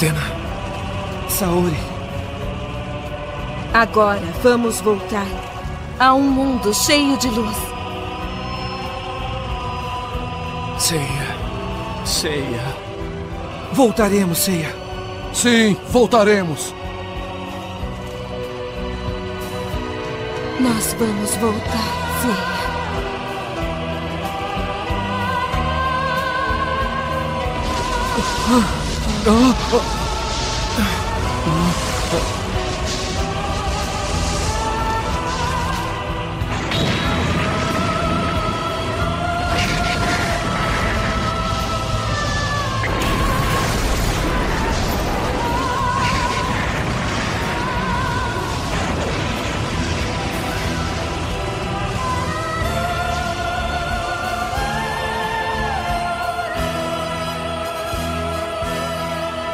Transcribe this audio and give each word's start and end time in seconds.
Atena. 0.00 0.22
Saori. 1.28 1.76
Agora 3.74 4.22
vamos 4.42 4.80
voltar 4.80 5.26
a 5.98 6.14
um 6.14 6.22
mundo 6.22 6.72
cheio 6.72 7.18
de 7.18 7.28
luz. 7.28 7.56
Ceia. 10.78 11.36
Ceia. 12.06 12.62
Voltaremos, 13.74 14.38
Ceia. 14.38 14.74
Sim, 15.34 15.76
voltaremos. 15.90 16.74
Nós 20.60 20.96
vamos 20.98 21.34
voltar, 21.36 22.00
Ceia. 29.22 29.80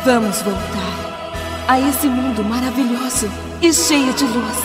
Vamos 0.07 0.41
voltar 0.41 1.67
a 1.67 1.81
esse 1.81 2.07
mundo 2.07 2.45
maravilhoso 2.45 3.27
e 3.61 3.73
cheio 3.73 4.15
de 4.15 4.23
luz. 4.23 4.57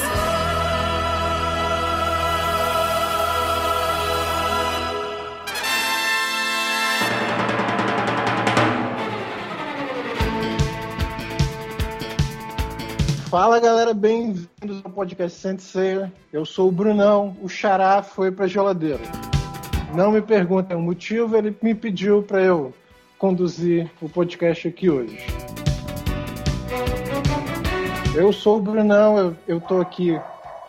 Fala 13.28 13.60
galera, 13.60 13.96
bem-vindos 13.96 14.48
ao 14.84 14.92
podcast 14.92 15.40
Sensei. 15.40 16.06
Eu 16.32 16.46
sou 16.46 16.70
o 16.70 16.72
Brunão, 16.72 17.36
o 17.42 17.50
Xará 17.50 18.04
foi 18.04 18.32
pra 18.32 18.46
geladeira. 18.46 19.02
Não 19.96 20.12
me 20.12 20.22
perguntem 20.22 20.78
o 20.78 20.82
motivo, 20.82 21.36
ele 21.36 21.58
me 21.64 21.74
pediu 21.74 22.22
para 22.22 22.44
eu 22.44 22.72
conduzir 23.22 23.88
o 24.02 24.10
podcast 24.10 24.68
aqui 24.68 24.90
hoje. 24.90 25.16
Eu 28.16 28.34
sou 28.34 28.58
o 28.58 28.60
Brunão, 28.60 29.38
eu, 29.48 29.62
tô 29.62 29.80
aqui 29.80 30.20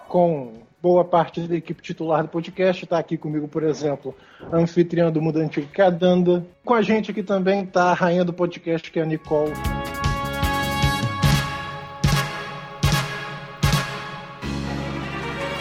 com 0.07 0.61
boa 0.83 1.03
parte 1.03 1.41
da 1.49 1.57
equipe 1.57 1.81
titular 1.81 2.23
do 2.23 2.29
podcast. 2.29 2.85
Está 2.85 2.99
aqui 2.99 3.17
comigo, 3.17 3.49
por 3.49 3.63
exemplo, 3.63 4.15
a 4.53 4.59
anfitriã 4.59 5.11
do 5.11 5.19
Antigo, 5.41 5.67
que 5.69 5.81
é. 5.81 6.45
Com 6.63 6.75
a 6.75 6.83
gente 6.83 7.11
aqui 7.11 7.23
também 7.23 7.65
está 7.65 7.85
a 7.85 7.95
rainha 7.95 8.23
do 8.23 8.35
podcast, 8.35 8.91
que 8.91 9.01
é 9.01 9.03
a 9.03 9.07
Nicole. 9.07 9.53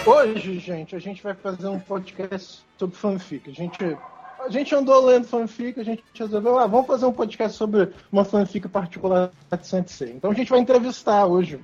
Hoje, 0.05 0.59
gente, 0.59 0.93
a 0.93 0.99
gente 0.99 1.23
vai 1.23 1.35
fazer 1.35 1.69
um 1.69 1.79
podcast 1.79 2.65
sobre 2.77 2.97
fanfic. 2.97 3.49
A 3.49 3.53
gente, 3.53 3.97
a 4.45 4.49
gente 4.49 4.73
andou 4.73 5.05
lendo 5.05 5.27
fanfic, 5.27 5.79
a 5.79 5.83
gente 5.83 6.03
resolveu, 6.13 6.57
ah, 6.57 6.67
vamos 6.67 6.87
fazer 6.87 7.05
um 7.05 7.13
podcast 7.13 7.57
sobre 7.57 7.89
uma 8.11 8.25
fanfic 8.25 8.67
particular 8.67 9.31
de 9.51 9.67
Sensei. 9.67 10.13
Então 10.13 10.31
a 10.31 10.33
gente 10.33 10.49
vai 10.49 10.59
entrevistar 10.59 11.25
hoje. 11.25 11.59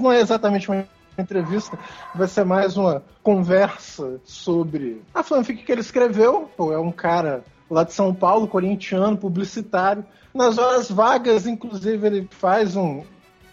Não 0.00 0.12
é 0.12 0.20
exatamente 0.20 0.68
uma 0.68 0.86
entrevista, 1.18 1.78
vai 2.14 2.26
ser 2.26 2.44
mais 2.44 2.76
uma 2.76 3.02
conversa 3.22 4.20
sobre 4.24 5.02
a 5.14 5.22
fanfic 5.22 5.62
que 5.62 5.70
ele 5.70 5.80
escreveu. 5.80 6.50
Pô, 6.56 6.72
é 6.72 6.78
um 6.78 6.90
cara 6.90 7.44
lá 7.70 7.84
de 7.84 7.92
São 7.92 8.14
Paulo, 8.14 8.48
corintiano, 8.48 9.16
publicitário. 9.16 10.04
Nas 10.34 10.58
horas 10.58 10.90
vagas, 10.90 11.46
inclusive, 11.46 12.06
ele 12.06 12.28
faz 12.30 12.74
um. 12.74 13.02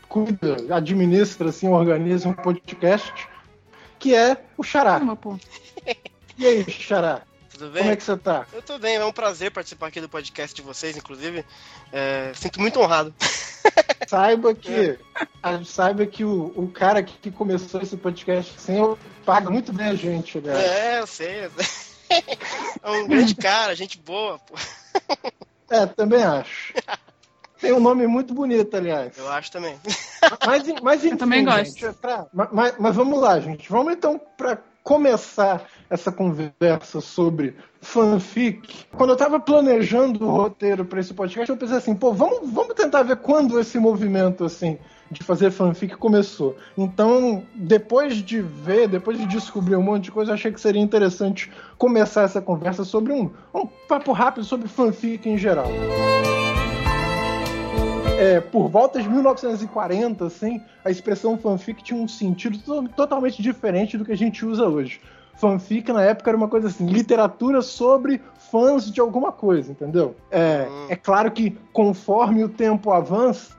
cuida, 0.07 0.75
administra, 0.75 1.49
assim, 1.49 1.67
organiza 1.67 2.27
um 2.27 2.33
podcast 2.33 3.27
que 3.99 4.15
é 4.15 4.37
o 4.57 4.63
Xará. 4.63 4.99
Pô. 5.15 5.37
E 6.37 6.45
aí, 6.45 6.63
Xará? 6.71 7.21
Tudo 7.59 7.71
bem? 7.71 7.81
Como 7.83 7.93
é 7.93 7.95
que 7.97 8.03
você 8.03 8.15
tá? 8.17 8.45
Eu 8.53 8.61
tô 8.61 8.79
bem, 8.79 8.95
é 8.95 9.03
um 9.03 9.11
prazer 9.11 9.51
participar 9.51 9.87
aqui 9.87 9.99
do 9.99 10.07
podcast 10.07 10.55
de 10.55 10.61
vocês, 10.61 10.95
inclusive. 10.95 11.45
É, 11.91 12.31
sinto 12.33 12.59
muito 12.59 12.79
honrado. 12.79 13.13
Saiba 14.07 14.55
que, 14.55 14.97
a- 15.43 15.63
saiba 15.65 16.05
que 16.05 16.23
o, 16.23 16.53
o 16.55 16.71
cara 16.71 17.03
que, 17.03 17.13
que 17.17 17.29
começou 17.29 17.81
esse 17.81 17.97
podcast 17.97 18.55
assim, 18.57 18.97
paga 19.25 19.49
muito 19.49 19.73
bem 19.73 19.87
a 19.87 19.93
gente, 19.95 20.39
né? 20.39 20.53
É, 20.95 20.99
eu 20.99 21.05
sei. 21.07 21.45
eu 21.45 21.51
sei. 21.51 21.67
É 22.81 22.89
um 22.89 23.07
grande 23.07 23.35
cara, 23.35 23.75
gente 23.75 23.99
boa, 23.99 24.39
pô. 24.39 24.55
É, 25.69 25.85
também 25.85 26.23
acho. 26.23 26.73
Tem 27.61 27.71
um 27.73 27.79
nome 27.79 28.07
muito 28.07 28.33
bonito, 28.33 28.75
aliás. 28.75 29.15
Eu 29.17 29.29
acho 29.31 29.51
também. 29.51 29.77
Mas, 30.47 30.63
mas 30.81 31.05
enfim, 31.05 31.17
também 31.17 31.45
gosto. 31.45 31.65
gente, 31.65 31.85
é 31.85 31.91
pra- 31.91 32.25
ma- 32.33 32.49
ma- 32.51 32.73
mas, 32.79 32.95
vamos 32.95 33.19
lá, 33.21 33.39
gente. 33.39 33.69
Vamos 33.69 33.93
então 33.93 34.17
para 34.37 34.57
começar 34.83 35.67
essa 35.89 36.11
conversa 36.11 37.01
sobre 37.01 37.55
fanfic. 37.81 38.85
Quando 38.95 39.11
eu 39.11 39.17
tava 39.17 39.39
planejando 39.39 40.25
o 40.25 40.31
roteiro 40.31 40.85
para 40.85 40.99
esse 40.99 41.13
podcast, 41.13 41.49
eu 41.49 41.57
pensei 41.57 41.77
assim, 41.77 41.95
pô, 41.95 42.13
vamos, 42.13 42.51
vamos 42.51 42.73
tentar 42.73 43.03
ver 43.03 43.17
quando 43.17 43.59
esse 43.59 43.79
movimento 43.79 44.43
assim 44.43 44.77
de 45.11 45.23
fazer 45.23 45.51
fanfic 45.51 45.95
começou. 45.97 46.55
Então, 46.77 47.43
depois 47.55 48.17
de 48.17 48.41
ver, 48.41 48.87
depois 48.87 49.17
de 49.17 49.25
descobrir 49.25 49.75
um 49.75 49.81
monte 49.81 50.05
de 50.05 50.11
coisa, 50.11 50.31
eu 50.31 50.35
achei 50.35 50.51
que 50.51 50.61
seria 50.61 50.81
interessante 50.81 51.51
começar 51.77 52.23
essa 52.23 52.41
conversa 52.41 52.83
sobre 52.83 53.11
um, 53.13 53.31
um 53.53 53.65
papo 53.87 54.11
rápido 54.11 54.43
sobre 54.43 54.67
fanfic 54.67 55.27
em 55.27 55.37
geral 55.37 55.67
é, 58.19 58.41
por 58.41 58.67
volta 58.67 59.01
de 59.01 59.09
1940, 59.09 60.25
assim, 60.25 60.61
a 60.83 60.91
expressão 60.91 61.37
fanfic 61.37 61.81
tinha 61.81 61.99
um 61.99 62.07
sentido 62.07 62.57
to- 62.59 62.89
totalmente 62.89 63.41
diferente 63.41 63.97
do 63.97 64.03
que 64.03 64.11
a 64.11 64.17
gente 64.17 64.45
usa 64.45 64.67
hoje. 64.67 64.99
Fanfic 65.37 65.89
na 65.93 66.03
época 66.03 66.29
era 66.29 66.35
uma 66.35 66.49
coisa 66.49 66.67
assim, 66.67 66.85
literatura 66.85 67.61
sobre 67.61 68.21
fãs 68.51 68.91
de 68.91 68.99
alguma 68.99 69.31
coisa, 69.31 69.71
entendeu? 69.71 70.15
É, 70.29 70.67
é 70.89 70.95
claro 70.97 71.31
que 71.31 71.57
conforme 71.71 72.43
o 72.43 72.49
tempo 72.49 72.91
avança, 72.91 73.55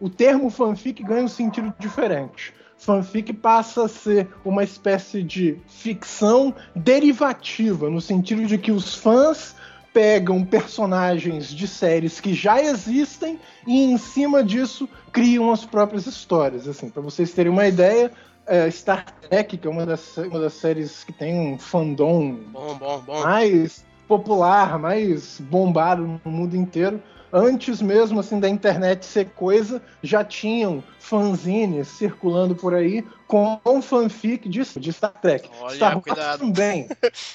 o 0.00 0.08
termo 0.08 0.48
fanfic 0.48 1.02
ganha 1.02 1.24
um 1.24 1.28
sentido 1.28 1.72
diferente. 1.78 2.54
Fanfic 2.78 3.32
passa 3.34 3.84
a 3.84 3.88
ser 3.88 4.26
uma 4.44 4.64
espécie 4.64 5.22
de 5.22 5.58
ficção 5.68 6.52
derivativa, 6.74 7.88
no 7.88 8.00
sentido 8.00 8.44
de 8.46 8.58
que 8.58 8.72
os 8.72 8.96
fãs 8.96 9.54
pegam 9.92 10.44
personagens 10.44 11.48
de 11.48 11.68
séries 11.68 12.20
que 12.20 12.34
já 12.34 12.60
existem 12.60 13.38
e 13.66 13.84
em 13.84 13.98
cima 13.98 14.42
disso 14.42 14.88
criam 15.12 15.50
as 15.50 15.64
próprias 15.64 16.06
histórias. 16.06 16.66
Assim, 16.66 16.88
para 16.88 17.02
vocês 17.02 17.32
terem 17.32 17.52
uma 17.52 17.66
ideia, 17.66 18.10
é, 18.46 18.70
Star 18.70 19.04
Trek, 19.28 19.56
que 19.56 19.66
é 19.66 19.70
uma 19.70 19.86
das, 19.86 20.16
uma 20.16 20.40
das 20.40 20.54
séries 20.54 21.04
que 21.04 21.12
tem 21.12 21.34
um 21.38 21.58
fandom 21.58 22.36
Bom, 22.52 22.74
bom, 22.74 23.00
bom. 23.00 23.22
mais 23.22 23.84
popular, 24.08 24.78
mais 24.78 25.40
bombado 25.40 26.20
no 26.24 26.30
mundo 26.30 26.56
inteiro. 26.56 27.00
Antes 27.32 27.80
mesmo 27.80 28.20
assim 28.20 28.38
da 28.38 28.48
internet 28.48 29.06
ser 29.06 29.30
coisa, 29.30 29.80
já 30.02 30.22
tinham 30.22 30.82
fanzines 30.98 31.88
circulando 31.88 32.54
por 32.54 32.74
aí 32.74 33.04
com 33.26 33.58
fanfic 33.80 34.48
de, 34.48 34.62
de 34.78 34.92
Star 34.92 35.12
Trek. 35.20 35.48
Olha, 35.62 35.74
Star 35.76 36.00
cuidado. 36.00 36.40
também. 36.40 36.88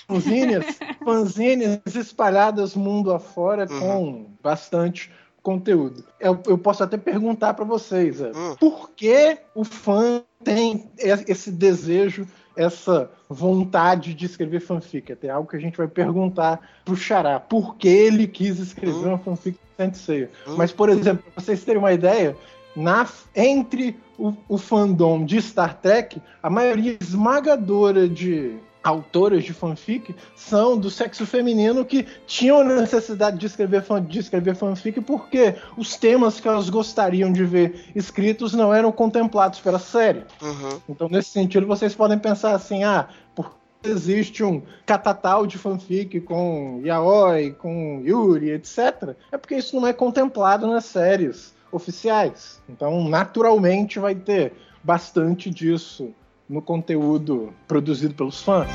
Fanzines, 0.08 0.66
fanzines 1.04 1.80
espalhadas 1.96 2.76
mundo 2.76 3.12
afora 3.12 3.68
Uhum. 3.72 3.80
com 3.80 4.26
bastante 4.44 5.12
conteúdo. 5.42 6.04
Eu, 6.20 6.40
eu 6.46 6.58
posso 6.58 6.84
até 6.84 6.98
perguntar 6.98 7.54
para 7.54 7.66
vocês, 7.66 8.22
é, 8.22 8.32
Hum. 8.36 8.56
por 8.60 8.92
que 8.92 9.38
o 9.56 9.64
fã 9.64 10.22
tem 10.44 10.90
esse 10.98 11.52
desejo, 11.52 12.28
essa 12.56 13.12
vontade 13.30 14.14
de 14.14 14.26
escrever 14.26 14.60
fanfic? 14.60 15.12
Até 15.12 15.30
algo 15.30 15.50
que 15.50 15.56
a 15.58 15.60
gente 15.60 15.78
vai 15.78 15.88
perguntar 15.88 16.60
pro 16.86 16.96
Xará. 16.96 17.40
Por 17.40 17.76
que 17.76 17.88
ele 17.88 18.28
quis 18.28 18.60
escrever 18.60 18.96
Hum. 18.96 19.10
uma 19.10 19.18
fanfic 19.18 19.58
de 19.58 19.76
Saint 19.78 19.96
Seiya? 19.96 20.30
Hum. 20.48 20.56
Mas, 20.58 20.72
por 20.72 20.90
exemplo, 20.90 21.24
para 21.34 21.44
vocês 21.44 21.64
terem 21.64 21.80
uma 21.80 21.94
ideia, 21.94 22.36
na, 22.76 23.08
entre 23.36 23.98
o, 24.18 24.34
o 24.48 24.58
fandom 24.58 25.26
de 25.26 25.42
Star 25.42 25.80
Trek, 25.80 26.22
a 26.42 26.50
maioria 26.50 26.98
esmagadora 27.00 28.08
de 28.08 28.58
autoras 28.88 29.44
de 29.44 29.54
fanfic 29.54 30.16
são 30.36 30.78
do 30.78 30.90
sexo 30.90 31.26
feminino 31.26 31.84
que 31.84 32.08
tinham 32.26 32.64
necessidade 32.64 33.38
de 33.38 33.46
escrever, 33.46 33.82
fan, 33.82 34.04
de 34.04 34.20
escrever 34.20 34.56
fanfic 34.56 35.02
porque 35.02 35.56
os 35.76 35.96
temas 35.96 36.40
que 36.40 36.48
elas 36.48 36.70
gostariam 36.70 37.32
de 37.32 37.44
ver 37.44 37.92
escritos 37.96 38.54
não 38.54 38.74
eram 38.74 38.92
contemplados 38.92 39.60
pela 39.60 39.80
série. 39.80 40.24
Uhum. 40.42 40.80
Então, 40.88 41.10
nesse 41.10 41.32
sentido, 41.32 41.68
vocês 41.68 41.94
podem 41.94 42.18
pensar 42.18 42.56
assim, 42.56 42.84
ah, 42.84 43.08
por 43.36 43.52
que 43.82 43.90
existe 43.90 44.44
um 44.44 44.62
catatal 44.86 45.46
de 45.46 45.58
fanfic 45.58 46.22
com 46.22 46.82
Yaoi, 46.84 47.52
com 47.52 48.02
Yuri, 48.06 48.52
etc. 48.52 49.16
É 49.32 49.38
porque 49.38 49.56
isso 49.56 49.80
não 49.80 49.88
é 49.88 49.94
contemplado 49.94 50.66
nas 50.68 50.86
séries 50.86 51.54
oficiais. 51.72 52.62
Então, 52.70 53.08
naturalmente, 53.08 54.00
vai 54.00 54.16
ter 54.16 54.54
bastante 54.82 55.50
disso 55.50 56.14
no 56.50 56.62
conteúdo 56.62 57.54
produzido 57.68 58.14
pelos 58.14 58.42
fãs. 58.42 58.70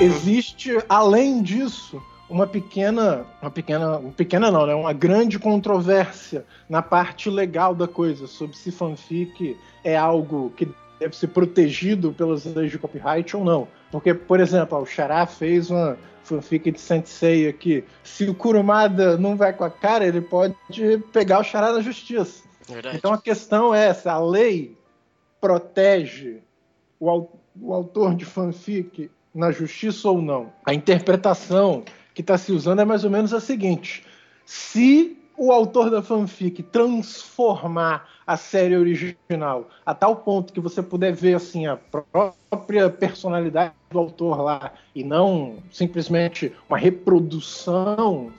Existe, 0.00 0.78
além 0.88 1.42
disso, 1.42 2.02
uma 2.28 2.46
pequena, 2.46 3.26
uma 3.40 3.50
pequena, 3.50 3.98
pequena 4.16 4.50
não, 4.50 4.66
né? 4.66 4.74
Uma 4.74 4.92
grande 4.92 5.38
controvérsia 5.38 6.44
na 6.68 6.80
parte 6.82 7.28
legal 7.28 7.74
da 7.74 7.86
coisa 7.86 8.26
sobre 8.26 8.56
se 8.56 8.72
fanfic 8.72 9.56
é 9.84 9.96
algo 9.96 10.52
que 10.56 10.68
deve 10.98 11.16
ser 11.16 11.28
protegido 11.28 12.12
pelas 12.12 12.44
leis 12.44 12.70
de 12.70 12.78
copyright 12.78 13.36
ou 13.36 13.44
não. 13.44 13.68
Porque, 13.90 14.14
por 14.14 14.40
exemplo, 14.40 14.78
o 14.78 14.86
Xará 14.86 15.26
fez 15.26 15.70
uma 15.70 15.98
fanfic 16.24 16.70
de 16.70 16.80
Sensei 16.80 17.48
aqui. 17.48 17.84
Se 18.02 18.24
o 18.28 18.34
Kurumada 18.34 19.18
não 19.18 19.36
vai 19.36 19.52
com 19.52 19.64
a 19.64 19.70
cara, 19.70 20.06
ele 20.06 20.20
pode 20.20 20.56
pegar 21.12 21.40
o 21.40 21.44
Xará 21.44 21.72
na 21.72 21.80
justiça. 21.80 22.44
Verdade. 22.66 22.96
Então 22.96 23.12
a 23.12 23.18
questão 23.18 23.74
é 23.74 23.88
essa: 23.88 24.12
a 24.12 24.18
lei 24.18 24.76
protege 25.42 26.38
o, 27.00 27.26
o 27.60 27.74
autor 27.74 28.14
de 28.14 28.24
fanfic 28.24 29.10
na 29.34 29.50
justiça 29.50 30.08
ou 30.08 30.22
não? 30.22 30.52
A 30.64 30.72
interpretação 30.72 31.82
que 32.14 32.20
está 32.20 32.38
se 32.38 32.52
usando 32.52 32.80
é 32.80 32.84
mais 32.84 33.02
ou 33.02 33.10
menos 33.10 33.34
a 33.34 33.40
seguinte: 33.40 34.06
se 34.46 35.18
o 35.36 35.50
autor 35.50 35.90
da 35.90 36.00
fanfic 36.00 36.62
transformar 36.62 38.08
a 38.24 38.36
série 38.36 38.76
original 38.76 39.68
a 39.84 39.92
tal 39.92 40.16
ponto 40.16 40.52
que 40.52 40.60
você 40.60 40.80
puder 40.80 41.12
ver 41.12 41.34
assim 41.34 41.66
a 41.66 41.76
própria 41.76 42.88
personalidade 42.88 43.72
do 43.90 43.98
autor 43.98 44.40
lá 44.40 44.72
e 44.94 45.02
não 45.02 45.56
simplesmente 45.70 46.52
uma 46.68 46.78
reprodução 46.78 48.30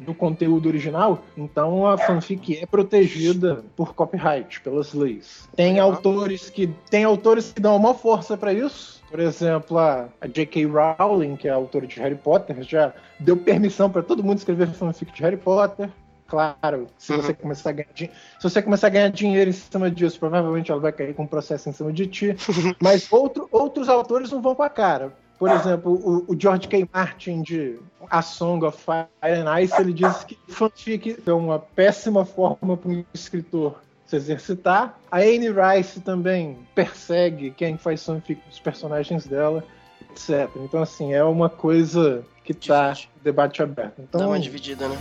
do 0.00 0.14
conteúdo 0.14 0.68
original, 0.68 1.22
então 1.36 1.86
a 1.86 1.98
fanfic 1.98 2.58
é 2.58 2.66
protegida 2.66 3.62
por 3.76 3.94
copyright, 3.94 4.60
pelas 4.60 4.94
leis. 4.94 5.48
Tem 5.54 5.78
autores 5.78 6.50
que 6.50 6.68
tem 6.88 7.04
autores 7.04 7.52
que 7.52 7.60
dão 7.60 7.76
uma 7.76 7.94
força 7.94 8.36
para 8.36 8.52
isso. 8.52 9.00
Por 9.10 9.20
exemplo, 9.20 9.78
a, 9.78 10.08
J.K. 10.26 10.66
Rowling, 10.66 11.36
que 11.36 11.48
é 11.48 11.50
a 11.50 11.56
autora 11.56 11.86
de 11.86 11.98
Harry 11.98 12.14
Potter, 12.14 12.62
já 12.62 12.94
deu 13.18 13.36
permissão 13.36 13.90
para 13.90 14.02
todo 14.02 14.22
mundo 14.22 14.38
escrever 14.38 14.68
fanfic 14.68 15.12
de 15.12 15.22
Harry 15.22 15.36
Potter. 15.36 15.90
Claro, 16.30 16.86
se 16.96 17.12
uhum. 17.12 17.20
você 17.20 17.34
começar 17.34 17.70
a 17.70 17.72
ganhar 17.72 17.88
se 17.92 18.08
você 18.40 18.62
começar 18.62 18.86
a 18.86 18.90
ganhar 18.90 19.08
dinheiro 19.08 19.50
em 19.50 19.52
cima 19.52 19.90
disso, 19.90 20.16
provavelmente 20.16 20.70
ela 20.70 20.80
vai 20.80 20.92
cair 20.92 21.12
com 21.12 21.24
um 21.24 21.26
processo 21.26 21.68
em 21.68 21.72
cima 21.72 21.92
de 21.92 22.06
ti. 22.06 22.36
Mas 22.80 23.12
outro, 23.12 23.48
outros 23.50 23.88
autores 23.88 24.30
não 24.30 24.40
vão 24.40 24.54
com 24.54 24.62
a 24.62 24.70
cara. 24.70 25.12
Por 25.40 25.50
exemplo, 25.50 25.92
o, 25.94 26.30
o, 26.30 26.38
George 26.38 26.68
K. 26.68 26.86
Martin 26.92 27.40
de 27.40 27.78
A 28.10 28.20
Song 28.20 28.62
of 28.62 28.78
Fire 28.78 29.08
and 29.24 29.60
Ice, 29.60 29.72
ele 29.80 29.94
diz 29.94 30.22
que 30.22 30.38
fanfic 30.48 31.16
é 31.26 31.32
uma 31.32 31.58
péssima 31.58 32.26
forma 32.26 32.76
para 32.76 32.90
um 32.90 33.02
escritor 33.14 33.80
se 34.04 34.16
exercitar. 34.16 34.98
A 35.10 35.20
Anne 35.20 35.48
Rice 35.48 35.98
também 36.02 36.58
persegue 36.74 37.52
quem 37.52 37.78
faz 37.78 38.04
fanfic 38.04 38.38
dos 38.46 38.58
personagens 38.58 39.26
dela, 39.26 39.64
etc. 40.10 40.50
Então, 40.56 40.82
assim, 40.82 41.14
é 41.14 41.24
uma 41.24 41.48
coisa 41.48 42.22
que 42.44 42.52
está 42.52 42.92
debate 43.24 43.62
aberto. 43.62 43.94
Então, 43.98 44.20
Dá 44.20 44.26
uma 44.26 44.38
dividida, 44.38 44.88
né? 44.88 44.96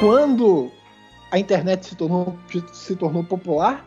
Quando 0.00 0.70
a 1.30 1.38
internet 1.38 1.86
se 1.86 1.96
tornou, 1.96 2.36
se 2.74 2.94
tornou 2.94 3.24
popular, 3.24 3.86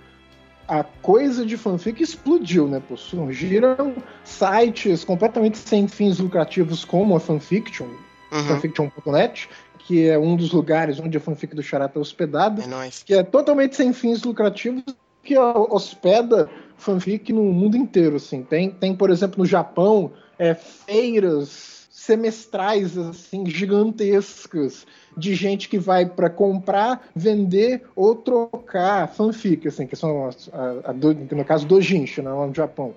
a 0.69 0.83
coisa 0.83 1.43
de 1.43 1.57
fanfic 1.57 2.03
explodiu, 2.03 2.67
né? 2.67 2.79
Pô, 2.87 2.95
surgiram 2.95 3.95
sites 4.23 5.03
completamente 5.03 5.57
sem 5.57 5.87
fins 5.87 6.19
lucrativos 6.19 6.85
como 6.85 7.15
a 7.15 7.19
Fanfiction, 7.19 7.87
uhum. 8.31 8.43
fanfiction.net, 8.43 9.49
que 9.79 10.07
é 10.07 10.19
um 10.19 10.35
dos 10.35 10.51
lugares 10.51 10.99
onde 10.99 11.17
a 11.17 11.19
fanfic 11.19 11.55
do 11.55 11.63
Charata 11.63 11.97
é 11.97 12.01
hospedada, 12.01 12.61
é 12.61 12.89
que 13.03 13.15
é 13.15 13.23
totalmente 13.23 13.75
sem 13.75 13.91
fins 13.91 14.23
lucrativos, 14.23 14.83
que 15.23 15.35
hospeda 15.37 16.47
fanfic 16.77 17.33
no 17.33 17.43
mundo 17.45 17.75
inteiro, 17.75 18.17
assim. 18.17 18.43
Tem, 18.43 18.69
tem 18.69 18.95
por 18.95 19.09
exemplo, 19.09 19.39
no 19.39 19.45
Japão, 19.47 20.11
é, 20.37 20.53
feiras 20.53 21.78
semestrais, 22.09 22.97
assim, 22.97 23.45
gigantescas, 23.45 24.87
de 25.15 25.35
gente 25.35 25.69
que 25.69 25.77
vai 25.77 26.07
para 26.07 26.27
comprar, 26.27 27.07
vender 27.15 27.83
ou 27.95 28.15
trocar 28.15 29.07
fanfic, 29.09 29.67
assim, 29.67 29.85
que 29.85 29.95
são 29.95 30.27
a, 30.51 30.89
a, 30.89 30.91
do, 30.91 31.13
no 31.13 31.45
caso 31.45 31.67
do 31.67 31.79
Jinsho, 31.79 32.23
né, 32.23 32.31
no 32.31 32.53
Japão. 32.53 32.95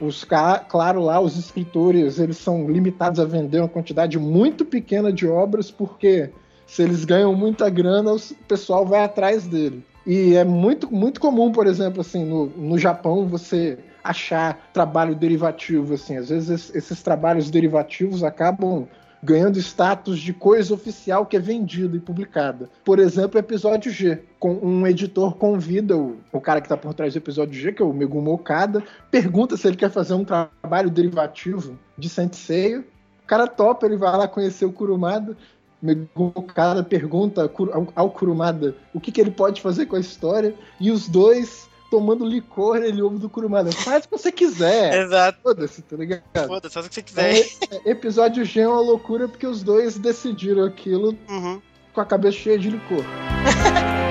Os 0.00 0.24
claro 0.24 1.00
lá 1.00 1.20
os 1.20 1.36
escritores 1.36 2.18
eles 2.18 2.36
são 2.36 2.68
limitados 2.68 3.20
a 3.20 3.24
vender 3.24 3.60
uma 3.60 3.68
quantidade 3.68 4.18
muito 4.18 4.64
pequena 4.64 5.12
de 5.12 5.28
obras 5.28 5.70
porque 5.70 6.30
se 6.66 6.82
eles 6.82 7.04
ganham 7.04 7.32
muita 7.36 7.70
grana 7.70 8.12
o 8.12 8.18
pessoal 8.48 8.84
vai 8.84 9.04
atrás 9.04 9.46
dele. 9.46 9.84
E 10.04 10.34
é 10.34 10.44
muito, 10.44 10.92
muito 10.92 11.20
comum, 11.20 11.52
por 11.52 11.66
exemplo, 11.66 12.00
assim, 12.00 12.24
no, 12.24 12.46
no 12.46 12.78
Japão 12.78 13.26
você 13.26 13.78
achar 14.02 14.70
trabalho 14.72 15.14
derivativo, 15.14 15.94
assim, 15.94 16.16
às 16.16 16.28
vezes 16.28 16.74
esses 16.74 17.02
trabalhos 17.02 17.50
derivativos 17.50 18.24
acabam 18.24 18.88
ganhando 19.22 19.58
status 19.58 20.18
de 20.18 20.32
coisa 20.32 20.74
oficial 20.74 21.24
que 21.24 21.36
é 21.36 21.40
vendida 21.40 21.96
e 21.96 22.00
publicada. 22.00 22.68
Por 22.84 22.98
exemplo, 22.98 23.38
episódio 23.38 23.92
G. 23.92 24.18
Com 24.40 24.54
um 24.54 24.84
editor 24.86 25.36
convida 25.36 25.96
o, 25.96 26.16
o 26.32 26.40
cara 26.40 26.60
que 26.60 26.66
está 26.66 26.76
por 26.76 26.92
trás 26.92 27.12
do 27.12 27.18
episódio 27.18 27.54
G, 27.54 27.72
que 27.72 27.80
é 27.80 27.84
o 27.84 27.92
Megumo 27.92 28.32
Okada, 28.32 28.82
pergunta 29.10 29.56
se 29.56 29.68
ele 29.68 29.76
quer 29.76 29.90
fazer 29.90 30.14
um 30.14 30.24
trabalho 30.24 30.90
derivativo 30.90 31.78
de 31.96 32.08
Sensei. 32.08 32.78
O 32.78 32.84
cara 33.26 33.46
topa, 33.46 33.86
ele 33.86 33.96
vai 33.96 34.16
lá 34.16 34.26
conhecer 34.26 34.64
o 34.64 34.72
Kurumada. 34.72 35.36
Megumo 35.80 36.32
Okada 36.34 36.82
pergunta 36.82 37.48
ao 37.94 38.10
Kurumada 38.10 38.74
o 38.92 39.00
que, 39.00 39.12
que 39.12 39.20
ele 39.20 39.30
pode 39.30 39.62
fazer 39.62 39.86
com 39.86 39.94
a 39.94 40.00
história. 40.00 40.52
E 40.80 40.90
os 40.90 41.08
dois 41.08 41.70
tomando 41.92 42.24
licor, 42.24 42.78
ele 42.78 43.02
ouve 43.02 43.18
do 43.18 43.28
Kurumada. 43.28 43.70
Faz 43.70 44.06
o 44.06 44.08
que 44.08 44.16
você 44.16 44.32
quiser. 44.32 44.94
Exato. 45.04 45.38
Foda-se, 45.42 45.82
tá 45.82 45.94
ligado? 45.94 46.22
Foda-se, 46.46 46.72
faz 46.72 46.86
o 46.86 46.88
que 46.88 46.94
você 46.94 47.02
quiser. 47.02 47.34
É, 47.34 47.40
é, 47.40 47.90
episódio 47.90 48.46
G 48.46 48.60
é 48.60 48.68
uma 48.68 48.80
loucura 48.80 49.28
porque 49.28 49.46
os 49.46 49.62
dois 49.62 49.98
decidiram 49.98 50.64
aquilo 50.64 51.14
uhum. 51.28 51.60
com 51.92 52.00
a 52.00 52.06
cabeça 52.06 52.38
cheia 52.38 52.58
de 52.58 52.70
licor. 52.70 53.04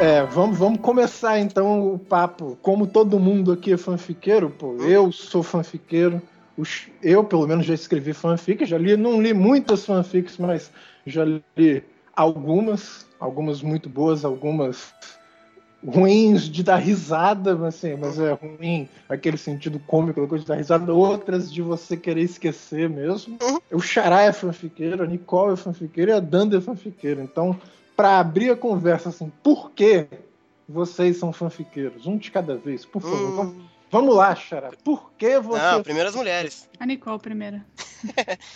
É, 0.00 0.22
vamos, 0.24 0.56
vamos 0.56 0.80
começar 0.80 1.38
então 1.40 1.92
o 1.92 1.98
papo. 1.98 2.56
Como 2.62 2.86
todo 2.86 3.20
mundo 3.20 3.52
aqui 3.52 3.74
é 3.74 3.76
fanfiqueiro, 3.76 4.48
pô, 4.48 4.68
uhum. 4.68 4.88
eu 4.88 5.12
sou 5.12 5.42
fanfiqueiro 5.42 6.22
os, 6.60 6.88
eu, 7.02 7.24
pelo 7.24 7.46
menos, 7.46 7.66
já 7.66 7.74
escrevi 7.74 8.12
fanfic, 8.12 8.64
já 8.64 8.76
li, 8.76 8.96
não 8.96 9.20
li 9.20 9.32
muitas 9.32 9.84
fanfics, 9.84 10.36
mas 10.38 10.70
já 11.06 11.24
li 11.24 11.82
algumas, 12.14 13.06
algumas 13.18 13.62
muito 13.62 13.88
boas, 13.88 14.24
algumas 14.24 14.92
ruins 15.86 16.42
de 16.42 16.62
dar 16.62 16.76
risada, 16.76 17.66
assim, 17.66 17.96
mas 17.96 18.18
é 18.18 18.32
ruim 18.32 18.88
aquele 19.08 19.38
sentido 19.38 19.80
cômico, 19.86 20.26
coisa 20.26 20.44
de 20.44 20.48
dar 20.48 20.56
risada, 20.56 20.92
outras 20.92 21.50
de 21.50 21.62
você 21.62 21.96
querer 21.96 22.22
esquecer 22.22 22.88
mesmo. 22.88 23.38
Uhum. 23.42 23.58
O 23.72 23.80
Xará 23.80 24.22
é 24.22 24.32
fanfiqueiro, 24.32 25.02
a 25.02 25.06
Nicole 25.06 25.54
é 25.54 25.56
fanfiqueira 25.56 26.12
e 26.12 26.14
a 26.14 26.20
Danda 26.20 26.58
é 26.58 26.60
fanfiqueira. 26.60 27.22
Então, 27.22 27.58
para 27.96 28.18
abrir 28.18 28.50
a 28.50 28.56
conversa 28.56 29.08
assim, 29.08 29.32
por 29.42 29.70
que 29.70 30.06
vocês 30.68 31.16
são 31.16 31.32
fanfiqueiros? 31.32 32.06
Um 32.06 32.18
de 32.18 32.30
cada 32.30 32.56
vez, 32.56 32.84
por 32.84 33.00
favor. 33.00 33.46
Uhum. 33.46 33.69
Vamos 33.90 34.14
lá, 34.14 34.34
Xara. 34.36 34.70
Por 34.84 35.10
que 35.18 35.40
você. 35.40 35.60
Não, 35.60 35.82
primeiro 35.82 36.08
as 36.08 36.14
mulheres. 36.14 36.68
A 36.78 36.86
Nicole 36.86 37.18
primeira. 37.18 37.66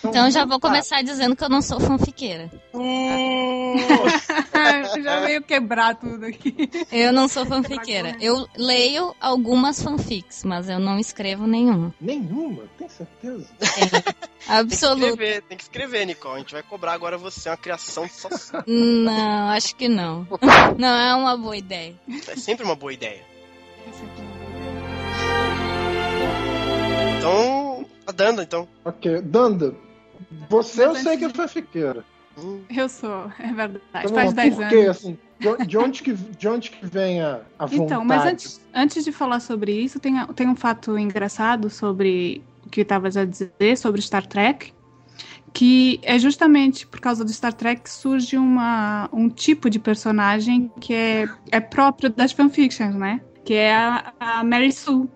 então 0.02 0.30
já 0.30 0.44
vou 0.44 0.60
começar 0.60 1.02
dizendo 1.02 1.34
que 1.34 1.42
eu 1.42 1.48
não 1.48 1.60
sou 1.60 1.80
fanfiqueira. 1.80 2.50
Hum. 2.72 3.74
já 5.02 5.20
veio 5.20 5.42
quebrar 5.42 5.96
tudo 5.96 6.24
aqui. 6.24 6.70
Eu 6.90 7.12
não 7.12 7.26
sou 7.28 7.44
fanfiqueira. 7.44 8.16
Eu 8.20 8.46
leio 8.56 9.14
algumas 9.20 9.82
fanfics, 9.82 10.44
mas 10.44 10.68
eu 10.68 10.78
não 10.78 10.98
escrevo 10.98 11.46
nenhuma. 11.46 11.92
Nenhuma? 12.00 12.64
Tem 12.78 12.88
certeza? 12.88 13.46
É, 14.46 14.58
absoluto. 14.58 15.00
Tem 15.00 15.16
que, 15.16 15.22
escrever, 15.22 15.42
tem 15.42 15.56
que 15.56 15.62
escrever, 15.62 16.04
Nicole. 16.04 16.34
A 16.34 16.38
gente 16.40 16.52
vai 16.52 16.62
cobrar 16.62 16.92
agora 16.92 17.16
você 17.16 17.48
uma 17.48 17.56
criação 17.56 18.06
só. 18.06 18.28
Não, 18.66 19.48
acho 19.48 19.74
que 19.74 19.88
não. 19.88 20.28
Não, 20.78 20.94
é 20.94 21.14
uma 21.14 21.34
boa 21.34 21.56
ideia. 21.56 21.94
É 22.28 22.36
sempre 22.36 22.62
uma 22.62 22.76
boa 22.76 22.92
ideia. 22.92 23.22
É 23.88 23.92
sempre 23.92 24.20
uma 24.20 24.33
a 28.06 28.12
Danda, 28.12 28.42
então. 28.42 28.68
Ok, 28.84 29.20
Danda, 29.22 29.74
você 30.48 30.84
eu 30.84 30.94
sei 30.94 31.16
que 31.16 31.24
é 31.24 31.28
fanfiqueira. 31.28 32.04
Hum. 32.36 32.62
Eu 32.68 32.88
sou, 32.88 33.30
é 33.38 33.52
verdade. 33.52 33.80
Então, 33.94 34.14
Faz 34.14 34.32
10 34.32 34.58
anos. 34.58 34.68
Quê, 34.68 34.86
assim, 34.88 35.18
de, 35.66 35.78
onde 35.78 36.02
que, 36.02 36.12
de 36.12 36.48
onde 36.48 36.70
que 36.70 36.86
vem 36.86 37.20
a, 37.20 37.40
a 37.58 37.66
vontade? 37.66 37.84
Então, 37.84 38.04
mas 38.04 38.24
antes, 38.24 38.60
antes 38.74 39.04
de 39.04 39.12
falar 39.12 39.40
sobre 39.40 39.72
isso, 39.72 40.00
tem, 40.00 40.14
tem 40.34 40.48
um 40.48 40.56
fato 40.56 40.98
engraçado 40.98 41.70
sobre 41.70 42.42
o 42.66 42.70
que 42.70 42.80
estavas 42.80 43.16
a 43.16 43.24
dizer 43.24 43.76
sobre 43.76 44.00
Star 44.02 44.26
Trek, 44.26 44.72
que 45.52 46.00
é 46.02 46.18
justamente 46.18 46.86
por 46.86 47.00
causa 47.00 47.24
do 47.24 47.32
Star 47.32 47.52
Trek 47.52 47.82
que 47.82 47.90
surge 47.90 48.36
uma, 48.36 49.08
um 49.12 49.28
tipo 49.28 49.70
de 49.70 49.78
personagem 49.78 50.70
que 50.80 50.92
é, 50.92 51.28
é 51.50 51.60
próprio 51.60 52.10
das 52.10 52.32
fanfictions, 52.32 52.94
né? 52.96 53.20
Que 53.44 53.54
é 53.54 53.74
a, 53.74 54.12
a 54.18 54.44
Mary 54.44 54.72
Sue, 54.72 55.08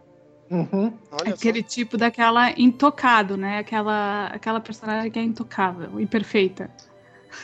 Uhum. 0.50 0.92
Aquele 1.26 1.62
tipo 1.62 1.96
daquela 1.96 2.50
intocado, 2.58 3.36
né? 3.36 3.58
Aquela, 3.58 4.26
aquela 4.28 4.60
personagem 4.60 5.10
que 5.10 5.18
é 5.18 5.22
intocável 5.22 6.00
e 6.00 6.06
perfeita. 6.06 6.70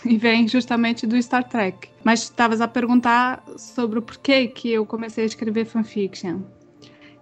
E 0.04 0.16
vem 0.16 0.48
justamente 0.48 1.06
do 1.06 1.20
Star 1.22 1.46
Trek. 1.46 1.88
Mas 2.02 2.22
estavas 2.22 2.60
a 2.60 2.66
perguntar 2.66 3.44
sobre 3.56 3.98
o 3.98 4.02
porquê 4.02 4.48
que 4.48 4.70
eu 4.70 4.84
comecei 4.86 5.24
a 5.24 5.26
escrever 5.26 5.66
fanfiction. 5.66 6.40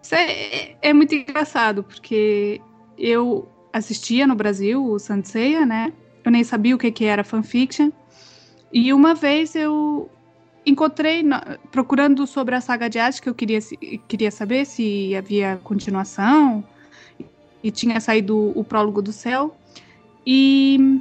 Isso 0.00 0.14
é, 0.14 0.76
é 0.80 0.92
muito 0.92 1.14
engraçado, 1.14 1.82
porque 1.82 2.60
eu 2.96 3.48
assistia 3.72 4.26
no 4.26 4.34
Brasil 4.34 4.84
o 4.84 4.98
Sanseia, 4.98 5.66
né? 5.66 5.92
Eu 6.24 6.30
nem 6.30 6.44
sabia 6.44 6.74
o 6.74 6.78
que, 6.78 6.90
que 6.90 7.04
era 7.04 7.24
fanfiction. 7.24 7.90
E 8.72 8.92
uma 8.92 9.14
vez 9.14 9.54
eu 9.54 10.08
encontrei, 10.64 11.24
procurando 11.70 12.26
sobre 12.26 12.54
a 12.54 12.60
saga 12.60 12.88
de 12.88 12.98
Hades, 12.98 13.20
que 13.20 13.28
eu 13.28 13.34
queria, 13.34 13.58
queria 14.08 14.30
saber 14.30 14.64
se 14.64 15.14
havia 15.16 15.60
continuação, 15.62 16.64
e 17.62 17.70
tinha 17.70 18.00
saído 18.00 18.52
o 18.58 18.64
prólogo 18.64 19.00
do 19.00 19.12
céu, 19.12 19.56
e 20.26 21.00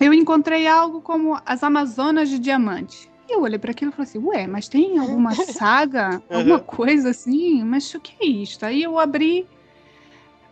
eu 0.00 0.12
encontrei 0.12 0.66
algo 0.66 1.00
como 1.00 1.38
as 1.44 1.62
Amazonas 1.62 2.28
de 2.28 2.38
Diamante. 2.38 3.08
E 3.28 3.34
eu 3.34 3.42
olhei 3.42 3.58
para 3.58 3.72
aquilo 3.72 3.90
e 3.90 3.94
falei 3.94 4.08
assim, 4.08 4.18
ué, 4.18 4.46
mas 4.46 4.68
tem 4.68 4.98
alguma 4.98 5.34
saga, 5.34 6.22
alguma 6.30 6.60
coisa 6.60 7.10
assim? 7.10 7.62
Mas 7.62 7.92
o 7.94 8.00
que 8.00 8.14
é 8.20 8.26
isto? 8.26 8.64
Aí 8.64 8.82
eu 8.82 8.98
abri, 8.98 9.46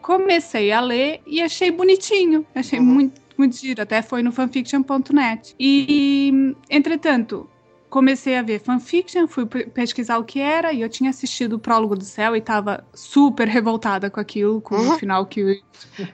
comecei 0.03 0.71
a 0.73 0.81
ler 0.81 1.21
e 1.27 1.41
achei 1.41 1.71
bonitinho, 1.71 2.47
achei 2.55 2.79
Uhum. 2.79 2.85
muito, 2.85 3.21
muito 3.39 3.57
giro, 3.57 3.83
até 3.83 4.03
foi 4.03 4.23
no 4.23 4.31
fanfiction.net. 4.31 5.55
E, 5.59 6.55
entretanto, 6.69 7.49
comecei 7.91 8.37
a 8.37 8.43
ver 8.43 8.61
fanfiction, 8.61 9.27
fui 9.29 9.47
pe- 9.47 9.67
pesquisar 9.67 10.19
o 10.19 10.25
que 10.25 10.41
era, 10.41 10.73
e 10.73 10.81
eu 10.81 10.89
tinha 10.89 11.11
assistido 11.11 11.55
o 11.55 11.59
Prólogo 11.59 11.97
do 11.97 12.05
Céu 12.05 12.35
e 12.35 12.39
estava 12.39 12.85
super 12.95 13.49
revoltada 13.49 14.11
com 14.11 14.21
aquilo, 14.21 14.61
com 14.61 14.75
Uhum. 14.77 14.89
o 14.95 14.99
final 14.99 15.27
que, 15.27 15.43
os- 15.45 15.63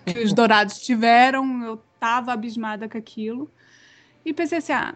que 0.06 0.18
os 0.20 0.32
dourados 0.32 0.78
tiveram, 0.80 1.62
eu 1.64 1.82
tava 1.98 2.32
abismada 2.32 2.88
com 2.88 2.98
aquilo. 2.98 3.50
E 4.24 4.32
pensei 4.32 4.58
assim, 4.58 4.72
ah, 4.72 4.94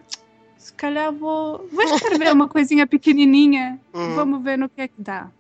se 0.59 0.73
calhar 0.75 1.13
vou, 1.13 1.69
vou 1.71 1.83
escrever 1.83 2.33
uma 2.33 2.49
coisinha 2.49 2.87
pequenininha, 2.87 3.81
Uhum. 3.95 4.15
vamos 4.15 4.43
ver 4.43 4.57
no 4.59 4.69
que 4.69 4.81
é 4.83 4.89
que 4.89 5.01
dá. 5.03 5.31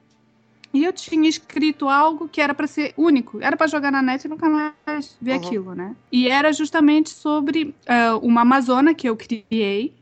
E 0.74 0.84
eu 0.84 0.92
tinha 0.92 1.28
escrito 1.28 1.88
algo 1.88 2.28
que 2.28 2.40
era 2.40 2.54
para 2.54 2.66
ser 2.66 2.92
único, 2.98 3.40
era 3.40 3.56
para 3.56 3.66
jogar 3.66 3.90
na 3.90 4.02
net 4.02 4.24
e 4.24 4.28
nunca 4.28 4.48
mais 4.50 5.16
ver 5.20 5.32
Uhum. 5.32 5.36
aquilo, 5.38 5.74
né? 5.74 5.96
E 6.12 6.28
era 6.28 6.52
justamente 6.52 7.08
sobre 7.10 7.74
ah, 7.86 8.16
uma 8.22 8.42
amazona 8.42 8.94
que 8.94 9.08
eu 9.08 9.16
criei. 9.16 9.95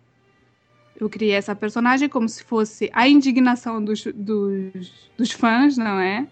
Eu 0.98 1.08
criei 1.08 1.32
essa 1.32 1.54
personagem 1.54 2.08
como 2.08 2.28
se 2.28 2.44
fosse 2.44 2.90
a 2.92 3.08
indignação 3.08 3.84
dos, 3.84 4.04
dos, 4.14 5.10
dos 5.16 5.32
fãs, 5.32 5.76
não 5.76 5.98
é? 5.98 6.26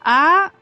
A 0.00 0.52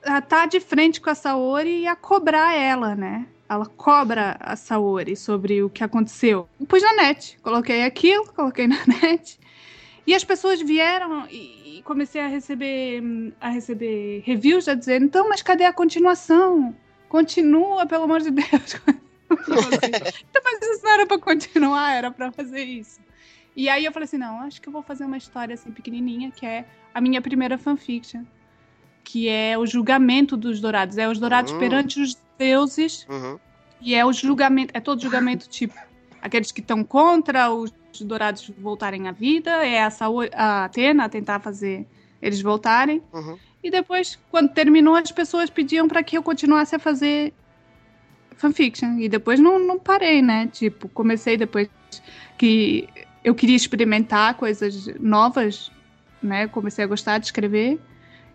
estar 0.00 0.22
tá 0.22 0.46
de 0.46 0.60
frente 0.60 1.00
com 1.00 1.10
a 1.10 1.14
Saori 1.14 1.82
e 1.82 1.86
a 1.86 1.96
cobrar 1.96 2.54
ela, 2.54 2.94
né? 2.94 3.26
Ela 3.48 3.66
cobra 3.66 4.36
a 4.40 4.56
Saori 4.56 5.16
sobre 5.16 5.62
o 5.62 5.70
que 5.70 5.84
aconteceu. 5.84 6.48
Pus 6.68 6.82
na 6.82 6.94
net. 6.94 7.38
Coloquei 7.42 7.84
aquilo, 7.84 8.26
coloquei 8.32 8.66
na 8.66 8.78
net. 8.86 9.38
E 10.06 10.14
as 10.14 10.24
pessoas 10.24 10.60
vieram 10.60 11.26
e, 11.30 11.78
e 11.78 11.82
comecei 11.82 12.20
a 12.20 12.26
receber 12.26 13.02
a 13.40 13.48
receber 13.48 14.22
reviews 14.26 14.64
já 14.64 14.74
dizendo, 14.74 15.04
então, 15.04 15.28
mas 15.28 15.42
cadê 15.42 15.64
a 15.64 15.72
continuação? 15.72 16.74
Continua, 17.08 17.86
pelo 17.86 18.04
amor 18.04 18.20
de 18.20 18.30
Deus. 18.30 18.80
Então, 19.32 20.42
mas 20.44 20.62
isso 20.62 20.82
não 20.84 20.90
era 20.92 21.06
pra 21.06 21.18
continuar, 21.18 21.92
era 21.94 22.10
pra 22.10 22.30
fazer 22.32 22.62
isso. 22.64 23.00
E 23.54 23.68
aí 23.68 23.84
eu 23.84 23.92
falei 23.92 24.04
assim, 24.04 24.18
não, 24.18 24.40
acho 24.40 24.60
que 24.60 24.68
eu 24.68 24.72
vou 24.72 24.82
fazer 24.82 25.04
uma 25.04 25.16
história 25.16 25.54
assim 25.54 25.70
pequenininha, 25.70 26.30
que 26.30 26.46
é 26.46 26.64
a 26.94 27.00
minha 27.00 27.20
primeira 27.20 27.58
fanfiction. 27.58 28.22
Que 29.04 29.28
é 29.28 29.58
o 29.58 29.66
julgamento 29.66 30.36
dos 30.36 30.60
dourados. 30.60 30.96
É 30.96 31.08
os 31.08 31.18
dourados 31.18 31.52
Hum. 31.52 31.58
perante 31.58 32.00
os 32.00 32.16
deuses 32.38 33.06
Uhum. 33.08 33.38
e 33.80 33.94
é 33.94 34.04
o 34.06 34.12
julgamento, 34.12 34.70
é 34.74 34.80
todo 34.80 35.02
julgamento 35.02 35.48
tipo 35.48 35.74
aqueles 36.20 36.50
que 36.52 36.60
estão 36.60 36.82
contra 36.84 37.50
os 37.50 37.72
dourados 38.00 38.48
voltarem 38.58 39.08
à 39.08 39.12
vida, 39.12 39.50
é 39.66 39.82
a, 39.82 39.88
a 40.34 40.64
Atena 40.64 41.08
tentar 41.08 41.40
fazer 41.40 41.84
eles 42.22 42.40
voltarem. 42.40 43.02
Uhum. 43.12 43.36
E 43.62 43.70
depois, 43.70 44.18
quando 44.30 44.52
terminou, 44.52 44.94
as 44.94 45.10
pessoas 45.12 45.50
pediam 45.50 45.86
para 45.88 46.02
que 46.02 46.16
eu 46.16 46.22
continuasse 46.22 46.74
a 46.74 46.78
fazer 46.78 47.34
fanfiction. 48.42 48.98
E 48.98 49.08
depois 49.08 49.40
não, 49.40 49.58
não 49.58 49.78
parei, 49.78 50.20
né? 50.20 50.48
Tipo, 50.52 50.88
comecei 50.88 51.36
depois 51.36 51.68
que 52.36 52.88
eu 53.24 53.34
queria 53.34 53.56
experimentar 53.56 54.34
coisas 54.34 54.86
novas, 55.00 55.70
né? 56.22 56.48
Comecei 56.48 56.84
a 56.84 56.88
gostar 56.88 57.18
de 57.18 57.26
escrever. 57.26 57.78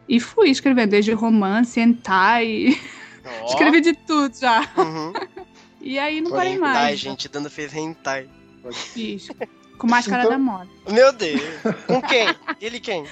E 0.10 0.20
fui 0.20 0.50
escrevendo, 0.50 0.92
desde 0.92 1.12
romance, 1.12 1.80
hentai. 1.80 2.80
Ó. 3.42 3.46
Escrevi 3.50 3.82
de 3.82 3.94
tudo 3.94 4.36
já. 4.40 4.62
Uhum. 4.78 5.14
E 5.80 5.98
aí 5.98 6.20
não 6.20 6.32
parei 6.32 6.54
Hentai, 6.56 6.74
mais. 6.74 7.00
gente, 7.00 7.30
Danda 7.30 7.50
fez 7.50 7.74
hentai. 7.74 8.28
Fiz. 8.74 9.30
Com 9.78 9.88
máscara 9.88 10.24
Então- 10.24 10.32
da 10.32 10.38
moda. 10.38 10.68
Meu 10.92 11.14
Deus. 11.14 11.40
Com 11.86 12.02
quem? 12.02 12.28
Ele 12.60 12.78
quem? 12.80 13.06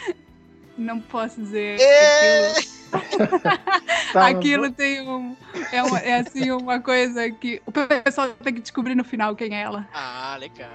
Não 0.77 0.99
posso 0.99 1.41
dizer. 1.41 1.79
É. 1.79 2.51
Aquilo, 2.51 2.75
Tá, 4.13 4.27
aquilo 4.27 4.71
tem 4.71 5.01
um. 5.07 5.35
É, 5.71 5.83
uma- 5.83 5.99
é 5.99 6.19
assim 6.19 6.51
uma 6.51 6.79
coisa 6.79 7.29
que 7.31 7.61
o 7.65 7.71
pessoal 7.71 8.29
tem 8.43 8.53
que 8.53 8.61
descobrir 8.61 8.95
no 8.95 9.03
final 9.03 9.35
quem 9.35 9.55
é 9.55 9.61
ela. 9.61 9.87
Ah, 9.93 10.37
legal. 10.39 10.69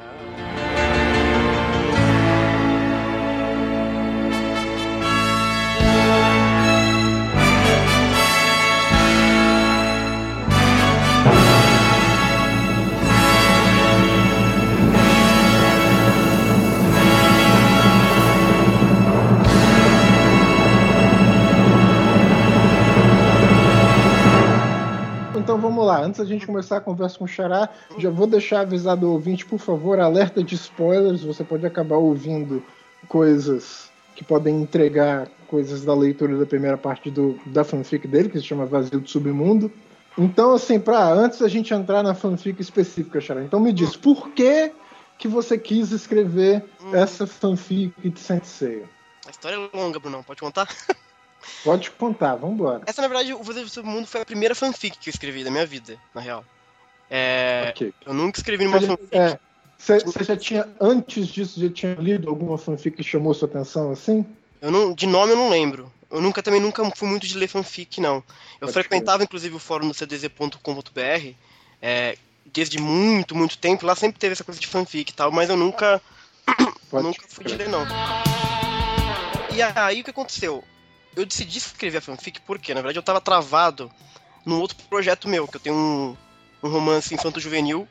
Então 25.41 25.59
vamos 25.59 25.87
lá, 25.87 26.03
antes 26.03 26.21
da 26.21 26.27
gente 26.27 26.47
começar 26.47 26.77
a 26.77 26.81
conversa 26.83 27.19
com 27.19 27.25
o 27.25 27.29
Xará, 27.29 27.71
já 27.97 28.11
vou 28.11 28.27
deixar 28.27 28.61
avisado 28.61 29.07
o 29.07 29.13
ouvinte, 29.13 29.47
por 29.47 29.59
favor, 29.59 29.99
alerta 29.99 30.45
de 30.45 30.55
spoilers, 30.55 31.25
você 31.25 31.43
pode 31.43 31.65
acabar 31.65 31.97
ouvindo 31.97 32.63
coisas 33.09 33.91
que 34.15 34.23
podem 34.23 34.61
entregar 34.61 35.29
coisas 35.49 35.83
da 35.83 35.95
leitura 35.95 36.37
da 36.37 36.45
primeira 36.45 36.77
parte 36.77 37.11
do, 37.11 37.41
da 37.47 37.65
fanfic 37.65 38.07
dele, 38.07 38.29
que 38.29 38.39
se 38.39 38.45
chama 38.45 38.67
Vazio 38.67 39.01
do 39.01 39.09
Submundo. 39.09 39.73
Então, 40.17 40.53
assim, 40.53 40.79
pra, 40.79 41.11
antes 41.11 41.39
da 41.39 41.49
gente 41.49 41.73
entrar 41.73 42.03
na 42.03 42.15
fanfic 42.15 42.61
específica, 42.61 43.19
Xará, 43.19 43.43
então 43.43 43.59
me 43.59 43.73
diz, 43.73 43.97
por 43.97 44.29
que 44.33 44.71
que 45.17 45.27
você 45.27 45.57
quis 45.57 45.91
escrever 45.91 46.63
essa 46.93 47.27
fanfic 47.27 48.11
de 48.11 48.21
Sensei? 48.21 48.85
A 49.27 49.31
história 49.31 49.57
é 49.57 49.77
longa, 49.77 49.99
Brunão. 49.99 50.23
Pode 50.23 50.41
contar? 50.41 50.69
Pode 51.65 51.91
contar, 51.91 52.37
vambora. 52.37 52.83
Essa, 52.87 53.03
na 53.03 53.09
verdade, 53.09 53.33
o 53.33 53.43
Vazio 53.43 53.65
do 53.65 53.69
Submundo 53.69 54.07
foi 54.07 54.23
a 54.23 54.25
primeira 54.27 54.55
fanfic 54.55 54.99
que 54.99 55.09
eu 55.09 55.13
escrevi 55.13 55.45
da 55.45 55.51
minha 55.51 55.67
vida, 55.67 55.99
na 56.15 56.21
real. 56.21 56.45
É, 57.09 57.69
Ok. 57.71 57.93
eu 58.07 58.15
nunca 58.15 58.39
escrevi 58.39 58.65
numa 58.65 58.81
fanfic. 58.81 59.09
É, 59.13 59.39
Você 59.79 60.25
já 60.25 60.37
tinha, 60.37 60.69
antes 60.81 61.27
disso, 61.29 61.61
já 61.61 61.71
tinha 61.71 61.95
lido 61.95 62.29
alguma 62.29 62.57
fanfic 62.59 62.97
que 62.97 63.03
chamou 63.03 63.35
sua 63.35 63.49
atenção 63.49 63.91
assim? 63.91 64.25
Eu 64.61 64.71
não, 64.71 64.93
de 64.93 65.07
nome 65.07 65.33
eu 65.33 65.37
não 65.37 65.49
lembro. 65.49 65.91
Eu 66.11 66.21
nunca 66.21 66.43
também 66.43 66.61
nunca 66.61 66.85
fui 66.95 67.09
muito 67.09 67.27
de 67.27 67.39
ler 67.39 67.49
fanfic, 67.49 68.01
não. 68.01 68.17
Eu 68.61 68.67
Pode 68.67 68.73
frequentava, 68.73 69.23
inclusive, 69.23 69.55
o 69.55 69.61
fórum 69.61 69.89
do 69.89 69.95
cdz.com.br 69.95 71.35
é, 71.81 72.19
desde 72.53 72.79
muito, 72.79 73.35
muito 73.35 73.57
tempo. 73.59 73.87
Lá 73.87 73.95
sempre 73.95 74.19
teve 74.19 74.33
essa 74.33 74.45
coisa 74.45 74.61
de 74.61 74.67
fanfic 74.67 75.11
e 75.11 75.15
tal, 75.15 75.31
mas 75.33 75.49
eu 75.49 75.57
nunca, 75.57 76.01
nunca 76.93 77.23
fui 77.29 77.45
de 77.45 77.57
ler, 77.57 77.69
não. 77.69 77.87
E 79.55 79.63
aí 79.63 80.01
o 80.01 80.05
que 80.05 80.11
aconteceu? 80.11 80.63
Eu 81.17 81.27
decidi 81.27 81.59
escrever 81.59 81.99
a 81.99 82.01
fanfic 82.01 82.41
porque, 82.43 82.73
na 82.73 82.81
verdade, 82.81 82.99
eu 82.99 83.03
tava 83.03 83.21
travado 83.21 83.91
num 84.45 84.61
outro 84.61 84.77
projeto 84.89 85.29
meu, 85.29 85.47
que 85.47 85.57
eu 85.57 85.61
tenho 85.61 85.77
um, 85.77 86.17
um 86.63 86.69
romance 86.69 87.15
infanto-juvenil 87.15 87.87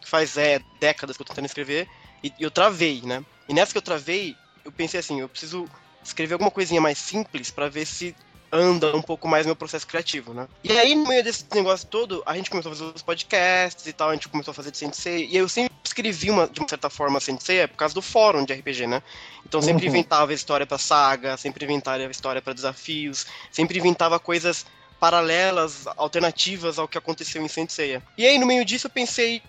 que 0.00 0.08
faz 0.08 0.36
é, 0.36 0.60
décadas 0.78 1.16
que 1.16 1.22
eu 1.22 1.26
tô 1.26 1.32
tentando 1.32 1.46
escrever, 1.46 1.88
e, 2.22 2.32
e 2.38 2.42
eu 2.42 2.50
travei, 2.50 3.02
né? 3.02 3.24
E 3.48 3.54
nessa 3.54 3.72
que 3.72 3.78
eu 3.78 3.82
travei, 3.82 4.36
eu 4.64 4.70
pensei 4.70 5.00
assim, 5.00 5.20
eu 5.20 5.28
preciso 5.28 5.68
escrever 6.04 6.34
alguma 6.34 6.50
coisinha 6.50 6.80
mais 6.80 6.98
simples 6.98 7.50
pra 7.50 7.68
ver 7.68 7.86
se 7.86 8.14
anda 8.52 8.96
um 8.96 9.02
pouco 9.02 9.26
mais 9.28 9.44
meu 9.46 9.56
processo 9.56 9.86
criativo, 9.86 10.32
né? 10.32 10.48
E 10.62 10.72
aí, 10.78 10.94
no 10.94 11.06
meio 11.06 11.22
desse 11.22 11.44
negócio 11.54 11.86
todo, 11.88 12.22
a 12.26 12.34
gente 12.36 12.50
começou 12.50 12.72
a 12.72 12.74
fazer 12.74 12.92
os 12.94 13.02
podcasts 13.02 13.86
e 13.86 13.92
tal, 13.92 14.10
a 14.10 14.14
gente 14.14 14.28
começou 14.28 14.52
a 14.52 14.54
fazer 14.54 14.70
de 14.70 14.78
Sensei, 14.78 15.26
e 15.26 15.36
eu 15.36 15.48
sempre 15.48 15.74
escrevi, 15.84 16.30
uma, 16.30 16.46
de 16.46 16.60
uma 16.60 16.68
certa 16.68 16.90
forma, 16.90 17.20
Sensei, 17.20 17.60
é 17.60 17.66
por 17.66 17.76
causa 17.76 17.94
do 17.94 18.02
fórum 18.02 18.44
de 18.44 18.52
RPG, 18.52 18.86
né? 18.86 19.02
Então 19.46 19.60
sempre 19.62 19.84
Uhum. 19.86 19.90
inventava 19.90 20.32
história 20.34 20.66
pra 20.66 20.78
saga, 20.78 21.36
sempre 21.36 21.64
inventava 21.64 22.02
história 22.04 22.42
pra 22.42 22.52
desafios, 22.52 23.26
sempre 23.50 23.78
inventava 23.78 24.18
coisas 24.18 24.66
paralelas, 25.00 25.86
alternativas 25.96 26.78
ao 26.78 26.88
que 26.88 26.98
aconteceu 26.98 27.42
em 27.42 27.48
Senseiya. 27.48 28.02
E 28.16 28.26
aí, 28.26 28.38
no 28.38 28.46
meio 28.46 28.64
disso, 28.64 28.86
eu 28.86 28.90
pensei, 28.90 29.42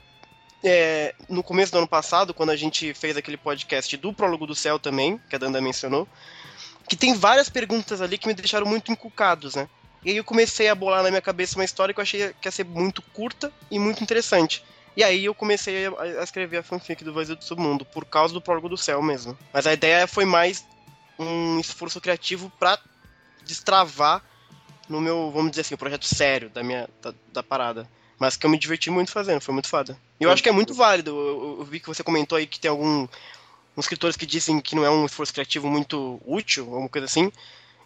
é, 0.64 1.14
no 1.30 1.42
começo 1.44 1.72
do 1.72 1.78
ano 1.78 1.88
passado, 1.88 2.34
quando 2.34 2.50
a 2.50 2.56
gente 2.56 2.94
fez 2.94 3.16
aquele 3.16 3.38
podcast 3.38 3.96
do 3.98 4.14
Prólogo 4.14 4.46
do 4.46 4.56
Céu 4.56 4.78
também, 4.78 5.20
que 5.30 5.36
a 5.36 5.40
Danda 5.40 5.62
mencionou, 5.62 6.08
que 6.88 6.96
tem 6.96 7.14
várias 7.14 7.50
perguntas 7.50 8.02
ali 8.02 8.18
que 8.18 8.28
me 8.28 8.34
deixaram 8.34 8.66
muito 8.66 8.92
encucados, 8.92 9.56
né? 9.56 9.68
E 10.04 10.12
aí 10.12 10.18
eu 10.18 10.24
comecei 10.24 10.70
a 10.70 10.76
bolar 10.76 11.04
na 11.04 11.10
minha 11.10 11.22
cabeça 11.22 11.58
uma 11.58 11.66
história 11.66 11.94
que 11.94 12.00
eu 12.00 12.04
achei 12.04 12.34
que 12.40 12.48
ia 12.48 12.52
ser 12.52 12.66
muito 12.66 13.02
curta 13.02 13.52
e 13.70 13.78
muito 13.78 14.04
interessante. 14.04 14.64
E 14.96 15.04
aí 15.04 15.26
eu 15.26 15.36
comecei 15.36 15.86
a 15.88 16.24
escrever 16.24 16.58
a 16.58 16.64
fanfic 16.64 17.04
do 17.04 17.14
Vazio 17.14 17.36
do 17.36 17.44
Submundo, 17.44 17.86
por 17.86 18.06
causa 18.06 18.34
do 18.34 18.42
prólogo 18.42 18.70
do 18.70 18.78
céu 18.78 19.02
mesmo. 19.02 19.38
Mas 19.54 19.68
a 19.68 19.74
ideia 19.74 20.08
foi 20.08 20.26
mais 20.26 20.66
um 21.20 21.60
esforço 21.60 22.02
criativo 22.02 22.52
para 22.60 22.80
destravar 23.46 24.24
no 24.88 25.02
meu, 25.02 25.32
vamos 25.32 25.52
dizer 25.52 25.62
assim, 25.62 25.76
o 25.76 25.78
projeto 25.78 26.06
sério 26.06 26.50
da 26.50 26.64
minha 26.64 26.90
da, 27.02 27.14
da, 27.32 27.44
parada. 27.44 27.88
Mas 28.18 28.36
que 28.36 28.46
eu 28.46 28.50
me 28.50 28.58
diverti 28.58 28.90
muito 28.90 29.12
fazendo, 29.12 29.42
foi 29.42 29.54
muito 29.54 29.68
foda. 29.68 29.96
E 30.20 30.24
eu 30.24 30.32
acho 30.32 30.42
que 30.42 30.50
é 30.50 30.52
muito 30.52 30.74
válido. 30.74 31.12
Eu, 31.12 31.58
eu, 31.60 31.66
vi 31.66 31.80
que 31.80 31.88
você 31.88 32.04
comentou 32.04 32.38
aí 32.38 32.48
que 32.48 32.60
tem 32.60 32.72
algum 32.72 33.08
uns 33.78 33.86
escritores 33.86 34.18
que 34.18 34.26
dizem 34.26 34.60
que 34.60 34.76
não 34.76 34.84
é 34.84 34.90
um 34.90 35.06
esforço 35.06 35.32
criativo 35.32 35.70
muito 35.70 36.20
útil, 36.26 36.66
alguma 36.66 36.90
coisa 36.90 37.06
assim. 37.06 37.32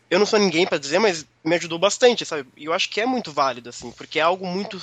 Eu 0.09 0.17
não 0.17 0.25
sou 0.25 0.39
ninguém 0.39 0.65
para 0.65 0.77
dizer, 0.77 0.99
mas 0.99 1.25
me 1.43 1.55
ajudou 1.55 1.77
bastante, 1.77 2.25
sabe? 2.25 2.47
E 2.55 2.65
eu 2.65 2.73
acho 2.73 2.89
que 2.89 3.01
é 3.01 3.05
muito 3.05 3.31
válido 3.31 3.69
assim, 3.69 3.91
porque 3.91 4.17
é 4.17 4.21
algo 4.21 4.47
muito 4.47 4.81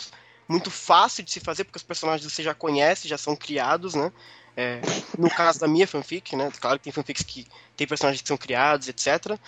muito 0.48 0.70
fácil 0.70 1.22
de 1.22 1.30
se 1.30 1.40
fazer, 1.40 1.64
porque 1.64 1.76
os 1.76 1.82
personagens 1.82 2.32
você 2.32 2.42
já 2.42 2.54
conhece, 2.54 3.06
já 3.06 3.18
são 3.18 3.36
criados, 3.36 3.94
né? 3.94 4.10
É, 4.56 4.80
no 5.16 5.28
caso 5.28 5.60
da 5.60 5.68
minha 5.68 5.86
fanfic, 5.86 6.34
né? 6.34 6.50
Claro 6.58 6.78
que 6.78 6.84
tem 6.84 6.92
fanfics 6.92 7.22
que 7.22 7.46
tem 7.76 7.86
personagens 7.86 8.22
que 8.22 8.26
são 8.28 8.36
criados, 8.36 8.88
etc. 8.88 9.38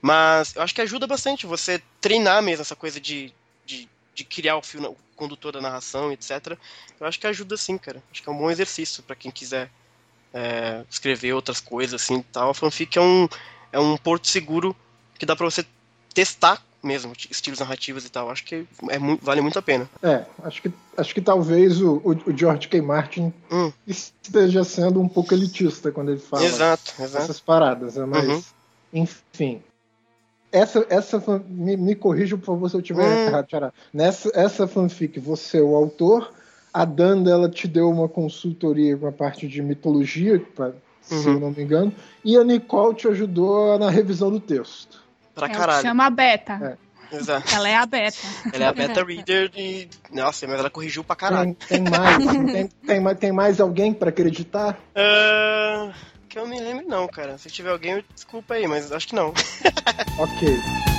Mas 0.00 0.54
eu 0.54 0.62
acho 0.62 0.74
que 0.74 0.82
ajuda 0.82 1.06
bastante 1.06 1.46
você 1.46 1.82
treinar 2.00 2.42
mesmo 2.42 2.60
essa 2.60 2.76
coisa 2.76 3.00
de, 3.00 3.34
de, 3.64 3.88
de 4.14 4.24
criar 4.24 4.56
o 4.56 4.62
fio, 4.62 4.84
o 4.90 4.96
condutor 5.16 5.52
da 5.52 5.60
narração, 5.60 6.12
etc. 6.12 6.56
Eu 7.00 7.06
acho 7.06 7.18
que 7.18 7.26
ajuda 7.26 7.56
sim, 7.56 7.78
cara. 7.78 8.02
Acho 8.12 8.22
que 8.22 8.28
é 8.28 8.32
um 8.32 8.38
bom 8.38 8.50
exercício 8.50 9.02
para 9.02 9.16
quem 9.16 9.30
quiser 9.30 9.70
é, 10.32 10.82
escrever 10.90 11.32
outras 11.32 11.60
coisas 11.60 12.00
assim 12.00 12.24
tal. 12.32 12.50
A 12.50 12.54
fanfic 12.54 12.98
é 12.98 13.00
um, 13.00 13.28
é 13.72 13.78
um 13.78 13.96
porto 13.96 14.28
seguro 14.28 14.74
que 15.18 15.26
dá 15.26 15.36
para 15.36 15.46
você 15.46 15.64
testar 16.14 16.62
mesmo, 16.82 17.12
estilos 17.30 17.60
narrativos 17.60 18.04
e 18.04 18.10
tal. 18.10 18.30
Acho 18.30 18.44
que 18.44 18.66
é 18.88 18.98
muito, 18.98 19.24
vale 19.24 19.40
muito 19.40 19.58
a 19.58 19.62
pena. 19.62 19.88
É, 20.02 20.24
acho 20.42 20.60
que, 20.62 20.72
acho 20.96 21.14
que 21.14 21.20
talvez 21.20 21.80
o, 21.80 22.02
o, 22.04 22.36
George 22.36 22.68
K. 22.68 22.80
Martin 22.82 23.32
hum. 23.50 23.72
esteja 23.86 24.64
sendo 24.64 25.00
um 25.00 25.08
pouco 25.08 25.32
elitista 25.32 25.92
quando 25.92 26.10
ele 26.10 26.20
fala 26.20 26.44
exato, 26.44 26.92
exato. 27.00 27.24
essas 27.24 27.40
paradas, 27.40 27.94
né? 27.96 28.04
mas 28.04 28.28
uhum. 28.28 28.42
enfim. 28.92 29.62
Essa, 30.50 30.84
essa 30.90 31.18
me, 31.48 31.78
me 31.78 31.94
corrija, 31.94 32.36
por 32.36 32.44
favor, 32.44 32.68
se 32.68 32.76
eu 32.76 32.80
estiver 32.80 33.06
hum. 33.06 33.26
errado, 33.28 33.46
Tiara. 33.46 33.72
Nessa 33.92 34.30
essa 34.34 34.66
fanfic, 34.66 35.18
você 35.18 35.58
é 35.58 35.62
o 35.62 35.74
autor, 35.74 36.30
a 36.72 36.84
Danda 36.84 37.30
ela 37.30 37.48
te 37.48 37.68
deu 37.68 37.88
uma 37.90 38.08
consultoria 38.08 38.96
com 38.96 39.06
a 39.06 39.12
parte 39.12 39.46
de 39.46 39.62
mitologia, 39.62 40.40
pra, 40.54 40.66
uhum. 40.66 40.72
se 41.02 41.28
eu 41.28 41.38
não 41.38 41.50
me 41.50 41.62
engano, 41.62 41.92
e 42.24 42.36
a 42.36 42.44
Nicole 42.44 42.94
te 42.94 43.08
ajudou 43.08 43.78
na 43.78 43.90
revisão 43.90 44.30
do 44.30 44.40
texto. 44.40 45.02
Pra 45.34 45.46
é 45.46 45.50
caralho. 45.50 45.82
chama 45.82 46.06
a 46.06 46.10
beta. 46.10 46.78
É. 46.78 46.92
Exato. 47.14 47.54
Ela 47.54 47.68
é 47.68 47.76
a 47.76 47.84
beta. 47.84 48.16
Ela 48.54 48.64
é 48.64 48.66
a 48.68 48.72
beta 48.72 49.04
reader 49.04 49.50
e. 49.54 49.88
Nossa, 50.10 50.46
mas 50.46 50.58
ela 50.58 50.70
corrigiu 50.70 51.04
pra 51.04 51.14
caralho. 51.14 51.54
Tem, 51.68 51.84
tem 51.84 51.92
mais, 51.92 52.26
tem, 52.26 52.68
tem, 52.86 53.00
mais, 53.00 53.18
tem 53.18 53.32
mais 53.32 53.60
alguém 53.60 53.92
pra 53.92 54.08
acreditar? 54.08 54.78
Uh, 54.96 55.92
que 56.26 56.38
eu 56.38 56.46
me 56.46 56.58
lembro, 56.58 56.88
não, 56.88 57.06
cara. 57.06 57.36
Se 57.36 57.50
tiver 57.50 57.70
alguém, 57.70 58.02
desculpa 58.14 58.54
aí, 58.54 58.66
mas 58.66 58.90
acho 58.90 59.08
que 59.08 59.14
não. 59.14 59.28
ok. 60.18 60.91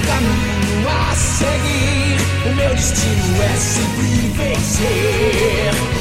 O 0.00 0.06
caminho 0.06 0.88
a 0.88 1.14
seguir. 1.14 2.50
O 2.50 2.54
meu 2.54 2.74
destino 2.74 3.42
é 3.42 3.56
sempre 3.56 4.30
vencer. 4.34 5.99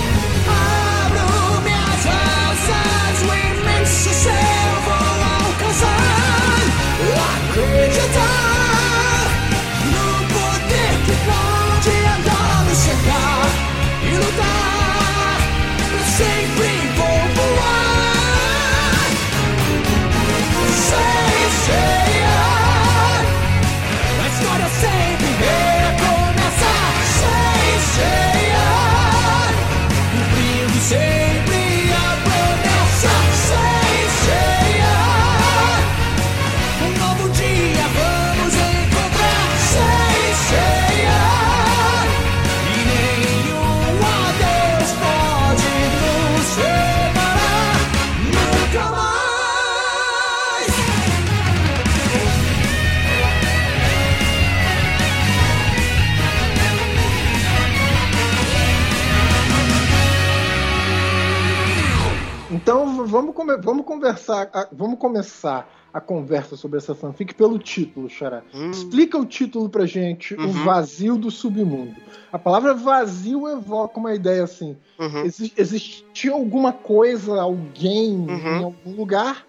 Vamos 63.09 63.85
conversar, 63.85 64.49
vamos 64.71 64.99
começar 64.99 65.69
a 65.93 65.99
conversa 65.99 66.55
sobre 66.55 66.77
essa 66.77 66.93
fanfic 66.93 67.33
pelo 67.33 67.57
título, 67.57 68.09
Xará. 68.09 68.43
Hum. 68.53 68.69
Explica 68.71 69.17
o 69.17 69.25
título 69.25 69.69
pra 69.69 69.85
gente, 69.85 70.35
uhum. 70.35 70.45
O 70.45 70.51
Vazio 70.51 71.17
do 71.17 71.31
Submundo. 71.31 71.95
A 72.31 72.37
palavra 72.37 72.73
vazio 72.73 73.47
evoca 73.47 73.99
uma 73.99 74.13
ideia 74.13 74.43
assim. 74.43 74.77
Uhum. 74.99 75.23
Exi 75.23 75.51
existia 75.57 76.31
alguma 76.31 76.71
coisa, 76.71 77.41
alguém 77.41 78.15
uhum. 78.15 78.59
em 78.59 78.63
algum 78.63 78.95
lugar, 78.95 79.45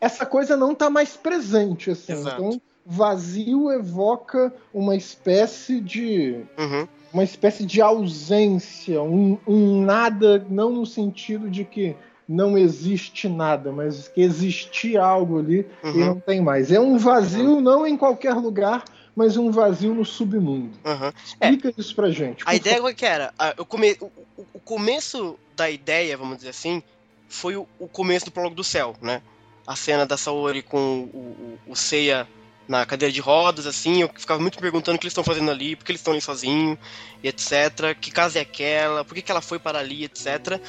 essa 0.00 0.26
coisa 0.26 0.56
não 0.56 0.74
tá 0.74 0.90
mais 0.90 1.16
presente, 1.16 1.90
assim. 1.90 2.12
Exato. 2.12 2.42
Então, 2.42 2.60
vazio 2.84 3.70
evoca 3.70 4.52
uma 4.72 4.94
espécie 4.94 5.80
de. 5.80 6.44
Uhum. 6.58 6.88
Uma 7.12 7.24
espécie 7.24 7.66
de 7.66 7.82
ausência, 7.82 9.02
um, 9.02 9.36
um 9.44 9.82
nada, 9.82 10.46
não 10.48 10.70
no 10.70 10.86
sentido 10.86 11.50
de 11.50 11.64
que 11.64 11.96
não 12.30 12.56
existe 12.56 13.28
nada, 13.28 13.72
mas 13.72 14.06
que 14.06 14.20
existia 14.20 15.02
algo 15.02 15.40
ali 15.40 15.66
uhum. 15.82 15.90
e 15.90 15.98
não 15.98 16.20
tem 16.20 16.40
mais. 16.40 16.70
É 16.70 16.78
um 16.78 16.96
vazio 16.96 17.54
uhum. 17.54 17.60
não 17.60 17.84
em 17.84 17.96
qualquer 17.96 18.34
lugar, 18.34 18.84
mas 19.16 19.36
um 19.36 19.50
vazio 19.50 19.92
no 19.92 20.04
submundo. 20.04 20.70
Uhum. 20.84 21.12
Explica 21.24 21.68
é, 21.70 21.74
isso 21.76 21.92
pra 21.92 22.08
gente. 22.10 22.44
A 22.46 22.54
ideia 22.54 22.76
favor. 22.76 22.94
que 22.94 23.04
era, 23.04 23.34
eu 23.56 23.66
come, 23.66 23.96
o, 24.00 24.12
o, 24.54 24.60
começo 24.60 25.36
da 25.56 25.68
ideia, 25.68 26.16
vamos 26.16 26.36
dizer 26.36 26.50
assim, 26.50 26.80
foi 27.28 27.56
o, 27.56 27.66
o, 27.80 27.88
começo 27.88 28.26
do 28.26 28.30
prólogo 28.30 28.54
do 28.54 28.62
céu, 28.62 28.94
né? 29.02 29.20
A 29.66 29.74
cena 29.74 30.06
da 30.06 30.16
Saori 30.16 30.62
com 30.62 31.10
o, 31.12 31.58
o, 31.66 31.72
o 31.72 31.76
Seiya 31.76 32.28
na 32.68 32.86
cadeira 32.86 33.12
de 33.12 33.20
rodas, 33.20 33.66
assim, 33.66 34.02
eu 34.02 34.10
ficava 34.16 34.40
muito 34.40 34.56
perguntando 34.56 34.94
o 34.94 35.00
que 35.00 35.04
eles 35.04 35.10
estão 35.10 35.24
fazendo 35.24 35.50
ali, 35.50 35.74
por 35.74 35.84
que 35.84 35.90
eles 35.90 36.00
estão 36.00 36.12
ali 36.12 36.22
sozinhos, 36.22 36.78
etc. 37.24 37.98
Que 38.00 38.12
casa 38.12 38.38
é 38.38 38.42
aquela, 38.42 39.04
por 39.04 39.16
que, 39.16 39.22
que 39.22 39.32
ela 39.32 39.40
foi 39.40 39.58
para 39.58 39.80
ali, 39.80 40.04
etc. 40.04 40.60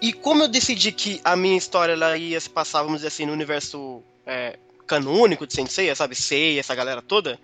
E 0.00 0.12
como 0.12 0.44
eu 0.44 0.48
decidi 0.48 0.92
que 0.92 1.20
a 1.22 1.36
minha 1.36 1.58
história 1.58 1.92
ela 1.92 2.16
ia 2.16 2.40
se 2.40 2.48
passar, 2.48 2.82
vamos 2.82 2.98
dizer 2.98 3.08
assim, 3.08 3.26
no 3.26 3.32
universo 3.32 4.02
é, 4.26 4.58
canônico 4.86 5.46
de 5.46 5.52
Sensei, 5.52 5.94
sabe? 5.94 6.14
Sei, 6.14 6.58
essa 6.58 6.74
galera 6.74 7.02
toda, 7.02 7.38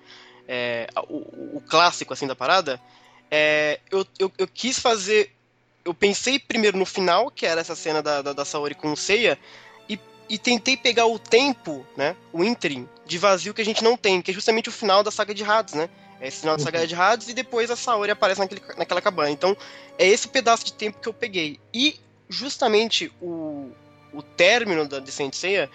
é, 0.49 0.89
o, 1.09 1.57
o, 1.59 1.63
clássico 1.69 2.13
assim 2.13 2.27
da 2.27 2.35
parada, 2.35 2.81
é, 3.31 3.79
eu, 3.91 4.07
eu, 4.19 4.33
eu, 4.39 4.49
quis 4.49 4.79
fazer. 4.79 5.33
Eu 5.85 5.93
pensei 5.93 6.39
primeiro 6.39 6.79
no 6.79 6.87
final, 6.87 7.31
que 7.31 7.45
era 7.45 7.61
essa 7.61 7.77
cena 7.77 8.03
da, 8.03 8.23
da, 8.23 8.33
da 8.33 8.45
Saori 8.45 8.75
com 8.75 8.91
o 8.91 8.97
Seiya, 8.97 9.39
e, 9.89 9.99
e 10.29 10.39
tentei 10.39 10.77
pegar 10.77 11.07
o 11.07 11.19
tempo, 11.19 11.87
né? 11.97 12.17
O 12.33 12.43
interim, 12.43 12.89
de 13.05 13.19
vazio 13.19 13.53
que 13.53 13.63
a 13.63 13.65
gente 13.65 13.85
não 13.85 13.97
tem, 13.97 14.23
que 14.23 14.31
é 14.31 14.35
justamente 14.35 14.69
o 14.69 14.73
final 14.73 15.03
da 15.03 15.11
saga 15.11 15.35
de 15.35 15.45
Hades, 15.45 15.75
né? 15.75 15.91
É 16.21 16.29
esse 16.29 16.41
final 16.41 16.57
da 16.57 16.63
saga 16.63 16.81
uhum. 16.81 16.87
de 16.87 16.95
Hades 16.95 17.29
e 17.29 17.35
depois 17.35 17.71
a 17.71 17.77
Saori 17.77 18.11
aparece 18.11 18.41
naquele, 18.41 18.63
naquela 18.79 19.03
cabana. 19.03 19.31
Então, 19.31 19.55
é 19.99 20.07
esse 20.07 20.27
pedaço 20.27 20.65
de 20.65 20.73
tempo 20.73 20.99
que 20.99 21.09
eu 21.09 21.13
peguei. 21.13 21.61
E 21.75 22.01
justamente 22.29 23.13
o, 23.21 23.71
o 24.13 24.23
término 24.23 24.87
da 24.87 24.99
Descent 24.99 25.35
Seiya 25.35 25.71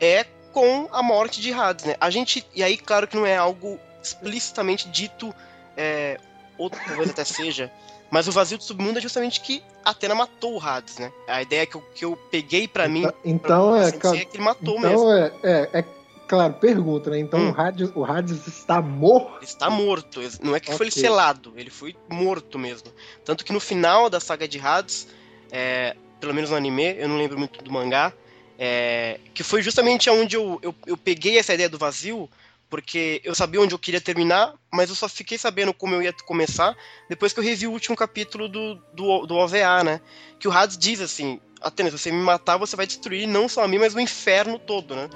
é 0.00 0.24
com 0.52 0.88
a 0.90 1.02
morte 1.02 1.40
de 1.40 1.52
Hades, 1.52 1.84
né? 1.84 1.96
A 2.00 2.08
gente, 2.08 2.46
e 2.54 2.62
aí, 2.62 2.76
claro 2.76 3.06
que 3.06 3.16
não 3.16 3.26
é 3.26 3.36
algo 3.36 3.78
explicitamente 4.02 4.88
dito, 4.88 5.34
é, 5.76 6.18
ou 6.56 6.70
talvez 6.70 7.10
até 7.10 7.24
seja, 7.24 7.70
mas 8.10 8.28
o 8.28 8.32
vazio 8.32 8.56
do 8.56 8.64
submundo 8.64 8.98
é 8.98 9.02
justamente 9.02 9.40
que 9.40 9.62
Atena 9.84 10.14
matou 10.14 10.54
o 10.54 10.60
Hades, 10.60 10.98
né? 10.98 11.12
A 11.28 11.42
ideia 11.42 11.66
que 11.66 11.76
eu, 11.76 11.82
que 11.94 12.04
eu 12.04 12.16
peguei 12.30 12.66
para 12.66 12.88
mim 12.88 13.06
então 13.24 13.72
pra 13.72 13.86
é, 13.86 13.92
claro, 13.92 14.16
é 14.16 14.24
que 14.24 14.36
ele 14.36 14.44
matou 14.44 14.78
então 14.78 14.90
mesmo. 14.90 15.12
É, 15.12 15.32
é, 15.42 15.70
é, 15.80 15.84
claro, 16.26 16.54
pergunta, 16.54 17.10
né? 17.10 17.18
Então 17.18 17.38
hum. 17.40 17.50
o, 17.50 17.60
Hades, 17.60 17.90
o 17.94 18.04
Hades 18.04 18.46
está 18.46 18.80
morto? 18.80 19.44
Está 19.44 19.68
morto. 19.68 20.20
Não 20.40 20.54
é 20.54 20.60
que 20.60 20.68
okay. 20.68 20.78
foi 20.78 20.90
selado, 20.90 21.52
ele 21.56 21.70
foi 21.70 21.94
morto 22.08 22.58
mesmo. 22.58 22.88
Tanto 23.24 23.44
que 23.44 23.52
no 23.52 23.60
final 23.60 24.08
da 24.08 24.20
saga 24.20 24.46
de 24.48 24.58
Hades, 24.58 25.08
é, 25.56 25.96
pelo 26.20 26.34
menos 26.34 26.50
no 26.50 26.56
anime, 26.56 26.96
eu 26.98 27.08
não 27.08 27.16
lembro 27.16 27.38
muito 27.38 27.64
do 27.64 27.72
mangá, 27.72 28.12
é, 28.58 29.18
que 29.32 29.42
foi 29.42 29.62
justamente 29.62 30.10
onde 30.10 30.36
eu, 30.36 30.58
eu, 30.62 30.74
eu, 30.86 30.98
peguei 30.98 31.38
essa 31.38 31.54
ideia 31.54 31.66
do 31.68 31.78
vazio, 31.78 32.28
porque 32.68 33.22
eu 33.24 33.34
sabia 33.34 33.62
onde 33.62 33.74
eu 33.74 33.78
queria 33.78 34.00
terminar, 34.00 34.52
mas 34.70 34.90
eu 34.90 34.94
só 34.94 35.08
fiquei 35.08 35.38
sabendo 35.38 35.72
como 35.72 35.94
eu 35.94 36.02
ia 36.02 36.12
começar 36.12 36.76
depois 37.08 37.32
que 37.32 37.40
eu 37.40 37.44
revi 37.44 37.66
o 37.66 37.70
último 37.70 37.96
capítulo 37.96 38.48
do, 38.50 38.74
do, 38.92 39.26
do 39.26 39.34
OVA, 39.36 39.82
né? 39.82 40.00
Que 40.38 40.46
o 40.46 40.52
Hades 40.52 40.76
diz 40.76 41.00
assim: 41.00 41.40
Atenas, 41.62 41.92
se 41.92 41.98
você 42.00 42.12
me 42.12 42.20
matar, 42.20 42.58
você 42.58 42.76
vai 42.76 42.86
destruir 42.86 43.26
não 43.26 43.48
só 43.48 43.64
a 43.64 43.68
mim, 43.68 43.78
mas 43.78 43.94
o 43.94 44.00
inferno 44.00 44.58
todo, 44.58 44.94
né? 44.94 45.08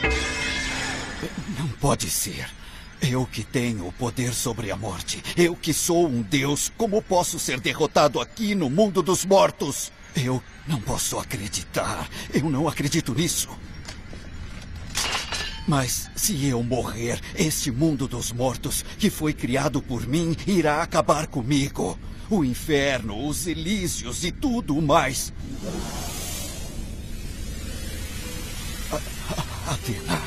Não 1.59 1.69
pode 1.81 2.09
ser. 2.09 2.49
Eu 3.03 3.27
que 3.27 3.43
tenho 3.43 3.87
o 3.87 3.93
poder 3.93 4.33
sobre 4.33 4.71
a 4.71 4.77
morte. 4.77 5.23
Eu 5.37 5.57
que 5.57 5.75
sou 5.75 6.07
um 6.07 6.23
deus. 6.23 6.71
Como 6.77 7.03
posso 7.03 7.39
ser 7.39 7.59
derrotado 7.59 8.21
aqui 8.21 8.55
no 8.55 8.71
mundo 8.71 9.03
dos 9.03 9.25
mortos? 9.25 9.91
Eu 10.17 10.43
não 10.67 10.81
posso 10.81 11.19
acreditar. 11.19 12.09
Eu 12.33 12.49
não 12.51 12.69
acredito 12.69 13.15
nisso. 13.15 13.49
Mas 15.67 16.11
se 16.17 16.47
eu 16.47 16.63
morrer, 16.63 17.21
este 17.37 17.71
mundo 17.71 18.09
dos 18.09 18.33
mortos, 18.33 18.85
que 18.99 19.09
foi 19.09 19.33
criado 19.33 19.81
por 19.81 20.07
mim, 20.07 20.37
irá 20.47 20.83
acabar 20.83 21.27
comigo. 21.27 21.99
O 22.29 22.45
inferno, 22.45 23.27
os 23.29 23.47
elísios 23.47 24.25
e 24.25 24.33
tudo 24.33 24.81
mais. 24.81 25.33
Atena, 29.67 30.21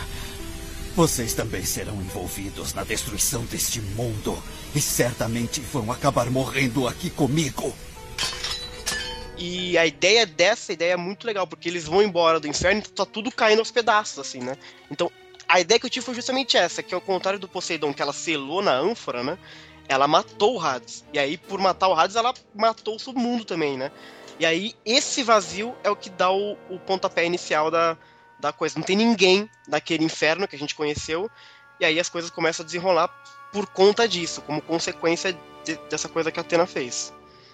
vocês 0.95 1.33
também 1.33 1.65
serão 1.65 2.01
envolvidos 2.01 2.73
na 2.73 2.83
destruição 2.83 3.43
deste 3.45 3.81
mundo. 3.81 4.41
E 4.73 4.79
certamente 4.79 5.59
vão 5.59 5.91
acabar 5.91 6.29
morrendo 6.29 6.87
aqui 6.87 7.09
comigo. 7.09 7.73
E 9.37 9.77
a 9.77 9.85
ideia 9.85 10.25
dessa 10.25 10.71
ideia 10.71 10.93
é 10.93 10.97
muito 10.97 11.25
legal, 11.25 11.47
porque 11.47 11.67
eles 11.67 11.85
vão 11.85 12.01
embora 12.01 12.39
do 12.39 12.47
inferno 12.47 12.81
e 12.81 12.89
tá 12.89 13.05
tudo 13.05 13.31
caindo 13.31 13.59
aos 13.59 13.71
pedaços, 13.71 14.19
assim, 14.19 14.39
né? 14.39 14.55
Então, 14.91 15.11
a 15.47 15.59
ideia 15.59 15.79
que 15.79 15.85
eu 15.85 15.89
tive 15.89 16.05
foi 16.05 16.13
justamente 16.13 16.55
essa, 16.55 16.83
que 16.83 16.93
ao 16.93 17.01
contrário 17.01 17.39
do 17.39 17.47
Poseidon, 17.47 17.93
que 17.93 18.01
ela 18.01 18.13
selou 18.13 18.61
na 18.61 18.73
ânfora, 18.73 19.23
né? 19.23 19.37
Ela 19.87 20.07
matou 20.07 20.55
o 20.55 20.61
Hades. 20.61 21.03
E 21.11 21.19
aí, 21.19 21.37
por 21.37 21.59
matar 21.59 21.87
o 21.89 21.93
Hades, 21.93 22.15
ela 22.15 22.33
matou 22.55 22.95
o 22.95 22.99
submundo 22.99 23.43
também, 23.43 23.77
né? 23.77 23.91
E 24.39 24.45
aí, 24.45 24.73
esse 24.85 25.23
vazio 25.23 25.75
é 25.83 25.89
o 25.89 25.95
que 25.95 26.09
dá 26.09 26.31
o, 26.31 26.57
o 26.69 26.79
pontapé 26.79 27.25
inicial 27.25 27.69
da, 27.69 27.97
da 28.39 28.51
coisa. 28.51 28.77
Não 28.77 28.83
tem 28.83 28.95
ninguém 28.95 29.49
daquele 29.67 30.03
inferno 30.03 30.47
que 30.47 30.55
a 30.55 30.59
gente 30.59 30.75
conheceu. 30.75 31.29
E 31.79 31.85
aí 31.85 31.99
as 31.99 32.09
coisas 32.09 32.29
começam 32.29 32.63
a 32.63 32.65
desenrolar 32.65 33.07
por 33.51 33.67
conta 33.67 34.07
disso, 34.07 34.41
como 34.41 34.61
consequência 34.61 35.37
de, 35.63 35.75
dessa 35.89 36.09
coisa 36.09 36.31
que 36.31 36.39
a 36.39 36.41
Atena 36.41 36.65
fez. 36.65 37.13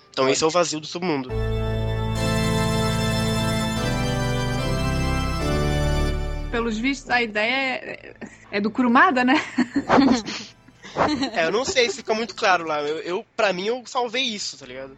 Então 0.10 0.28
esse 0.30 0.44
é 0.44 0.48
o 0.48 0.50
vazio 0.50 0.80
do 0.80 0.88
submundo. 0.88 1.30
Pelos 6.70 6.78
vistos, 6.78 7.10
a 7.10 7.20
ideia 7.20 7.52
é, 7.52 8.14
é 8.52 8.62
do 8.62 8.70
Kurumada, 8.70 9.24
né? 9.24 9.34
é, 11.34 11.46
eu 11.46 11.52
não 11.52 11.66
sei 11.66 11.90
se 11.90 11.98
fica 11.98 12.14
muito 12.14 12.36
claro 12.36 12.64
lá. 12.64 12.80
Eu, 12.84 13.00
eu, 13.00 13.26
pra 13.36 13.52
mim, 13.52 13.66
eu 13.66 13.82
salvei 13.88 14.22
isso, 14.22 14.56
tá 14.56 14.68
ligado? 14.68 14.96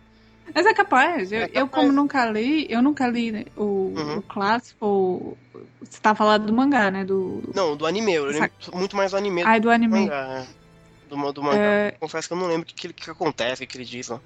Mas 0.54 0.66
é 0.66 0.74
capaz. 0.74 1.32
Eu, 1.32 1.38
é 1.38 1.42
capaz. 1.44 1.62
eu 1.62 1.68
como 1.70 1.94
nunca 1.94 2.26
li, 2.26 2.68
eu 2.70 2.82
nunca 2.82 3.08
li 3.08 3.48
o, 3.56 3.64
uhum. 3.64 4.18
o 4.18 4.22
clássico. 4.22 5.38
Você 5.80 6.02
tá 6.02 6.14
falando 6.14 6.48
do 6.48 6.54
mangá, 6.54 6.92
né? 6.92 7.06
Do... 7.06 7.42
Não, 7.56 7.78
do 7.78 7.86
anime. 7.86 8.16
Eu 8.16 8.26
lembro 8.26 8.52
muito 8.74 8.98
mais 8.98 9.12
do 9.12 9.18
anime. 9.18 9.44
Ah, 9.44 9.58
do, 9.58 9.64
do 9.64 9.72
anime. 9.72 10.02
Mangá, 10.02 10.46
é. 10.46 11.10
do, 11.10 11.32
do, 11.32 11.42
mangá. 11.42 11.58
É... 11.58 11.92
Confesso 11.92 12.28
que 12.28 12.34
eu 12.34 12.38
não 12.38 12.48
lembro 12.48 12.64
o 12.64 12.66
que, 12.66 12.76
que, 12.76 12.94
que 12.94 13.10
acontece, 13.10 13.64
o 13.64 13.68
que 13.68 13.78
ele 13.78 13.86
diz 13.86 14.10
lá. 14.10 14.20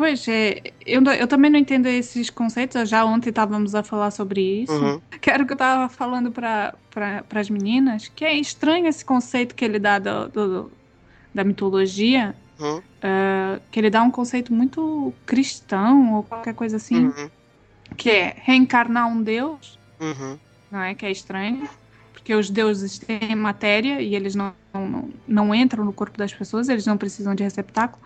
Pois 0.00 0.26
é, 0.28 0.62
eu, 0.86 1.04
eu 1.04 1.28
também 1.28 1.50
não 1.50 1.58
entendo 1.58 1.84
esses 1.84 2.30
conceitos. 2.30 2.88
Já 2.88 3.04
ontem 3.04 3.28
estávamos 3.28 3.74
a 3.74 3.82
falar 3.82 4.10
sobre 4.10 4.62
isso. 4.62 4.72
Uhum. 4.72 4.98
Que 5.20 5.28
era 5.28 5.42
o 5.42 5.46
que 5.46 5.52
eu 5.52 5.56
estava 5.56 5.90
falando 5.90 6.32
para 6.32 6.74
pra, 6.88 7.22
as 7.34 7.50
meninas, 7.50 8.08
que 8.08 8.24
é 8.24 8.32
estranho 8.32 8.86
esse 8.86 9.04
conceito 9.04 9.54
que 9.54 9.62
ele 9.62 9.78
dá 9.78 9.98
do, 9.98 10.28
do 10.28 10.72
da 11.34 11.44
mitologia. 11.44 12.34
Uhum. 12.58 12.78
Uh, 12.78 13.60
que 13.70 13.78
ele 13.78 13.90
dá 13.90 14.02
um 14.02 14.10
conceito 14.10 14.54
muito 14.54 15.12
cristão 15.26 16.14
ou 16.14 16.22
qualquer 16.22 16.54
coisa 16.54 16.78
assim. 16.78 17.08
Uhum. 17.08 17.30
Que 17.94 18.08
é 18.08 18.36
reencarnar 18.38 19.06
um 19.06 19.22
deus. 19.22 19.78
Uhum. 20.00 20.38
Não 20.70 20.80
é? 20.80 20.94
Que 20.94 21.04
é 21.04 21.10
estranho. 21.10 21.68
Porque 22.14 22.34
os 22.34 22.48
deuses 22.48 22.98
têm 22.98 23.36
matéria 23.36 24.00
e 24.00 24.14
eles 24.14 24.34
não, 24.34 24.54
não, 24.72 25.10
não 25.28 25.54
entram 25.54 25.84
no 25.84 25.92
corpo 25.92 26.16
das 26.16 26.32
pessoas, 26.32 26.70
eles 26.70 26.86
não 26.86 26.96
precisam 26.96 27.34
de 27.34 27.42
receptáculo. 27.42 28.02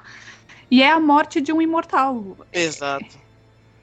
E 0.71 0.83
é 0.83 0.91
a 0.91 1.01
morte 1.01 1.41
de 1.41 1.53
um 1.53 1.61
imortal. 1.61 2.37
Exato. 2.53 3.19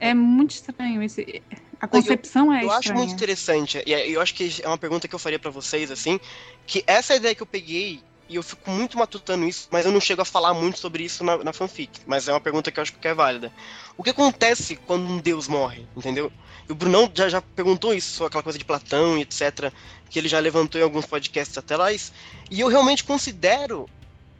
É, 0.00 0.10
é 0.10 0.14
muito 0.14 0.50
estranho 0.50 1.02
esse. 1.02 1.42
A 1.80 1.88
concepção 1.88 2.46
eu, 2.46 2.52
é 2.52 2.56
Eu 2.56 2.58
estranha. 2.60 2.78
acho 2.78 2.94
muito 2.94 3.12
interessante, 3.12 3.82
e 3.84 3.92
eu 4.12 4.20
acho 4.20 4.34
que 4.34 4.60
é 4.62 4.68
uma 4.68 4.78
pergunta 4.78 5.08
que 5.08 5.14
eu 5.14 5.18
faria 5.18 5.38
para 5.38 5.50
vocês, 5.50 5.90
assim, 5.90 6.20
que 6.66 6.84
essa 6.86 7.14
ideia 7.16 7.34
que 7.34 7.42
eu 7.42 7.46
peguei, 7.46 8.00
e 8.28 8.36
eu 8.36 8.42
fico 8.42 8.70
muito 8.70 8.96
matutando 8.96 9.44
isso, 9.44 9.68
mas 9.70 9.84
eu 9.84 9.90
não 9.90 10.00
chego 10.00 10.22
a 10.22 10.24
falar 10.24 10.54
muito 10.54 10.78
sobre 10.78 11.02
isso 11.02 11.24
na, 11.24 11.38
na 11.38 11.52
fanfic, 11.52 12.00
mas 12.06 12.28
é 12.28 12.32
uma 12.32 12.40
pergunta 12.40 12.70
que 12.70 12.78
eu 12.78 12.82
acho 12.82 12.92
que 12.92 13.08
é 13.08 13.12
válida. 13.14 13.52
O 13.96 14.02
que 14.04 14.10
acontece 14.10 14.76
quando 14.76 15.04
um 15.04 15.18
deus 15.18 15.48
morre, 15.48 15.84
entendeu? 15.96 16.32
E 16.68 16.72
o 16.72 16.74
Brunão 16.74 17.10
já, 17.12 17.28
já 17.28 17.42
perguntou 17.42 17.92
isso, 17.92 18.24
aquela 18.24 18.44
coisa 18.44 18.58
de 18.58 18.64
Platão 18.64 19.18
e 19.18 19.22
etc., 19.22 19.72
que 20.08 20.18
ele 20.20 20.28
já 20.28 20.38
levantou 20.38 20.80
em 20.80 20.84
alguns 20.84 21.04
podcasts 21.04 21.58
até 21.58 21.76
lá, 21.76 21.92
e 21.92 22.60
eu 22.60 22.68
realmente 22.68 23.02
considero 23.02 23.88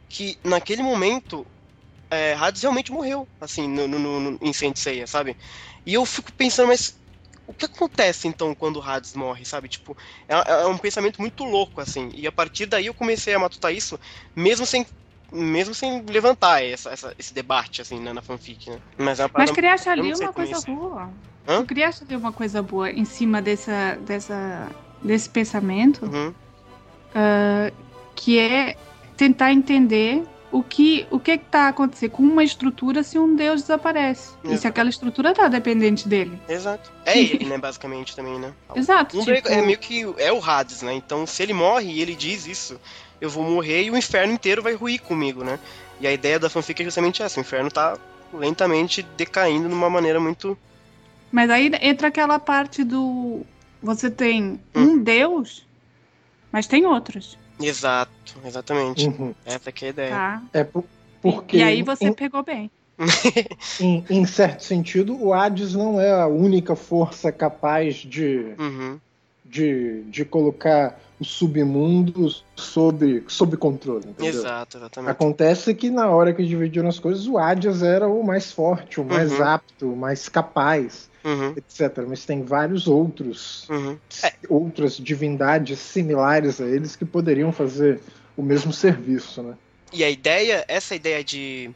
que 0.07 0.37
naquele 0.43 0.81
momento 0.81 1.45
é, 2.09 2.33
Hades 2.33 2.61
realmente 2.61 2.91
morreu, 2.91 3.27
assim, 3.39 3.67
no, 3.67 3.87
no, 3.87 3.99
no, 3.99 4.39
em 4.41 4.53
sabe? 5.05 5.35
E 5.85 5.93
eu 5.93 6.05
fico 6.05 6.31
pensando, 6.31 6.67
mas 6.67 6.97
o 7.45 7.53
que 7.53 7.65
acontece 7.65 8.27
então 8.27 8.55
quando 8.55 8.77
o 8.77 8.81
Hades 8.81 9.13
morre, 9.13 9.45
sabe? 9.45 9.67
Tipo, 9.67 9.97
é, 10.27 10.33
é, 10.35 10.65
um 10.67 10.77
pensamento 10.77 11.19
muito 11.19 11.43
louco, 11.43 11.81
assim. 11.81 12.09
E 12.13 12.25
a 12.25 12.31
partir 12.31 12.65
daí 12.65 12.85
eu 12.85 12.93
comecei 12.93 13.33
a 13.33 13.39
matutar 13.39 13.73
isso, 13.73 13.99
mesmo 14.35 14.65
sem 14.65 14.85
mesmo 15.31 15.73
sem 15.73 16.03
levantar 16.03 16.63
essa, 16.63 16.91
essa, 16.91 17.15
esse 17.17 17.33
debate, 17.33 17.81
assim, 17.81 17.99
né, 17.99 18.13
na 18.13 18.21
fanfic, 18.21 18.69
né? 18.69 18.79
Mas, 18.97 19.19
é 19.19 19.27
Mas 19.33 19.49
queria 19.49 19.73
achar 19.73 19.93
ali 19.93 20.13
uma 20.13 20.31
coisa 20.31 20.51
isso. 20.51 20.65
boa. 20.67 21.09
Hã? 21.47 21.55
Eu 21.55 21.65
queria 21.65 21.89
achar 21.89 22.05
ali 22.05 22.15
uma 22.15 22.31
coisa 22.31 22.61
boa 22.61 22.91
em 22.91 23.03
cima 23.03 23.41
dessa, 23.41 23.97
dessa, 24.01 24.69
desse 25.01 25.27
pensamento, 25.27 26.05
uhum. 26.05 26.29
uh, 26.29 27.73
que 28.15 28.37
é 28.37 28.77
tentar 29.17 29.51
entender 29.51 30.23
o 30.53 30.61
que 30.61 31.07
o 31.09 31.19
que 31.19 31.31
está 31.31 31.67
acontecendo 31.67 32.11
com 32.11 32.21
uma 32.21 32.43
estrutura 32.43 33.01
se 33.01 33.17
um 33.17 33.35
deus 33.35 33.61
desaparece. 33.61 34.29
Exato. 34.43 34.53
E 34.53 34.57
se 34.59 34.67
aquela 34.67 34.89
estrutura 34.89 35.31
está 35.31 35.47
dependente 35.47 36.07
dele. 36.07 36.39
Exato. 36.47 36.91
É 37.03 37.17
ele, 37.17 37.45
né, 37.45 37.57
basicamente 37.57 38.15
também, 38.15 38.39
né? 38.39 38.53
Exato. 38.75 39.19
Um 39.19 39.25
tipo... 39.25 39.49
É 39.49 39.61
meio 39.63 39.79
que 39.79 40.05
é 40.19 40.31
o 40.31 40.41
Hades, 40.43 40.83
né? 40.83 40.93
Então, 40.93 41.25
se 41.25 41.41
ele 41.41 41.53
morre 41.53 41.91
e 41.91 42.01
ele 42.01 42.15
diz 42.15 42.45
isso, 42.45 42.79
eu 43.19 43.31
vou 43.31 43.43
morrer 43.43 43.85
e 43.85 43.91
o 43.91 43.97
inferno 43.97 44.31
inteiro 44.31 44.61
vai 44.61 44.75
ruir 44.75 45.01
comigo, 45.01 45.43
né? 45.43 45.57
E 45.99 46.05
a 46.05 46.13
ideia 46.13 46.37
da 46.37 46.51
fanfic 46.51 46.81
é 46.81 46.85
justamente 46.85 47.23
essa, 47.23 47.39
o 47.39 47.41
inferno 47.41 47.71
tá 47.71 47.97
lentamente 48.31 49.01
decaindo 49.17 49.67
de 49.67 49.73
uma 49.73 49.89
maneira 49.89 50.19
muito 50.19 50.57
Mas 51.31 51.49
aí 51.49 51.71
entra 51.81 52.09
aquela 52.09 52.37
parte 52.37 52.83
do 52.83 53.41
você 53.81 54.09
tem 54.09 54.59
hum. 54.75 54.81
um 54.81 54.97
deus, 54.99 55.65
mas 56.51 56.67
tem 56.67 56.85
outros. 56.85 57.37
Exato, 57.61 58.11
exatamente. 58.45 59.07
Uhum. 59.07 59.33
Essa 59.45 59.71
que 59.71 59.85
é 59.85 59.87
a 59.87 59.91
ideia. 59.91 60.11
Tá. 60.11 60.43
É 60.53 60.63
por, 60.63 60.83
porque. 61.21 61.57
E, 61.57 61.59
e 61.59 61.63
aí 61.63 61.83
você 61.83 62.05
em... 62.05 62.13
pegou 62.13 62.43
bem. 62.43 62.69
em, 63.79 64.05
em 64.09 64.25
certo 64.25 64.63
sentido, 64.63 65.17
o 65.19 65.33
Hades 65.33 65.73
não 65.73 65.99
é 65.99 66.11
a 66.11 66.27
única 66.27 66.75
força 66.75 67.31
capaz 67.31 67.95
de, 67.95 68.53
Uhum. 68.59 68.99
De, 69.53 70.01
de 70.05 70.25
colocar 70.25 70.99
o 71.19 71.23
submundo 71.23 72.27
sob, 72.57 73.23
sob 73.27 73.55
controle. 73.55 74.09
Entendeu? 74.09 74.39
Exato, 74.39 74.77
exatamente. 74.77 75.11
Acontece 75.11 75.75
que 75.75 75.91
na 75.91 76.09
hora 76.09 76.33
que 76.33 76.43
dividiram 76.43 76.89
as 76.89 76.97
coisas, 76.97 77.27
o 77.27 77.37
Hades 77.37 77.83
era 77.83 78.07
o 78.07 78.23
mais 78.23 78.51
forte, 78.51 78.99
o 78.99 79.05
mais 79.05 79.31
Uhum. 79.31 79.45
apto, 79.45 79.93
o 79.93 79.95
mais 79.95 80.27
capaz, 80.27 81.07
Uhum. 81.23 81.53
etc. 81.55 82.03
Mas 82.07 82.25
tem 82.25 82.43
vários 82.43 82.87
outros, 82.87 83.69
Uhum. 83.69 83.99
outras 84.49 84.97
divindades 84.97 85.77
similares 85.77 86.59
a 86.59 86.65
eles 86.65 86.95
que 86.95 87.05
poderiam 87.05 87.51
fazer 87.51 88.01
o 88.35 88.41
mesmo 88.41 88.73
serviço, 88.73 89.43
né? 89.43 89.55
E 89.93 90.03
a 90.03 90.09
ideia, 90.09 90.65
essa 90.67 90.95
ideia 90.95 91.23
de 91.23 91.69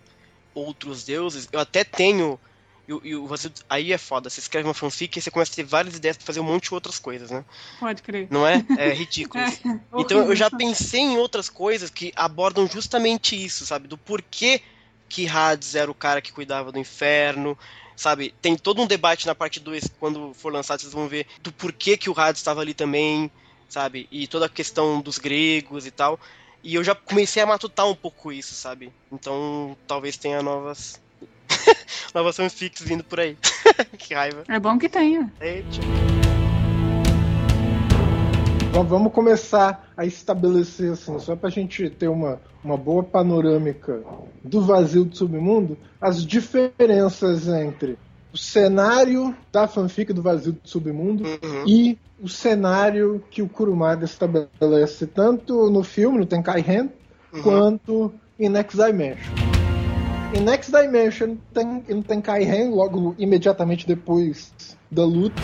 outros 0.55 1.05
deuses, 1.05 1.47
eu 1.51 1.59
até 1.59 1.83
tenho. 1.83 2.39
E, 2.88 3.10
e 3.10 3.15
Vazio- 3.28 3.52
aí 3.69 3.91
é 3.91 3.97
foda, 3.97 4.30
você 4.30 4.39
escreve 4.39 4.67
uma 4.67 4.73
fanfic 4.73 5.17
e 5.17 5.21
você 5.21 5.30
começa 5.30 5.52
a 5.52 5.56
ter 5.56 5.63
várias 5.63 5.95
ideias 5.95 6.15
pra 6.17 6.26
fazer 6.26 6.39
um 6.39 6.43
monte 6.43 6.69
de 6.69 6.73
outras 6.73 6.97
coisas, 7.00 7.30
né? 7.30 7.43
Pode 7.80 8.02
crer. 8.02 8.28
Não 8.30 8.47
é? 8.47 8.63
É 8.78 8.93
ridículo. 8.93 9.43
É. 9.93 10.02
Então 10.02 10.19
eu 10.19 10.36
já 10.36 10.50
pensei 10.52 11.00
em 11.02 11.17
outras 11.17 11.50
coisas 11.50 11.89
que 11.89 12.12
abordam 12.15 12.67
justamente 12.67 13.36
isso, 13.41 13.65
sabe? 13.65 13.88
Do 13.88 13.97
porquê 13.97 14.62
que 15.10 15.28
Hades 15.28 15.73
era 15.76 15.89
o 15.89 15.95
cara 15.95 16.21
que 16.21 16.32
cuidava 16.32 16.71
do 16.71 16.78
inferno, 16.78 17.58
sabe? 17.95 18.34
Tem 18.41 18.56
todo 18.56 18.82
um 18.82 18.86
debate 18.86 19.26
na 19.26 19.34
parte 19.34 19.60
2, 19.60 19.86
quando 20.00 20.34
for 20.34 20.52
lançado, 20.54 20.82
vocês 20.82 20.93
vão 20.93 21.08
ver 21.08 21.26
do 21.41 21.52
porquê 21.52 21.97
que 21.97 22.10
o 22.10 22.19
Hades 22.19 22.39
estava 22.41 22.62
ali 22.62 22.73
também, 22.73 23.32
sabe? 23.67 24.08
E 24.12 24.28
toda 24.28 24.45
a 24.45 24.50
questão 24.50 25.02
dos 25.02 25.17
gregos 25.17 25.86
e 25.88 25.91
tal. 25.91 26.19
E 26.63 26.76
eu 26.76 26.84
já 26.84 26.93
comecei 26.93 27.41
a 27.41 27.45
matutar 27.47 27.88
um 27.88 27.95
pouco 27.95 28.32
isso, 28.32 28.54
sabe? 28.54 28.91
Então 29.12 29.76
talvez 29.88 30.15
tenha 30.17 30.43
novas. 30.43 31.02
novas 32.13 32.36
fanfics 32.38 32.82
vindo 32.82 33.03
por 33.03 33.19
aí. 33.19 33.38
que 33.97 34.13
raiva. 34.13 34.43
É 34.47 34.60
bom 34.60 34.77
que 34.77 34.89
tenha. 34.89 35.32
Eita. 35.41 35.67
Então 38.69 38.84
vamos 38.84 39.12
começar 39.12 39.89
a 39.97 40.06
estabelecer, 40.06 40.91
assim, 40.91 41.17
só 41.19 41.36
pra 41.36 41.49
gente 41.49 41.89
ter 41.89 42.08
uma, 42.08 42.39
uma 42.63 42.77
boa 42.77 43.01
panorâmica 43.01 44.03
do 44.43 44.62
vazio 44.62 45.03
do 45.06 45.15
submundo, 45.17 45.77
as 45.99 46.23
diferenças 46.23 47.47
entre 47.47 47.97
o 48.32 48.38
cenário 48.38 49.36
da 49.51 49.67
fanfic 49.67 50.13
do 50.13 50.21
vazio 50.21 50.51
do 50.51 50.60
submundo 50.63 51.23
Uhum. 51.23 51.63
e 51.65 51.97
o 52.21 52.27
cenário 52.30 53.23
que 53.32 53.41
o 53.41 53.49
Kurumada 53.49 54.06
estabelece 54.06 55.08
tanto 55.08 55.71
no 55.71 55.84
filme, 55.84 56.19
no 56.19 56.25
Tenkai 56.25 56.60
Hen, 56.62 56.89
Uhum. 57.34 57.41
quanto 57.41 58.13
em 58.39 58.47
Next 58.49 58.77
Dimension. 58.77 59.56
Em 60.33 60.41
Next 60.41 60.71
Dimension, 60.71 61.35
tem, 61.53 61.83
em 61.87 62.01
Tenkai 62.01 62.43
Hen, 62.43 62.69
logo 62.71 63.15
imediatamente 63.17 63.87
depois 63.87 64.51
da 64.91 65.05
luta, 65.05 65.41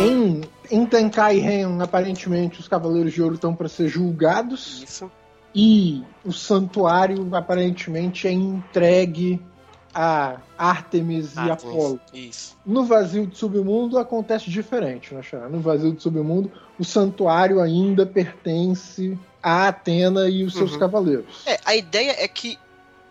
em, 0.00 0.42
em 0.70 0.86
Tenkai 0.86 1.38
Hen, 1.38 1.80
aparentemente, 1.80 2.60
os 2.60 2.68
Cavaleiros 2.68 3.12
de 3.12 3.22
Ouro 3.22 3.34
estão 3.36 3.54
para 3.54 3.68
ser 3.68 3.88
julgados 3.88 4.82
Isso. 4.82 5.10
e 5.54 6.02
o 6.24 6.32
santuário 6.32 7.34
aparentemente 7.34 8.28
é 8.28 8.32
entregue 8.32 9.40
a 9.94 10.36
Artemis 10.58 11.34
e 11.34 11.38
Ah, 11.38 11.54
Apolo. 11.54 11.98
Isso. 12.12 12.54
No 12.66 12.84
vazio 12.84 13.26
do 13.26 13.34
submundo 13.34 13.98
acontece 13.98 14.50
diferente, 14.50 15.14
né, 15.14 15.22
Xará? 15.22 15.48
No 15.48 15.60
vazio 15.60 15.92
do 15.92 16.00
submundo, 16.02 16.52
o 16.78 16.84
santuário 16.84 17.60
ainda 17.60 18.04
pertence 18.04 19.18
a 19.48 19.68
Atena 19.68 20.28
e 20.28 20.42
os 20.42 20.54
seus 20.54 20.72
Uhum. 20.72 20.78
cavaleiros. 20.80 21.46
É, 21.46 21.60
a 21.64 21.76
ideia 21.76 22.16
é 22.18 22.26
que 22.26 22.58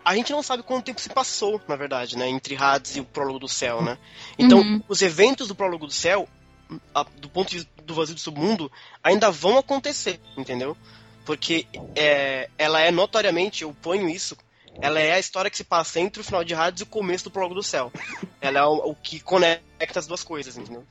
a 0.04 0.14
gente 0.14 0.30
não 0.32 0.42
sabe 0.42 0.62
quanto 0.62 0.84
tempo 0.84 1.00
se 1.00 1.08
passou, 1.08 1.58
na 1.66 1.76
verdade, 1.76 2.14
né, 2.18 2.28
entre 2.28 2.54
Hades 2.54 2.94
e 2.96 3.00
o 3.00 3.04
Prólogo 3.06 3.38
do 3.38 3.48
Céu, 3.48 3.80
né? 3.82 3.96
Então, 4.38 4.58
Uhum. 4.58 4.82
os 4.86 5.00
eventos 5.00 5.48
do 5.48 5.54
Prólogo 5.54 5.86
do 5.86 5.92
Céu, 5.94 6.28
a- 6.94 7.06
do 7.16 7.28
ponto 7.30 7.48
de 7.48 7.56
vista 7.56 7.70
do 7.82 7.94
vazio 7.94 8.14
do 8.14 8.20
submundo, 8.20 8.70
ainda 9.02 9.30
vão 9.30 9.56
acontecer, 9.56 10.20
entendeu? 10.36 10.76
Porque 11.24 11.66
é, 11.96 12.50
ela 12.58 12.80
é 12.82 12.90
notoriamente, 12.90 13.62
eu 13.62 13.74
ponho 13.80 14.06
isso, 14.06 14.36
ela 14.80 15.00
é 15.00 15.12
a 15.12 15.18
história 15.18 15.50
que 15.50 15.56
se 15.56 15.64
passa 15.64 15.98
entre 16.00 16.20
o 16.20 16.24
final 16.24 16.44
de 16.44 16.52
Hades 16.54 16.80
e 16.80 16.84
o 16.84 16.86
começo 16.86 17.24
do 17.24 17.30
Prólogo 17.30 17.54
do 17.54 17.62
Céu. 17.62 17.90
Ela 18.42 18.58
é 18.58 18.64
o, 18.64 18.90
o 18.90 18.94
que 18.94 19.20
conecta 19.20 19.98
as 19.98 20.06
duas 20.06 20.22
coisas, 20.22 20.54
entendeu? 20.58 20.84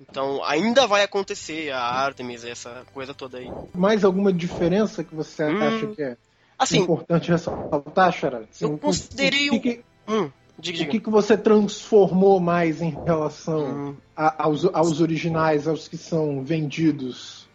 Então, 0.00 0.42
ainda 0.44 0.86
vai 0.86 1.02
acontecer 1.02 1.70
a 1.72 1.80
Artemis, 1.80 2.44
essa 2.44 2.84
coisa 2.92 3.12
toda 3.12 3.38
aí. 3.38 3.50
Mais 3.74 4.04
alguma 4.04 4.32
diferença 4.32 5.02
que 5.02 5.14
você 5.14 5.44
Hum, 5.44 5.62
acha 5.62 5.86
que 5.88 6.02
é 6.02 6.16
Assim, 6.58 6.82
importante 6.82 7.30
ressaltar, 7.30 8.12
Xará? 8.12 8.38
Assim, 8.38 8.64
eu 8.64 8.78
considerei 8.78 9.50
o, 9.50 9.60
que, 9.60 9.76
que- 9.76 9.84
hum, 10.08 10.30
diga, 10.58 10.76
o 10.76 10.80
diga. 10.80 10.90
que, 10.90 11.00
que 11.00 11.10
você 11.10 11.36
transformou 11.36 12.40
mais 12.40 12.82
em 12.82 12.98
relação 13.06 13.60
Hum. 13.60 13.96
a- 14.16 14.44
aos, 14.44 14.64
aos 14.64 15.00
originais, 15.00 15.68
aos 15.68 15.86
que 15.86 15.96
são 15.96 16.42
vendidos 16.42 17.46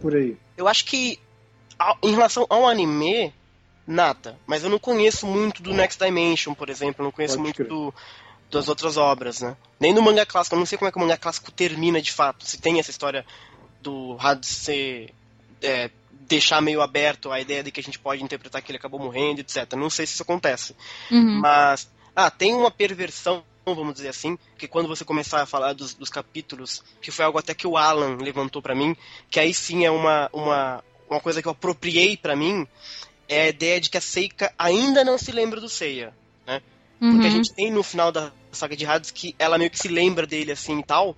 por 0.00 0.14
aí? 0.16 0.36
Eu 0.56 0.66
acho 0.66 0.84
que 0.86 1.18
em 2.02 2.10
relação 2.10 2.46
ao 2.50 2.66
anime, 2.66 3.32
nada. 3.86 4.36
Mas 4.46 4.64
eu 4.64 4.70
não 4.70 4.78
conheço 4.78 5.24
muito 5.26 5.62
do 5.62 5.72
Next 5.72 6.02
Dimension, 6.04 6.52
por 6.54 6.68
exemplo. 6.68 6.96
Eu 7.02 7.04
não 7.04 7.12
conheço 7.12 7.34
Pode 7.36 7.42
muito 7.44 7.56
crer. 7.56 7.68
do, 7.68 7.94
das 8.50 8.68
outras 8.68 8.96
obras, 8.96 9.40
né? 9.40 9.56
Nem 9.78 9.94
do 9.94 10.02
manga 10.02 10.24
clássico. 10.24 10.54
Eu 10.54 10.58
não 10.58 10.66
sei 10.66 10.78
como 10.78 10.88
é 10.88 10.92
que 10.92 10.98
o 10.98 11.00
manga 11.00 11.16
clássico 11.16 11.50
termina 11.52 12.00
de 12.00 12.12
fato. 12.12 12.46
Se 12.46 12.58
tem 12.58 12.78
essa 12.78 12.90
história 12.90 13.24
do 13.82 14.16
Hades 14.18 14.48
ser. 14.48 15.14
é, 15.62 15.90
deixar 16.28 16.60
meio 16.60 16.82
aberto 16.82 17.32
a 17.32 17.40
ideia 17.40 17.62
de 17.62 17.70
que 17.70 17.80
a 17.80 17.82
gente 17.82 17.98
pode 17.98 18.22
interpretar 18.22 18.60
que 18.60 18.70
ele 18.70 18.78
acabou 18.78 19.00
morrendo, 19.00 19.40
etc. 19.40 19.72
Não 19.74 19.88
sei 19.88 20.06
se 20.06 20.12
isso 20.12 20.22
acontece. 20.22 20.76
Uhum. 21.10 21.40
Mas, 21.40 21.90
ah, 22.14 22.30
tem 22.30 22.54
uma 22.54 22.70
perversão, 22.70 23.42
vamos 23.64 23.94
dizer 23.94 24.08
assim, 24.08 24.38
que 24.58 24.68
quando 24.68 24.88
você 24.88 25.04
começar 25.04 25.40
a 25.40 25.46
falar 25.46 25.72
dos, 25.72 25.94
dos 25.94 26.10
capítulos, 26.10 26.82
que 27.00 27.10
foi 27.10 27.24
algo 27.24 27.38
até 27.38 27.54
que 27.54 27.66
o 27.66 27.78
Alan 27.78 28.16
levantou 28.16 28.60
pra 28.60 28.74
mim, 28.74 28.94
que 29.30 29.40
aí 29.40 29.54
sim 29.54 29.86
é 29.86 29.90
uma, 29.90 30.28
uma, 30.32 30.84
uma 31.08 31.20
coisa 31.20 31.40
que 31.40 31.48
eu 31.48 31.52
apropriei 31.52 32.16
pra 32.16 32.36
mim, 32.36 32.66
é 33.26 33.42
a 33.42 33.48
ideia 33.48 33.80
de 33.80 33.88
que 33.88 33.96
a 33.96 34.00
Seika 34.00 34.52
ainda 34.58 35.02
não 35.04 35.16
se 35.16 35.32
lembra 35.32 35.60
do 35.60 35.68
Seiya. 35.68 36.14
Porque 36.98 37.26
a 37.26 37.30
Uhum. 37.30 37.36
gente 37.36 37.54
tem 37.54 37.70
no 37.70 37.82
final 37.82 38.10
da 38.12 38.32
saga 38.52 38.76
de 38.76 38.84
Hades 38.86 39.10
que 39.10 39.34
ela 39.38 39.58
meio 39.58 39.70
que 39.70 39.78
se 39.78 39.88
lembra 39.88 40.26
dele 40.26 40.52
assim 40.52 40.78
e 40.78 40.84
tal. 40.84 41.16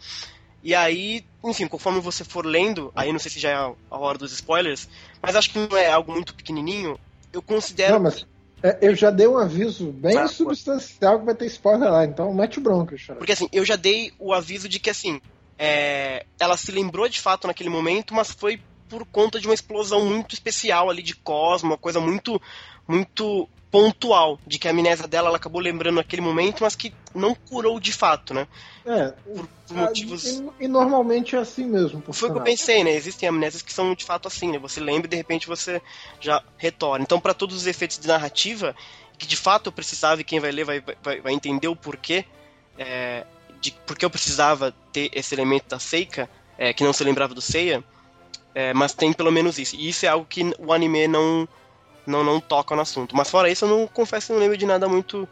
E 0.62 0.74
aí, 0.74 1.24
enfim, 1.44 1.66
conforme 1.66 2.00
você 2.00 2.22
for 2.22 2.44
lendo, 2.44 2.92
aí 2.94 3.12
não 3.12 3.18
sei 3.18 3.30
se 3.30 3.40
já 3.40 3.50
é 3.50 3.54
a 3.54 3.98
hora 3.98 4.18
dos 4.18 4.32
spoilers, 4.32 4.88
mas 5.22 5.34
acho 5.34 5.50
que 5.50 5.58
não 5.58 5.76
é 5.76 5.90
algo 5.90 6.12
muito 6.12 6.34
pequenininho. 6.34 6.98
Eu 7.32 7.40
considero 7.40 7.94
Não, 7.94 8.00
mas 8.02 8.26
é, 8.62 8.78
eu 8.82 8.94
já 8.94 9.10
dei 9.10 9.26
um 9.26 9.38
aviso 9.38 9.90
bem 9.90 10.18
Ah, 10.18 10.28
substancial 10.28 11.18
que 11.20 11.24
vai 11.24 11.34
ter 11.34 11.46
spoiler 11.46 11.90
lá, 11.90 12.04
então 12.04 12.32
mete 12.34 12.60
bronca, 12.60 12.96
Xará. 12.96 13.18
Porque 13.18 13.32
assim, 13.32 13.48
eu 13.52 13.64
já 13.64 13.76
dei 13.76 14.12
o 14.18 14.34
aviso 14.34 14.68
de 14.68 14.78
que 14.78 14.90
assim, 14.90 15.18
é, 15.58 16.26
ela 16.38 16.56
se 16.56 16.70
lembrou 16.70 17.08
de 17.08 17.20
fato 17.20 17.46
naquele 17.46 17.70
momento, 17.70 18.14
mas 18.14 18.30
foi 18.32 18.60
por 18.90 19.06
conta 19.06 19.40
de 19.40 19.46
uma 19.46 19.54
explosão 19.54 20.04
muito 20.04 20.34
especial 20.34 20.90
ali 20.90 21.00
de 21.00 21.14
Cosmo, 21.14 21.70
uma 21.70 21.78
coisa 21.78 22.00
muito, 22.00 22.42
muito 22.86 23.48
pontual, 23.70 24.38
de 24.44 24.58
que 24.58 24.66
a 24.66 24.72
amnésia 24.72 25.06
dela 25.06 25.28
ela 25.28 25.36
acabou 25.36 25.60
lembrando 25.60 25.94
naquele 25.94 26.20
momento, 26.20 26.64
mas 26.64 26.74
que 26.74 26.92
não 27.14 27.34
curou 27.34 27.78
de 27.78 27.92
fato, 27.92 28.34
né? 28.34 28.48
É, 28.84 29.12
Por, 29.12 29.48
por 29.68 29.78
ah, 29.78 29.82
motivos. 29.82 30.24
e, 30.24 30.64
e 30.64 30.68
normalmente 30.68 31.36
é 31.36 31.38
assim 31.38 31.64
mesmo, 31.64 32.00
por 32.00 32.12
Foi 32.12 32.28
o 32.28 32.32
que 32.32 32.38
eu 32.40 32.42
pensei, 32.42 32.82
né? 32.82 32.90
Existem 32.90 33.28
amnésias 33.28 33.62
que 33.62 33.72
são 33.72 33.94
de 33.94 34.04
fato 34.04 34.26
assim, 34.26 34.50
né? 34.50 34.58
Você 34.58 34.80
lembra 34.80 35.06
e 35.06 35.10
de 35.10 35.16
repente 35.16 35.46
você 35.46 35.80
já 36.20 36.42
retorna. 36.58 37.04
Então, 37.04 37.20
para 37.20 37.32
todos 37.32 37.54
os 37.54 37.66
efeitos 37.68 37.96
de 37.98 38.08
narrativa, 38.08 38.74
que 39.16 39.26
de 39.26 39.36
fato 39.36 39.68
eu 39.68 39.72
precisava 39.72 40.20
e 40.20 40.24
quem 40.24 40.40
vai 40.40 40.50
ler 40.50 40.64
vai, 40.64 40.82
vai, 41.00 41.20
vai 41.20 41.32
entender 41.32 41.68
o 41.68 41.76
porquê, 41.76 42.24
é, 42.76 43.24
de 43.60 43.70
porque 43.86 44.04
eu 44.04 44.10
precisava 44.10 44.74
ter 44.92 45.10
esse 45.12 45.32
elemento 45.32 45.68
da 45.68 45.78
Seika, 45.78 46.28
é, 46.58 46.72
que 46.72 46.82
não 46.82 46.92
se 46.92 47.04
lembrava 47.04 47.34
do 47.34 47.40
Seiya, 47.40 47.84
é, 48.54 48.72
mas 48.74 48.92
tem 48.92 49.12
pelo 49.12 49.30
menos 49.30 49.58
isso. 49.58 49.76
E 49.76 49.88
isso 49.88 50.04
é 50.06 50.08
algo 50.08 50.26
que 50.26 50.42
o 50.58 50.72
anime 50.72 51.06
não, 51.08 51.48
não, 52.06 52.24
não 52.24 52.40
toca 52.40 52.74
no 52.74 52.82
assunto. 52.82 53.14
Mas 53.16 53.30
fora 53.30 53.50
isso, 53.50 53.64
eu 53.64 53.68
não 53.68 53.86
confesso 53.86 54.28
que 54.28 54.32
não 54.32 54.40
lembro 54.40 54.56
de 54.56 54.66
nada 54.66 54.88
muito. 54.88 55.28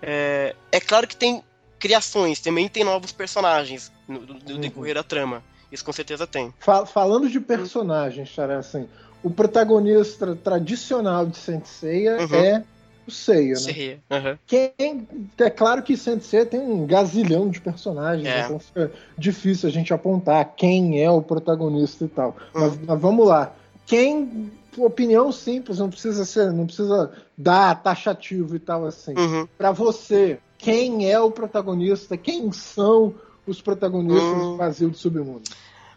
É, 0.00 0.54
é 0.70 0.80
claro 0.80 1.06
que 1.06 1.16
tem 1.16 1.42
criações, 1.78 2.40
também 2.40 2.68
tem 2.68 2.84
novos 2.84 3.12
personagens 3.12 3.90
no, 4.06 4.20
do, 4.20 4.34
do 4.34 4.52
Uhum. 4.54 4.60
decorrer 4.60 4.94
da 4.94 5.02
trama. 5.02 5.42
Isso 5.70 5.84
com 5.84 5.92
certeza 5.92 6.26
tem. 6.26 6.52
Fa- 6.60 6.86
falando 6.86 7.28
de 7.28 7.40
personagens, 7.40 8.28
Xará, 8.28 8.58
assim, 8.58 8.88
o 9.22 9.30
protagonista 9.30 10.36
tradicional 10.36 11.26
de 11.26 11.36
Senseiya 11.36 12.18
Uhum. 12.20 12.34
é 12.36 12.64
o 13.06 13.10
Seiya, 13.10 13.54
né? 13.60 13.98
Aham. 14.10 14.38
Quem, 14.46 15.08
é 15.38 15.50
claro 15.50 15.82
que 15.82 15.96
Senseiya 15.96 16.46
tem 16.46 16.60
um 16.60 16.86
gazilhão 16.86 17.48
de 17.48 17.60
personagens, 17.60 18.26
É. 18.26 18.44
então 18.44 18.58
fica 18.58 18.92
difícil 19.18 19.68
a 19.68 19.72
gente 19.72 19.92
apontar 19.92 20.54
quem 20.56 21.02
é 21.02 21.10
o 21.10 21.20
protagonista 21.22 22.04
e 22.04 22.08
tal. 22.08 22.36
Uhum. 22.54 22.60
Mas, 22.60 22.78
mas 22.86 23.00
vamos 23.00 23.26
lá. 23.26 23.52
Quem, 23.86 24.50
opinião 24.78 25.32
simples, 25.32 25.78
não 25.78 25.90
precisa 25.90 26.24
ser, 26.24 26.52
não 26.52 26.66
precisa 26.66 27.12
dar 27.36 27.82
taxativo 27.82 28.54
e 28.54 28.58
tal 28.58 28.86
assim. 28.86 29.14
Uhum. 29.16 29.48
Pra 29.58 29.72
você, 29.72 30.38
quem 30.58 31.10
é 31.10 31.18
o 31.18 31.30
protagonista? 31.30 32.16
Quem 32.16 32.52
são 32.52 33.14
os 33.46 33.60
protagonistas 33.60 34.22
Hum. 34.24 34.52
do 34.52 34.56
vazio 34.56 34.90
do 34.90 34.96
submundo? 34.96 35.42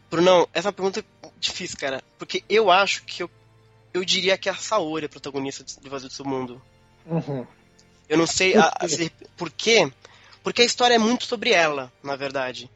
Brunão, 0.10 0.48
essa 0.54 0.72
pergunta 0.72 1.00
é 1.02 1.04
difícil, 1.40 1.78
cara. 1.78 2.04
Porque 2.18 2.44
eu 2.50 2.72
acho 2.72 3.04
que 3.06 3.22
eu, 3.24 3.30
eu 3.94 4.04
diria 4.04 4.38
que 4.38 4.50
a 4.50 4.56
Saori 4.56 5.06
é 5.06 5.08
a 5.08 5.10
protagonista 5.10 5.64
de 5.64 5.90
Vazio 5.90 6.08
do 6.10 6.14
Submundo. 6.14 6.62
Uhum. 7.06 7.46
Eu 8.10 8.18
não 8.18 8.28
sei 8.28 8.54
Por 8.54 8.62
a- 8.62 8.88
se- 8.88 9.12
por 9.38 9.50
quê. 9.52 9.92
Porque 10.44 10.62
a 10.62 10.66
história 10.66 10.96
é 10.96 11.00
muito 11.00 11.26
sobre 11.26 11.52
ela, 11.52 11.92
na 12.04 12.16
verdade. 12.16 12.70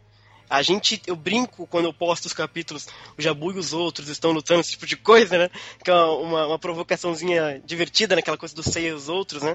A 0.50 0.64
gente, 0.64 1.00
eu 1.06 1.16
brinco 1.16 1.68
quando 1.68 1.86
eu 1.86 1.94
posto 1.94 2.26
os 2.26 2.34
capítulos, 2.34 2.88
o 3.16 3.22
Jabu 3.22 3.52
e 3.52 3.60
os 3.60 3.72
outros 3.74 4.08
estão 4.10 4.32
lutando, 4.32 4.62
esse 4.62 4.72
tipo 4.72 4.88
de 4.88 4.98
coisa, 4.98 5.38
né? 5.38 5.50
Que 5.84 5.92
é 5.92 5.94
uma, 5.94 6.48
uma 6.48 6.58
provocaçãozinha 6.60 7.62
divertida, 7.64 8.16
naquela 8.16 8.38
coisa 8.38 8.56
do 8.56 8.64
sei 8.64 8.88
e 8.88 8.92
os 8.92 9.08
outros, 9.10 9.44
né? 9.44 9.54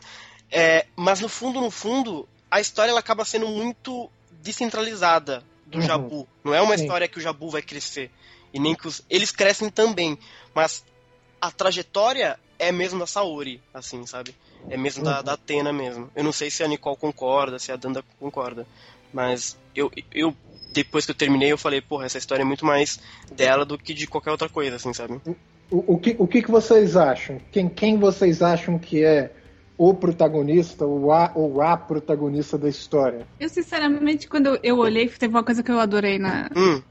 É, 0.52 0.86
mas 0.94 1.18
no 1.18 1.28
fundo, 1.28 1.60
no 1.60 1.70
fundo, 1.72 2.28
a 2.48 2.60
história 2.60 2.90
ela 2.92 3.00
acaba 3.00 3.24
sendo 3.24 3.48
muito 3.48 4.08
descentralizada 4.40 5.42
do 5.66 5.78
Uhum. 5.78 5.84
Jabu. 5.84 6.28
Não 6.44 6.54
é 6.54 6.60
uma 6.60 6.76
Sim. 6.78 6.84
história 6.84 7.08
que 7.08 7.18
o 7.18 7.20
Jabu 7.20 7.50
vai 7.50 7.62
crescer. 7.62 8.08
E 8.52 8.60
nem 8.60 8.76
que 8.76 8.86
os. 8.86 9.02
Eles 9.10 9.32
crescem 9.32 9.68
também. 9.68 10.16
Mas 10.54 10.84
a 11.40 11.50
trajetória 11.50 12.38
é 12.56 12.70
mesmo 12.70 13.00
da 13.00 13.06
Saori, 13.06 13.60
assim, 13.72 14.06
sabe? 14.06 14.32
É 14.68 14.76
mesmo 14.76 15.02
da, 15.04 15.18
Uhum. 15.18 15.24
da 15.24 15.32
Atena 15.34 15.72
mesmo. 15.72 16.10
Eu 16.14 16.24
não 16.24 16.32
sei 16.32 16.50
se 16.50 16.62
a 16.62 16.68
Nicole 16.68 16.96
concorda, 16.96 17.58
se 17.58 17.70
a 17.70 17.76
Danda 17.76 18.02
concorda. 18.18 18.66
Mas 19.12 19.56
eu, 19.74 19.90
eu 20.12 20.34
depois 20.74 21.04
que 21.04 21.12
eu 21.12 21.14
terminei, 21.16 21.52
eu 21.52 21.58
falei, 21.58 21.80
porra, 21.80 22.06
essa 22.06 22.18
história 22.18 22.42
é 22.42 22.44
muito 22.46 22.64
mais 22.64 22.98
dela 23.30 23.64
do 23.64 23.78
que 23.78 23.94
de 23.94 24.06
qualquer 24.06 24.30
outra 24.30 24.48
coisa, 24.48 24.76
assim, 24.76 24.92
sabe? 24.92 25.20
O, 25.70 25.94
o 25.94 25.98
que, 25.98 26.16
o 26.18 26.26
que, 26.26 26.42
que 26.42 26.50
vocês 26.50 26.96
acham? 26.96 27.38
Quem, 27.52 27.68
quem 27.68 27.98
vocês 27.98 28.42
acham 28.42 28.78
que 28.78 29.04
é 29.04 29.32
o 29.76 29.92
protagonista 29.94 30.84
ou 30.86 31.12
a, 31.12 31.30
ou 31.34 31.60
a 31.62 31.76
protagonista 31.76 32.56
da 32.58 32.68
história? 32.68 33.26
Eu, 33.38 33.48
sinceramente, 33.48 34.28
quando 34.28 34.46
eu, 34.46 34.58
eu 34.62 34.78
olhei, 34.78 35.08
teve 35.08 35.34
uma 35.34 35.44
coisa 35.44 35.62
que 35.62 35.70
eu 35.70 35.78
adorei 35.80 36.18
na, 36.18 36.48
Hum, 36.56 36.82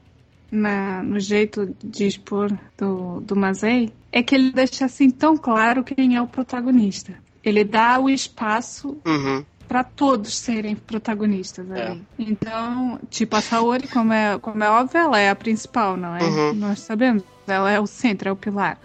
na- 0.50 1.02
no 1.02 1.18
jeito 1.18 1.66
de 1.82 2.06
expor 2.06 2.50
do, 2.78 3.20
do 3.20 3.36
Mazei, 3.36 3.92
é 4.12 4.22
que 4.22 4.34
ele 4.34 4.52
deixa 4.52 4.84
assim 4.84 5.10
tão 5.10 5.36
claro 5.36 5.82
quem 5.84 6.16
é 6.16 6.22
o 6.22 6.28
protagonista. 6.28 7.23
Ele 7.44 7.62
dá 7.64 7.98
o 8.00 8.08
espaço 8.08 8.96
uhum, 9.04 9.44
para 9.68 9.84
todos 9.84 10.34
serem 10.36 10.74
protagonistas 10.76 11.70
É. 11.70 11.88
ali. 11.88 12.02
Então, 12.18 12.98
tipo, 13.10 13.36
a 13.36 13.40
Saori, 13.40 13.86
como 13.88 14.12
é, 14.12 14.38
como 14.38 14.62
é 14.64 14.70
óbvio, 14.70 14.98
ela 14.98 15.18
é 15.18 15.30
a 15.30 15.34
principal, 15.36 15.96
não 15.96 16.14
é? 16.16 16.22
Uhum. 16.22 16.54
Nós 16.54 16.80
sabemos. 16.80 17.22
Ela 17.46 17.70
é 17.70 17.78
o 17.80 17.86
centro, 17.86 18.28
é 18.28 18.32
o 18.32 18.36
pilar. 18.36 18.78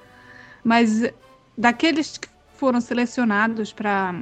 Mas 0.64 1.04
daqueles 1.58 2.18
que 2.18 2.28
foram 2.56 2.82
selecionados 2.82 3.72
para 3.72 4.14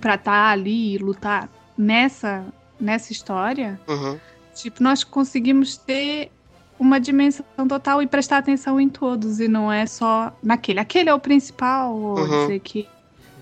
para 0.00 0.14
estar 0.14 0.50
ali 0.52 0.94
e 0.94 0.98
lutar 0.98 1.48
nessa 1.76 2.44
nessa 2.78 3.12
história, 3.12 3.78
uhum, 3.88 4.18
tipo, 4.54 4.82
nós 4.82 5.02
conseguimos 5.04 5.76
ter 5.76 6.30
uma 6.78 6.98
dimensão 6.98 7.44
total 7.68 8.00
e 8.00 8.06
prestar 8.06 8.38
atenção 8.38 8.80
em 8.80 8.88
todos 8.88 9.38
e 9.40 9.48
não 9.48 9.70
é 9.70 9.84
só 9.84 10.32
naquele. 10.42 10.80
Aquele 10.80 11.10
é 11.10 11.14
o 11.14 11.18
principal, 11.20 11.94
ou 11.94 12.20
Uhum. 12.20 12.28
dizer 12.46 12.60
que 12.60 12.88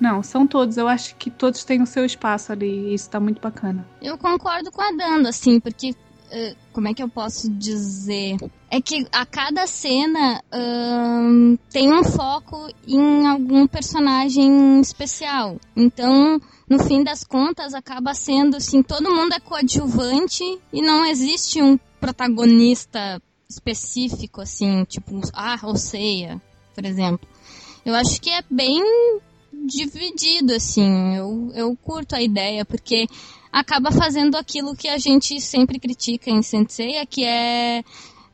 não, 0.00 0.22
são 0.22 0.46
todos. 0.46 0.76
Eu 0.76 0.88
acho 0.88 1.14
que 1.16 1.30
todos 1.30 1.64
têm 1.64 1.82
o 1.82 1.86
seu 1.86 2.04
espaço 2.04 2.52
ali 2.52 2.90
e 2.90 2.94
isso 2.94 3.08
tá 3.10 3.18
muito 3.18 3.40
bacana. 3.40 3.86
Eu 4.00 4.16
concordo 4.18 4.70
com 4.70 4.82
a 4.82 4.90
Danda, 4.92 5.28
assim, 5.28 5.58
porque. 5.60 5.94
eh, 6.30 6.54
como 6.72 6.88
é 6.88 6.94
que 6.94 7.02
eu 7.02 7.08
posso 7.08 7.50
dizer? 7.50 8.36
É 8.70 8.80
que 8.80 9.06
a 9.10 9.24
cada 9.26 9.66
cena 9.66 10.42
tem 11.70 11.92
um 11.92 12.04
foco 12.04 12.68
em 12.86 13.26
algum 13.26 13.66
personagem 13.66 14.80
especial. 14.80 15.56
Então, 15.74 16.38
no 16.68 16.78
fim 16.84 17.02
das 17.02 17.24
contas, 17.24 17.74
acaba 17.74 18.14
sendo 18.14 18.56
assim: 18.56 18.82
todo 18.82 19.10
mundo 19.12 19.32
é 19.32 19.40
coadjuvante 19.40 20.44
e 20.72 20.82
não 20.82 21.04
existe 21.06 21.62
um 21.62 21.78
protagonista 22.00 23.20
específico, 23.48 24.40
assim, 24.42 24.84
tipo, 24.84 25.20
ah, 25.32 25.56
Roseia, 25.56 26.40
por 26.74 26.84
exemplo. 26.84 27.26
Eu 27.84 27.94
acho 27.94 28.20
que 28.20 28.28
é 28.28 28.42
bem 28.50 28.82
dividido, 29.68 30.54
assim. 30.54 31.14
Eu, 31.14 31.52
eu 31.54 31.76
curto 31.76 32.14
a 32.14 32.22
ideia, 32.22 32.64
porque 32.64 33.06
acaba 33.52 33.92
fazendo 33.92 34.36
aquilo 34.36 34.74
que 34.74 34.88
a 34.88 34.98
gente 34.98 35.40
sempre 35.40 35.78
critica 35.78 36.30
em 36.30 36.42
Senseiya, 36.42 37.06
que 37.06 37.24
é 37.24 37.84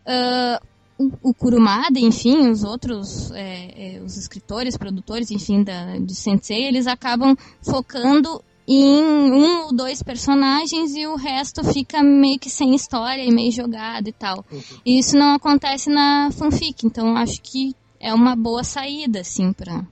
ah, 0.06 0.60
o, 0.98 1.30
o 1.30 1.34
Kurumada, 1.34 1.98
enfim, 1.98 2.48
os 2.50 2.62
outros, 2.62 3.30
é, 3.32 3.96
é, 3.96 4.02
os 4.02 4.16
escritores, 4.16 4.76
produtores, 4.76 5.30
enfim, 5.30 5.62
da, 5.62 5.98
de 5.98 6.14
Sensei, 6.14 6.64
eles 6.64 6.86
acabam 6.86 7.36
focando 7.62 8.42
em 8.66 9.02
um 9.02 9.64
ou 9.64 9.74
dois 9.74 10.02
personagens 10.02 10.94
e 10.94 11.06
o 11.06 11.16
resto 11.16 11.62
fica 11.64 12.02
meio 12.02 12.38
que 12.38 12.48
sem 12.48 12.74
história 12.74 13.22
e 13.22 13.30
meio 13.30 13.52
jogado 13.52 14.08
e 14.08 14.12
tal. 14.12 14.44
E 14.86 14.98
isso 14.98 15.16
não 15.16 15.34
acontece 15.34 15.90
na 15.90 16.30
fanfic, 16.30 16.86
então 16.86 17.16
acho 17.16 17.42
que 17.42 17.74
é 18.00 18.12
uma 18.12 18.34
boa 18.36 18.64
saída, 18.64 19.20
assim, 19.20 19.52
pra, 19.52 19.84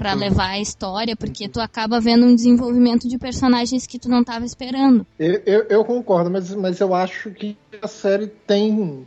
pra 0.00 0.14
levar 0.14 0.52
a 0.52 0.58
história, 0.58 1.14
porque 1.14 1.46
tu 1.46 1.60
acaba 1.60 2.00
vendo 2.00 2.24
um 2.24 2.34
desenvolvimento 2.34 3.06
de 3.06 3.18
personagens 3.18 3.86
que 3.86 3.98
tu 3.98 4.08
não 4.08 4.24
tava 4.24 4.46
esperando. 4.46 5.06
Eu, 5.18 5.42
eu, 5.44 5.66
eu 5.68 5.84
concordo, 5.84 6.30
mas, 6.30 6.54
mas 6.54 6.80
eu 6.80 6.94
acho 6.94 7.30
que 7.32 7.54
a 7.82 7.86
série 7.86 8.26
tem. 8.26 9.06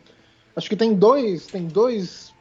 Acho 0.55 0.69
que 0.69 0.75
tem 0.75 0.93
dois. 0.93 1.47
Tem 1.47 1.65
dois. 1.65 2.31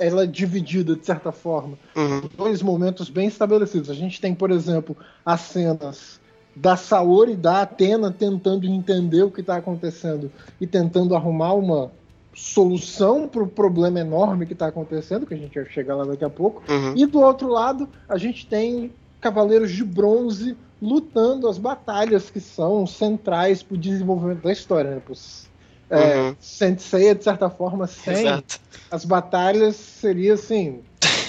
Ela 0.00 0.24
é 0.24 0.26
dividida, 0.26 0.96
de 0.96 1.06
certa 1.06 1.30
forma. 1.30 1.78
uhum, 1.94 2.28
Dois 2.36 2.60
momentos 2.60 3.08
bem 3.08 3.28
estabelecidos. 3.28 3.88
A 3.88 3.94
gente 3.94 4.20
tem, 4.20 4.34
por 4.34 4.50
exemplo, 4.50 4.96
as 5.24 5.42
cenas 5.42 6.20
da 6.56 6.76
Saori 6.76 7.32
e 7.32 7.36
da 7.36 7.62
Atena 7.62 8.10
tentando 8.10 8.66
entender 8.66 9.22
o 9.22 9.30
que 9.30 9.42
está 9.42 9.58
acontecendo 9.58 10.30
e 10.60 10.66
tentando 10.66 11.14
arrumar 11.14 11.52
uma 11.52 11.92
solução 12.34 13.28
para 13.28 13.42
o 13.42 13.46
problema 13.46 14.00
enorme 14.00 14.46
que 14.46 14.52
está 14.52 14.66
acontecendo, 14.66 15.26
que 15.26 15.34
a 15.34 15.36
gente 15.36 15.54
vai 15.54 15.68
chegar 15.70 15.94
lá 15.96 16.04
daqui 16.04 16.24
a 16.24 16.30
pouco. 16.30 16.62
uhum, 16.70 16.94
E 16.96 17.06
do 17.06 17.20
outro 17.20 17.48
lado, 17.48 17.88
a 18.08 18.16
gente 18.16 18.46
tem 18.46 18.92
cavaleiros 19.20 19.70
de 19.70 19.84
bronze 19.84 20.56
lutando 20.80 21.48
as 21.48 21.58
batalhas 21.58 22.28
que 22.30 22.40
são 22.40 22.86
centrais 22.86 23.62
para 23.62 23.74
o 23.74 23.78
desenvolvimento 23.78 24.42
da 24.42 24.52
história. 24.52 24.90
Né? 24.92 25.00
Pros, 25.04 25.46
é, 25.90 26.18
Uhum. 26.18 26.36
Senseiya, 26.40 27.14
de 27.14 27.22
certa 27.22 27.48
forma, 27.50 27.86
sem 27.86 28.16
exato. 28.16 28.60
as 28.90 29.04
batalhas 29.04 29.76
seria 29.76 30.34
assim. 30.34 30.80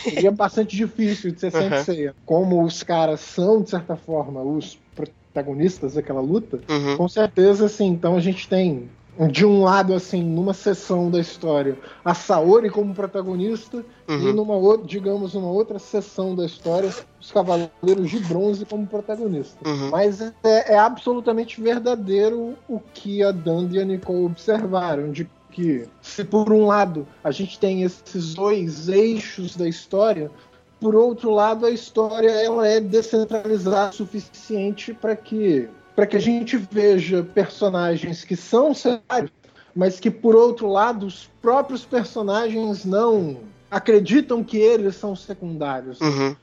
Seria 0.03 0.31
bastante 0.31 0.75
difícil 0.75 1.31
de 1.31 1.39
ser 1.39 1.53
Uhum. 1.53 1.69
Senseiya. 1.69 2.15
Como 2.25 2.63
os 2.63 2.81
caras 2.81 3.19
são, 3.19 3.61
de 3.61 3.69
certa 3.69 3.95
forma, 3.95 4.41
os 4.41 4.77
protagonistas 4.95 5.93
daquela 5.95 6.21
luta, 6.21 6.59
Uhum, 6.69 6.97
com 6.97 7.07
certeza, 7.09 7.65
assim, 7.65 7.87
então 7.87 8.15
a 8.15 8.19
gente 8.19 8.47
tem 8.47 8.89
de 9.29 9.45
um 9.45 9.63
lado, 9.63 9.93
assim, 9.93 10.23
numa 10.23 10.53
seção 10.53 11.09
da 11.09 11.19
história, 11.19 11.77
a 12.03 12.13
Saori 12.13 12.69
como 12.69 12.93
protagonista, 12.95 13.85
e 14.07 14.11
uhum, 14.11 14.33
numa 14.33 14.55
outra, 14.55 14.87
digamos, 14.87 15.33
numa 15.33 15.49
outra 15.49 15.77
seção 15.77 16.35
da 16.35 16.45
história, 16.45 16.91
os 17.21 17.31
Cavaleiros 17.31 18.09
de 18.09 18.19
Bronze 18.19 18.65
como 18.65 18.87
protagonista. 18.87 19.57
uhum, 19.67 19.89
Mas 19.91 20.19
é, 20.21 20.33
é 20.73 20.77
absolutamente 20.77 21.61
verdadeiro 21.61 22.55
o 22.67 22.79
que 22.93 23.23
a 23.23 23.31
Danda 23.31 23.75
e 23.75 23.79
a 23.79 23.85
Nicole 23.85 24.25
observaram, 24.25 25.11
de 25.11 25.29
que 25.51 25.87
se 26.01 26.23
por 26.23 26.51
um 26.51 26.65
lado 26.65 27.07
a 27.23 27.29
gente 27.29 27.59
tem 27.59 27.83
esses 27.83 28.33
dois 28.33 28.89
eixos 28.89 29.55
da 29.55 29.67
história, 29.67 30.31
por 30.79 30.95
outro 30.95 31.29
lado 31.29 31.65
a 31.65 31.71
história 31.71 32.29
ela 32.29 32.67
é 32.67 32.79
descentralizada 32.79 33.91
o 33.91 33.93
suficiente 33.93 34.93
para 34.93 35.15
que 35.15 35.69
para 35.95 36.05
que 36.07 36.17
a 36.17 36.19
gente 36.19 36.57
veja 36.57 37.23
personagens 37.23 38.23
que 38.23 38.35
são 38.35 38.73
secundários, 38.73 39.31
mas 39.75 39.99
que 39.99 40.09
por 40.11 40.35
outro 40.35 40.67
lado 40.67 41.05
os 41.05 41.29
próprios 41.41 41.85
personagens 41.85 42.85
não 42.85 43.37
acreditam 43.69 44.43
que 44.43 44.57
eles 44.57 44.95
são 44.95 45.15
secundários. 45.15 45.99
uhum, 46.01 46.35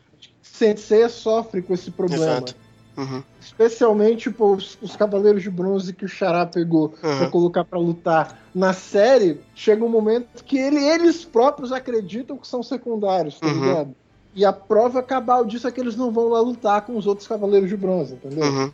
Sensei 0.42 1.08
sofre 1.08 1.62
com 1.62 1.72
esse 1.72 1.90
problema. 1.90 2.24
Exato. 2.24 2.54
uhum, 2.96 3.22
Especialmente 3.40 4.30
pô, 4.30 4.54
os, 4.54 4.76
os 4.82 4.94
Cavaleiros 4.96 5.42
de 5.42 5.50
Bronze 5.50 5.92
que 5.92 6.04
o 6.04 6.08
Xará 6.08 6.44
pegou 6.44 6.92
Uhum. 7.02 7.18
pra 7.18 7.26
colocar 7.28 7.64
pra 7.64 7.78
lutar. 7.78 8.38
Na 8.54 8.72
série, 8.72 9.40
chega 9.54 9.84
um 9.84 9.88
momento 9.88 10.44
que 10.44 10.58
ele- 10.58 10.84
eles 10.84 11.24
próprios 11.24 11.72
acreditam 11.72 12.36
que 12.36 12.46
são 12.48 12.62
secundários, 12.62 13.38
tá 13.38 13.46
Uhum. 13.46 13.60
ligado? 13.60 13.94
E 14.34 14.44
a 14.44 14.52
prova 14.52 15.02
cabal 15.02 15.44
disso 15.44 15.66
é 15.66 15.72
que 15.72 15.80
eles 15.80 15.96
não 15.96 16.10
vão 16.12 16.28
lá 16.28 16.40
lutar 16.40 16.82
com 16.82 16.96
os 16.96 17.06
outros 17.06 17.26
Cavaleiros 17.26 17.68
de 17.68 17.76
Bronze, 17.76 18.14
entendeu? 18.14 18.44
uhum, 18.44 18.72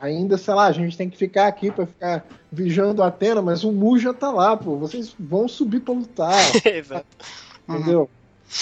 Ainda, 0.00 0.36
sei 0.36 0.52
lá, 0.54 0.66
a 0.66 0.72
gente 0.72 0.96
tem 0.96 1.08
que 1.08 1.16
ficar 1.16 1.46
aqui 1.46 1.70
pra 1.70 1.86
ficar 1.86 2.24
vigiando 2.52 3.02
a 3.02 3.06
Atena, 3.06 3.40
mas 3.40 3.64
o 3.64 3.72
Mu 3.72 3.98
já 3.98 4.12
tá 4.12 4.30
lá, 4.30 4.56
pô. 4.56 4.76
Vocês 4.76 5.14
vão 5.18 5.48
subir 5.48 5.80
pra 5.80 5.94
lutar, 5.94 6.34
exato. 6.66 7.06
Uhum, 7.68 7.76
entendeu? 7.76 8.10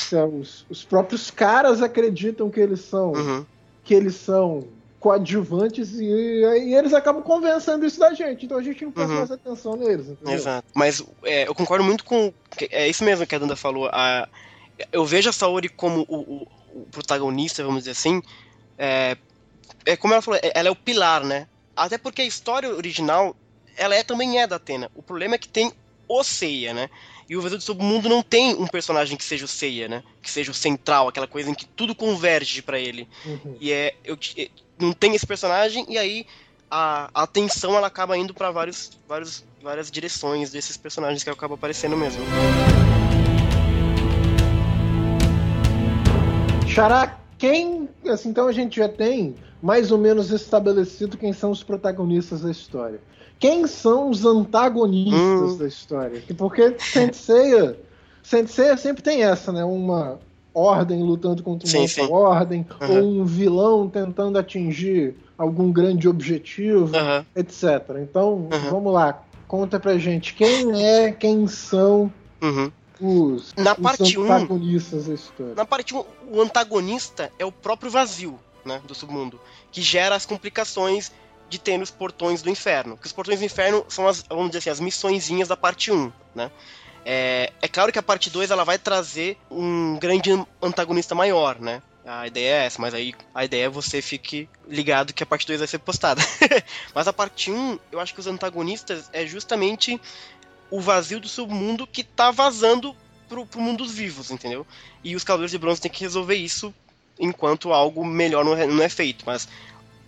Então, 0.07 0.39
Os, 0.39 0.65
os 0.71 0.85
próprios 0.85 1.31
caras 1.31 1.83
acreditam 1.83 2.49
que 2.51 2.61
eles 2.61 2.81
são 2.81 3.13
uhum, 3.13 3.45
que 3.83 3.93
eles 3.95 4.15
são 4.15 4.67
coadjuvantes 4.99 5.93
e, 6.01 6.05
e 6.07 6.75
eles 6.75 6.95
acabam 6.95 7.23
convencendo 7.23 7.85
isso 7.85 8.01
da 8.01 8.15
gente. 8.15 8.47
Então 8.47 8.57
a 8.57 8.63
gente 8.63 8.83
não 8.85 8.91
presta 8.93 9.13
Uhum. 9.13 9.19
mais 9.19 9.31
atenção 9.31 9.77
neles. 9.77 10.09
entendeu? 10.09 10.33
Exato. 10.35 10.67
Mas 10.75 11.05
é, 11.25 11.47
eu 11.47 11.55
concordo 11.55 11.85
muito 11.85 12.05
com. 12.05 12.33
É 12.71 12.89
isso 12.89 13.05
mesmo 13.05 13.27
que 13.27 13.35
a 13.35 13.39
Danda 13.39 13.55
falou. 13.57 13.91
A, 13.93 14.27
eu 14.91 15.05
vejo 15.05 15.29
a 15.29 15.33
Saori 15.33 15.69
como 15.69 16.07
o, 16.09 16.17
o- 16.21 16.47
o 16.83 16.87
protagonista, 16.91 17.63
vamos 17.63 17.81
dizer 17.81 17.91
assim. 17.91 18.23
É, 18.79 19.17
é 19.85 19.97
como 19.97 20.15
ela 20.15 20.23
falou, 20.23 20.41
é- 20.43 20.53
ela 20.55 20.69
é 20.69 20.71
o 20.71 20.77
pilar, 20.77 21.25
né? 21.25 21.47
Até 21.77 21.99
porque 21.99 22.23
a 22.23 22.27
história 22.27 22.69
original, 22.69 23.37
ela 23.77 23.95
é, 23.95 24.03
também 24.03 24.41
é 24.41 24.47
da 24.47 24.57
Atena. 24.57 24.91
O 24.95 25.03
problema 25.03 25.35
é 25.35 25.39
que 25.39 25.49
tem 25.49 25.73
o 26.09 26.23
Seiya, 26.23 26.73
né? 26.73 26.89
E 27.29 27.37
o 27.37 27.43
Vazio 27.43 27.59
do 27.59 27.65
Submundo 27.65 28.09
não 28.09 28.23
tem 28.23 28.55
um 28.55 28.67
personagem 28.67 29.17
que 29.17 29.25
seja 29.25 29.45
o 29.45 29.49
Seiya, 29.49 29.89
né? 29.89 30.03
Que 30.23 30.31
seja 30.31 30.51
o 30.51 30.55
central, 30.55 31.09
aquela 31.09 31.27
coisa 31.27 31.51
em 31.51 31.55
que 31.55 31.65
tudo 31.65 31.95
converge 31.95 32.61
para 32.61 32.79
ele. 32.79 33.09
Uhum. 33.25 33.57
E 33.61 33.73
é. 33.73 33.95
Eu, 34.05 34.19
não 34.79 34.93
tem 34.93 35.15
esse 35.15 35.27
personagem, 35.27 35.87
e 35.89 35.97
aí 35.97 36.27
a, 36.71 37.09
a 37.15 37.23
atenção 37.23 37.77
ela 37.77 37.87
acaba 37.87 38.19
indo 38.19 38.35
para 38.35 38.51
vários, 38.51 38.91
vários, 39.09 39.45
várias 39.63 39.91
direções 39.91 40.51
desses 40.51 40.77
personagens 40.77 41.23
que 41.23 41.31
acabam 41.31 41.57
aparecendo 41.57 41.97
mesmo. 41.97 42.23
Xará, 46.69 47.17
quem. 47.45 47.89
Assim, 48.09 48.31
então 48.31 48.49
a 48.49 48.53
gente 48.53 48.77
já 48.77 48.89
tem 48.89 49.35
mais 49.61 49.91
ou 49.93 49.99
menos 49.99 50.31
estabelecido 50.31 51.17
quem 51.19 51.33
são 51.33 51.51
os 51.51 51.63
protagonistas 51.63 52.43
da 52.43 52.51
história. 52.51 53.01
Quem 53.39 53.67
são 53.67 54.11
os 54.11 54.25
antagonistas 54.25 55.55
Hum. 55.55 55.59
da 55.59 55.67
história? 55.67 56.23
Porque 56.37 56.75
Senseiya, 56.79 57.77
Senseiya 58.23 58.77
sempre 58.77 59.03
tem 59.03 59.23
essa, 59.23 59.53
né? 59.53 59.65
Uma 59.65 60.19
ordem 60.55 61.03
lutando 61.03 61.43
contra 61.43 61.69
uma 61.69 61.73
Sim, 61.73 61.83
outra 61.83 62.05
sim. 62.05 62.13
ordem, 62.13 62.67
Uhum. 62.81 62.97
ou 62.97 63.05
um 63.21 63.25
vilão 63.25 63.89
tentando 63.89 64.39
atingir 64.39 65.17
algum 65.37 65.73
grande 65.73 66.09
objetivo, 66.09 66.97
Aham. 66.97 67.27
etc. 67.35 67.99
Então, 68.03 68.49
Uhum. 68.53 68.71
vamos 68.71 68.93
lá. 68.95 69.23
Conta 69.49 69.79
pra 69.79 69.99
gente 69.99 70.35
quem 70.35 70.83
é, 70.83 71.13
quem 71.13 71.47
são 71.47 72.11
Uhum. 72.43 72.71
Os, 73.01 73.55
Na 73.57 73.73
os 73.73 73.79
parte 73.79 74.19
um- 74.19 74.25
antagonistas 74.33 75.07
da 75.07 75.15
história. 75.15 75.55
Na 75.55 75.65
parte 75.65 75.95
1, 75.95 76.05
o 76.31 76.41
antagonista 76.41 77.33
é 77.39 77.45
o 77.45 77.53
próprio 77.53 77.91
vazio, 77.91 78.39
né, 78.65 78.81
do 78.87 78.95
submundo, 78.95 79.41
que 79.71 79.83
gera 79.83 80.15
as 80.15 80.25
complicações 80.27 81.13
de 81.49 81.59
ter 81.59 81.77
nos 81.77 81.91
portões 81.91 82.43
do 82.43 82.51
inferno. 82.51 82.97
Que 82.97 83.07
os 83.07 83.13
portões 83.13 83.39
do 83.39 83.45
inferno 83.45 83.85
são 83.89 84.09
as, 84.09 84.23
vamos 84.23 84.47
dizer 84.47 84.59
assim, 84.59 84.71
as 84.71 84.81
missõezinhas 84.81 85.49
da 85.49 85.57
parte 85.57 85.93
1, 85.93 86.11
né? 86.35 86.51
É, 87.05 87.53
é 87.61 87.69
claro 87.69 87.93
que 87.93 87.99
a 87.99 88.03
parte 88.03 88.31
2 88.31 88.51
ela 88.51 88.65
vai 88.65 88.79
trazer 88.79 89.37
um 89.51 89.99
grande 90.01 90.31
antagonista 90.63 91.15
maior, 91.15 91.61
né? 91.61 91.83
A 92.07 92.27
ideia 92.27 92.63
é 92.63 92.67
essa, 92.67 92.81
mas 92.81 92.93
aí 92.93 93.15
a 93.35 93.45
ideia 93.47 93.65
é 93.65 93.69
você 93.69 94.03
fique 94.03 94.47
ligado 94.69 95.13
que 95.15 95.23
a 95.23 95.27
parte 95.27 95.47
2 95.47 95.59
vai 95.61 95.67
ser 95.69 95.79
postada. 95.79 96.21
mas 96.95 97.09
a 97.09 97.13
parte 97.13 97.51
1, 97.51 97.79
eu 97.93 98.01
acho 98.01 98.13
que 98.15 98.21
os 98.21 98.27
antagonistas 98.27 99.09
é 99.13 99.27
justamente 99.27 99.99
o 100.71 100.81
vazio 100.81 101.21
do 101.21 101.29
submundo 101.29 101.87
que 101.87 102.03
tá 102.03 102.31
vazando 102.31 102.95
pro, 103.29 103.47
pro 103.47 103.61
mundo 103.61 103.85
dos 103.85 103.93
vivos, 103.95 104.31
entendeu? 104.31 104.67
E 105.03 105.15
os 105.15 105.25
Cavaleiros 105.25 105.51
de 105.53 105.59
Bronze 105.59 105.81
têm 105.81 105.91
que 105.91 106.03
resolver 106.03 106.35
isso 106.35 106.75
enquanto 107.19 107.73
algo 107.73 108.05
melhor 108.05 108.45
não 108.45 108.57
é, 108.57 108.67
não 108.67 108.83
é 108.83 108.89
feito. 108.89 109.25
Mas 109.27 109.49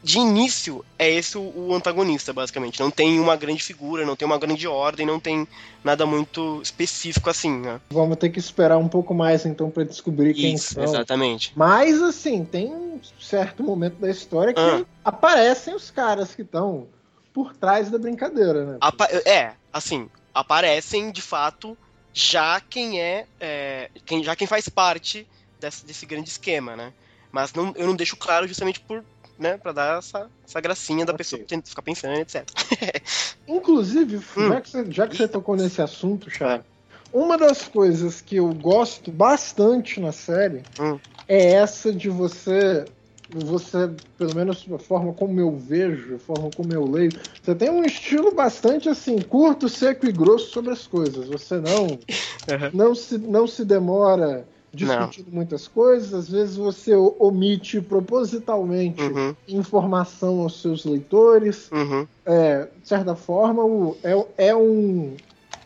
de 0.03 0.19
início 0.19 0.85
é 0.99 1.11
esse 1.11 1.37
o, 1.39 1.53
o 1.57 1.75
antagonista, 1.75 2.33
basicamente. 2.33 2.79
Não 2.81 2.91
tem 2.91 3.19
uma 3.19 3.35
grande 3.37 3.63
figura, 3.63 4.05
não 4.07 4.15
tem 4.17 4.27
uma 4.27 4.39
grande 4.39 4.67
ordem, 4.67 5.05
não 5.07 5.19
tem 5.19 5.47
nada 5.83 6.05
muito 6.07 6.61
específico 6.63 7.29
assim, 7.31 7.51
né? 7.61 7.81
Vamos 7.91 8.17
ter 8.17 8.31
que 8.31 8.39
esperar 8.39 8.79
um 8.79 8.89
pouco 8.89 9.15
mais 9.15 9.45
então 9.47 9.71
pra 9.71 9.85
descobrir 9.85 10.35
quem 10.35 10.55
Isso, 10.55 10.75
são. 10.75 10.83
exatamente. 10.85 11.53
Mas 11.57 12.01
assim, 12.03 12.45
tem 12.45 12.73
um 12.75 13.01
certo 13.21 13.63
momento 13.63 13.97
da 13.97 14.11
história 14.11 14.53
que 14.55 14.61
Ah. 14.61 14.85
aparecem 15.05 15.75
os 15.75 15.91
caras 15.91 16.35
que 16.35 16.43
estão 16.43 16.87
por 17.33 17.55
trás 17.55 17.91
da 17.91 17.99
brincadeira, 17.99 18.65
né? 18.65 18.79
Apa- 18.81 19.09
é, 19.27 19.53
assim, 19.73 20.09
aparecem 20.37 21.11
de 21.11 21.23
fato 21.23 21.77
já 22.13 22.61
quem 22.61 23.01
é, 23.01 23.27
é, 23.41 23.91
quem, 24.05 24.23
já 24.23 24.37
quem 24.37 24.47
faz 24.47 24.69
parte 24.69 25.27
desse, 25.61 25.85
desse 25.85 26.07
grande 26.07 26.29
esquema, 26.31 26.77
né? 26.77 26.93
Mas 27.33 27.53
não, 27.53 27.73
eu 27.77 27.87
não 27.87 27.97
deixo 27.97 28.17
claro 28.17 28.47
justamente 28.47 28.81
por, 28.81 29.05
né, 29.39 29.59
pra 29.59 29.73
dar 29.73 29.99
essa, 29.99 30.31
essa 30.47 30.61
gracinha 30.61 31.05
da 31.05 31.13
Ok. 31.13 31.19
pessoa 31.19 31.43
tenta 31.47 31.69
ficar 31.69 31.83
pensando, 31.83 32.15
etc. 32.15 32.45
Inclusive, 33.49 34.17
Hum. 34.37 34.49
já, 34.49 34.61
que 34.61 34.69
você, 34.71 34.91
já 34.91 35.07
que 35.09 35.17
você 35.17 35.29
tocou 35.29 35.57
nesse 35.57 35.83
assunto, 35.83 36.31
Chá, 36.31 36.65
uma 37.13 37.37
das 37.37 37.69
coisas 37.69 38.21
que 38.21 38.37
eu 38.37 38.53
gosto 38.55 39.11
bastante 39.11 40.01
na 40.01 40.13
série 40.13 40.65
Hum. 40.79 40.99
é 41.29 41.53
essa 41.53 41.93
de 41.93 42.09
você. 42.09 42.85
Você, 43.29 43.89
pelo 44.17 44.35
menos 44.35 44.65
a 44.73 44.79
forma 44.79 45.13
como 45.13 45.41
eu 45.41 45.57
vejo, 45.57 46.15
a 46.15 46.19
forma 46.19 46.51
como 46.53 46.73
eu 46.73 46.87
leio, 46.89 47.19
você 47.43 47.55
tem 47.57 47.71
um 47.71 47.85
estilo 47.85 48.33
bastante 48.35 48.89
assim, 48.89 49.21
curto, 49.21 49.69
seco 49.69 50.07
e 50.07 50.13
grosso 50.13 50.51
sobre 50.53 50.73
as 50.73 50.87
coisas. 50.87 51.29
Você 51.29 51.61
não 51.61 52.05
Uhum. 52.49 52.73
não 52.73 52.95
se, 52.95 53.19
não 53.19 53.47
se 53.47 53.65
demora 53.65 54.49
discutindo 54.73 55.31
muitas 55.33 55.67
coisas, 55.69 56.13
às 56.15 56.29
vezes 56.29 56.57
você 56.57 56.95
omite 56.95 57.81
propositalmente 57.81 59.03
Uhum, 59.03 59.37
informação 59.47 60.41
aos 60.41 60.61
seus 60.61 60.85
leitores. 60.85 61.73
uhum, 61.73 62.09
É, 62.25 62.67
de 62.67 62.87
certa 62.89 63.15
forma, 63.17 63.65
o- 63.65 63.97
é, 64.03 64.49
é 64.49 64.57
um, 64.57 65.19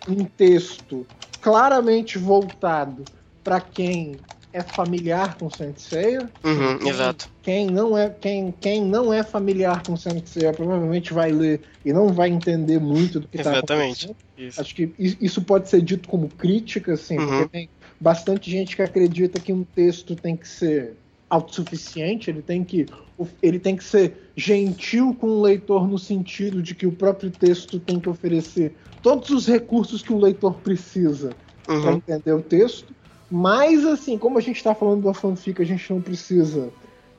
um 0.07 0.25
texto 0.27 1.07
claramente 1.41 2.19
voltado 2.19 3.09
para 3.43 3.61
quem 3.61 4.25
é 4.53 4.63
familiar 4.63 5.39
com 5.39 5.49
Saint 5.51 5.79
Seiya. 5.79 6.33
uhum, 6.45 6.79
Quem- 6.81 6.91
exato. 6.91 7.31
Quem 7.43 7.71
não 7.71 7.97
é 7.97 8.11
quem, 8.11 8.53
quem 8.53 8.85
não 8.85 9.13
é 9.13 9.25
familiar 9.25 9.85
com 9.85 9.97
Saint 9.97 10.27
Seiya 10.27 10.53
provavelmente 10.53 11.13
vai 11.13 11.33
ler 11.33 11.63
e 11.85 11.91
não 11.93 12.13
vai 12.13 12.29
entender 12.29 12.79
muito 12.79 13.19
do 13.19 13.29
que 13.29 13.39
está 13.39 13.59
acontecendo. 13.59 14.17
Isso. 14.37 14.61
Acho 14.61 14.75
que 14.75 14.95
isso 14.99 15.43
pode 15.43 15.69
ser 15.69 15.81
dito 15.83 16.09
como 16.09 16.29
crítica, 16.29 16.93
assim, 16.93 17.19
Uhum. 17.19 17.27
porque 17.29 17.49
tem 17.49 17.71
bastante 17.99 18.51
gente 18.51 18.77
que 18.77 18.83
acredita 18.83 19.41
que 19.41 19.53
um 19.53 19.65
texto 19.65 20.15
tem 20.17 20.37
que 20.37 20.47
ser 20.47 20.99
autossuficiente, 21.31 22.29
ele 22.31 22.43
tem 22.43 22.65
que 22.65 22.89
ele 23.43 23.59
tem 23.59 23.77
que 23.77 23.85
ser 23.85 24.33
gentil 24.37 25.15
com 25.15 25.27
o 25.29 25.43
leitor 25.43 25.87
no 25.87 25.99
sentido 25.99 26.63
de 26.63 26.75
que 26.75 26.87
o 26.87 26.93
próprio 26.93 27.31
texto 27.31 27.79
tem 27.79 28.01
que 28.01 28.09
oferecer 28.09 28.77
todos 29.03 29.31
os 29.31 29.47
recursos 29.47 30.03
que 30.03 30.13
o 30.13 30.19
leitor 30.19 30.61
precisa 30.61 31.37
para 31.81 31.93
Uhum, 31.93 31.97
entender 31.97 32.33
o 32.33 32.43
texto. 32.43 32.95
Mas 33.31 33.85
assim, 33.87 34.19
como 34.19 34.39
a 34.39 34.41
gente 34.41 34.57
está 34.57 34.75
falando 34.75 35.05
uma 35.05 35.15
fanfic, 35.15 35.61
a 35.63 35.65
gente 35.65 35.93
não 35.93 36.01
precisa 36.01 36.71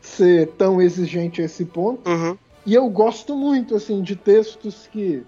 ser 0.01 0.49
tão 0.57 0.82
exigente 0.82 1.41
a 1.41 1.45
esse 1.45 1.66
ponto. 1.66 2.09
uhum, 2.09 2.38
E 2.66 2.74
eu 2.74 2.89
gosto 2.89 3.36
muito 3.36 3.76
assim 3.76 4.01
de 4.01 4.16
textos 4.16 4.88
que 4.88 5.26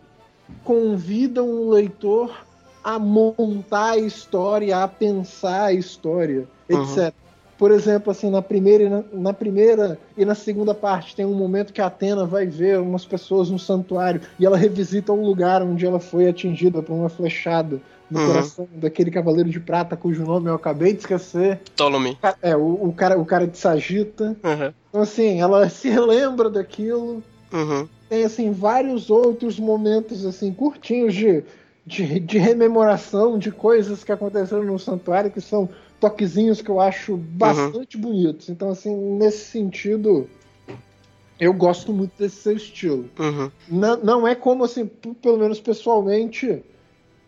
convidam 0.63 1.49
o 1.49 1.69
leitor 1.69 2.45
a 2.83 2.99
montar 2.99 3.91
a 3.91 3.97
história, 3.97 4.83
a 4.83 4.87
pensar 4.87 5.65
a 5.65 5.73
história, 5.73 6.47
Uhum. 6.71 6.83
etc. 6.83 7.13
Por 7.57 7.71
exemplo, 7.71 8.11
assim, 8.11 8.29
na 8.29 8.41
primeira, 8.41 8.83
e 8.83 8.89
na, 8.89 9.03
na 9.13 9.33
primeira 9.33 9.97
e 10.17 10.25
na 10.25 10.35
segunda 10.35 10.73
parte 10.73 11.15
tem 11.15 11.25
um 11.25 11.33
momento 11.35 11.71
que 11.71 11.79
a 11.81 11.85
Atena 11.85 12.25
vai 12.25 12.45
ver 12.45 12.79
umas 12.79 13.05
pessoas 13.05 13.49
no 13.49 13.59
santuário 13.59 14.21
e 14.39 14.45
ela 14.45 14.57
revisita 14.57 15.13
um 15.13 15.23
lugar 15.25 15.61
onde 15.61 15.85
ela 15.85 15.99
foi 15.99 16.27
atingida 16.27 16.81
por 16.81 16.93
uma 16.93 17.09
flechada 17.09 17.79
no 18.13 18.19
Uhum. 18.19 18.25
coração 18.27 18.67
daquele 18.75 19.09
cavaleiro 19.11 19.49
de 19.49 19.59
prata 19.59 19.97
cujo 19.97 20.23
nome 20.23 20.49
eu 20.49 20.55
acabei 20.55 20.93
de 20.93 20.99
esquecer. 20.99 21.59
Ptolemy. 21.75 22.17
É, 22.41 22.55
o, 22.55 22.87
o 22.89 22.93
cara, 22.93 23.19
o 23.19 23.25
cara 23.25 23.47
de 23.47 23.57
Sagita. 23.57 24.37
Uhum, 24.43 24.73
Então, 24.89 25.01
assim, 25.01 25.41
ela 25.41 25.67
se 25.69 25.89
relembra 25.89 26.49
daquilo 26.49 27.23
uhum, 27.51 27.87
tem 28.09 28.23
assim 28.23 28.51
vários 28.51 29.09
outros 29.09 29.59
momentos 29.59 30.25
assim 30.25 30.53
curtinhos 30.53 31.13
de, 31.15 31.43
de, 31.85 32.19
de 32.19 32.37
rememoração 32.37 33.39
de 33.39 33.51
coisas 33.51 34.03
que 34.03 34.11
aconteceram 34.11 34.63
no 34.63 34.77
santuário 34.77 35.31
que 35.31 35.41
são 35.41 35.67
toquezinhos 35.99 36.61
que 36.61 36.69
eu 36.69 36.79
acho 36.79 37.17
bastante 37.17 37.97
bonitos. 37.97 38.49
Então 38.49 38.69
assim 38.69 38.95
nesse 38.95 39.45
sentido 39.45 40.29
eu 41.39 41.51
gosto 41.53 41.91
muito 41.91 42.11
desse 42.17 42.35
seu 42.37 42.55
estilo. 42.55 43.09
uhum, 43.19 43.51
Não, 43.67 43.97
não 43.97 44.27
é 44.27 44.35
como 44.35 44.63
assim, 44.63 44.85
pelo 45.21 45.37
menos 45.37 45.59
pessoalmente 45.59 46.63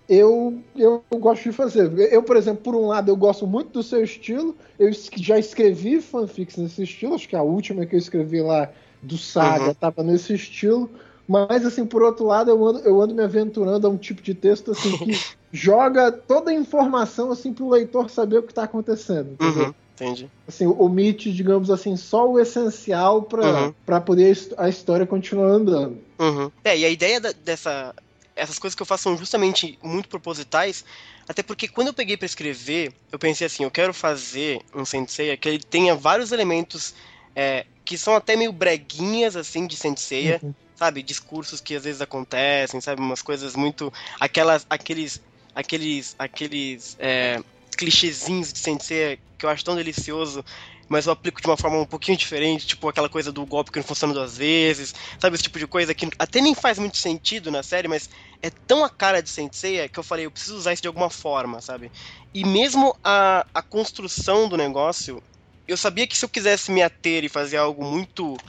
eu, 0.07 0.63
eu 0.75 1.03
gosto 1.19 1.43
de 1.43 1.51
fazer. 1.51 1.91
Eu, 2.13 2.23
por 2.23 2.37
exemplo, 2.37 2.63
por 2.63 2.75
um 2.75 2.87
lado, 2.87 3.09
eu 3.09 3.15
gosto 3.15 3.47
muito 3.47 3.71
do 3.71 3.83
seu 3.83 4.03
estilo. 4.03 4.55
Eu 4.77 4.91
já 5.17 5.37
escrevi 5.39 5.99
fanfics 6.01 6.57
nesse 6.57 6.83
estilo. 6.83 7.15
Acho 7.15 7.27
que 7.27 7.35
a 7.35 7.41
última 7.41 7.85
que 7.85 7.95
eu 7.95 7.99
escrevi 7.99 8.41
lá 8.41 8.71
do 9.01 9.17
Saga 9.17 9.69
Uhum. 9.69 9.73
tava 9.73 10.03
nesse 10.03 10.33
estilo. 10.33 10.89
Mas, 11.27 11.65
assim, 11.65 11.85
por 11.85 12.03
outro 12.03 12.25
lado, 12.25 12.51
eu 12.51 12.65
ando, 12.65 12.79
eu 12.79 13.01
ando 13.01 13.15
me 13.15 13.23
aventurando 13.23 13.87
a 13.87 13.89
um 13.89 13.97
tipo 13.97 14.21
de 14.21 14.35
texto 14.35 14.71
assim 14.71 14.91
que 14.97 15.17
joga 15.51 16.11
toda 16.11 16.51
a 16.51 16.53
informação 16.53 17.31
assim 17.31 17.51
pro 17.53 17.69
leitor 17.69 18.09
saber 18.09 18.37
o 18.39 18.43
que 18.43 18.53
tá 18.53 18.63
acontecendo. 18.63 19.35
uhum, 19.41 19.73
entendi. 19.93 20.29
Assim, 20.47 20.67
omite, 20.67 21.33
digamos 21.33 21.71
assim, 21.71 21.97
só 21.97 22.29
o 22.29 22.39
essencial 22.39 23.23
para 23.23 23.63
Uhum. 23.63 23.73
pra 23.83 23.99
poder 23.99 24.37
a 24.57 24.69
história 24.69 25.07
continuar 25.07 25.47
andando. 25.47 25.97
Uhum. 26.19 26.51
É, 26.63 26.77
e 26.77 26.85
a 26.85 26.89
ideia 26.89 27.19
da- 27.19 27.31
dessa. 27.31 27.93
Essas 28.35 28.59
coisas 28.59 28.75
que 28.75 28.81
eu 28.81 28.85
faço 28.85 29.03
são 29.03 29.17
justamente 29.17 29.77
muito 29.81 30.09
propositais, 30.09 30.83
até 31.27 31.41
porque 31.41 31.67
quando 31.67 31.87
eu 31.87 31.93
peguei 31.93 32.17
pra 32.17 32.25
escrever, 32.25 32.93
eu 33.11 33.17
pensei 33.17 33.47
assim, 33.47 33.63
eu 33.63 33.71
quero 33.71 33.93
fazer 33.93 34.59
um 34.73 34.83
Senseiya 34.83 35.37
que 35.37 35.47
ele 35.47 35.59
tenha 35.59 35.95
vários 35.95 36.31
elementos 36.31 36.93
é, 37.35 37.65
que 37.85 37.97
são 37.97 38.15
até 38.15 38.35
meio 38.35 38.51
breguinhas, 38.51 39.35
assim, 39.35 39.67
de 39.67 39.77
Senseiya, 39.77 40.39
Uhum. 40.43 40.53
sabe? 40.75 41.03
Discursos 41.03 41.61
que 41.61 41.75
às 41.75 41.83
vezes 41.83 42.01
acontecem, 42.01 42.81
sabe? 42.81 43.01
Umas 43.01 43.21
coisas 43.21 43.55
muito. 43.55 43.93
Aquelas, 44.19 44.65
aqueles. 44.69 45.21
Aqueles. 45.53 46.15
Aqueles. 46.17 46.95
É, 46.99 47.39
clichêzinhos 47.77 48.53
de 48.53 48.59
Senseiya 48.59 49.19
que 49.37 49.45
eu 49.45 49.49
acho 49.49 49.63
tão 49.63 49.75
delicioso. 49.75 50.43
Mas 50.87 51.05
eu 51.07 51.13
aplico 51.13 51.41
de 51.41 51.47
uma 51.47 51.57
forma 51.57 51.77
um 51.79 51.85
pouquinho 51.85 52.17
diferente, 52.17 52.67
tipo 52.67 52.87
aquela 52.87 53.09
coisa 53.09 53.31
do 53.31 53.45
golpe 53.45 53.71
que 53.71 53.79
não 53.79 53.85
funciona 53.85 54.13
duas 54.13 54.37
vezes, 54.37 54.93
sabe? 55.19 55.35
Esse 55.35 55.43
tipo 55.43 55.59
de 55.59 55.67
coisa 55.67 55.93
que 55.95 56.07
até 56.19 56.41
nem 56.41 56.53
faz 56.53 56.77
muito 56.79 56.97
sentido 56.97 57.49
na 57.51 57.63
série, 57.63 57.87
mas 57.87 58.09
é 58.41 58.49
tão 58.67 58.83
a 58.83 58.89
cara 58.89 59.21
de 59.21 59.29
Sensei 59.29 59.87
que 59.89 59.99
eu 59.99 60.03
falei, 60.03 60.25
eu 60.25 60.31
preciso 60.31 60.57
usar 60.57 60.73
isso 60.73 60.81
de 60.81 60.87
alguma 60.87 61.09
forma, 61.09 61.61
sabe? 61.61 61.91
E 62.33 62.45
mesmo 62.45 62.93
a, 63.03 63.45
a 63.53 63.61
construção 63.63 64.47
do 64.47 64.57
negócio, 64.57 65.21
eu 65.67 65.77
sabia 65.77 66.07
que 66.07 66.17
se 66.17 66.25
eu 66.25 66.29
quisesse 66.29 66.71
me 66.71 66.83
ater 66.83 67.23
e 67.23 67.29
fazer 67.29 67.57
algo 67.57 67.83
muito 67.83 68.41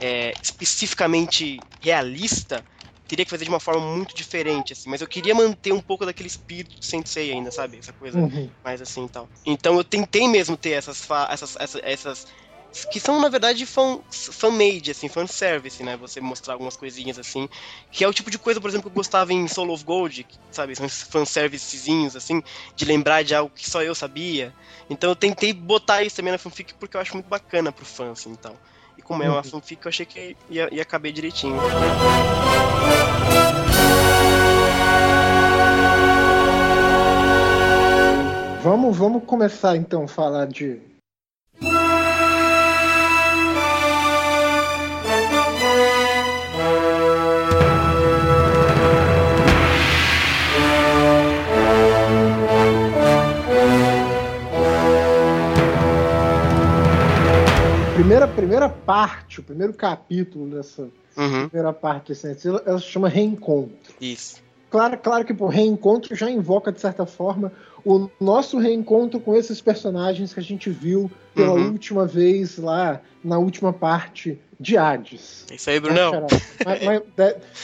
é, 0.00 0.36
especificamente 0.42 1.64
realista, 1.80 2.64
teria 3.08 3.24
que 3.24 3.30
fazer 3.30 3.44
de 3.44 3.50
uma 3.50 3.60
forma 3.60 3.80
muito 3.96 4.14
diferente, 4.14 4.72
assim. 4.72 4.88
Mas 4.90 5.00
eu 5.00 5.08
queria 5.08 5.34
manter 5.34 5.72
um 5.72 5.80
pouco 5.80 6.06
daquele 6.06 6.28
espírito 6.28 6.78
de 6.80 6.86
Sensei 6.86 7.32
ainda, 7.32 7.50
sabe? 7.50 7.78
Essa 7.78 7.92
coisa 7.92 8.20
Uhum. 8.20 8.50
mais 8.62 8.80
assim 8.80 9.04
e 9.06 9.08
tal. 9.10 9.30
Então 9.46 9.76
eu 9.76 9.84
tentei 9.84 10.28
mesmo 10.28 10.56
ter 10.56 10.70
essas, 10.70 11.06
essas, 11.30 11.56
essas, 11.56 11.80
essas 11.84 12.24
que 12.90 12.98
são, 12.98 13.20
na 13.20 13.28
verdade, 13.28 13.64
fan- 13.66 14.00
fan-made, 14.32 14.90
assim, 14.90 15.08
fanservice, 15.08 15.82
né? 15.84 15.96
Você 15.96 16.20
mostrar 16.20 16.54
algumas 16.54 16.76
coisinhas 16.76 17.18
assim. 17.18 17.48
Que 17.90 18.02
é 18.02 18.08
o 18.08 18.12
tipo 18.12 18.30
de 18.30 18.38
coisa, 18.38 18.60
por 18.60 18.68
exemplo, 18.68 18.84
que 18.84 18.88
eu 18.88 18.94
gostava 19.00 19.32
em 19.32 19.46
Soul 19.46 19.70
of 19.72 19.84
Gold, 19.84 20.26
sabe? 20.50 20.74
São 20.74 20.84
esses 20.86 21.02
fanservicezinhos, 21.04 22.16
assim, 22.16 22.42
de 22.76 22.84
lembrar 22.84 23.22
de 23.22 23.32
algo 23.34 23.54
que 23.54 23.68
só 23.68 23.80
eu 23.82 23.94
sabia. 23.94 24.52
Então 24.90 25.08
eu 25.10 25.16
tentei 25.16 25.52
botar 25.52 26.02
isso 26.02 26.16
também 26.16 26.32
na 26.32 26.38
fanfic 26.38 26.74
porque 26.78 26.96
eu 26.96 27.00
acho 27.00 27.14
muito 27.14 27.28
bacana 27.28 27.72
pro 27.72 27.84
fã, 27.86 28.10
assim, 28.10 28.30
então. 28.30 28.58
E 28.96 29.02
como 29.02 29.22
é 29.22 29.28
uma 29.28 29.38
Uhum. 29.38 29.42
fanfic, 29.44 29.84
eu 29.84 29.88
achei 29.88 30.06
que 30.06 30.36
ia, 30.50 30.68
ia 30.72 30.84
caber 30.84 31.12
direitinho. 31.12 31.56
Vamos, 38.62 38.96
vamos 38.96 39.24
começar 39.24 39.76
então 39.76 40.04
a 40.04 40.08
falar 40.08 40.46
de. 40.46 40.80
Primeira, 58.04 58.28
primeira 58.28 58.68
parte, 58.68 59.40
o 59.40 59.42
primeiro 59.42 59.72
capítulo 59.72 60.50
dessa 60.50 60.90
Uhum, 61.16 61.48
primeira 61.48 61.72
parte 61.72 62.08
desse 62.08 62.46
ela, 62.46 62.62
ela 62.66 62.78
se 62.78 62.84
chama 62.84 63.08
Reencontro. 63.08 63.94
isso. 63.98 64.42
Claro, 64.68 64.98
claro 64.98 65.24
que 65.24 65.32
por 65.32 65.46
reencontro 65.48 66.14
já 66.14 66.30
invoca, 66.30 66.70
de 66.70 66.80
certa 66.80 67.06
forma, 67.06 67.50
o 67.82 68.10
nosso 68.20 68.58
reencontro 68.58 69.18
com 69.20 69.34
esses 69.34 69.58
personagens 69.62 70.34
que 70.34 70.40
a 70.40 70.42
gente 70.42 70.68
viu 70.68 71.10
pela 71.34 71.52
Uhum. 71.54 71.70
última 71.70 72.04
vez 72.06 72.58
lá 72.58 73.00
na 73.22 73.38
última 73.38 73.72
parte 73.72 74.38
de 74.60 74.76
Hades. 74.76 75.46
É 75.50 75.54
isso 75.54 75.70
aí, 75.70 75.76
Né, 75.76 75.80
Brunão. 75.80 76.10
Xará? 76.10 76.26
Mas- 76.84 77.02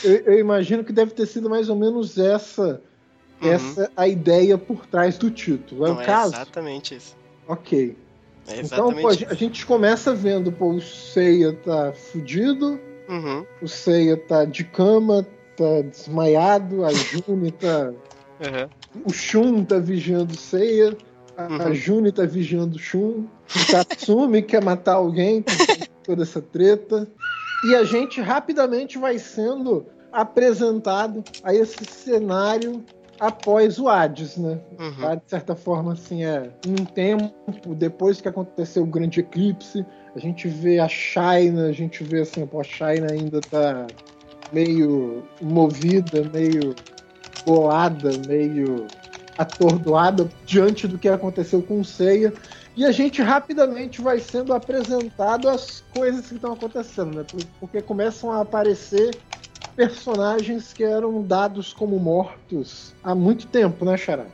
eu, 0.03 0.11
eu 0.25 0.39
imagino 0.39 0.83
que 0.83 0.91
deve 0.91 1.11
ter 1.11 1.27
sido 1.27 1.51
mais 1.51 1.69
ou 1.69 1.75
menos 1.75 2.17
essa, 2.17 2.81
Uhum. 3.43 3.47
essa 3.47 3.91
a 3.95 4.07
ideia 4.07 4.57
por 4.57 4.87
trás 4.87 5.19
do 5.19 5.29
título. 5.29 5.85
É 5.85 5.89
Não, 5.89 5.97
o 5.97 6.03
caso? 6.03 6.33
exatamente 6.33 6.95
isso. 6.95 7.15
Ok. 7.47 7.95
É 8.51 8.61
Então, 8.61 8.93
pô, 8.93 9.07
a 9.07 9.13
gente- 9.13 9.31
a 9.31 9.33
começa 9.65 10.13
vendo, 10.13 10.51
pô, 10.51 10.71
o 10.73 10.81
Seiya 10.81 11.53
tá 11.53 11.93
fudido, 11.93 12.79
Uhum, 13.09 13.45
o 13.61 13.67
Seiya 13.67 14.15
tá 14.15 14.45
de 14.45 14.63
cama, 14.63 15.25
tá 15.57 15.81
desmaiado, 15.89 16.85
a 16.85 16.89
Juni 17.27 17.51
tá. 17.51 17.91
uhum. 18.39 18.69
O 19.05 19.11
Shun 19.13 19.63
tá 19.63 19.79
vigiando 19.79 20.33
o 20.33 20.37
Seiya, 20.37 20.95
a, 21.37 21.45
a 21.45 21.67
Uhum. 21.67 21.73
Juni 21.73 22.11
tá 22.11 22.25
vigiando 22.25 22.75
o 22.75 22.79
Shun, 22.79 23.25
o 23.55 23.71
Tatsumi 23.71 24.41
quer 24.43 24.63
matar 24.63 24.95
alguém, 24.95 25.43
toda 26.03 26.23
essa 26.23 26.41
treta. 26.41 27.07
E 27.65 27.75
a 27.75 27.83
gente 27.83 28.19
rapidamente 28.21 28.97
vai 28.97 29.19
sendo 29.19 29.85
apresentado 30.11 31.23
a 31.43 31.53
esse 31.53 31.85
cenário 31.85 32.83
após 33.21 33.77
o 33.79 33.87
Hades, 33.87 34.35
né? 34.35 34.59
Uhum. 34.79 34.95
Tá, 34.99 35.15
de 35.15 35.21
certa 35.27 35.55
forma, 35.55 35.93
assim, 35.93 36.23
é 36.25 36.49
um 36.65 36.83
tempo 36.83 37.75
depois 37.75 38.19
que 38.19 38.27
aconteceu 38.27 38.81
o 38.81 38.87
grande 38.87 39.19
eclipse, 39.19 39.85
a 40.15 40.19
gente 40.19 40.47
vê 40.47 40.79
a 40.79 40.87
China, 40.87 41.67
a 41.67 41.71
gente 41.71 42.03
vê 42.03 42.21
assim, 42.21 42.45
pô, 42.47 42.59
a 42.59 42.63
China 42.63 43.11
ainda 43.11 43.39
tá 43.41 43.85
meio 44.51 45.23
movida, 45.39 46.23
meio 46.33 46.75
bolada, 47.45 48.11
meio 48.27 48.87
atordoada 49.37 50.27
diante 50.45 50.87
do 50.87 50.97
que 50.97 51.07
aconteceu 51.07 51.61
com 51.61 51.79
o 51.79 51.85
Seiya. 51.85 52.33
E 52.75 52.85
a 52.85 52.91
gente 52.91 53.21
rapidamente 53.21 54.01
vai 54.01 54.19
sendo 54.19 54.53
apresentado 54.53 55.47
às 55.47 55.81
coisas 55.93 56.27
que 56.27 56.35
estão 56.35 56.53
acontecendo, 56.53 57.15
né? 57.15 57.23
Por- 57.29 57.43
Porque 57.59 57.81
começam 57.81 58.31
a 58.31 58.41
aparecer 58.41 59.17
personagens 59.75 60.73
que 60.73 60.83
eram 60.83 61.21
dados 61.23 61.73
como 61.73 61.97
mortos 61.99 62.93
há 63.03 63.13
muito 63.15 63.47
tempo, 63.47 63.85
né, 63.85 63.97
Xará? 63.97 64.25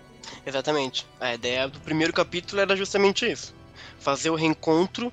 Exatamente. 0.46 1.06
A 1.20 1.34
ideia 1.34 1.68
do 1.68 1.80
primeiro 1.80 2.14
capítulo 2.14 2.62
era 2.62 2.76
justamente 2.76 3.30
isso. 3.30 3.54
Fazer 4.00 4.30
o 4.30 4.36
reencontro 4.36 5.12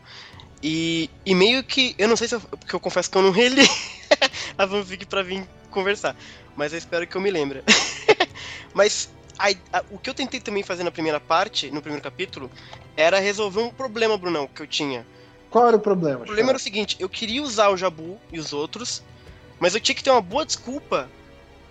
e, 0.62 1.10
e 1.24 1.34
meio 1.34 1.62
que. 1.62 1.94
Eu 1.98 2.08
não 2.08 2.16
sei 2.16 2.28
se 2.28 2.34
eu. 2.34 2.40
Porque 2.40 2.74
eu 2.74 2.80
confesso 2.80 3.10
que 3.10 3.18
eu 3.18 3.22
não 3.22 3.30
reli 3.30 3.62
a 4.58 4.66
fanfic 4.66 5.06
pra 5.06 5.22
vir 5.22 5.46
conversar. 5.70 6.16
Mas 6.56 6.72
eu 6.72 6.78
espero 6.78 7.06
que 7.06 7.16
eu 7.16 7.20
me 7.20 7.30
lembre. 7.30 7.62
mas 8.72 9.10
a- 9.38 9.78
a- 9.78 9.84
o 9.90 9.98
que 9.98 10.08
eu 10.10 10.14
tentei 10.14 10.40
também 10.40 10.62
fazer 10.62 10.84
na 10.84 10.90
primeira 10.90 11.20
parte, 11.20 11.70
no 11.70 11.80
primeiro 11.82 12.02
capítulo, 12.02 12.50
era 12.96 13.18
resolver 13.18 13.60
um 13.60 13.70
problema, 13.70 14.16
Brunão, 14.16 14.46
que 14.46 14.62
eu 14.62 14.66
tinha. 14.66 15.06
Qual 15.50 15.66
era 15.68 15.76
o 15.76 15.80
problema? 15.80 16.22
O 16.22 16.24
problema 16.24 16.50
era 16.50 16.58
Xará? 16.58 16.60
o 16.60 16.64
seguinte: 16.64 16.96
eu 16.98 17.08
queria 17.08 17.42
usar 17.42 17.68
o 17.70 17.76
Jabu 17.76 18.18
e 18.32 18.38
os 18.38 18.52
outros, 18.52 19.02
mas 19.64 19.74
eu 19.74 19.80
tinha 19.80 19.94
que 19.94 20.04
ter 20.04 20.10
uma 20.10 20.20
boa 20.20 20.44
desculpa 20.44 21.10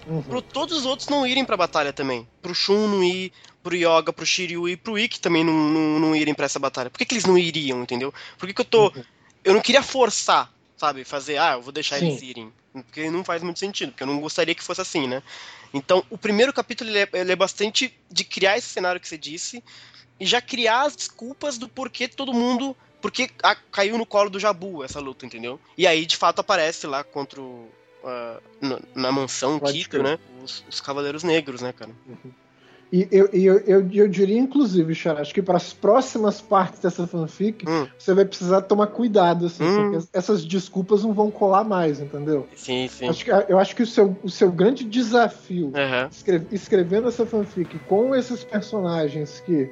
Uhum. 0.08 0.22
pro 0.24 0.42
todos 0.42 0.80
os 0.80 0.86
outros 0.86 1.08
não 1.08 1.26
irem 1.26 1.46
pra 1.46 1.56
batalha 1.56 1.94
também. 1.94 2.28
Pro 2.42 2.54
Shun 2.56 2.88
não 2.90 3.04
ir, 3.04 3.32
pro 3.62 3.76
Yoga, 3.76 4.12
pro 4.12 4.26
Shiryu 4.26 4.68
e 4.68 4.76
pro 4.76 4.98
Ikki 5.00 5.20
também 5.20 5.44
não, 5.46 5.54
não, 5.54 6.00
não 6.00 6.16
irem 6.16 6.34
pra 6.34 6.46
essa 6.46 6.60
batalha. 6.60 6.90
Por 6.90 6.98
que, 6.98 7.06
que 7.06 7.14
eles 7.14 7.24
não 7.26 7.38
iriam, 7.38 7.82
entendeu? 7.84 8.14
Por 8.38 8.46
que, 8.48 8.54
que 8.54 8.62
eu 8.62 8.66
tô. 8.66 8.88
Uhum. 8.88 9.04
Eu 9.46 9.54
não 9.54 9.62
queria 9.62 9.82
forçar, 9.84 10.52
sabe? 10.76 11.06
Fazer, 11.06 11.38
ah, 11.38 11.54
eu 11.54 11.62
vou 11.62 11.72
deixar 11.72 12.00
Sim. 12.00 12.08
eles 12.08 12.22
irem. 12.22 12.52
Porque 12.74 13.10
não 13.10 13.24
faz 13.24 13.42
muito 13.44 13.60
sentido, 13.60 13.92
porque 13.92 14.04
eu 14.04 14.08
não 14.08 14.20
gostaria 14.20 14.54
que 14.56 14.64
fosse 14.64 14.82
assim, 14.82 15.08
né? 15.08 15.22
Então, 15.74 16.04
o 16.10 16.18
primeiro 16.18 16.52
capítulo 16.52 16.90
ele 16.90 17.00
é, 17.00 17.10
ele 17.14 17.32
é 17.32 17.36
bastante 17.36 17.98
de 18.12 18.24
criar 18.26 18.58
esse 18.58 18.68
cenário 18.68 19.00
que 19.00 19.08
você 19.08 19.18
disse 19.18 19.64
e 20.20 20.26
já 20.26 20.42
criar 20.42 20.82
as 20.82 20.96
desculpas 20.98 21.58
do 21.58 21.70
porquê 21.70 22.08
todo 22.10 22.34
mundo. 22.34 22.76
Porque 23.02 23.30
a- 23.42 23.56
caiu 23.56 23.98
no 23.98 24.06
colo 24.06 24.30
do 24.30 24.40
Jabu 24.40 24.84
essa 24.84 25.00
luta, 25.00 25.26
entendeu? 25.26 25.60
E 25.78 25.86
aí, 25.88 26.06
de 26.06 26.16
fato, 26.18 26.40
aparece 26.40 26.88
lá 26.88 27.04
contra 27.06 27.40
o. 27.42 27.70
na, 28.62 28.80
na 28.96 29.12
mansão 29.12 29.60
Pode 29.60 29.74
Quito, 29.74 30.02
né? 30.02 30.18
Os, 30.44 30.64
os 30.68 30.82
Cavaleiros 30.82 31.24
Negros, 31.24 31.62
né, 31.62 31.72
cara? 31.72 31.92
E 32.92 33.08
eu, 33.12 33.28
eu, 33.34 33.58
eu, 33.60 33.90
eu 33.92 34.08
diria, 34.08 34.38
inclusive, 34.38 34.94
Xará, 34.94 35.22
acho 35.22 35.34
que 35.34 35.42
para 35.42 35.58
as 35.58 35.74
próximas 35.74 36.40
partes 36.42 36.80
dessa 36.80 37.08
fanfic, 37.08 37.68
Hum, 37.68 37.88
você 37.98 38.14
vai 38.14 38.24
precisar 38.24 38.62
tomar 38.62 38.88
cuidado, 38.88 39.48
assim, 39.48 39.64
Hum. 39.64 39.90
porque 39.92 40.08
essas 40.14 40.46
desculpas 40.46 41.04
não 41.04 41.12
vão 41.12 41.32
colar 41.32 41.64
mais, 41.64 42.00
entendeu? 42.00 42.48
sim, 42.56 42.88
sim. 42.88 43.08
Acho 43.08 43.26
que, 43.26 43.32
eu 43.32 43.58
acho 43.58 43.76
que 43.76 43.82
o 43.82 43.88
seu, 43.88 44.16
o 44.22 44.30
seu 44.30 44.52
grande 44.52 44.84
desafio 44.84 45.72
Aham. 45.76 46.08
escre- 46.12 46.48
escrevendo 46.52 47.08
essa 47.08 47.26
fanfic 47.26 47.80
com 47.80 48.14
esses 48.14 48.44
personagens 48.44 49.40
que 49.40 49.70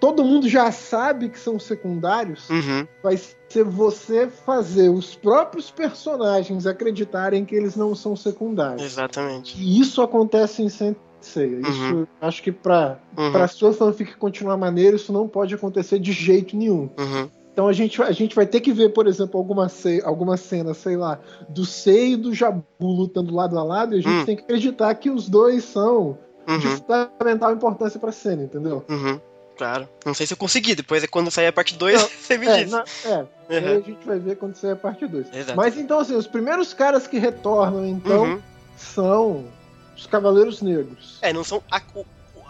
todo 0.00 0.24
mundo 0.24 0.48
já 0.48 0.70
sabe 0.72 1.28
que 1.28 1.38
são 1.38 1.58
secundários, 1.58 2.48
Uhum. 2.50 2.86
vai 3.02 3.16
ser 3.48 3.64
você 3.64 4.26
fazer 4.28 4.88
os 4.88 5.14
próprios 5.14 5.70
personagens 5.70 6.66
acreditarem 6.66 7.44
que 7.44 7.54
eles 7.54 7.76
não 7.76 7.94
são 7.94 8.14
secundários. 8.16 8.82
Exatamente. 8.82 9.56
E 9.60 9.80
isso 9.80 10.02
acontece 10.02 10.62
em 10.62 10.68
Sensei. 10.68 11.60
Isso 11.60 12.06
acho 12.20 12.42
que 12.42 12.52
pra, 12.52 12.98
Uhum. 13.16 13.32
pra 13.32 13.48
sua 13.48 13.72
fanfic 13.72 14.16
continuar 14.16 14.56
maneira, 14.56 14.96
isso 14.96 15.12
não 15.12 15.26
pode 15.26 15.54
acontecer 15.54 15.98
de 15.98 16.12
jeito 16.12 16.56
nenhum. 16.56 16.90
Uhum. 16.98 17.28
Então 17.52 17.68
a 17.68 17.72
gente, 17.72 18.02
a 18.02 18.10
gente 18.10 18.34
vai 18.34 18.46
ter 18.46 18.60
que 18.60 18.72
ver, 18.72 18.88
por 18.92 19.06
exemplo, 19.06 19.38
alguma, 19.38 19.68
ce- 19.68 20.02
alguma 20.04 20.36
cena, 20.36 20.74
sei 20.74 20.96
lá, 20.96 21.20
do 21.48 21.64
Sei 21.64 22.14
e 22.14 22.16
do 22.16 22.34
Jabu 22.34 22.64
lutando 22.80 23.32
lado 23.34 23.56
a 23.56 23.62
lado, 23.62 23.94
e 23.94 23.98
a 24.00 24.02
gente 24.02 24.22
Hum. 24.22 24.24
tem 24.26 24.36
que 24.36 24.42
acreditar 24.42 24.92
que 24.96 25.08
os 25.08 25.28
dois 25.28 25.62
são 25.64 26.18
de 26.46 26.66
Uhum. 26.66 26.76
fundamental 26.76 27.52
importância 27.54 27.98
pra 28.00 28.10
cena, 28.12 28.42
entendeu? 28.42 28.84
Uhum. 28.90 29.18
Claro. 29.56 29.88
Não 30.04 30.14
sei 30.14 30.26
se 30.26 30.32
eu 30.32 30.36
consegui. 30.36 30.74
Depois 30.74 31.02
é 31.04 31.06
quando 31.06 31.30
sair 31.30 31.46
a 31.46 31.52
parte 31.52 31.74
2, 31.74 32.00
Não, 32.02 32.08
você 32.20 32.36
me 32.38 32.46
É, 32.48 32.62
diz. 32.64 32.72
na- 32.72 32.84
é, 33.04 33.14
aí 33.50 33.58
Uhum. 33.64 33.78
a 33.78 33.80
gente 33.80 34.06
vai 34.06 34.18
ver 34.18 34.36
quando 34.36 34.54
sair 34.56 34.72
a 34.72 34.76
parte 34.76 35.06
2. 35.06 35.26
Exato. 35.32 35.56
Mas 35.56 35.76
então, 35.76 35.98
assim, 36.00 36.14
os 36.16 36.26
primeiros 36.26 36.74
caras 36.74 37.06
que 37.06 37.18
retornam, 37.18 37.86
então, 37.86 38.22
Uhum. 38.24 38.42
são 38.76 39.48
os 39.96 40.06
Cavaleiros 40.06 40.60
Negros. 40.60 41.18
É, 41.22 41.32
não 41.32 41.44
são. 41.44 41.62
a- 41.70 41.80
o- 41.94 42.04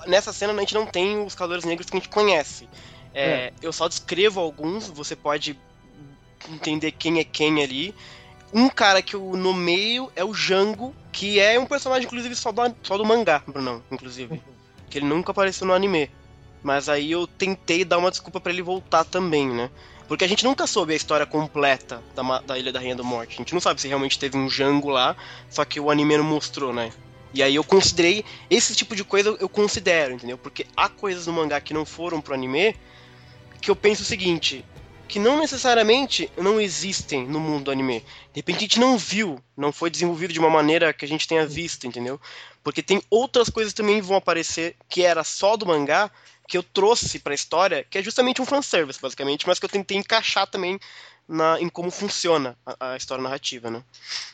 nessa 0.06 0.32
cena 0.32 0.52
a 0.52 0.56
gente 0.60 0.74
não 0.74 0.86
tem 0.86 1.22
os 1.24 1.34
Cavaleiros 1.34 1.64
Negros 1.64 1.88
que 1.90 1.96
a 1.96 2.00
gente 2.00 2.08
conhece. 2.08 2.68
É, 3.14 3.52
Eu 3.62 3.72
só 3.72 3.86
descrevo 3.86 4.40
alguns, 4.40 4.88
você 4.88 5.14
pode 5.14 5.56
entender 6.50 6.90
quem 6.92 7.20
é 7.20 7.24
quem 7.24 7.62
ali. 7.62 7.94
Um 8.52 8.68
cara 8.68 9.00
que 9.02 9.14
eu 9.14 9.36
nomeio 9.36 10.10
é 10.16 10.24
o 10.24 10.32
Jango, 10.34 10.94
que 11.12 11.38
é 11.40 11.58
um 11.58 11.66
personagem, 11.66 12.06
inclusive, 12.06 12.34
só 12.34 12.50
do, 12.52 12.74
só 12.82 12.96
do 12.96 13.04
mangá, 13.04 13.42
Brunão, 13.46 13.82
inclusive. 13.90 14.40
Que 14.90 14.98
ele 14.98 15.06
nunca 15.06 15.30
apareceu 15.32 15.66
no 15.66 15.72
anime. 15.72 16.10
Mas 16.64 16.88
aí 16.88 17.12
eu 17.12 17.26
tentei 17.26 17.84
dar 17.84 17.98
uma 17.98 18.10
desculpa 18.10 18.40
pra 18.40 18.50
ele 18.50 18.62
voltar 18.62 19.04
também, 19.04 19.46
né? 19.46 19.70
Porque 20.08 20.24
a 20.24 20.28
gente 20.28 20.44
nunca 20.44 20.66
soube 20.66 20.94
a 20.94 20.96
história 20.96 21.26
completa 21.26 22.02
da, 22.14 22.40
da 22.40 22.58
Ilha 22.58 22.72
da 22.72 22.80
Rainha 22.80 22.96
da 22.96 23.02
Morte. 23.02 23.34
A 23.34 23.36
gente 23.36 23.52
não 23.52 23.60
sabe 23.60 23.82
se 23.82 23.86
realmente 23.86 24.18
teve 24.18 24.38
um 24.38 24.48
Jango 24.48 24.88
lá, 24.88 25.14
só 25.50 25.62
que 25.62 25.78
o 25.78 25.90
anime 25.90 26.16
não 26.16 26.24
mostrou, 26.24 26.72
né? 26.72 26.90
E 27.34 27.42
aí 27.42 27.54
eu 27.54 27.64
considerei, 27.64 28.24
esse 28.48 28.74
tipo 28.74 28.96
de 28.96 29.04
coisa 29.04 29.36
eu 29.38 29.48
considero, 29.48 30.14
entendeu? 30.14 30.38
Porque 30.38 30.66
há 30.74 30.88
coisas 30.88 31.26
no 31.26 31.34
mangá 31.34 31.60
que 31.60 31.74
não 31.74 31.84
foram 31.84 32.18
pro 32.20 32.32
anime, 32.32 32.74
que 33.60 33.70
eu 33.70 33.76
penso 33.76 34.02
o 34.02 34.06
seguinte, 34.06 34.64
que 35.06 35.18
não 35.18 35.38
necessariamente 35.38 36.30
não 36.36 36.60
existem 36.60 37.26
no 37.26 37.40
mundo 37.40 37.64
do 37.64 37.70
anime. 37.70 38.00
De 38.32 38.36
repente 38.38 38.56
a 38.56 38.60
gente 38.60 38.80
não 38.80 38.96
viu, 38.96 39.38
não 39.56 39.70
foi 39.72 39.90
desenvolvido 39.90 40.32
de 40.32 40.38
uma 40.38 40.50
maneira 40.50 40.94
que 40.94 41.04
a 41.04 41.08
gente 41.08 41.28
tenha 41.28 41.46
visto, 41.46 41.86
entendeu? 41.86 42.20
Porque 42.62 42.82
tem 42.82 43.02
outras 43.10 43.50
coisas 43.50 43.74
também 43.74 43.96
que 43.96 44.06
vão 44.06 44.16
aparecer 44.16 44.76
que 44.88 45.02
era 45.02 45.22
só 45.24 45.56
do 45.56 45.66
mangá, 45.66 46.10
que 46.46 46.58
eu 46.58 46.62
trouxe 46.62 47.18
pra 47.18 47.34
história, 47.34 47.84
que 47.88 47.98
é 47.98 48.02
justamente 48.02 48.42
um 48.42 48.44
fanservice, 48.44 49.00
basicamente, 49.00 49.46
mas 49.46 49.58
que 49.58 49.64
eu 49.64 49.70
tentei 49.70 49.96
encaixar 49.96 50.46
também 50.46 50.78
na, 51.28 51.60
em 51.60 51.68
como 51.68 51.90
funciona 51.90 52.56
a, 52.66 52.92
a 52.92 52.96
história 52.96 53.22
narrativa, 53.22 53.70
né? 53.70 53.82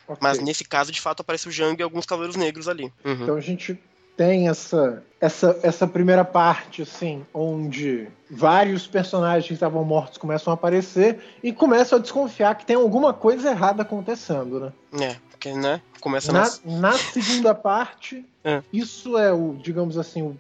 Okay. 0.07 0.19
Mas 0.21 0.39
nesse 0.41 0.65
caso, 0.65 0.91
de 0.91 1.01
fato, 1.01 1.21
aparece 1.21 1.49
o 1.49 1.53
Jang 1.53 1.79
e 1.79 1.83
alguns 1.83 2.07
Cavaleiros 2.07 2.37
Negros 2.37 2.69
ali. 2.69 2.93
Uhum. 3.05 3.23
Então 3.23 3.37
a 3.37 3.41
gente 3.41 3.79
tem 4.17 4.49
essa, 4.49 5.03
essa, 5.19 5.59
essa 5.63 5.87
primeira 5.87 6.25
parte, 6.25 6.83
assim, 6.83 7.25
onde 7.33 8.07
vários 8.31 8.87
personagens 8.87 9.47
que 9.47 9.55
estavam 9.55 9.83
mortos 9.83 10.19
começam 10.19 10.51
a 10.51 10.55
aparecer 10.55 11.21
e 11.43 11.53
começam 11.53 11.99
a 11.99 12.03
desconfiar 12.03 12.55
que 12.57 12.67
tem 12.67 12.77
alguma 12.77 13.15
coisa 13.15 13.51
errada 13.51 13.81
acontecendo, 13.81 14.61
né? 14.61 14.73
É, 15.07 15.17
porque, 15.31 15.55
né? 15.55 15.81
Começa 16.01 16.33
na, 16.33 16.51
na 16.65 16.93
segunda 16.93 17.55
parte, 17.57 18.23
é. 18.45 18.63
isso 18.71 19.17
é 19.17 19.33
o, 19.33 19.55
digamos 19.55 19.97
assim, 19.97 20.21
o 20.21 20.39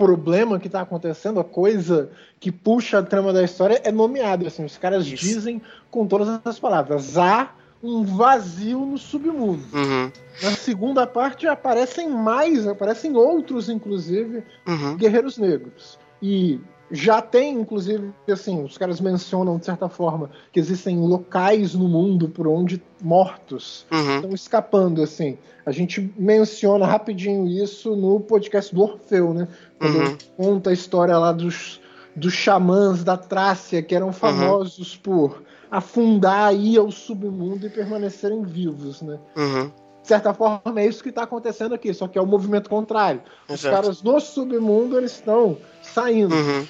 problema 0.00 0.58
que 0.58 0.66
está 0.66 0.80
acontecendo, 0.80 1.38
a 1.38 1.44
coisa 1.44 2.10
que 2.40 2.50
puxa 2.50 3.00
a 3.00 3.02
trama 3.02 3.34
da 3.34 3.44
história 3.44 3.82
é 3.84 3.92
nomeado. 3.92 4.46
Assim, 4.46 4.64
os 4.64 4.78
caras 4.78 5.06
Isso. 5.06 5.16
dizem 5.16 5.60
com 5.90 6.06
todas 6.06 6.40
as 6.42 6.58
palavras: 6.58 7.18
há 7.18 7.50
um 7.82 8.02
vazio 8.02 8.80
no 8.86 8.96
submundo. 8.96 9.62
Uhum. 9.74 10.10
Na 10.42 10.52
segunda 10.52 11.06
parte 11.06 11.46
aparecem 11.46 12.08
mais, 12.08 12.66
aparecem 12.66 13.14
outros, 13.14 13.68
inclusive, 13.68 14.42
uhum. 14.66 14.96
guerreiros 14.96 15.36
negros. 15.36 15.98
E 16.22 16.58
já 16.90 17.22
tem, 17.22 17.60
inclusive, 17.60 18.10
assim, 18.28 18.64
os 18.64 18.76
caras 18.76 19.00
mencionam 19.00 19.58
de 19.58 19.66
certa 19.66 19.88
forma 19.88 20.30
que 20.50 20.58
existem 20.58 20.98
locais 20.98 21.74
no 21.74 21.86
mundo 21.86 22.28
por 22.28 22.48
onde 22.48 22.82
mortos 23.00 23.86
uhum. 23.92 24.16
estão 24.16 24.30
escapando, 24.30 25.02
assim. 25.02 25.38
A 25.64 25.72
gente 25.72 26.12
menciona 26.16 26.86
rapidinho 26.86 27.46
isso 27.46 27.94
no 27.94 28.18
podcast 28.18 28.74
do 28.74 28.82
Orfeu, 28.82 29.32
né? 29.32 29.46
Uhum. 29.80 30.16
conta 30.36 30.70
a 30.70 30.72
história 30.72 31.16
lá 31.16 31.32
dos, 31.32 31.80
dos 32.14 32.32
xamãs 32.32 33.02
da 33.02 33.16
Trácia, 33.16 33.82
que 33.82 33.94
eram 33.94 34.08
uhum. 34.08 34.12
famosos 34.12 34.94
uhum. 34.94 35.00
por 35.02 35.42
afundar 35.70 36.48
aí 36.48 36.76
ao 36.76 36.90
submundo 36.90 37.66
e 37.66 37.70
permanecerem 37.70 38.42
vivos, 38.42 39.00
né? 39.02 39.18
Uhum. 39.36 39.70
De 40.02 40.08
certa 40.08 40.34
forma, 40.34 40.80
é 40.80 40.86
isso 40.86 41.02
que 41.02 41.10
está 41.10 41.22
acontecendo 41.22 41.74
aqui, 41.74 41.94
só 41.94 42.08
que 42.08 42.18
é 42.18 42.22
o 42.22 42.26
movimento 42.26 42.68
contrário. 42.68 43.22
Exato. 43.48 43.54
Os 43.54 43.62
caras 43.62 44.02
no 44.02 44.18
submundo, 44.18 44.98
eles 44.98 45.12
estão 45.12 45.56
saindo. 45.82 46.34
Uhum 46.34 46.66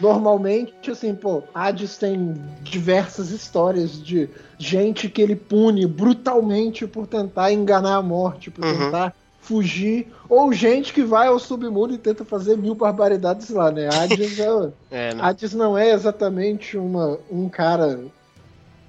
normalmente, 0.00 0.90
assim, 0.90 1.14
pô, 1.14 1.42
Hades 1.54 1.96
tem 1.96 2.34
diversas 2.62 3.30
histórias 3.30 4.02
de 4.02 4.28
gente 4.58 5.08
que 5.08 5.22
ele 5.22 5.36
pune 5.36 5.86
brutalmente 5.86 6.86
por 6.86 7.06
tentar 7.06 7.52
enganar 7.52 7.96
a 7.96 8.02
morte, 8.02 8.50
por 8.50 8.64
uhum. 8.64 8.78
tentar 8.78 9.14
fugir, 9.42 10.06
ou 10.28 10.52
gente 10.52 10.92
que 10.92 11.02
vai 11.02 11.26
ao 11.26 11.38
submundo 11.38 11.92
e 11.92 11.98
tenta 11.98 12.24
fazer 12.24 12.56
mil 12.56 12.76
barbaridades 12.76 13.50
lá, 13.50 13.70
né? 13.72 13.88
Hades, 13.92 14.38
é, 14.38 14.72
é, 14.90 15.14
né? 15.14 15.20
Hades 15.20 15.52
não 15.52 15.76
é 15.76 15.90
exatamente 15.90 16.78
uma, 16.78 17.18
um 17.30 17.48
cara 17.48 18.00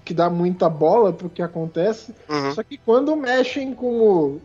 que 0.06 0.14
dá 0.14 0.30
muita 0.30 0.70
bola 0.70 1.12
pro 1.12 1.30
que 1.30 1.42
acontece, 1.42 2.14
uhum. 2.30 2.54
só 2.54 2.62
que 2.62 2.78
quando 2.78 3.16
mexem 3.16 3.74
com 3.74 4.00
o, 4.00 4.42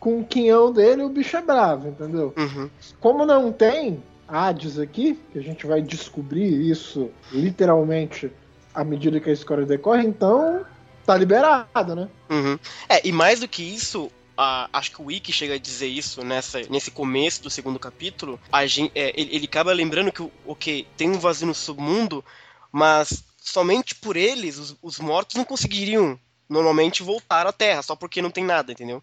com 0.00 0.20
o 0.20 0.24
quinhão 0.24 0.72
dele, 0.72 1.04
o 1.04 1.08
bicho 1.08 1.36
é 1.36 1.42
bravo, 1.42 1.88
entendeu? 1.88 2.34
Uhum. 2.36 2.68
Como 3.00 3.24
não 3.24 3.52
tem, 3.52 4.02
Hades 4.26 4.78
aqui, 4.78 5.18
que 5.32 5.38
a 5.38 5.42
gente 5.42 5.66
vai 5.66 5.80
descobrir 5.80 6.68
isso 6.68 7.10
literalmente 7.30 8.30
à 8.74 8.82
medida 8.82 9.20
que 9.20 9.30
a 9.30 9.32
história 9.32 9.64
decorre, 9.64 10.04
então 10.04 10.64
tá 11.06 11.16
liberado, 11.16 11.94
né? 11.94 12.08
Uhum. 12.28 12.58
É, 12.88 13.06
e 13.06 13.12
mais 13.12 13.40
do 13.40 13.46
que 13.46 13.62
isso, 13.62 14.10
a, 14.36 14.68
acho 14.72 14.90
que 14.92 15.02
o 15.02 15.06
Wiki 15.06 15.32
chega 15.32 15.54
a 15.54 15.58
dizer 15.58 15.86
isso 15.86 16.24
nessa, 16.24 16.60
nesse 16.68 16.90
começo 16.90 17.42
do 17.42 17.50
segundo 17.50 17.78
capítulo. 17.78 18.40
A 18.50 18.66
gente, 18.66 18.92
é, 18.94 19.12
ele, 19.18 19.36
ele 19.36 19.44
acaba 19.46 19.72
lembrando 19.72 20.12
que, 20.12 20.28
ok, 20.46 20.86
tem 20.96 21.10
um 21.10 21.18
vazio 21.18 21.46
no 21.46 21.54
submundo, 21.54 22.24
mas 22.70 23.24
somente 23.40 23.94
por 23.94 24.16
eles, 24.16 24.58
os, 24.58 24.76
os 24.82 24.98
mortos 24.98 25.36
não 25.36 25.44
conseguiriam 25.44 26.18
normalmente 26.48 27.02
voltar 27.02 27.46
à 27.46 27.52
Terra, 27.52 27.82
só 27.82 27.96
porque 27.96 28.22
não 28.22 28.30
tem 28.30 28.44
nada, 28.44 28.72
entendeu? 28.72 29.02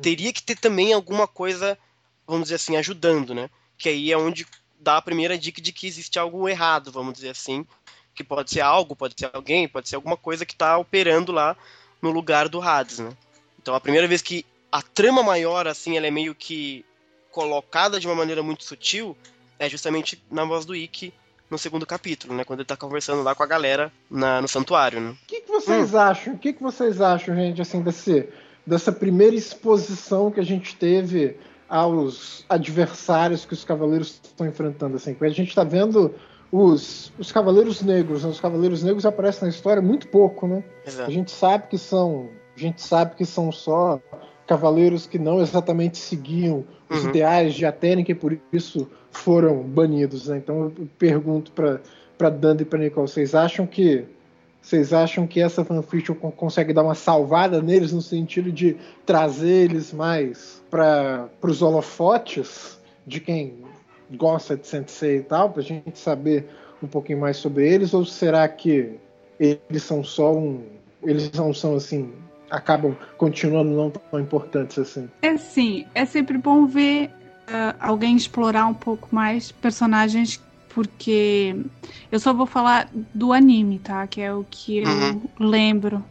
Teria 0.00 0.32
que 0.32 0.42
ter 0.42 0.56
também 0.56 0.92
alguma 0.92 1.26
coisa, 1.26 1.78
vamos 2.26 2.44
dizer 2.44 2.56
assim, 2.56 2.76
ajudando, 2.76 3.34
né? 3.34 3.48
que 3.76 3.88
aí 3.88 4.12
é 4.12 4.18
onde 4.18 4.46
dá 4.78 4.96
a 4.96 5.02
primeira 5.02 5.38
dica 5.38 5.60
de 5.60 5.72
que 5.72 5.86
existe 5.86 6.18
algo 6.18 6.48
errado, 6.48 6.90
vamos 6.90 7.14
dizer 7.14 7.30
assim, 7.30 7.66
que 8.14 8.24
pode 8.24 8.50
ser 8.50 8.60
algo, 8.60 8.96
pode 8.96 9.14
ser 9.18 9.30
alguém, 9.32 9.68
pode 9.68 9.88
ser 9.88 9.96
alguma 9.96 10.16
coisa 10.16 10.46
que 10.46 10.54
está 10.54 10.78
operando 10.78 11.32
lá 11.32 11.56
no 12.00 12.10
lugar 12.10 12.48
do 12.48 12.60
Hades, 12.60 12.98
né? 12.98 13.10
Então 13.60 13.74
a 13.74 13.80
primeira 13.80 14.06
vez 14.06 14.22
que 14.22 14.46
a 14.76 14.82
trama 14.82 15.22
maior, 15.22 15.66
assim, 15.66 15.96
ela 15.96 16.06
é 16.06 16.10
meio 16.10 16.34
que 16.34 16.84
colocada 17.30 17.98
de 17.98 18.06
uma 18.06 18.14
maneira 18.14 18.42
muito 18.42 18.62
sutil, 18.62 19.16
é 19.58 19.70
justamente 19.70 20.22
na 20.30 20.44
voz 20.44 20.66
do 20.66 20.76
Ikki 20.76 21.14
no 21.50 21.56
segundo 21.56 21.86
capítulo, 21.86 22.34
né? 22.34 22.44
Quando 22.44 22.60
ele 22.60 22.66
tá 22.66 22.76
conversando 22.76 23.22
lá 23.22 23.34
com 23.34 23.42
a 23.42 23.46
galera 23.46 23.90
na, 24.10 24.42
no 24.42 24.46
santuário, 24.46 25.00
né? 25.00 25.10
O 25.22 25.26
que, 25.26 25.40
que 25.40 25.50
vocês 25.50 25.94
hum. 25.94 25.98
acham? 25.98 26.34
O 26.34 26.38
que, 26.38 26.52
que 26.52 26.62
vocês 26.62 27.00
acham, 27.00 27.34
gente, 27.34 27.62
assim, 27.62 27.80
desse, 27.80 28.28
dessa 28.66 28.92
primeira 28.92 29.34
exposição 29.34 30.30
que 30.30 30.40
a 30.40 30.44
gente 30.44 30.76
teve 30.76 31.38
aos 31.66 32.44
adversários 32.46 33.46
que 33.46 33.54
os 33.54 33.64
cavaleiros 33.64 34.20
estão 34.22 34.46
enfrentando. 34.46 34.96
Assim. 34.96 35.16
A 35.18 35.28
gente 35.30 35.48
está 35.48 35.64
vendo 35.64 36.14
os, 36.52 37.10
os 37.18 37.32
cavaleiros 37.32 37.80
negros. 37.80 38.24
Né? 38.24 38.30
Os 38.30 38.40
cavaleiros 38.40 38.82
negros 38.82 39.06
aparecem 39.06 39.44
na 39.44 39.48
história 39.48 39.80
muito 39.80 40.06
pouco, 40.08 40.46
né? 40.46 40.62
Exato. 40.86 41.10
A 41.10 41.12
gente 41.14 41.30
sabe 41.30 41.66
que 41.68 41.78
são, 41.78 42.28
a 42.54 42.60
gente 42.60 42.82
sabe 42.82 43.16
que 43.16 43.24
são 43.24 43.50
só 43.50 43.98
cavaleiros 44.46 45.06
que 45.06 45.18
não 45.18 45.40
exatamente 45.40 45.98
seguiam 45.98 46.64
os 46.88 47.02
uhum. 47.02 47.10
ideais 47.10 47.54
de 47.54 47.66
Atênica 47.66 48.12
e 48.12 48.14
por 48.14 48.38
isso 48.52 48.88
foram 49.10 49.62
banidos. 49.62 50.28
Né? 50.28 50.38
Então 50.38 50.72
eu 50.76 50.88
pergunto 50.98 51.50
para 51.52 51.80
para 52.16 52.30
Danda 52.30 52.62
e 52.62 52.64
para 52.64 52.78
Nicole, 52.78 53.06
vocês 53.08 53.34
acham 53.34 53.66
que 53.66 54.04
vocês 54.60 54.92
acham 54.92 55.28
que 55.28 55.40
essa 55.40 55.64
fanfiction 55.64 56.14
consegue 56.14 56.72
dar 56.72 56.82
uma 56.82 56.94
salvada 56.94 57.62
neles 57.62 57.92
no 57.92 58.02
sentido 58.02 58.50
de 58.50 58.76
trazer 59.04 59.70
eles 59.70 59.92
mais 59.92 60.60
para 60.68 61.28
os 61.40 61.62
holofotes 61.62 62.76
de 63.06 63.20
quem 63.20 63.58
gosta 64.16 64.56
de 64.56 64.66
Sensei 64.66 65.18
e 65.18 65.22
tal, 65.22 65.50
para 65.50 65.62
a 65.62 65.64
gente 65.64 65.96
saber 65.96 66.46
um 66.82 66.88
pouquinho 66.88 67.20
mais 67.20 67.36
sobre 67.36 67.68
eles? 67.68 67.94
Ou 67.94 68.04
será 68.04 68.48
que 68.48 68.94
eles 69.38 69.84
são 69.84 70.02
só 70.02 70.34
um. 70.34 70.64
Eles 71.04 71.30
não 71.30 71.54
são 71.54 71.76
assim. 71.76 72.12
Acabam 72.50 72.96
continuando 73.16 73.70
não 73.70 73.90
tão 73.90 74.20
importantes 74.20 74.78
assim? 74.78 75.08
É 75.22 75.36
sim, 75.36 75.86
é 75.94 76.04
sempre 76.04 76.38
bom 76.38 76.66
ver 76.66 77.10
uh, 77.48 77.76
alguém 77.80 78.16
explorar 78.16 78.66
um 78.66 78.74
pouco 78.74 79.08
mais 79.12 79.52
personagens 79.52 80.40
porque 80.68 81.56
eu 82.12 82.20
só 82.20 82.34
vou 82.34 82.44
falar 82.44 82.90
do 83.14 83.32
anime, 83.32 83.78
tá? 83.78 84.06
Que 84.06 84.20
é 84.20 84.32
o 84.32 84.44
que 84.48 84.78
eu 84.78 84.86
uhum. 84.86 85.22
lembro 85.38 86.04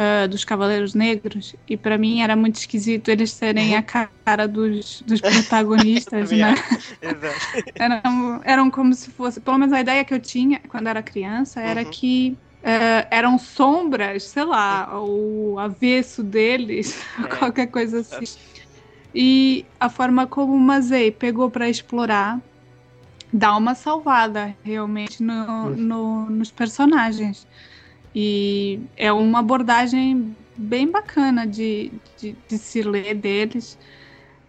uh, 0.00 0.26
dos 0.26 0.42
Cavaleiros 0.42 0.94
Negros. 0.94 1.54
E 1.68 1.76
para 1.76 1.98
mim 1.98 2.22
era 2.22 2.34
muito 2.34 2.56
esquisito 2.56 3.10
eles 3.10 3.30
serem 3.30 3.76
a 3.76 3.82
cara 3.82 4.48
dos, 4.48 5.02
dos 5.06 5.20
protagonistas, 5.20 6.30
né? 6.30 6.54
eram, 7.74 8.40
eram 8.42 8.70
como 8.70 8.94
se 8.94 9.10
fosse. 9.10 9.38
Pelo 9.38 9.58
menos 9.58 9.74
a 9.74 9.80
ideia 9.82 10.02
que 10.02 10.14
eu 10.14 10.20
tinha 10.20 10.60
quando 10.68 10.86
era 10.86 11.02
criança 11.02 11.60
era 11.60 11.82
uhum. 11.82 11.90
que 11.90 12.38
Uh, 12.60 13.08
eram 13.10 13.38
sombras, 13.38 14.24
sei 14.24 14.44
lá, 14.44 15.00
o 15.00 15.58
avesso 15.58 16.22
deles, 16.22 17.02
é. 17.18 17.26
qualquer 17.36 17.66
coisa 17.68 18.00
assim. 18.00 18.38
E 19.14 19.64
a 19.78 19.88
forma 19.88 20.26
como 20.26 20.54
o 20.54 20.60
Mazei 20.60 21.10
pegou 21.10 21.50
para 21.50 21.68
explorar 21.68 22.40
dá 23.32 23.56
uma 23.56 23.74
salvada 23.74 24.54
realmente 24.62 25.22
no, 25.22 25.70
no, 25.70 26.26
nos 26.30 26.50
personagens. 26.50 27.46
E 28.14 28.80
é 28.96 29.12
uma 29.12 29.38
abordagem 29.38 30.36
bem 30.56 30.90
bacana 30.90 31.46
de, 31.46 31.92
de, 32.18 32.36
de 32.48 32.58
se 32.58 32.82
ler 32.82 33.14
deles 33.14 33.78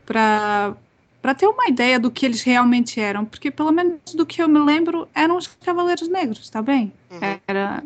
para 0.05 0.75
ter 1.37 1.47
uma 1.47 1.67
ideia 1.67 1.99
do 1.99 2.11
que 2.11 2.25
eles 2.25 2.41
realmente 2.41 2.99
eram, 2.99 3.23
porque 3.23 3.51
pelo 3.51 3.71
menos 3.71 3.99
do 4.15 4.25
que 4.25 4.41
eu 4.41 4.49
me 4.49 4.59
lembro 4.59 5.07
eram 5.13 5.37
os 5.37 5.47
Cavaleiros 5.47 6.07
Negros, 6.09 6.49
tá 6.49 6.61
bem? 6.61 6.91
Uhum. 7.11 7.39
Era 7.47 7.83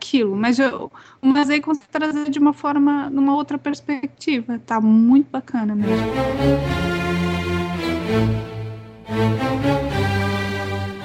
aquilo, 0.00 0.34
mas 0.34 0.58
eu, 0.58 0.90
mas 1.20 1.50
aí 1.50 1.60
consegui 1.60 1.86
trazer 1.92 2.30
de 2.30 2.38
uma 2.38 2.54
forma, 2.54 3.10
numa 3.10 3.36
outra 3.36 3.58
perspectiva, 3.58 4.58
tá 4.64 4.80
muito 4.80 5.30
bacana 5.30 5.74
mesmo. 5.74 5.94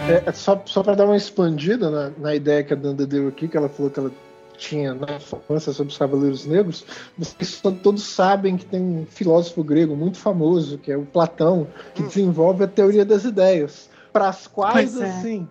É, 0.08 0.32
só 0.32 0.62
só 0.66 0.82
para 0.82 0.96
dar 0.96 1.06
uma 1.06 1.18
expandida 1.18 1.90
na, 1.90 2.12
na 2.18 2.36
ideia 2.36 2.64
que 2.64 2.72
a 2.72 2.76
Danda 2.76 3.06
deu 3.06 3.28
aqui, 3.28 3.48
que 3.48 3.58
ela 3.58 3.68
falou 3.68 3.92
que 3.92 4.00
ela 4.00 4.12
tinha 4.58 4.94
na 4.94 5.18
infância 5.18 5.74
sobre 5.74 5.92
os 5.92 5.98
Cavaleiros 5.98 6.46
Negros, 6.46 6.86
vocês 7.18 7.62
todos 7.84 8.04
sabem 8.04 8.56
que 8.56 8.66
tem 8.66 8.82
um 8.82 9.06
filósofo 9.06 9.62
grego 9.62 9.98
muito 9.98 10.18
famoso, 10.18 10.78
que 10.78 10.90
é 10.90 10.96
o 10.96 11.06
Platão, 11.06 11.68
que 11.94 12.04
desenvolve 12.04 12.64
a 12.64 12.68
teoria 12.68 13.04
das 13.04 13.26
ideias, 13.26 13.90
para 14.14 14.30
as 14.30 14.48
quais, 14.48 14.98
é. 14.98 15.10
assim, 15.10 15.46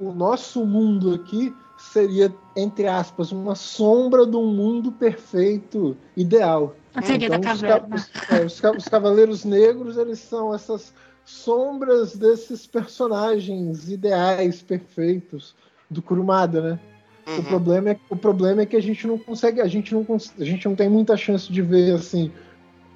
o 0.00 0.10
nosso 0.12 0.64
mundo 0.64 1.12
aqui 1.14 1.54
seria, 1.76 2.34
entre 2.54 2.86
aspas, 2.86 3.32
uma 3.32 3.54
sombra 3.54 4.26
de 4.26 4.36
um 4.36 4.46
mundo 4.46 4.90
perfeito, 4.92 5.96
ideal. 6.16 6.74
A 6.94 7.00
da 7.00 7.14
Então, 7.14 7.38
os, 7.40 7.44
caverna. 7.44 7.88
ca- 7.88 7.94
os- 7.94 8.10
é, 8.30 8.44
os 8.44 8.60
ca- 8.60 8.72
os 8.72 8.88
Cavaleiros 8.88 9.44
Negros, 9.44 9.96
eles 9.96 10.18
são 10.18 10.54
essas 10.54 10.92
sombras 11.24 12.16
desses 12.16 12.66
personagens 12.66 13.90
ideais, 13.90 14.62
perfeitos 14.62 15.54
do 15.90 16.00
Kurumada, 16.00 16.60
né? 16.60 16.78
O 17.26 17.40
Uhum. 17.40 17.44
problema, 17.44 17.90
é, 17.90 18.00
o 18.08 18.16
problema 18.16 18.62
é 18.62 18.66
que 18.66 18.76
a 18.76 18.82
gente 18.82 19.06
não 19.06 19.18
consegue, 19.18 19.60
a 19.60 19.66
gente 19.66 19.92
não, 19.92 20.06
a 20.38 20.44
gente 20.44 20.66
não 20.68 20.76
tem 20.76 20.88
muita 20.88 21.16
chance 21.16 21.52
de 21.52 21.60
ver 21.60 21.94
assim 21.94 22.30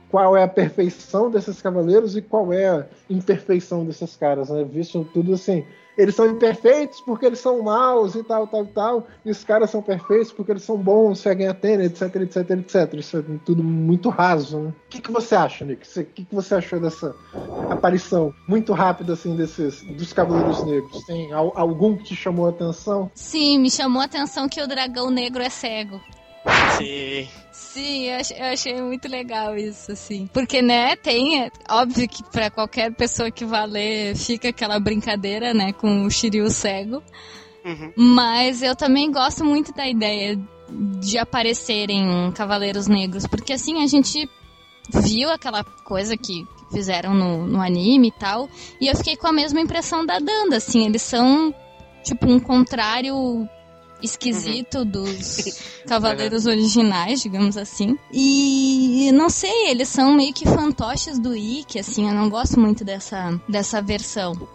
qual 0.08 0.36
é 0.36 0.42
a 0.42 0.48
perfeição 0.48 1.30
desses 1.30 1.60
cavaleiros 1.60 2.16
e 2.16 2.22
qual 2.22 2.52
é 2.52 2.68
a 2.68 2.86
imperfeição 3.08 3.84
desses 3.84 4.16
caras, 4.16 4.48
né? 4.50 4.64
Visto 4.64 5.04
tudo 5.12 5.34
assim, 5.34 5.64
eles 5.96 6.14
são 6.14 6.26
imperfeitos 6.26 7.00
porque 7.00 7.26
eles 7.26 7.38
são 7.38 7.62
maus 7.62 8.14
e 8.14 8.22
tal, 8.22 8.46
tal, 8.46 8.66
tal, 8.66 9.06
e 9.24 9.30
os 9.30 9.44
caras 9.44 9.70
são 9.70 9.82
perfeitos 9.82 10.32
porque 10.32 10.52
eles 10.52 10.62
são 10.62 10.76
bons, 10.76 11.18
seguem 11.20 11.46
a 11.46 11.50
Atena, 11.50 11.84
etc, 11.84 12.14
etc, 12.16 12.50
etc. 12.50 12.94
Isso 12.94 13.18
é 13.18 13.22
tudo 13.44 13.62
muito 13.62 14.08
raso, 14.08 14.58
né? 14.58 14.68
O 14.68 14.88
que, 14.90 15.00
que 15.00 15.10
você 15.12 15.34
acha, 15.34 15.64
Nick? 15.64 15.86
O 16.00 16.04
que, 16.04 16.24
que 16.24 16.34
você 16.34 16.54
achou 16.54 16.80
dessa 16.80 17.14
aparição 17.68 18.34
muito 18.48 18.72
rápida 18.72 19.12
assim 19.12 19.36
desses 19.36 19.82
dos 19.82 20.12
Cavaleiros 20.12 20.62
Negros? 20.64 21.04
Tem 21.04 21.32
al- 21.32 21.52
algum 21.54 21.96
que 21.96 22.04
te 22.04 22.16
chamou 22.16 22.46
a 22.46 22.50
atenção? 22.50 23.10
Sim, 23.14 23.58
me 23.58 23.70
chamou 23.70 24.00
a 24.02 24.06
atenção 24.06 24.48
que 24.48 24.60
o 24.62 24.66
dragão 24.66 25.10
negro 25.10 25.42
é 25.42 25.50
cego. 25.50 26.00
Sim. 26.78 27.28
Sim, 27.52 28.04
eu 28.06 28.16
ach- 28.18 28.30
eu 28.36 28.44
achei 28.46 28.82
muito 28.82 29.08
legal 29.08 29.56
isso, 29.56 29.92
assim. 29.92 30.26
Porque, 30.32 30.60
né, 30.62 30.96
tem. 30.96 31.42
é 31.44 31.50
Óbvio 31.68 32.08
que 32.08 32.22
pra 32.24 32.50
qualquer 32.50 32.92
pessoa 32.92 33.30
que 33.30 33.44
vá 33.44 33.64
ler, 33.64 34.16
fica 34.16 34.48
aquela 34.48 34.80
brincadeira, 34.80 35.54
né, 35.54 35.72
com 35.72 36.04
o 36.04 36.10
Shiryu 36.10 36.50
cego. 36.50 37.02
Uhum. 37.64 37.92
Mas 37.96 38.62
eu 38.62 38.74
também 38.74 39.12
gosto 39.12 39.44
muito 39.44 39.72
da 39.72 39.86
ideia 39.88 40.38
de 40.98 41.18
aparecerem 41.18 42.32
Cavaleiros 42.32 42.88
Negros. 42.88 43.26
Porque, 43.26 43.52
assim, 43.52 43.82
a 43.82 43.86
gente 43.86 44.28
viu 44.92 45.30
aquela 45.30 45.62
coisa 45.62 46.16
que 46.16 46.44
fizeram 46.72 47.14
no, 47.14 47.46
no 47.46 47.60
anime 47.60 48.08
e 48.08 48.12
tal. 48.18 48.48
E 48.80 48.86
eu 48.88 48.96
fiquei 48.96 49.16
com 49.16 49.26
a 49.28 49.32
mesma 49.32 49.60
impressão 49.60 50.04
da 50.06 50.18
Danda, 50.18 50.56
assim. 50.56 50.86
Eles 50.86 51.02
são, 51.02 51.54
tipo, 52.02 52.26
um 52.26 52.40
contrário 52.40 53.48
esquisito 54.02 54.84
dos 54.84 55.58
cavaleiros 55.86 56.46
originais, 56.46 57.22
digamos 57.22 57.56
assim. 57.56 57.98
E 58.12 59.10
não 59.12 59.28
sei, 59.28 59.68
eles 59.68 59.88
são 59.88 60.14
meio 60.14 60.32
que 60.32 60.46
fantoches 60.46 61.18
do 61.18 61.36
Ikki, 61.36 61.78
assim, 61.78 62.08
eu 62.08 62.14
não 62.14 62.28
gosto 62.28 62.58
muito 62.58 62.84
dessa, 62.84 63.40
dessa 63.48 63.80
versão. 63.80 64.48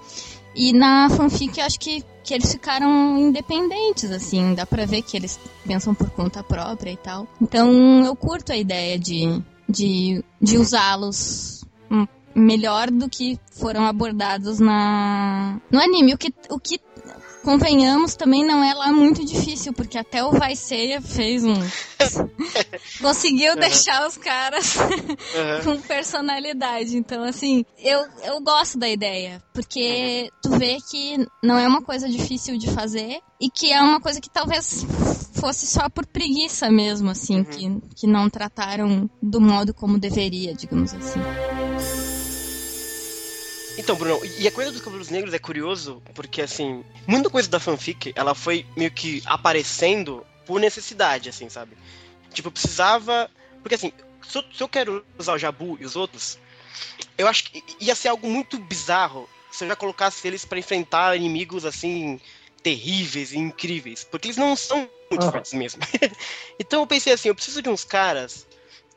E 0.56 0.72
na 0.72 1.10
fanfic 1.10 1.60
eu 1.60 1.66
acho 1.66 1.80
que, 1.80 2.04
que 2.24 2.34
eles 2.34 2.52
ficaram 2.52 3.18
independentes, 3.18 4.10
assim, 4.10 4.54
dá 4.54 4.66
pra 4.66 4.86
ver 4.86 5.02
que 5.02 5.18
eles 5.18 5.40
pensam 5.66 5.94
por 5.94 6.10
conta 6.10 6.42
própria 6.42 6.92
e 6.92 6.98
tal. 6.98 7.28
Então 7.42 8.06
eu 8.06 8.16
curto 8.16 8.54
a 8.54 8.58
ideia 8.58 8.98
de, 8.98 9.42
de, 9.68 10.24
de 10.42 10.58
usá-los 10.58 11.66
melhor 12.36 12.92
do 12.92 13.10
que 13.10 13.40
foram 13.52 13.86
abordados 13.86 14.60
na 14.60 15.60
no 15.72 15.80
anime. 15.80 16.14
O 16.14 16.18
que, 16.18 16.34
o 16.50 16.60
que 16.60 16.80
convenhamos, 17.46 18.16
também 18.16 18.44
não 18.46 18.64
é 18.64 18.74
lá 18.74 18.92
muito 18.92 19.24
difícil, 19.24 19.72
porque 19.72 19.98
até 19.98 20.24
o 20.24 20.32
Vai 20.32 20.56
Seiya 20.56 21.00
fez 21.00 21.46
um. 21.46 21.54
Conseguiu 23.02 23.56
deixar 23.56 24.06
os 24.08 24.18
caras 24.18 24.76
Uhum. 24.76 25.64
com 25.76 25.82
personalidade. 25.82 26.98
Então, 26.98 27.24
assim, 27.24 27.64
eu, 27.78 28.00
eu 28.24 28.42
gosto 28.42 28.78
da 28.80 28.90
ideia, 28.90 29.42
porque 29.54 30.30
tu 30.42 30.50
vê 30.58 30.78
que 30.90 31.26
não 31.44 31.58
é 31.58 31.68
uma 31.68 31.82
coisa 31.82 32.10
difícil 32.10 32.58
de 32.58 32.70
fazer 32.72 33.20
e 33.40 33.50
que 33.50 33.72
é 33.72 33.82
uma 33.82 34.02
coisa 34.02 34.20
que 34.20 34.30
talvez 34.30 34.86
fosse 35.34 35.68
só 35.68 35.88
por 35.90 36.06
preguiça 36.06 36.72
mesmo, 36.72 37.10
assim, 37.12 37.44
que, 37.44 37.80
que 37.96 38.08
não 38.08 38.30
trataram 38.30 39.10
do 39.22 39.40
modo 39.40 39.74
como 39.74 40.00
deveria, 40.00 40.54
digamos 40.56 40.94
assim. 40.94 41.20
Então, 43.78 43.96
Bruno, 43.96 44.22
e 44.24 44.48
a 44.48 44.52
coisa 44.52 44.72
dos 44.72 44.80
Cavaleiros 44.80 45.10
Negros 45.10 45.34
é 45.34 45.40
curioso, 45.40 46.02
porque, 46.14 46.42
assim, 46.42 46.84
muita 47.06 47.30
coisa 47.30 47.50
da 47.50 47.60
fanfic, 47.60 48.14
ela 48.16 48.34
foi 48.34 48.66
meio 48.76 48.92
que 48.92 49.22
aparecendo 49.26 50.26
por 50.46 50.60
necessidade, 50.60 51.30
assim, 51.30 51.50
sabe? 51.50 51.78
Tipo, 52.34 52.48
eu 52.48 52.52
precisava... 52.52 53.30
Porque, 53.62 53.76
assim, 53.76 53.92
se 54.28 54.38
eu, 54.38 54.44
se 54.56 54.64
eu 54.64 54.70
quero 54.70 55.06
usar 55.18 55.34
o 55.34 55.38
Jabu 55.38 55.78
e 55.80 55.86
os 55.86 55.96
outros, 55.96 56.38
eu 57.18 57.28
acho 57.28 57.46
que 57.46 57.64
ia 57.80 57.96
ser 57.96 58.10
algo 58.10 58.30
muito 58.30 58.58
bizarro 58.58 59.30
se 59.52 59.64
eu 59.64 59.70
já 59.70 59.76
colocasse 59.76 60.28
eles 60.28 60.46
pra 60.46 60.60
enfrentar 60.60 61.16
inimigos, 61.16 61.66
assim, 61.66 62.20
terríveis 62.62 63.32
e 63.32 63.38
incríveis. 63.38 64.04
Porque 64.04 64.28
eles 64.28 64.38
não 64.38 64.56
são 64.56 64.90
muito 65.10 65.24
Aham. 65.24 65.32
fortes 65.32 65.54
mesmo. 65.54 65.82
então 66.60 66.82
eu 66.82 66.88
pensei 66.88 67.14
assim, 67.14 67.30
eu 67.30 67.36
preciso 67.36 67.62
de 67.62 67.70
uns 67.70 67.84
caras 67.84 68.46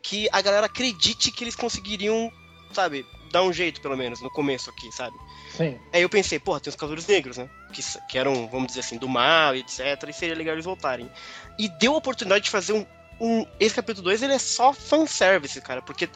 que 0.03 0.29
a 0.33 0.41
galera 0.41 0.67
acredite 0.67 1.31
que 1.31 1.45
eles 1.45 1.55
conseguiriam, 1.55 2.33
sabe, 2.73 3.07
dar 3.29 3.43
um 3.43 3.53
jeito, 3.53 3.81
pelo 3.81 3.97
menos, 3.97 4.21
no 4.21 4.31
começo 4.31 4.71
aqui, 4.71 4.91
sabe? 4.93 5.17
Sim. 5.57 5.79
Aí 5.93 6.03
eu 6.03 6.09
pensei, 6.09 6.39
porra, 6.39 6.61
tem 6.61 6.71
os 6.71 6.77
Cavaleiros 6.77 7.07
Negros, 7.07 7.37
né? 7.37 7.49
Que, 7.73 7.83
que 8.09 8.19
eram, 8.19 8.49
vamos 8.49 8.69
dizer 8.69 8.81
assim, 8.81 8.99
do 8.99 9.09
mal, 9.09 9.55
etc. 9.55 9.81
E 10.09 10.13
seria 10.13 10.35
legal 10.35 10.55
eles 10.55 10.65
voltarem. 10.65 11.11
E 11.59 11.69
deu 11.69 11.95
a 11.95 11.99
oportunidade 11.99 12.45
de 12.45 12.51
fazer 12.51 12.73
um. 12.73 12.87
um 13.21 13.47
esse 13.59 13.75
capítulo 13.75 14.05
2 14.05 14.23
ele 14.23 14.35
é 14.35 14.39
só 14.39 14.73
fanservice, 14.73 15.61
cara. 15.61 15.83
Porque 15.83 16.09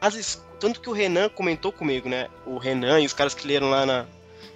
às 0.00 0.14
vezes, 0.14 0.42
tanto 0.58 0.80
que 0.80 0.88
o 0.88 0.92
Renan 0.92 1.28
comentou 1.28 1.72
comigo, 1.72 2.08
né? 2.08 2.28
O 2.46 2.56
Renan 2.56 3.00
e 3.00 3.06
os 3.06 3.12
caras 3.12 3.34
que 3.34 3.46
leram 3.46 3.68
lá 3.68 3.84
na, 3.84 4.06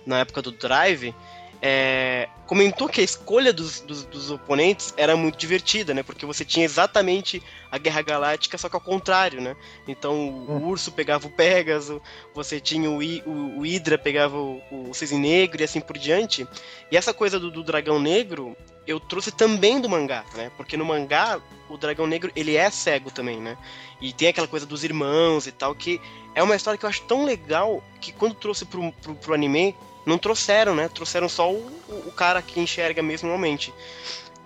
na 0.07 0.19
época 0.21 0.41
do 0.41 0.53
Drive. 0.53 1.15
É, 1.63 2.29
comentou 2.47 2.89
que 2.89 3.01
a 3.01 3.05
escolha 3.05 3.53
dos, 3.53 3.81
dos, 3.81 4.05
dos 4.05 4.31
oponentes 4.31 4.93
era 4.97 5.17
muito 5.17 5.39
divertida, 5.39 5.95
né? 5.95 6.03
Porque 6.03 6.27
você 6.27 6.45
tinha 6.45 6.65
exatamente 6.65 7.43
a 7.71 7.79
Guerra 7.79 8.03
Galáctica, 8.03 8.59
só 8.59 8.69
que 8.69 8.77
ao 8.77 8.81
contrário, 8.81 9.41
né? 9.41 9.57
Então 9.89 10.29
o 10.29 10.67
urso 10.67 10.93
pegava 10.93 11.27
o 11.27 11.31
Pégaso, 11.31 12.01
você 12.35 12.61
tinha 12.61 12.91
o, 12.91 13.03
I- 13.03 13.23
o, 13.27 13.59
o 13.59 13.61
Hydra 13.63 13.97
pegava 13.99 14.37
o, 14.37 14.61
o 14.71 14.95
Cisne 14.95 15.19
Negro 15.19 15.61
e 15.61 15.65
assim 15.65 15.81
por 15.81 15.97
diante. 15.99 16.47
E 16.91 16.97
essa 16.97 17.15
coisa 17.15 17.39
do, 17.41 17.51
do 17.51 17.63
Dragão 17.63 17.99
Negro 17.99 18.57
eu 18.87 19.01
trouxe 19.01 19.31
também 19.33 19.81
do 19.81 19.89
mangá, 19.89 20.25
né? 20.35 20.51
Porque 20.57 20.77
no 20.77 20.85
mangá 20.85 21.41
o 21.71 21.79
Dragão 21.79 22.07
Negro 22.07 22.31
ele 22.37 22.57
é 22.57 22.69
cego 22.71 23.11
também, 23.11 23.39
né? 23.41 23.57
E 24.01 24.13
tem 24.13 24.29
aquela 24.29 24.47
coisa 24.47 24.67
dos 24.67 24.85
irmãos 24.85 25.47
e 25.47 25.53
tal, 25.53 25.75
que 25.75 25.99
é 26.35 26.43
uma 26.43 26.55
história 26.57 26.77
que 26.77 26.85
eu 26.85 26.91
acho 26.91 27.03
tão 27.03 27.25
legal 27.25 27.83
que 28.01 28.13
quando 28.13 28.35
trouxe 28.35 28.67
pro, 28.67 28.93
pro, 28.93 29.15
pro 29.15 29.35
anime, 29.35 29.75
não 30.07 30.19
trouxeram, 30.19 30.75
né? 30.75 30.89
Trouxeram 30.89 31.29
só 31.29 31.51
o, 31.51 31.81
o 31.89 32.13
cara 32.13 32.43
que 32.43 32.61
enxerga 32.61 33.03
mesmo 33.03 33.29
normalmente. 33.29 33.73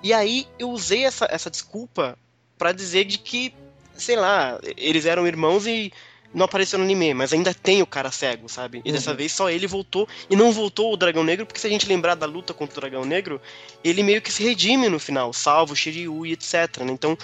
E 0.03 0.13
aí 0.13 0.47
eu 0.59 0.71
usei 0.71 1.05
essa, 1.05 1.27
essa 1.31 1.51
desculpa 1.51 2.17
pra 2.57 2.73
dizer 2.73 3.05
de 3.05 3.19
que, 3.19 3.53
sei 3.97 4.17
lá, 4.17 4.59
eles 4.77 5.07
eram 5.07 5.27
irmãos 5.27 5.67
e 5.67 5.93
não 6.33 6.45
apareceu 6.45 6.79
no 6.79 6.85
anime, 6.85 7.15
mas 7.15 7.33
ainda 7.33 7.55
tem 7.55 7.81
o 7.83 7.87
cara 7.87 8.11
cego, 8.11 8.49
sabe? 8.49 8.83
E 8.85 8.93
dessa 8.93 9.11
Uhum. 9.13 9.17
vez 9.17 9.33
só 9.33 9.51
ele 9.51 9.67
voltou. 9.67 10.07
E 10.29 10.37
não 10.37 10.53
voltou 10.53 10.93
o 10.93 10.97
Dragão 10.97 11.25
Negro, 11.25 11.47
porque 11.47 11.61
se 11.61 11.67
a 11.67 11.71
gente 11.71 11.89
lembrar 11.89 12.15
da 12.15 12.27
luta 12.27 12.53
contra 12.53 12.79
o 12.79 12.81
Dragão 12.81 13.05
Negro, 13.05 13.41
ele 13.83 14.03
meio 14.03 14.21
que 14.21 14.31
se 14.31 14.43
redime 14.43 14.89
no 14.89 14.99
final, 14.99 15.33
salva 15.33 15.73
o 15.73 15.77
Shiryu 15.77 16.27
e 16.27 16.33
etc. 16.33 16.85
né? 16.85 16.93
Então 16.93 17.17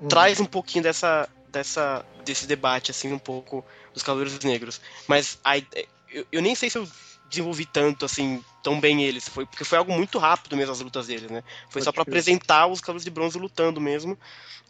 Uhum. 0.00 0.08
traz 0.08 0.40
um 0.40 0.46
pouquinho 0.46 0.82
dessa, 0.82 1.28
dessa, 1.48 2.04
desse 2.24 2.46
debate, 2.46 2.90
assim, 2.90 3.12
um 3.12 3.18
pouco 3.18 3.62
dos 3.92 4.02
Cavaleiros 4.02 4.42
Negros. 4.42 4.80
Mas 5.06 5.38
a 5.44 5.58
eu, 5.58 6.26
eu 6.32 6.42
nem 6.42 6.54
sei 6.54 6.70
se 6.70 6.78
eu 6.78 6.88
desenvolvi 7.30 7.64
tanto, 7.64 8.04
assim, 8.04 8.42
tão 8.62 8.78
bem 8.80 9.02
eles. 9.04 9.28
Foi, 9.28 9.46
porque 9.46 9.64
foi 9.64 9.78
algo 9.78 9.92
muito 9.92 10.18
rápido 10.18 10.56
mesmo 10.56 10.72
as 10.72 10.80
lutas 10.80 11.06
deles, 11.06 11.30
né? 11.30 11.42
Foi 11.68 11.80
Pode 11.80 11.84
só 11.84 11.92
pra 11.92 12.04
crer. 12.04 12.12
apresentar 12.12 12.66
os 12.66 12.80
Cavaleiros 12.80 13.04
de 13.04 13.10
Bronze 13.10 13.38
lutando 13.38 13.80
mesmo. 13.80 14.18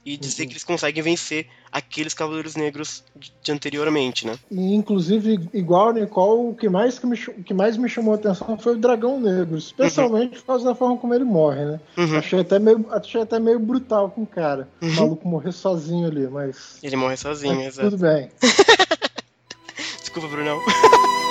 E 0.02 0.16
dizer 0.16 0.44
Uhum. 0.44 0.48
que 0.48 0.52
eles 0.54 0.64
conseguem 0.64 1.02
vencer 1.02 1.46
aqueles 1.70 2.14
Cavaleiros 2.14 2.56
Negros 2.56 3.04
de, 3.14 3.52
anteriormente, 3.52 4.26
né? 4.26 4.34
E, 4.50 4.74
inclusive, 4.74 5.46
igual 5.52 5.92
Nicole, 5.92 6.52
o 6.52 6.54
que 6.54 6.70
mais, 6.70 6.98
que 6.98 7.06
me, 7.06 7.16
o 7.16 7.44
que 7.44 7.52
mais 7.52 7.76
me 7.76 7.86
chamou 7.86 8.14
a 8.14 8.16
atenção 8.16 8.56
foi 8.58 8.76
o 8.76 8.78
Dragão 8.78 9.20
Negro, 9.20 9.58
especialmente 9.58 10.38
por 10.38 10.46
causa 10.46 10.64
da 10.64 10.74
forma 10.74 10.96
como 10.96 11.12
ele 11.12 11.24
morre, 11.24 11.66
né? 11.66 11.80
Uhum. 11.98 12.16
Achei, 12.16 12.40
até 12.40 12.58
meio, 12.58 12.86
achei 12.90 13.20
até 13.20 13.38
meio 13.38 13.58
brutal 13.60 14.10
com 14.10 14.22
o 14.22 14.26
cara. 14.26 14.70
O 14.80 14.86
Uhum. 14.86 14.94
maluco 14.94 15.28
morrer 15.28 15.52
sozinho 15.52 16.06
ali, 16.06 16.26
mas. 16.28 16.78
Ele 16.82 16.96
morre 16.96 17.18
sozinho, 17.18 17.56
mas 17.56 17.66
exato. 17.66 17.90
tudo 17.90 18.00
bem. 18.00 18.30
Desculpa, 20.00 20.28
Brunão. 20.28 20.58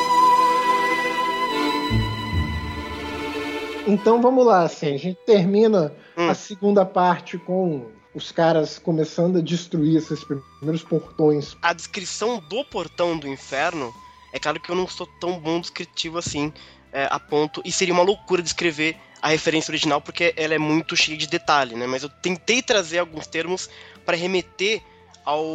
Então 3.90 4.22
vamos 4.22 4.46
lá, 4.46 4.64
assim, 4.64 4.94
a 4.94 4.98
gente 4.98 5.18
termina 5.26 5.94
Hum. 6.18 6.30
a 6.30 6.34
segunda 6.34 6.86
parte 6.86 7.38
com 7.38 7.88
os 8.14 8.32
caras 8.32 8.78
começando 8.80 9.38
a 9.38 9.42
destruir 9.42 9.98
esses 9.98 10.24
primeiros 10.24 10.84
portões. 10.84 11.56
a 11.62 11.74
descrição 11.74 12.40
do 12.50 12.64
portão 12.66 13.18
do 13.18 13.28
inferno, 13.28 13.94
é 14.34 14.40
claro 14.40 14.60
que 14.60 14.70
eu 14.70 14.76
não 14.76 14.88
sou 14.88 15.08
tão 15.20 15.40
bom 15.40 15.60
descritivo 15.60 16.18
assim, 16.18 16.52
é, 16.92 17.08
a 17.10 17.20
ponto. 17.20 17.62
E 17.64 17.72
seria 17.72 17.94
uma 17.94 18.04
loucura 18.04 18.42
descrever 18.42 18.98
a 19.22 19.30
referência 19.30 19.72
original, 19.72 20.02
porque 20.02 20.34
ela 20.36 20.54
é 20.54 20.58
muito 20.58 20.96
cheia 20.96 21.18
de 21.18 21.28
detalhe, 21.28 21.76
né? 21.76 21.86
Mas 21.86 22.04
eu 22.04 22.10
tentei 22.10 22.62
trazer 22.62 23.00
alguns 23.00 23.28
termos 23.28 23.70
para 24.06 24.16
remeter 24.18 24.82
ao, 25.26 25.46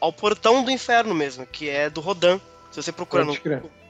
ao 0.00 0.12
portão 0.12 0.62
do 0.62 0.70
inferno 0.70 1.14
mesmo, 1.14 1.46
que 1.46 1.68
é 1.68 1.90
do 1.90 2.00
Rodan. 2.00 2.38
Se 2.70 2.80
você 2.82 2.92
procurar 2.92 3.24
no. 3.24 3.34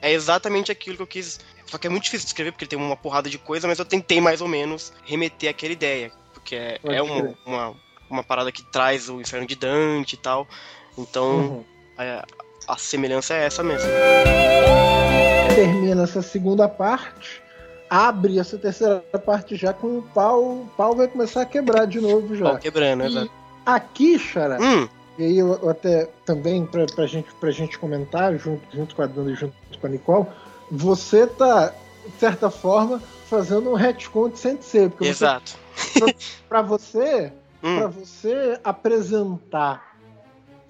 É 0.01 0.11
exatamente 0.11 0.71
aquilo 0.71 0.97
que 0.97 1.03
eu 1.03 1.07
quis. 1.07 1.39
Só 1.65 1.77
que 1.77 1.87
é 1.87 1.89
muito 1.89 2.03
difícil 2.03 2.25
de 2.25 2.29
escrever, 2.29 2.51
porque 2.51 2.65
tem 2.65 2.77
uma 2.77 2.97
porrada 2.97 3.29
de 3.29 3.37
coisa, 3.37 3.67
mas 3.67 3.79
eu 3.79 3.85
tentei 3.85 4.19
mais 4.19 4.41
ou 4.41 4.47
menos 4.47 4.91
remeter 5.05 5.49
aquela 5.49 5.73
ideia. 5.73 6.11
Porque 6.33 6.55
é, 6.55 6.79
é 6.83 7.01
uma, 7.01 7.35
uma, 7.45 7.75
uma, 8.09 8.23
parada 8.23 8.51
que 8.51 8.63
traz 8.63 9.07
o 9.09 9.21
inferno 9.21 9.47
de 9.47 9.55
Dante 9.55 10.13
e 10.13 10.17
tal. 10.17 10.47
Então, 10.97 11.35
uhum. 11.35 11.65
a, 11.97 12.25
a 12.67 12.77
semelhança 12.77 13.33
é 13.33 13.45
essa 13.45 13.63
mesmo. 13.63 13.89
Termina 15.55 16.03
essa 16.03 16.21
segunda 16.21 16.67
parte 16.67 17.41
abre 17.91 18.39
essa 18.39 18.57
terceira 18.57 19.01
parte 19.25 19.57
já 19.57 19.73
com 19.73 19.97
o 19.97 20.01
pau. 20.01 20.41
O 20.41 20.69
pau 20.77 20.95
vai 20.95 21.09
começar 21.09 21.41
a 21.41 21.45
quebrar 21.45 21.85
de 21.85 21.99
novo 21.99 22.33
já. 22.33 22.45
Pau 22.45 22.57
quebrando, 22.57 23.03
exato. 23.03 23.31
Aqui, 23.65 24.17
Xará, 24.17 24.57
hum. 24.61 24.87
E 25.21 25.23
aí 25.23 25.37
eu, 25.37 25.69
até 25.69 26.09
também 26.25 26.65
pra, 26.65 26.87
pra, 26.87 27.05
gente, 27.05 27.31
pra 27.35 27.51
gente 27.51 27.77
comentar, 27.77 28.35
junto, 28.39 28.63
junto 28.75 28.95
com 28.95 29.03
a 29.03 29.05
Dani 29.05 29.33
e 29.33 29.35
junto 29.35 29.53
com 29.79 29.85
a 29.85 29.89
Nicole, 29.89 30.25
você 30.71 31.27
tá, 31.27 31.71
de 32.07 32.19
certa 32.19 32.49
forma, 32.49 32.99
fazendo 33.27 33.69
um 33.69 33.75
retcon 33.75 34.29
de 34.29 34.39
Sensei. 34.39 34.89
Porque 34.89 35.05
Exato. 35.05 35.55
Pra, 36.49 36.63
você, 36.63 37.31
hum. 37.61 37.77
pra 37.77 37.87
você 37.87 38.59
apresentar 38.63 39.95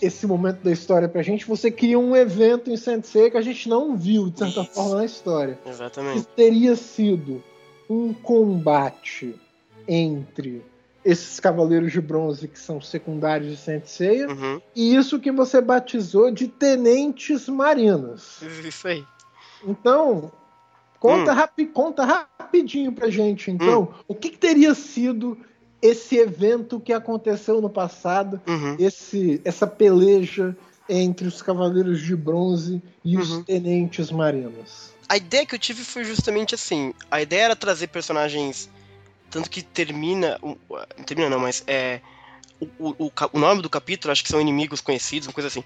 esse 0.02 0.28
momento 0.28 0.62
da 0.64 0.72
história 0.72 1.08
pra 1.08 1.22
gente, 1.22 1.46
você 1.46 1.72
cria 1.72 1.98
um 1.98 2.14
evento 2.14 2.70
em 2.70 2.76
Sensei 2.76 3.32
que 3.32 3.38
a 3.38 3.42
gente 3.42 3.70
não 3.70 3.96
viu, 3.96 4.30
de 4.30 4.40
certa 4.40 4.64
Isso. 4.64 4.74
forma, 4.74 4.96
na 4.98 5.06
história. 5.06 5.58
Exatamente. 5.66 6.26
Que 6.26 6.28
teria 6.36 6.76
sido 6.76 7.42
um 7.90 8.14
combate 8.14 9.34
entre 9.88 10.62
esses 11.04 11.40
cavaleiros 11.40 11.92
de 11.92 12.00
bronze 12.00 12.48
que 12.48 12.60
são 12.60 12.80
secundários 12.80 13.52
de 13.52 13.58
Sensei 13.58 14.26
uhum. 14.26 14.62
e 14.76 14.96
isso 14.96 15.20
que 15.20 15.32
você 15.32 15.60
batizou 15.60 16.32
de 16.32 16.48
tenentes 16.48 17.48
marinos. 17.48 18.42
Isso 18.64 18.88
aí. 18.88 19.04
Então, 19.66 20.32
conta, 21.00 21.32
hum. 21.32 21.36
rapi 21.36 21.66
conta 21.66 22.06
rapidinho 22.06 22.92
pra 22.92 23.10
gente, 23.10 23.50
então, 23.50 23.84
hum. 23.84 24.04
o 24.08 24.16
que, 24.16 24.30
que 24.30 24.38
teria 24.38 24.74
sido 24.74 25.38
esse 25.82 26.18
evento 26.18 26.80
que 26.80 26.94
aconteceu 26.94 27.60
no 27.60 27.70
passado, 27.70 28.40
uhum. 28.48 28.76
esse, 28.78 29.42
essa 29.44 29.66
peleja 29.66 30.56
entre 30.88 31.28
os 31.28 31.42
Cavaleiros 31.42 32.02
de 32.02 32.16
Bronze 32.16 32.82
e 33.04 33.16
uhum. 33.16 33.22
os 33.22 33.46
Tenentes 33.46 34.12
Marinos. 34.12 34.92
A 35.10 35.18
ideia 35.18 35.46
que 35.46 35.56
eu 35.56 35.60
tive 35.60 35.84
foi 35.84 36.04
justamente 36.04 36.54
assim: 36.54 36.94
a 37.10 37.22
ideia 37.22 37.46
era 37.46 37.56
trazer 37.56 37.88
personagens. 37.88 38.70
Tanto 39.32 39.50
que 39.50 39.64
termina. 39.64 40.40
Termina, 41.06 41.30
não, 41.30 41.40
mas 41.40 41.64
é. 41.66 42.02
O, 42.78 43.06
o, 43.06 43.12
o 43.34 43.40
nome 43.40 43.64
do 43.64 43.70
capítulo, 43.70 44.12
acho 44.12 44.22
que 44.24 44.30
são 44.30 44.40
inimigos 44.40 44.82
conhecidos, 44.82 45.28
uma 45.28 45.34
coisa 45.34 45.48
assim. 45.48 45.64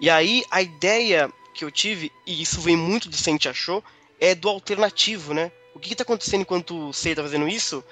E 0.00 0.08
aí, 0.08 0.44
a 0.48 0.62
ideia 0.62 1.32
que 1.52 1.64
eu 1.64 1.70
tive, 1.72 2.12
e 2.24 2.40
isso 2.40 2.60
vem 2.60 2.76
muito 2.76 3.08
de 3.08 3.16
Sente 3.16 3.48
Achou, 3.48 3.82
é 4.20 4.34
do 4.34 4.48
alternativo, 4.48 5.34
né? 5.34 5.50
O 5.74 5.80
que, 5.80 5.88
que 5.88 5.96
tá 5.96 6.02
acontecendo 6.02 6.42
enquanto 6.42 6.88
o 6.88 6.92
Sei 6.92 7.14
tá 7.14 7.22
fazendo 7.22 7.48
isso? 7.48 7.82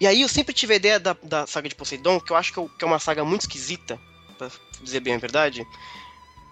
E 0.00 0.06
aí 0.06 0.22
eu 0.22 0.28
sempre 0.28 0.52
tive 0.52 0.74
a 0.74 0.76
ideia 0.76 0.98
da, 0.98 1.16
da 1.22 1.46
saga 1.46 1.68
de 1.68 1.76
Poseidon, 1.76 2.20
que 2.20 2.32
eu 2.32 2.36
acho 2.36 2.52
que 2.52 2.84
é, 2.84 2.86
uma 2.86 2.98
saga 2.98 3.24
muito 3.24 3.42
esquisita, 3.42 4.00
pra 4.36 4.50
dizer 4.82 5.00
bem 5.00 5.14
a 5.14 5.18
verdade. 5.18 5.64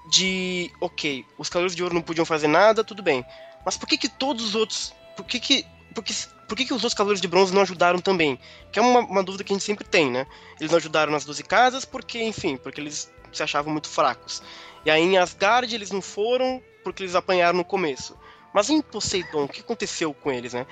De, 0.08 0.70
ok, 0.80 1.26
os 1.36 1.48
Cavaleiros 1.48 1.74
de 1.74 1.82
Ouro 1.82 1.94
não 1.94 2.02
podiam 2.02 2.24
fazer 2.24 2.46
nada, 2.46 2.84
tudo 2.84 3.02
bem. 3.02 3.24
Mas 3.64 3.76
por 3.76 3.88
que 3.88 3.98
que 3.98 4.08
todos 4.08 4.44
os 4.44 4.54
outros. 4.54 4.94
Por 5.16 5.26
que 5.26 5.40
que. 5.40 5.66
Por 5.94 6.04
que, 6.04 6.14
por 6.50 6.56
que, 6.56 6.64
que 6.64 6.74
os 6.74 6.82
outros 6.82 6.94
Cavaleiros 6.94 7.20
de 7.20 7.28
Bronze 7.28 7.54
não 7.54 7.62
ajudaram 7.62 8.00
também? 8.00 8.36
Que 8.72 8.80
é 8.80 8.82
uma, 8.82 8.98
uma 8.98 9.22
dúvida 9.22 9.44
que 9.44 9.52
a 9.52 9.54
gente 9.54 9.64
sempre 9.64 9.86
tem, 9.86 10.10
né? 10.10 10.26
Eles 10.58 10.72
não 10.72 10.78
ajudaram 10.78 11.12
nas 11.12 11.24
12 11.24 11.44
casas 11.44 11.84
porque, 11.84 12.20
enfim, 12.20 12.56
porque 12.56 12.80
eles 12.80 13.08
se 13.32 13.40
achavam 13.40 13.72
muito 13.72 13.88
fracos. 13.88 14.42
E 14.84 14.90
aí 14.90 15.00
em 15.00 15.16
Asgard 15.16 15.72
eles 15.72 15.92
não 15.92 16.02
foram 16.02 16.60
porque 16.82 17.04
eles 17.04 17.14
apanharam 17.14 17.56
no 17.56 17.64
começo. 17.64 18.18
Mas 18.52 18.68
em 18.68 18.82
Poseidon, 18.82 19.44
o 19.44 19.48
que 19.48 19.60
aconteceu 19.60 20.12
com 20.12 20.32
eles, 20.32 20.52
né? 20.52 20.66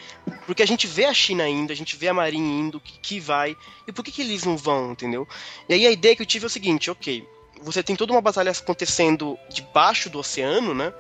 Porque 0.47 0.65
a 0.65 0.67
gente 0.67 0.89
vê 0.89 1.05
a 1.05 1.15
China 1.15 1.49
indo, 1.49 1.73
a 1.73 1.77
gente 1.77 1.97
vê 1.97 2.09
a 2.09 2.15
Marinha 2.15 2.61
indo, 2.61 2.81
que, 2.81 2.99
que 2.99 3.21
vai, 3.21 3.57
e 3.87 3.93
por 3.93 4.05
que, 4.05 4.11
que 4.11 4.23
eles 4.23 4.43
não 4.43 4.57
vão, 4.57 4.91
entendeu? 4.91 5.29
E 5.69 5.75
aí 5.75 5.87
a 5.87 5.93
ideia 5.93 6.17
que 6.17 6.23
eu 6.23 6.27
tive 6.27 6.45
é 6.45 6.49
o 6.49 6.51
seguinte, 6.51 6.91
ok, 6.91 7.25
você 7.63 7.85
tem 7.85 7.95
toda 7.95 8.13
uma 8.13 8.21
batalha 8.21 8.51
acontecendo 8.51 9.39
debaixo 9.49 10.11
do 10.11 10.19
oceano, 10.19 10.75
né? 10.75 10.93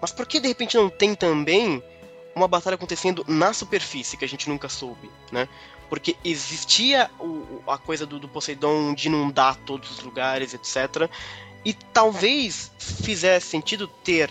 Mas 0.00 0.12
por 0.12 0.24
que 0.24 0.38
de 0.38 0.46
repente 0.46 0.76
não 0.76 0.88
tem 0.88 1.16
também 1.16 1.82
uma 2.34 2.48
batalha 2.48 2.74
acontecendo 2.74 3.24
na 3.28 3.52
superfície 3.52 4.16
que 4.16 4.24
a 4.24 4.28
gente 4.28 4.48
nunca 4.48 4.68
soube, 4.68 5.10
né? 5.30 5.48
Porque 5.88 6.16
existia 6.24 7.10
o, 7.20 7.62
a 7.66 7.78
coisa 7.78 8.06
do, 8.06 8.18
do 8.18 8.28
Poseidon 8.28 8.94
de 8.94 9.08
inundar 9.08 9.56
todos 9.64 9.90
os 9.90 10.00
lugares, 10.00 10.54
etc. 10.54 11.08
E 11.64 11.72
talvez 11.72 12.70
fizesse 12.78 13.46
sentido 13.48 13.86
ter 13.86 14.30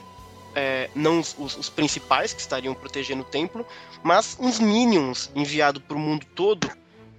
é, 0.56 0.90
não 0.96 1.20
os, 1.20 1.36
os, 1.38 1.70
principais 1.70 2.34
que 2.34 2.42
estariam 2.42 2.74
protegendo 2.74 3.22
o 3.22 3.26
templo, 3.26 3.66
mas 4.04 4.38
uns 4.40 4.60
minions 4.60 5.32
enviados 5.36 5.82
para 5.82 5.98
o 5.98 6.00
mundo 6.00 6.26
todo 6.36 6.70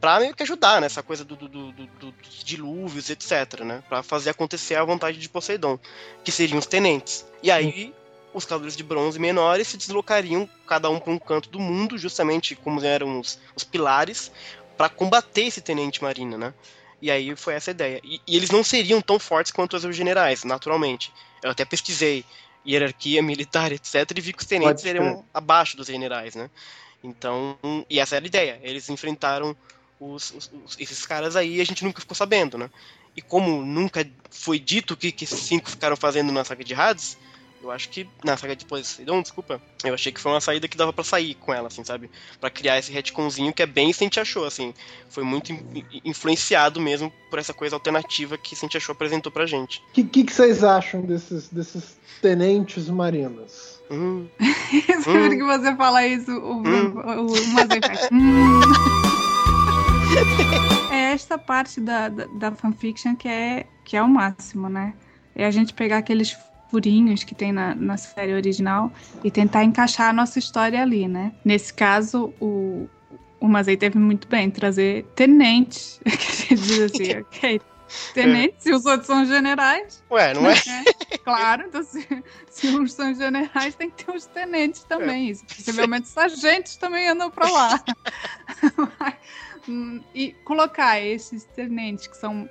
para 0.01 0.20
meio 0.20 0.35
que 0.35 0.43
ajudar 0.43 0.82
nessa 0.82 1.03
coisa 1.03 1.24
do, 1.24 1.35
do, 1.35 1.49
do, 1.49 1.72
dos 1.72 2.45
dilúvios, 2.45 3.09
etc, 3.09 3.61
né? 3.61 3.82
Para 3.89 4.03
fazer 4.03 4.28
acontecer 4.28 4.74
a 4.74 4.85
vontade 4.85 5.18
de 5.18 5.28
Poseidon, 5.30 5.78
que 6.22 6.30
seriam 6.30 6.59
os 6.59 6.66
tenentes. 6.66 7.24
E 7.43 7.51
aí 7.51 7.95
os 8.35 8.45
cavaleiros 8.45 8.76
de 8.76 8.82
bronze 8.82 9.18
menores 9.18 9.68
se 9.68 9.76
deslocariam 9.76 10.49
cada 10.66 10.91
um 10.91 10.99
para 10.99 11.12
um 11.12 11.18
canto 11.18 11.49
do 11.49 11.61
mundo, 11.61 11.97
justamente 11.97 12.57
como 12.57 12.85
eram 12.85 13.20
os, 13.20 13.39
os 13.55 13.62
pilares, 13.62 14.30
para 14.76 14.89
combater 14.89 15.43
esse 15.43 15.61
tenente 15.61 16.03
marina, 16.03 16.37
né? 16.37 16.55
E 17.01 17.11
aí 17.11 17.37
foi 17.37 17.55
essa 17.55 17.70
ideia. 17.70 18.01
E, 18.03 18.20
e, 18.26 18.37
eles 18.37 18.51
não 18.51 18.64
seriam 18.64 19.01
tão 19.01 19.18
fortes 19.18 19.53
quanto 19.53 19.76
os 19.76 19.97
generais, 19.97 20.43
naturalmente. 20.43 21.12
Eu 21.43 21.51
até 21.51 21.64
pesquisei 21.64 22.24
hierarquia 22.66 23.22
militar, 23.22 23.70
etc., 23.72 24.11
e 24.16 24.20
vi 24.20 24.32
que 24.32 24.43
os 24.43 24.49
tenentes 24.49 24.82
seriam 24.82 25.24
abaixo 25.32 25.76
dos 25.76 25.87
generais, 25.87 26.35
né? 26.35 26.51
Então, 27.03 27.57
e 27.89 28.01
essa 28.01 28.16
era 28.16 28.24
a 28.24 28.26
ideia. 28.26 28.61
Eles 28.62 28.89
enfrentaram 28.89 29.57
os, 30.01 30.32
os, 30.32 30.51
os, 30.64 30.76
esses 30.80 31.07
caras 31.07 31.37
aí 31.37 31.57
e 31.57 31.61
a 31.61 31.64
gente 31.64 31.85
nunca 31.85 32.01
ficou 32.01 32.16
sabendo, 32.16 32.59
né? 32.59 32.68
E 33.16 33.22
como 33.22 33.62
nunca 33.64 34.05
foi 34.30 34.59
dito 34.59 34.95
o 34.95 34.97
que, 34.97 35.12
que 35.12 35.24
esses 35.24 35.39
cinco 35.41 35.70
ficaram 35.70 35.97
fazendo 35.97 36.32
na 36.32 36.43
saga 36.43 36.64
de 36.64 36.74
Hades, 36.74 37.16
eu 37.65 37.71
acho 37.71 37.89
que. 37.89 38.07
Na 38.25 38.37
saga 38.37 38.55
de 38.55 38.65
Poseidon, 38.65 39.23
desculpa. 39.23 39.61
Eu 39.83 39.95
achei 39.95 40.12
que 40.12 40.21
foi 40.21 40.33
uma 40.33 40.41
saída 40.41 40.69
que 40.69 40.77
dava 40.77 40.93
para 40.93 41.05
sair 41.05 41.35
com 41.35 41.53
ela, 41.53 41.69
assim, 41.69 41.83
sabe? 41.85 42.11
para 42.41 42.51
criar 42.51 42.79
esse 42.79 42.93
retconzinho 42.93 43.53
que 43.53 43.62
é 43.62 43.67
bem 43.67 43.93
Sente 43.93 44.21
achou, 44.21 44.45
assim. 44.45 44.75
Foi 45.09 45.25
muito 45.25 45.53
influenciado 46.05 46.81
mesmo 46.81 47.12
por 47.31 47.39
essa 47.39 47.55
coisa 47.55 47.77
alternativa 47.77 48.37
que 48.37 48.55
Sente 48.55 48.77
achou 48.77 48.93
apresentou 48.93 49.33
pra 49.33 49.47
gente. 49.47 49.79
O 49.79 49.93
que, 49.93 50.05
que, 50.05 50.25
que, 50.25 50.33
vocês 50.33 50.62
acham 50.62 51.03
desses, 51.03 51.49
desses 51.49 51.97
tenentes 52.21 52.89
marinos? 52.89 53.81
Hum. 53.91 54.29
Sempre 55.03 55.37
hum. 55.37 55.39
que 55.39 55.45
você 55.45 55.75
fala 55.77 56.07
isso, 56.07 56.31
o, 56.31 56.57
hum. 56.57 56.95
o, 56.95 57.27
o 57.33 57.47
Mazei 57.49 57.81
faz. 57.81 58.09
Hum. 60.17 60.93
é 60.93 61.12
esta 61.12 61.37
parte 61.37 61.81
da, 61.81 62.09
da, 62.09 62.27
da 62.27 62.53
fanfiction 62.53 63.17
que 63.17 63.27
é, 63.27 63.67
que 63.85 63.97
é 63.97 64.03
o 64.03 64.09
máximo, 64.09 64.69
né? 64.69 64.95
É 65.35 65.45
a 65.45 65.51
gente 65.51 65.75
pegar 65.75 65.99
aqueles 65.99 66.37
furinhos 66.75 67.22
que 67.22 67.37
tem 67.37 67.53
na, 67.53 67.72
na 67.72 67.97
série 67.97 68.35
original 68.35 68.93
e 69.22 69.31
tentar 69.31 69.62
encaixar 69.62 70.09
a 70.09 70.12
nossa 70.12 70.41
história 70.41 70.83
ali, 70.83 71.07
né? 71.07 71.33
Nesse 71.45 71.72
caso, 71.72 72.35
o, 72.41 72.89
o 73.39 73.47
Mazei 73.47 73.77
teve 73.77 73.97
muito 73.97 74.27
bem 74.27 74.51
trazer 74.51 75.05
tenentes, 75.14 76.01
que 76.03 76.55
a 76.55 76.57
gente 76.57 76.57
diz 76.57 76.81
assim, 76.81 77.12
ok, 77.22 77.61
tenentes, 78.12 78.66
é. 78.66 78.70
e 78.70 78.75
os 78.75 78.85
outros 78.87 79.07
são 79.07 79.25
generais. 79.25 80.03
Ué, 80.11 80.35
não 80.35 80.51
é? 80.51 80.55
é 81.12 81.18
claro, 81.18 81.66
então 81.68 81.85
se, 81.85 82.05
se 82.51 82.66
uns 82.70 82.93
são 82.93 83.14
generais, 83.14 83.77
tem 83.77 83.89
que 83.89 84.05
ter 84.05 84.11
os 84.12 84.27
tenentes 84.27 84.83
também. 84.83 85.31
É. 85.31 85.55
Possivelmente 85.55 86.09
sargentos 86.09 86.75
também 86.75 87.09
andam 87.09 87.31
pra 87.31 87.49
lá. 87.49 87.85
Hum, 89.66 90.03
e 90.14 90.33
colocar 90.45 91.01
esses 91.01 91.45
tenentes 91.45 92.07
que 92.07 92.18
são 92.18 92.47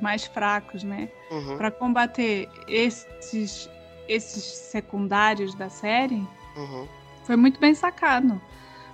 mais 0.00 0.24
fracos, 0.24 0.82
né? 0.82 1.08
Uhum. 1.30 1.56
Para 1.56 1.70
combater 1.70 2.48
esses, 2.68 3.68
esses 4.08 4.44
secundários 4.44 5.54
da 5.54 5.68
série, 5.68 6.26
uhum. 6.56 6.86
foi 7.24 7.36
muito 7.36 7.58
bem 7.60 7.74
sacado. 7.74 8.40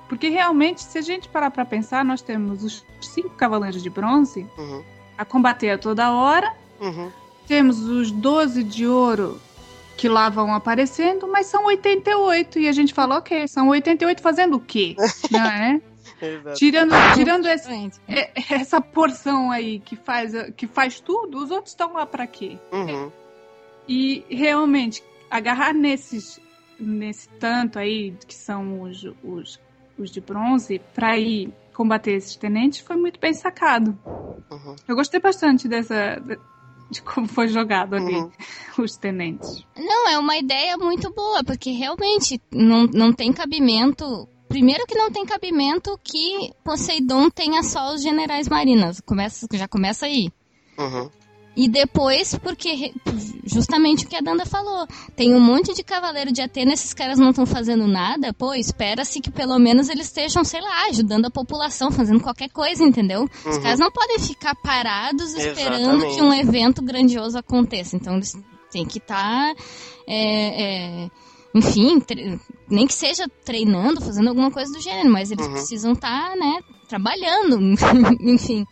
Porque 0.09 0.29
realmente, 0.29 0.83
se 0.83 0.99
a 0.99 1.03
gente 1.03 1.29
parar 1.29 1.51
para 1.51 1.65
pensar, 1.65 2.05
nós 2.05 2.21
temos 2.21 2.63
os 2.63 2.85
cinco 3.01 3.31
Cavaleiros 3.31 3.83
de 3.83 3.89
Bronze 3.89 4.47
uhum. 4.59 4.83
a 5.17 5.25
combater 5.25 5.71
a 5.71 5.79
toda 5.79 6.13
hora. 6.13 6.55
Uhum. 6.81 7.11
Temos 7.47 7.81
os 7.81 8.11
12 8.11 8.63
de 8.63 8.87
ouro 8.87 9.41
que 9.97 10.09
lá 10.09 10.29
vão 10.29 10.53
aparecendo, 10.55 11.29
mas 11.29 11.47
são 11.47 11.65
88. 11.67 12.59
E 12.59 12.69
a 12.69 12.73
gente 12.73 12.93
fala, 12.93 13.19
ok, 13.19 13.47
são 13.49 13.69
88 13.69 14.21
fazendo 14.21 14.57
o 14.57 14.61
quê? 14.61 14.97
Não 15.31 15.41
é? 15.41 15.81
Tirando, 16.57 16.93
tirando 17.15 17.47
esse, 17.47 17.71
é, 18.09 18.31
essa 18.55 18.81
porção 18.81 19.51
aí 19.51 19.81
que 19.81 19.97
faz, 19.97 20.33
que 20.57 20.67
faz 20.67 21.01
tudo, 21.01 21.39
os 21.39 21.51
outros 21.51 21.71
estão 21.73 21.93
lá 21.95 22.07
para 22.07 22.27
quê? 22.27 22.59
Uhum. 22.73 23.11
E 23.89 24.25
realmente, 24.29 25.03
agarrar 25.31 25.73
nesses 25.73 26.41
nesse 26.79 27.29
tanto 27.39 27.79
aí, 27.79 28.13
que 28.27 28.35
são 28.35 28.83
os, 28.83 29.05
os, 29.23 29.61
os 29.97 30.11
de 30.11 30.21
bronze, 30.21 30.81
para 30.95 31.17
ir 31.17 31.53
combater 31.73 32.13
esses 32.13 32.37
tenentes, 32.37 32.81
foi 32.81 32.97
muito 32.97 33.21
bem 33.21 33.33
sacado. 33.33 33.97
Uhum. 34.51 34.77
Eu 34.87 34.97
gostei 34.97 35.21
bastante 35.21 35.69
dessa. 35.69 36.21
de 36.91 37.01
como 37.03 37.27
foi 37.27 37.49
jogado 37.49 37.95
ali 37.95 38.15
Uhum. 38.17 38.31
os 38.79 38.97
tenentes. 38.97 39.67
Não, 39.77 40.09
é 40.09 40.19
uma 40.19 40.37
ideia 40.37 40.77
muito 40.77 41.11
boa, 41.15 41.43
porque 41.45 41.71
realmente 41.71 42.41
não, 42.51 42.85
não 42.87 43.13
tem 43.13 43.33
cabimento. 43.33 44.29
Primeiro 44.53 44.87
que 44.87 44.95
não 44.95 45.11
tem 45.11 45.25
cabimento 45.25 45.99
que 46.05 46.51
Poseidon 46.63 47.31
tenha 47.31 47.63
só 47.63 47.95
os 47.95 48.03
generais 48.03 48.49
marinas. 48.49 49.01
Começa, 49.01 49.47
já 49.53 49.67
começa 49.67 50.07
aí. 50.07 50.31
Uhum. 50.79 51.09
E 51.55 51.69
depois, 51.69 52.35
porque 52.37 52.95
justamente 53.45 54.07
o 54.07 54.09
que 54.09 54.17
a 54.17 54.21
Danda 54.23 54.47
falou, 54.47 54.87
tem 55.15 55.35
um 55.35 55.41
monte 55.41 55.75
de 55.75 55.83
cavaleiro 55.83 56.33
de 56.33 56.41
Atena, 56.41 56.73
esses 56.73 56.95
caras 56.95 57.19
não 57.19 57.29
estão 57.29 57.45
fazendo 57.45 57.87
nada, 57.87 58.33
pô, 58.33 58.55
espera-se 58.55 59.21
que 59.21 59.31
pelo 59.31 59.59
menos 59.59 59.91
eles 59.91 60.07
estejam, 60.07 60.43
sei 60.45 60.63
lá, 60.63 60.87
ajudando 60.89 61.27
a 61.27 61.31
população, 61.31 61.91
fazendo 61.93 62.21
qualquer 62.23 62.49
coisa, 62.49 62.83
entendeu? 62.83 63.25
Os 63.45 63.57
Uhum. 63.57 63.63
caras 63.63 63.79
não 63.79 63.91
podem 63.91 64.19
ficar 64.19 64.55
parados 64.55 65.35
esperando 65.35 65.97
Exatamente. 66.05 66.15
que 66.17 66.23
um 66.23 66.33
evento 66.33 66.83
grandioso 66.83 67.37
aconteça. 67.37 67.97
Então 67.97 68.15
eles 68.17 68.33
têm 68.71 68.87
que 68.87 68.97
estar, 68.97 69.55
enfim, 71.55 72.01
tre- 72.01 72.39
nem 72.69 72.87
que 72.87 72.95
seja 72.95 73.29
treinando, 73.45 74.01
fazendo 74.01 74.29
alguma 74.29 74.51
coisa 74.51 74.73
do 74.73 74.81
gênero, 74.81 75.11
mas 75.11 75.31
eles 75.31 75.47
Uhum. 75.47 75.53
precisam 75.53 75.93
estar, 75.93 76.35
né, 76.37 76.61
trabalhando, 76.89 77.59
enfim. 78.21 78.65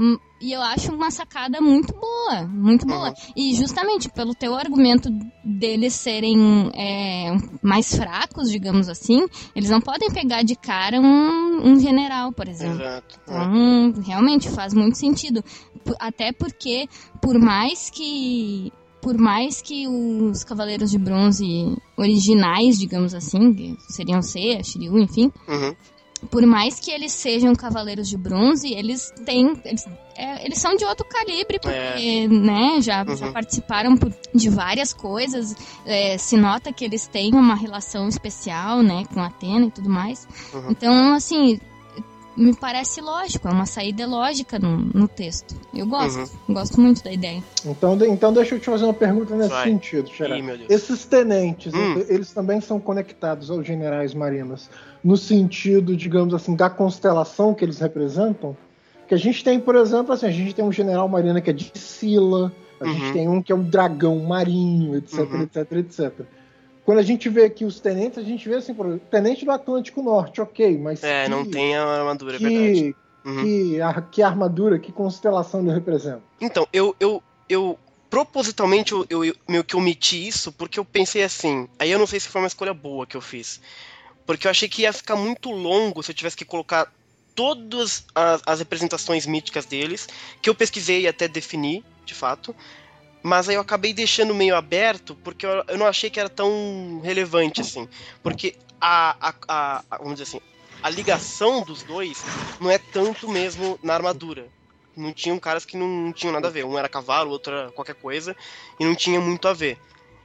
Hum, 0.00 0.16
E 0.40 0.52
eu 0.52 0.62
acho 0.62 0.94
uma 0.94 1.10
sacada 1.10 1.60
muito 1.60 1.92
boa, 1.92 2.46
muito 2.46 2.86
boa. 2.86 3.08
Uhum. 3.08 3.14
E 3.36 3.52
justamente 3.56 4.08
pelo 4.08 4.32
teu 4.32 4.54
argumento 4.54 5.10
deles 5.44 5.92
serem 5.94 6.70
é, 6.74 7.36
mais 7.60 7.92
fracos, 7.96 8.48
digamos 8.48 8.88
assim, 8.88 9.26
eles 9.56 9.68
não 9.68 9.80
podem 9.80 10.08
pegar 10.12 10.42
de 10.44 10.54
cara 10.54 11.00
um, 11.00 11.68
um 11.72 11.80
general, 11.80 12.32
por 12.32 12.46
exemplo. 12.46 12.80
Exato. 12.80 13.18
É. 13.26 13.42
Então, 13.42 14.02
realmente 14.06 14.48
faz 14.48 14.72
muito 14.72 14.96
sentido. 14.96 15.42
Até 15.98 16.32
porque, 16.32 16.86
por 17.20 17.36
mais 17.36 17.90
que. 17.90 18.72
Por 19.00 19.16
mais 19.16 19.62
que 19.62 19.86
os 19.86 20.42
Cavaleiros 20.44 20.90
de 20.90 20.98
Bronze 20.98 21.46
originais, 21.96 22.78
digamos 22.78 23.14
assim, 23.14 23.54
que 23.54 23.76
seriam 23.88 24.20
Seiya, 24.22 24.62
Shiryu, 24.62 24.98
enfim, 24.98 25.30
Uhum. 25.48 25.74
por 26.30 26.44
mais 26.44 26.80
que 26.80 26.90
eles 26.90 27.12
sejam 27.12 27.54
Cavaleiros 27.54 28.08
de 28.08 28.16
Bronze, 28.18 28.72
eles 28.72 29.12
têm. 29.24 29.52
Eles, 29.64 29.84
é, 30.16 30.44
eles 30.44 30.58
são 30.58 30.74
de 30.74 30.84
outro 30.84 31.06
calibre, 31.08 31.60
porque, 31.60 32.26
né, 32.28 32.80
já, 32.80 33.04
já 33.14 33.26
Uhum. 33.26 33.32
participaram 33.32 33.96
por- 33.96 34.12
de 34.34 34.48
várias 34.50 34.92
coisas. 34.92 35.54
é, 35.86 36.18
se 36.18 36.36
nota 36.36 36.72
que 36.72 36.84
eles 36.84 37.06
têm 37.06 37.32
uma 37.34 37.54
relação 37.54 38.08
especial, 38.08 38.82
né, 38.82 39.04
com 39.14 39.22
Atena 39.22 39.66
e 39.66 39.70
tudo 39.70 39.88
mais. 39.88 40.26
Uhum. 40.52 40.70
Então, 40.70 41.14
assim, 41.14 41.58
me 42.38 42.54
parece 42.54 43.00
lógico, 43.00 43.48
é 43.48 43.50
uma 43.50 43.66
saída 43.66 44.06
lógica 44.06 44.58
no, 44.58 44.76
no 44.78 45.08
texto. 45.08 45.54
Eu 45.74 45.86
gosto, 45.86 46.18
Uhum. 46.48 46.54
gosto 46.54 46.80
muito 46.80 47.02
da 47.02 47.12
ideia. 47.12 47.42
Então, 47.66 47.96
de- 47.96 48.06
então 48.08 48.32
deixa 48.32 48.54
eu 48.54 48.60
te 48.60 48.66
fazer 48.66 48.84
uma 48.84 48.94
pergunta 48.94 49.34
nesse 49.34 49.50
Vai. 49.50 49.64
sentido, 49.68 50.08
Deus. 50.08 50.60
Esses 50.68 51.04
tenentes, 51.04 51.74
Hum. 51.74 51.94
eles 52.08 52.32
também 52.32 52.60
são 52.60 52.78
conectados 52.78 53.50
aos 53.50 53.66
generais 53.66 54.14
marinos, 54.14 54.70
no 55.02 55.16
sentido, 55.16 55.96
digamos 55.96 56.32
assim, 56.32 56.54
da 56.54 56.70
constelação 56.70 57.52
que 57.52 57.64
eles 57.64 57.78
representam? 57.80 58.56
Que 59.08 59.14
a 59.14 59.18
gente 59.18 59.42
tem, 59.42 59.58
por 59.58 59.74
exemplo, 59.74 60.12
assim, 60.12 60.26
a 60.26 60.30
gente 60.30 60.54
tem 60.54 60.64
um 60.64 60.70
general 60.72 61.08
marina 61.08 61.40
que 61.40 61.50
é 61.50 61.52
de 61.52 61.72
Sila, 61.74 62.52
a 62.80 62.84
Uhum. 62.84 62.92
gente 62.92 63.12
tem 63.12 63.28
um 63.28 63.42
que 63.42 63.50
é 63.50 63.54
um 63.54 63.62
dragão 63.64 64.18
marinho, 64.20 64.94
etc, 64.96 65.18
Uhum. 65.18 65.42
etc, 65.42 65.72
etc. 65.72 66.26
Quando 66.88 67.00
a 67.00 67.02
gente 67.02 67.28
vê 67.28 67.44
aqui 67.44 67.66
os 67.66 67.80
tenentes, 67.80 68.16
a 68.16 68.22
gente 68.22 68.48
vê 68.48 68.54
assim, 68.54 68.72
por 68.72 68.86
exemplo, 68.86 69.06
tenente 69.10 69.44
do 69.44 69.50
Atlântico 69.50 70.02
Norte, 70.02 70.40
ok, 70.40 70.78
mas 70.78 71.02
É, 71.02 71.24
que, 71.24 71.28
não 71.30 71.44
tem 71.44 71.76
a 71.76 71.84
armadura, 71.84 72.36
é 72.36 72.38
verdade. 72.38 72.94
que, 73.20 73.28
Uhum. 73.28 73.42
que, 73.44 73.80
a- 73.82 74.00
que 74.00 74.22
armadura, 74.22 74.78
que 74.78 74.90
constelação 74.90 75.60
ele 75.60 75.70
representa? 75.70 76.22
Então, 76.40 76.66
eu, 76.72 76.96
eu, 76.98 77.22
eu 77.46 77.78
propositalmente 78.08 78.92
eu, 78.92 79.04
eu, 79.10 79.22
eu 79.22 79.34
meio 79.46 79.62
que 79.62 79.76
omiti 79.76 80.26
isso 80.26 80.50
porque 80.52 80.80
eu 80.80 80.84
pensei 80.84 81.22
assim. 81.22 81.68
Aí 81.78 81.90
eu 81.90 81.98
não 81.98 82.06
sei 82.06 82.20
se 82.20 82.30
foi 82.30 82.40
uma 82.40 82.48
escolha 82.48 82.72
boa 82.72 83.06
que 83.06 83.18
eu 83.18 83.20
fiz. 83.20 83.60
Porque 84.26 84.46
eu 84.46 84.50
achei 84.50 84.66
que 84.66 84.80
ia 84.80 84.92
ficar 84.94 85.16
muito 85.16 85.50
longo 85.50 86.02
se 86.02 86.10
eu 86.10 86.14
tivesse 86.14 86.38
que 86.38 86.44
colocar 86.46 86.90
todas 87.34 88.06
as, 88.14 88.40
as 88.46 88.58
representações 88.60 89.26
míticas 89.26 89.66
deles, 89.66 90.08
que 90.40 90.48
eu 90.48 90.54
pesquisei 90.54 91.02
e 91.02 91.06
até 91.08 91.28
defini, 91.28 91.84
de 92.06 92.14
fato. 92.14 92.56
Mas 93.22 93.48
aí 93.48 93.56
eu 93.56 93.60
acabei 93.60 93.92
deixando 93.92 94.34
meio 94.34 94.56
aberto 94.56 95.16
porque 95.24 95.44
eu, 95.44 95.64
eu 95.68 95.78
não 95.78 95.86
achei 95.86 96.08
que 96.08 96.20
era 96.20 96.28
tão 96.28 97.00
relevante 97.02 97.60
assim. 97.60 97.88
Porque 98.22 98.56
a, 98.80 99.16
a, 99.28 99.34
a, 99.48 99.98
vamos 99.98 100.14
dizer 100.14 100.24
assim, 100.24 100.40
a 100.82 100.88
ligação 100.88 101.62
dos 101.62 101.82
dois 101.82 102.22
não 102.60 102.70
é 102.70 102.78
tanto 102.78 103.28
mesmo 103.28 103.78
na 103.82 103.94
armadura. 103.94 104.48
Não 104.96 105.12
tinham 105.12 105.38
caras 105.38 105.64
que 105.64 105.76
não, 105.76 105.86
não 105.86 106.12
tinham 106.12 106.32
nada 106.32 106.48
a 106.48 106.50
ver. 106.50 106.64
Um 106.64 106.78
era 106.78 106.88
cavalo, 106.88 107.30
outro 107.30 107.54
era 107.54 107.72
qualquer 107.72 107.94
coisa, 107.94 108.36
e 108.78 108.84
não 108.84 108.94
tinha 108.94 109.20
muito 109.20 109.46
a 109.46 109.52
ver. 109.52 109.78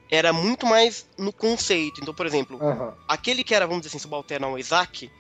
Era 0.10 0.34
muito 0.34 0.66
mais 0.66 1.08
no 1.18 1.32
conceito. 1.32 2.02
Então, 2.02 2.14
por 2.14 2.26
exemplo, 2.26 2.60
Aham. 2.62 2.94
aquele 3.08 3.44
que 3.44 3.54
era, 3.54 3.66
vamos 3.66 3.82
dizer 3.82 3.96
assim, 3.96 4.02
subalterno 4.02 4.48
ao 4.48 4.58
Isaac, 4.60 5.12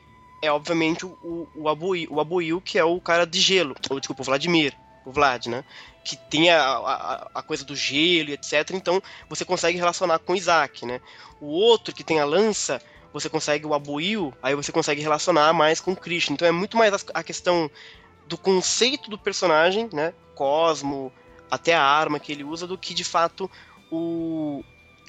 é 0.41 0.51
obviamente 0.51 1.05
o, 1.05 1.17
o, 1.23 1.47
o, 1.55 1.69
Abuil, 1.69 2.07
o 2.11 2.19
Abuil, 2.19 2.61
que 2.61 2.77
é 2.77 2.83
o 2.83 2.99
cara 2.99 3.25
de 3.25 3.39
gelo. 3.39 3.75
Ou, 3.89 3.99
desculpa, 3.99 4.21
o 4.21 4.25
Vladimir. 4.25 4.75
O 5.05 5.11
Vlad, 5.11 5.47
né? 5.47 5.63
Que 6.03 6.15
tem 6.15 6.49
a, 6.49 6.61
a, 6.61 7.29
a 7.35 7.41
coisa 7.41 7.63
do 7.65 7.75
gelo 7.75 8.29
e 8.29 8.33
etc. 8.33 8.71
Então, 8.71 9.01
você 9.29 9.43
consegue 9.45 9.77
relacionar 9.77 10.19
com 10.19 10.35
Isaac, 10.35 10.85
né? 10.85 11.01
O 11.41 11.47
outro 11.47 11.93
que 11.93 12.03
tem 12.03 12.19
a 12.19 12.25
lança, 12.25 12.81
você 13.11 13.29
consegue 13.29 13.65
o 13.65 13.73
Abuil, 13.73 14.33
aí 14.41 14.55
você 14.55 14.71
consegue 14.71 15.01
relacionar 15.01 15.51
mais 15.53 15.79
com 15.79 15.91
o 15.91 15.95
Krishna. 15.95 16.33
Então, 16.33 16.47
é 16.47 16.51
muito 16.51 16.77
mais 16.77 16.93
a, 16.93 16.99
a 17.15 17.23
questão 17.23 17.69
do 18.27 18.37
conceito 18.37 19.09
do 19.09 19.17
personagem, 19.17 19.89
né? 19.93 20.13
Cosmo, 20.35 21.11
até 21.51 21.73
a 21.73 21.81
arma 21.83 22.19
que 22.19 22.31
ele 22.31 22.43
usa, 22.43 22.65
do 22.65 22.77
que 22.77 22.93
de 22.93 23.03
fato 23.03 23.49
o 23.91 24.63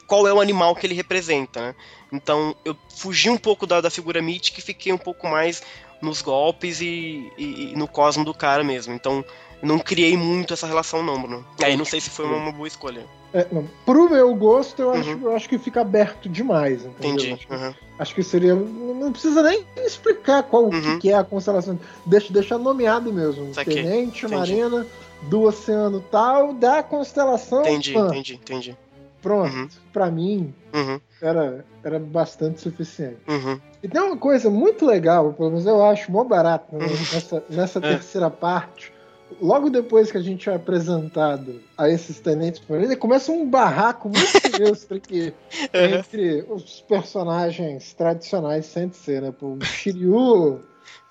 qual 0.06 0.28
é 0.28 0.32
o 0.34 0.40
animal 0.40 0.76
que 0.76 0.86
ele 0.86 0.94
representa, 0.94 1.60
né? 1.60 1.74
Então 2.12 2.54
eu 2.64 2.76
fugi 2.94 3.30
um 3.30 3.38
pouco 3.38 3.66
da, 3.66 3.80
da 3.80 3.90
figura 3.90 4.20
mítica 4.20 4.60
e 4.60 4.62
fiquei 4.62 4.92
um 4.92 4.98
pouco 4.98 5.26
mais 5.26 5.62
nos 6.02 6.20
golpes 6.20 6.82
e, 6.82 7.32
e- 7.38 7.72
e 7.72 7.76
no 7.76 7.88
cosmo 7.88 8.22
do 8.24 8.34
cara 8.34 8.62
mesmo. 8.62 8.92
Então 8.92 9.24
não 9.64 9.78
criei 9.78 10.16
muito 10.16 10.52
essa 10.54 10.66
relação 10.66 11.02
não, 11.02 11.20
Bruno. 11.20 11.44
Aí 11.62 11.76
não 11.76 11.84
sei 11.84 12.00
se 12.00 12.10
foi 12.10 12.26
uma, 12.26 12.52
boa 12.52 12.68
escolha. 12.68 13.04
É, 13.32 13.46
não, 13.50 13.66
pro 13.84 14.08
meu 14.08 14.32
gosto, 14.36 14.80
eu, 14.82 14.92
acho, 14.92 15.10
Uhum. 15.10 15.20
eu 15.24 15.34
acho 15.36 15.48
que 15.48 15.58
fica 15.58 15.80
aberto 15.80 16.28
demais. 16.28 16.84
Entendeu? 16.84 17.10
Entendi. 17.14 17.32
Acho, 17.32 17.46
que- 17.48 17.54
Uhum. 17.54 17.74
acho 17.98 18.14
que 18.14 18.22
seria. 18.22 18.54
Não 18.54 19.10
precisa 19.10 19.42
nem 19.42 19.64
explicar 19.84 20.44
qual 20.44 20.64
Uhum. 20.66 20.98
que 21.00 21.10
é 21.10 21.14
a 21.16 21.24
constelação. 21.24 21.78
Deixa, 22.06 22.32
deixa 22.32 22.56
nomeado 22.58 23.12
mesmo. 23.12 23.52
Saquei. 23.52 23.82
Tenente, 23.82 24.24
Entendi. 24.26 24.34
Marina, 24.38 24.86
do 25.22 25.42
oceano 25.42 26.00
tal, 26.12 26.52
da 26.54 26.82
constelação. 26.82 27.62
Entendi, 27.62 27.92
Pan. 27.92 28.06
entendi, 28.08 28.34
entendi. 28.34 28.76
Pronto. 29.20 29.52
Uhum. 29.56 29.68
Pra 29.92 30.10
mim, 30.10 30.54
Uhum, 30.72 31.00
era, 31.20 31.64
era 31.82 31.98
bastante 31.98 32.60
suficiente. 32.60 33.16
uhum, 33.26 33.58
E 33.82 33.88
tem 33.88 34.00
uma 34.00 34.16
coisa 34.18 34.48
muito 34.50 34.84
legal, 34.86 35.32
pelo 35.32 35.48
menos 35.50 35.66
eu 35.66 35.82
acho 35.84 36.12
mó 36.12 36.22
barato 36.24 36.74
né, 36.76 36.84
Uhum. 36.84 36.90
nessa, 36.90 37.44
nessa 37.50 37.78
É. 37.84 37.88
terceira 37.94 38.30
parte. 38.30 38.92
Logo 39.40 39.68
depois 39.70 40.12
que 40.12 40.18
a 40.18 40.22
gente 40.22 40.48
é 40.48 40.54
apresentado 40.54 41.60
a 41.76 41.88
esses 41.88 42.20
tenentes 42.20 42.60
por 42.60 42.80
ele, 42.80 42.94
começa 42.94 43.32
um 43.32 43.48
barraco 43.48 44.08
muito 44.08 44.18
sinistro 44.54 44.96
aqui 44.96 45.32
Uhum. 45.74 45.98
entre 45.98 46.44
os 46.48 46.80
personagens 46.82 47.92
tradicionais 47.94 48.66
sempre 48.66 48.96
ser, 48.96 49.22
né? 49.22 49.32
Pô, 49.32 49.54
o 49.54 49.58
Shiryu, 49.64 50.60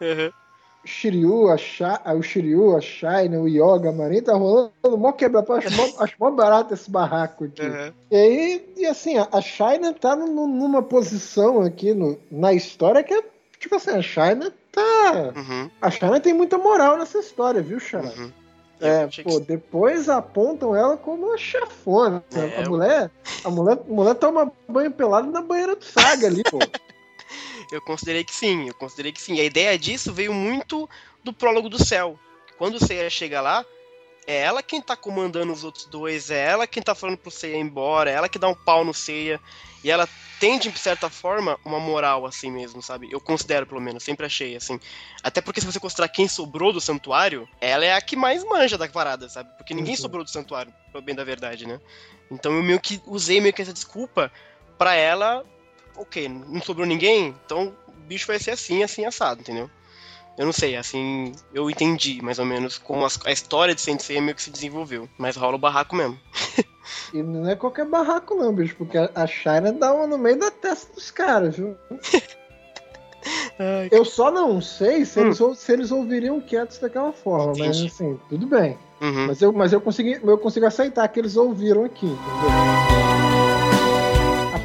uhum. 0.01 0.31
Shiryu, 0.85 1.49
a 1.49 1.57
Sha, 1.57 2.01
o 2.13 2.21
Shiryu, 2.21 2.75
a 2.75 2.81
Shine, 2.81 3.37
o 3.37 3.47
Yoga, 3.47 3.89
a 3.89 4.21
tá 4.21 4.33
rolando 4.33 4.71
mó 4.97 5.13
quebra-pau, 5.13 5.55
acho, 5.57 5.71
mó- 5.75 5.93
acho 6.03 6.13
mó 6.19 6.29
barato 6.31 6.73
esse 6.73 6.91
barraco 6.91 7.45
aqui. 7.45 7.61
Uhum. 7.61 7.91
E 8.11 8.15
aí, 8.15 8.73
e 8.77 8.85
assim, 8.85 9.17
a, 9.17 9.27
a 9.31 9.41
China 9.41 9.93
tá 9.93 10.15
num- 10.15 10.47
numa 10.47 10.81
posição 10.83 11.61
aqui 11.61 11.93
no, 11.93 12.17
na 12.29 12.53
história 12.53 13.01
que 13.01 13.13
é, 13.13 13.23
tipo 13.59 13.75
assim, 13.75 13.91
a 13.91 14.01
China 14.01 14.51
tá... 14.73 15.33
Uhum. 15.35 15.69
A 15.81 15.89
China 15.89 16.19
tem 16.19 16.33
muita 16.33 16.57
moral 16.57 16.97
nessa 16.97 17.19
história, 17.19 17.61
viu, 17.61 17.79
China? 17.79 18.11
Uhum. 18.17 18.31
É, 18.81 19.03
achei 19.03 19.23
que- 19.23 19.29
pô, 19.31 19.39
depois 19.39 20.09
apontam 20.09 20.75
ela 20.75 20.97
como 20.97 21.33
a 21.33 21.37
chefona. 21.37 22.21
É, 22.35 22.39
a 22.59 22.63
eu- 22.63 22.69
mulher, 22.69 23.09
a 23.45 23.49
mulher, 23.49 23.77
a 23.79 23.93
mulher 23.93 24.15
toma 24.15 24.51
banho 24.67 24.91
pelado 24.91 25.31
na 25.31 25.41
banheira 25.41 25.75
do 25.75 25.85
Saga 25.85 26.27
ali, 26.27 26.43
pô. 26.43 26.59
Eu 27.71 27.81
considerei 27.81 28.23
que 28.23 28.35
sim, 28.35 28.67
eu 28.67 28.73
considerei 28.75 29.11
que 29.11 29.21
sim. 29.21 29.39
A 29.39 29.43
ideia 29.43 29.75
disso 29.79 30.13
veio 30.13 30.31
muito 30.31 30.87
do 31.23 31.33
prólogo 31.33 31.69
do 31.69 31.83
céu. 31.83 32.19
Quando 32.57 32.75
o 32.75 32.79
Seiya 32.85 33.09
chega 33.09 33.41
lá, 33.41 33.65
é 34.27 34.37
ela 34.37 34.63
quem 34.63 34.81
tá 34.81 34.95
comandando 34.95 35.51
os 35.51 35.63
outros 35.63 35.85
dois, 35.85 36.29
é 36.29 36.45
ela 36.45 36.67
quem 36.67 36.81
tá 36.81 36.95
falando 36.95 37.17
pro 37.17 37.31
Seiya 37.31 37.57
ir 37.57 37.61
embora, 37.61 38.09
é 38.09 38.13
ela 38.13 38.29
que 38.29 38.39
dá 38.39 38.47
um 38.47 38.55
pau 38.55 38.83
no 38.83 38.93
Seiya. 38.93 39.39
E 39.83 39.91
ela 39.91 40.07
tem, 40.39 40.57
de 40.59 40.77
certa 40.77 41.09
forma, 41.09 41.57
uma 41.65 41.79
moral 41.79 42.25
assim 42.25 42.51
mesmo, 42.51 42.81
sabe? 42.81 43.09
Eu 43.11 43.19
considero, 43.21 43.65
pelo 43.65 43.79
menos, 43.81 44.03
sempre 44.03 44.25
achei, 44.25 44.55
assim. 44.55 44.79
Até 45.23 45.41
porque 45.41 45.61
se 45.61 45.65
você 45.65 45.79
considerar 45.79 46.09
quem 46.09 46.27
sobrou 46.27 46.73
do 46.73 46.81
santuário, 46.81 47.47
ela 47.61 47.85
é 47.85 47.93
a 47.93 48.01
que 48.01 48.15
mais 48.15 48.43
manja 48.43 48.77
da 48.77 48.87
parada, 48.87 49.29
sabe? 49.29 49.49
Porque 49.57 49.73
ninguém 49.73 49.93
Uhum. 49.95 50.01
sobrou 50.01 50.23
do 50.23 50.29
santuário, 50.29 50.73
pelo 50.91 51.03
bem 51.03 51.15
da 51.15 51.23
verdade, 51.23 51.65
né? 51.65 51.79
Então 52.31 52.53
eu 52.53 52.63
meio 52.63 52.79
que 52.79 53.01
usei 53.05 53.39
meio 53.39 53.53
que 53.53 53.61
essa 53.61 53.73
desculpa 53.73 54.31
pra 54.77 54.95
ela 54.95 55.45
ok, 55.95 56.27
não 56.27 56.61
sobrou 56.61 56.85
ninguém, 56.85 57.35
então 57.45 57.75
o 57.87 57.91
bicho 57.91 58.27
vai 58.27 58.39
ser 58.39 58.51
assim, 58.51 58.83
assim, 58.83 59.05
assado, 59.05 59.41
entendeu? 59.41 59.69
Eu 60.37 60.45
não 60.47 60.53
sei, 60.53 60.75
assim, 60.75 61.31
eu 61.53 61.69
entendi 61.69 62.19
mais 62.23 62.39
ou 62.39 62.45
menos 62.45 62.77
como 62.79 63.05
a 63.25 63.31
história 63.31 63.75
de 63.75 63.81
Sensei 63.81 64.19
meio 64.19 64.35
que 64.35 64.41
se 64.41 64.49
desenvolveu. 64.49 65.07
Mas 65.17 65.35
rola 65.35 65.55
o 65.55 65.59
barraco 65.59 65.95
mesmo. 65.95 66.19
E 67.13 67.23
não 67.23 67.47
é 67.49 67.55
qualquer 67.55 67.85
barraco, 67.85 68.35
não, 68.35 68.53
bicho, 68.53 68.75
porque 68.75 68.97
a- 68.97 69.09
a 69.15 69.25
Shaira 69.25 69.71
dá 69.71 69.93
uma 69.93 70.05
no 70.05 70.17
meio 70.17 70.37
da 70.37 70.51
testa 70.51 70.93
dos 70.93 71.09
caras, 71.11 71.55
viu? 71.55 71.77
Ai, 73.57 73.87
Eu 73.91 74.03
só 74.03 74.29
não 74.31 74.59
sei 74.59 75.05
se, 75.05 75.19
Hum. 75.19 75.27
eles, 75.27 75.59
se 75.59 75.71
eles 75.71 75.91
ouviriam 75.91 76.41
quietos 76.41 76.79
daquela 76.79 77.13
forma, 77.13 77.53
mas 77.55 77.59
Entendi. 77.77 77.85
assim, 77.87 78.19
tudo 78.27 78.47
bem. 78.47 78.77
uhum. 78.99 79.27
Mas 79.27 79.41
eu, 79.41 79.53
mas 79.53 79.71
eu, 79.71 79.79
consegui, 79.79 80.19
eu 80.21 80.37
consigo 80.37 80.65
aceitar 80.65 81.07
que 81.07 81.19
eles 81.19 81.37
ouviram 81.37 81.85
aqui, 81.85 82.05
entendeu? 82.07 82.49
A 84.55 84.59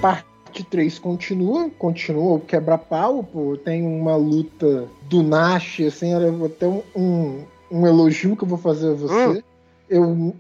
parte 0.49 0.65
3 0.65 0.99
continua, 0.99 1.71
continua 1.79 2.37
o 2.37 2.41
quebra-pau, 2.41 3.23
pô, 3.23 3.57
tem 3.57 3.87
uma 3.87 4.17
luta 4.17 4.89
do 5.03 5.23
Nash, 5.23 5.81
assim, 5.81 6.15
era 6.15 6.29
até 6.47 6.67
um, 6.67 6.83
um, 6.97 7.45
um 7.71 7.87
elogio 7.87 8.35
que 8.35 8.45
eu 8.45 8.49
vou 8.49 8.59
fazer 8.59 8.91
a 8.91 8.95
você. 8.95 9.45
Eu, 9.89 10.35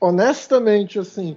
honestamente, 0.00 0.98
assim, 0.98 1.36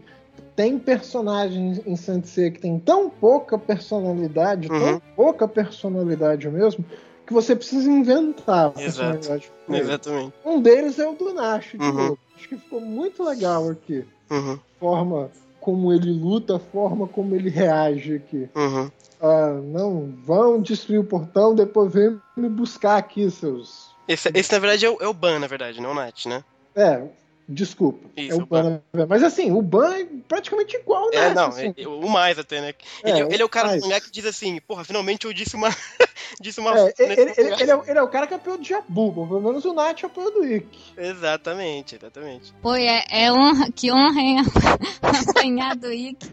tem 0.55 0.77
personagens 0.77 1.81
em 1.85 1.95
Sensei 1.95 2.51
que 2.51 2.59
tem 2.59 2.77
tão 2.77 3.09
pouca 3.09 3.57
personalidade, 3.57 4.67
tão 4.67 4.93
Uhum. 4.93 5.01
pouca 5.15 5.47
personalidade 5.47 6.49
mesmo, 6.49 6.83
que 7.25 7.33
você 7.33 7.55
precisa 7.55 7.89
inventar 7.89 8.71
personalidade. 8.71 9.49
Exatamente. 9.69 10.33
Um 10.43 10.61
deles 10.61 10.99
é 10.99 11.07
o 11.07 11.13
do 11.13 11.33
Nash, 11.33 11.71
de 11.71 11.77
Uhum. 11.85 11.93
novo. 11.93 12.19
Acho 12.35 12.49
que 12.49 12.57
ficou 12.57 12.81
muito 12.81 13.23
legal 13.23 13.69
aqui. 13.69 14.03
Uhum. 14.29 14.59
Forma 14.79 15.29
como 15.69 15.93
ele 15.93 16.11
luta, 16.11 16.55
a 16.55 16.59
forma 16.59 17.07
como 17.07 17.35
ele 17.35 17.47
reage 17.47 18.15
aqui. 18.15 18.49
Uhum. 18.55 18.89
Ah, 19.21 19.59
não, 19.63 20.11
vão 20.25 20.59
destruir 20.59 20.99
o 20.99 21.03
portão, 21.03 21.53
depois 21.53 21.93
vem 21.93 22.19
me 22.35 22.49
buscar 22.49 22.97
aqui, 22.97 23.29
seus. 23.29 23.91
Esse, 24.07 24.31
esse, 24.33 24.51
na 24.51 24.57
verdade, 24.57 24.87
é 24.87 24.89
o, 24.89 24.97
é 24.99 25.07
o 25.07 25.13
Ban, 25.13 25.37
na 25.37 25.45
verdade, 25.45 25.79
não 25.79 25.91
o 25.91 25.93
Nat, 25.93 26.25
né? 26.25 26.43
É, 26.75 27.03
desculpa. 27.49 28.07
Isso, 28.15 28.39
é 28.39 28.43
o 28.43 28.45
Ban. 28.45 28.63
Ban. 28.63 28.81
né? 28.93 29.05
Mas 29.09 29.23
assim, 29.23 29.51
o 29.51 29.61
Ban 29.61 29.93
é 29.95 30.05
praticamente 30.27 30.77
igual 30.77 31.03
ao 31.05 31.13
É, 31.13 31.33
não, 31.33 31.47
assim. 31.47 31.73
é- 31.75 31.87
o 31.87 32.07
mais 32.07 32.37
até, 32.39 32.61
né? 32.61 32.73
É, 33.03 33.09
Ele, 33.09 33.33
ele 33.33 33.41
é 33.41 33.45
o 33.45 33.49
cara 33.49 33.69
mais. 33.69 33.81
do 33.81 33.87
mangá 33.87 33.99
que 33.99 34.11
diz 34.11 34.25
assim, 34.25 34.61
porra, 34.67 34.83
finalmente 34.85 35.25
eu 35.25 35.33
disse 35.33 35.55
uma. 35.55 35.67
disse 36.39 36.59
uma. 36.59 36.77
É, 36.77 36.93
ele, 36.99 37.13
ele- 37.13 37.53
ele 37.61 37.71
é, 37.71 37.75
o- 37.75 37.83
ele 37.87 37.99
é 37.99 38.01
o 38.01 38.07
cara 38.07 38.27
que 38.27 38.33
apoiou 38.35 38.57
do 38.59 38.63
Jabu, 38.63 39.11
pelo 39.27 39.41
menos 39.41 39.65
o 39.65 39.73
Nath 39.73 40.03
apoiou 40.03 40.31
do 40.31 40.45
Ikki. 40.45 40.79
Exatamente, 40.97 41.95
exatamente. 41.95 42.53
Pô, 42.61 42.75
é, 42.75 43.03
é 43.09 43.31
honra, 43.31 43.71
que 43.71 43.91
honra, 43.91 44.19
hein? 44.21 44.37
Apanhar 45.01 45.75
do 45.75 45.91
Ikki. 45.91 46.29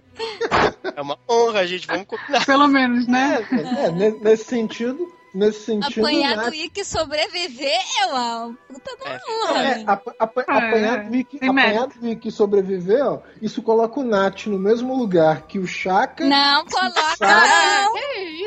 É 0.95 1.01
uma 1.01 1.19
honra, 1.29 1.67
gente, 1.67 1.87
vamos 1.87 2.07
combinar. 2.07 2.45
Pelo 2.47 2.69
menos, 2.69 3.07
né? 3.07 3.47
É, 3.51 3.87
é, 3.87 3.91
ne- 3.91 4.19
nesse 4.21 4.45
sentido, 4.45 5.13
nesse 5.37 5.61
sentido, 5.65 6.01
Apanhar 6.07 6.37
Nath- 6.37 6.49
do 6.49 6.55
Ikki 6.55 6.81
e 6.81 6.85
sobreviver 6.85 7.79
é 8.01 8.07
uma 8.07 8.57
puta 8.69 8.97
da 8.97 9.11
É, 9.11 9.21
honra, 9.29 9.59
É, 9.59 9.75
né? 9.79 9.85
apa- 9.87 10.15
apa- 10.19 10.45
Ah, 10.49 10.57
apanhar 10.59 10.99
é. 10.99 11.03
do 11.05 11.11
Vicky, 11.11 11.39
Tem 11.39 11.49
apanhar 11.51 11.87
do 11.87 12.01
e 12.29 12.33
sobreviver, 12.33 13.05
ó, 13.07 13.21
isso 13.43 13.63
coloca 13.63 14.01
o 14.01 14.05
Nat 14.05 14.47
no 14.47 14.59
mesmo 14.59 14.97
lugar 14.97 15.43
que 15.43 15.59
o 15.59 15.67
Shaka, 15.67 16.25
Não 16.25 16.65
coloca, 16.67 17.17
Saga. 17.17 17.47
não. 17.47 17.93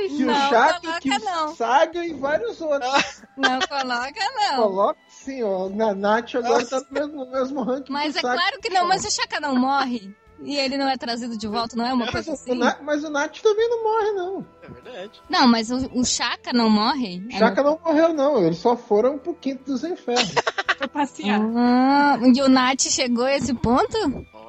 Que 0.09 0.23
o 0.25 0.27
coloca, 0.27 0.99
que 0.99 1.19
o. 1.19 1.55
Saga 1.55 2.05
e 2.05 2.13
vários 2.13 2.59
outros. 2.61 3.21
Não 3.37 3.59
coloca, 3.59 4.31
não. 4.35 4.55
Coloca 4.63 4.99
sim, 5.07 5.43
ó. 5.43 5.69
Na 5.69 5.93
Nath 5.93 6.35
agora 6.35 6.65
tá 6.65 6.79
no 6.79 6.85
mesmo, 6.91 7.25
no 7.25 7.31
mesmo 7.31 7.63
ranking 7.63 7.91
Mas 7.93 8.15
é 8.15 8.21
Saga. 8.21 8.35
claro 8.35 8.59
que 8.61 8.69
não, 8.69 8.87
mas 8.87 9.05
o 9.05 9.11
Chaka 9.11 9.39
não 9.39 9.55
morre. 9.55 10.13
E 10.41 10.55
ele 10.57 10.77
não 10.77 10.87
é 10.87 10.95
trazido 10.97 11.37
de 11.37 11.47
volta, 11.47 11.75
não 11.75 11.85
é 11.85 11.93
uma 11.93 12.05
Mas, 12.05 12.11
coisa 12.11 12.31
o 12.31 12.33
assim? 12.33 12.53
Na- 12.55 12.77
mas 12.81 13.03
o 13.03 13.09
Nat 13.09 13.41
também 13.41 13.69
não 13.69 13.83
morre, 13.83 14.11
não. 14.11 14.45
É 14.63 14.67
verdade. 14.69 15.21
Não, 15.29 15.47
mas 15.47 15.69
o, 15.69 15.77
o 15.93 16.05
Chaka 16.05 16.53
não 16.53 16.69
morre? 16.69 17.21
O 17.27 17.31
Shaka 17.37 17.61
não 17.63 17.79
morreu, 17.83 18.13
não. 18.13 18.37
Eles 18.43 18.57
só 18.57 18.77
foram 18.77 19.17
pro 19.17 19.33
quinto 19.33 19.63
dos 19.65 19.83
infernos. 19.83 20.33
Foi 20.77 20.87
passear. 20.89 21.41
Ah, 21.55 22.17
e 22.23 22.41
o 22.41 22.47
Nath 22.47 22.83
chegou 22.83 23.25
a 23.25 23.35
esse 23.35 23.53
ponto? 23.53 23.97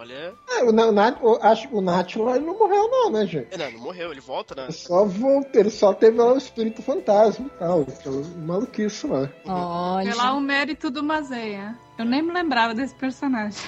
Olha. 0.01 0.33
É, 0.49 0.65
o, 0.65 0.73
Na- 0.73 0.87
o, 0.87 0.93
Nat, 0.93 1.19
o, 1.23 1.39
acho, 1.43 1.69
o 1.71 1.81
Nat 1.83 2.17
lá 2.17 2.37
ele 2.37 2.47
não 2.47 2.59
morreu, 2.59 2.89
não, 2.89 3.11
né, 3.11 3.27
gente? 3.27 3.49
É, 3.51 3.59
Não, 3.59 3.71
não 3.73 3.81
morreu, 3.81 4.11
ele 4.11 4.21
volta, 4.21 4.55
né? 4.55 4.63
Ele 4.65 4.73
só 4.73 5.05
voltou, 5.05 5.61
ele 5.61 5.69
só 5.71 5.93
teve 5.93 6.17
lá 6.17 6.33
o 6.33 6.39
espírito 6.39 6.81
fantasma 6.81 7.45
e 7.47 7.59
tal. 7.59 7.81
Aquela 7.83 8.23
maluquice 8.39 9.07
lá. 9.07 9.29
Olha. 9.45 10.11
Vê 10.11 10.17
lá 10.17 10.33
o 10.33 10.41
mérito 10.41 10.91
do 10.91 11.03
Mazeia. 11.03 11.77
Eu 11.99 12.07
nem 12.07 12.23
me 12.23 12.33
lembrava 12.33 12.75
desse 12.75 12.95
personagem. 12.95 13.59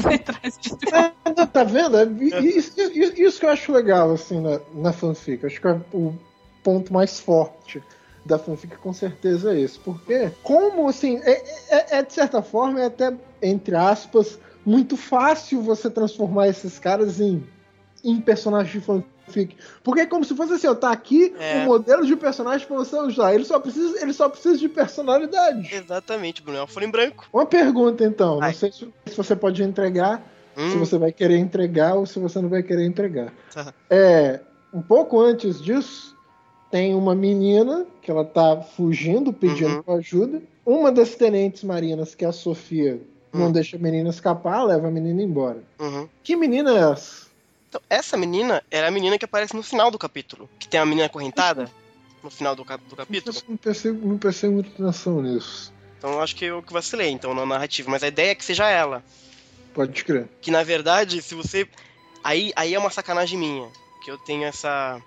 Foi 0.00 0.14
atrás 0.14 0.56
de 0.60 0.70
tudo. 0.70 0.94
É, 0.94 1.46
tá 1.46 1.64
vendo? 1.64 1.98
É, 1.98 2.04
i- 2.04 2.56
Isso, 2.56 2.80
isso- 2.80 3.20
isso 3.20 3.40
que 3.40 3.46
eu 3.46 3.50
acho 3.50 3.72
legal, 3.72 4.12
assim, 4.12 4.40
na, 4.40 4.60
na 4.74 4.92
fanfic. 4.92 5.44
Acho 5.44 5.60
que 5.60 5.66
é 5.66 5.80
o 5.92 6.14
ponto 6.62 6.92
mais 6.92 7.18
forte 7.18 7.82
da 8.24 8.38
fanfic, 8.38 8.76
com 8.76 8.92
certeza, 8.92 9.52
é 9.52 9.60
esse. 9.60 9.76
Porque, 9.80 10.30
como, 10.44 10.88
assim, 10.88 11.18
é, 11.24 11.42
é- 11.68 11.98
é, 11.98 12.02
de 12.04 12.12
certa 12.12 12.40
forma, 12.42 12.80
é 12.80 12.86
até, 12.86 13.12
entre 13.42 13.74
aspas, 13.74 14.38
muito 14.64 14.96
fácil 14.96 15.60
você 15.62 15.88
transformar 15.90 16.48
esses 16.48 16.78
caras 16.78 17.20
em, 17.20 17.44
em 18.02 18.20
personagens 18.20 18.72
de 18.72 18.80
fanfic. 18.80 19.56
Porque 19.82 20.00
é 20.02 20.06
como 20.06 20.24
se 20.24 20.34
fosse 20.34 20.54
assim, 20.54 20.66
ó, 20.66 20.74
tá 20.74 20.90
aqui 20.90 21.34
É. 21.38 21.62
o 21.62 21.66
modelo 21.66 22.04
de 22.06 22.14
personagem 22.16 22.66
pra 22.66 22.76
você 22.76 22.96
usar. 22.98 23.34
Ele 23.34 23.44
só 23.44 23.58
precisa, 23.60 24.00
ele 24.02 24.12
só 24.12 24.28
precisa 24.28 24.56
de 24.58 24.68
personalidade. 24.68 25.74
Exatamente, 25.74 26.42
Bruno. 26.42 26.58
É 26.58 26.60
uma 26.62 26.66
folha 26.66 26.86
em 26.86 26.90
branco. 26.90 27.26
Uma 27.32 27.46
pergunta, 27.46 28.04
então. 28.04 28.38
Vai. 28.38 28.50
Não 28.50 28.58
sei 28.58 28.72
se, 28.72 28.88
se 29.06 29.16
você 29.16 29.34
pode 29.36 29.62
entregar 29.62 30.22
se 30.56 30.60
Hum, 30.76 30.78
você 30.78 30.96
vai 30.96 31.10
querer 31.10 31.36
entregar 31.38 31.94
ou 31.96 32.06
se 32.06 32.20
você 32.20 32.40
não 32.40 32.48
vai 32.48 32.62
querer 32.62 32.86
entregar. 32.86 33.32
Tá. 33.52 33.74
É, 33.90 34.38
um 34.72 34.80
pouco 34.80 35.20
antes 35.20 35.60
disso, 35.60 36.16
tem 36.70 36.94
uma 36.94 37.12
menina 37.12 37.84
que 38.00 38.08
ela 38.08 38.24
tá 38.24 38.60
fugindo, 38.62 39.32
pedindo 39.32 39.82
Uhum. 39.84 39.96
ajuda. 39.96 40.40
Uma 40.64 40.92
das 40.92 41.16
tenentes 41.16 41.64
marinas, 41.64 42.14
que 42.14 42.24
é 42.24 42.28
a 42.28 42.32
Sofia, 42.32 43.00
não 43.34 43.46
Hum. 43.48 43.52
deixa 43.52 43.76
a 43.76 43.80
menina 43.80 44.08
escapar, 44.10 44.62
leva 44.64 44.88
a 44.88 44.90
menina 44.90 45.22
embora. 45.22 45.62
uhum. 45.78 46.08
Que 46.22 46.36
menina 46.36 46.70
é 46.72 46.92
essa? 46.92 47.24
Então, 47.68 47.80
essa 47.90 48.16
menina 48.16 48.62
era 48.70 48.86
a 48.86 48.90
menina 48.90 49.18
que 49.18 49.24
aparece 49.24 49.54
no 49.56 49.62
final 49.62 49.90
do 49.90 49.98
capítulo. 49.98 50.48
Que 50.58 50.68
tem 50.68 50.78
a 50.78 50.86
menina 50.86 51.06
acorrentada 51.06 51.68
no 52.22 52.30
final 52.30 52.54
do, 52.54 52.64
cap 52.64 52.82
do 52.88 52.94
capítulo. 52.94 53.36
Não 53.48 53.56
pensei, 53.56 53.92
não 53.92 54.16
pensei 54.18 54.48
muito 54.48 54.70
atenção 54.72 55.20
nisso. 55.20 55.72
Então 55.98 56.12
eu 56.12 56.20
acho 56.22 56.36
que 56.36 56.44
eu 56.44 56.62
que 56.62 56.72
vacilei, 56.72 57.10
então, 57.10 57.34
na 57.34 57.44
narrativa. 57.44 57.90
Mas 57.90 58.02
a 58.04 58.08
ideia 58.08 58.30
é 58.30 58.34
que 58.34 58.44
seja 58.44 58.68
ela. 58.70 59.02
Pode 59.74 60.04
crer. 60.04 60.28
Que 60.40 60.50
na 60.52 60.62
verdade, 60.62 61.20
se 61.20 61.34
você. 61.34 61.66
Aí, 62.22 62.52
aí 62.54 62.74
é 62.74 62.78
uma 62.78 62.90
sacanagem 62.90 63.38
minha. 63.38 63.68
Que 64.04 64.10
eu 64.10 64.18
tenho 64.18 64.44
essa. 64.44 65.02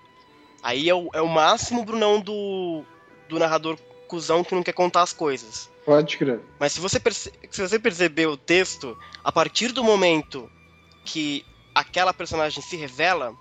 Aí 0.62 0.88
é 0.88 0.94
o, 0.94 1.08
é 1.14 1.22
o 1.22 1.28
máximo, 1.28 1.84
Brunão, 1.84 2.20
do, 2.20 2.82
do 3.28 3.38
narrador 3.38 3.78
cuzão 4.08 4.44
que 4.44 4.54
não 4.54 4.62
quer 4.62 4.72
contar 4.72 5.02
as 5.02 5.12
coisas. 5.12 5.70
Pode 5.88 6.18
crer. 6.18 6.38
Mas 6.60 6.74
se 6.74 6.80
você, 6.80 7.00
perce- 7.00 7.32
se 7.50 7.62
você 7.66 7.78
perceber 7.78 8.26
o 8.26 8.36
texto, 8.36 8.94
a 9.24 9.32
partir 9.32 9.72
do 9.72 9.82
momento 9.82 10.50
que 11.02 11.42
aquela 11.74 12.12
personagem 12.12 12.62
se 12.62 12.76
revela, 12.76 13.34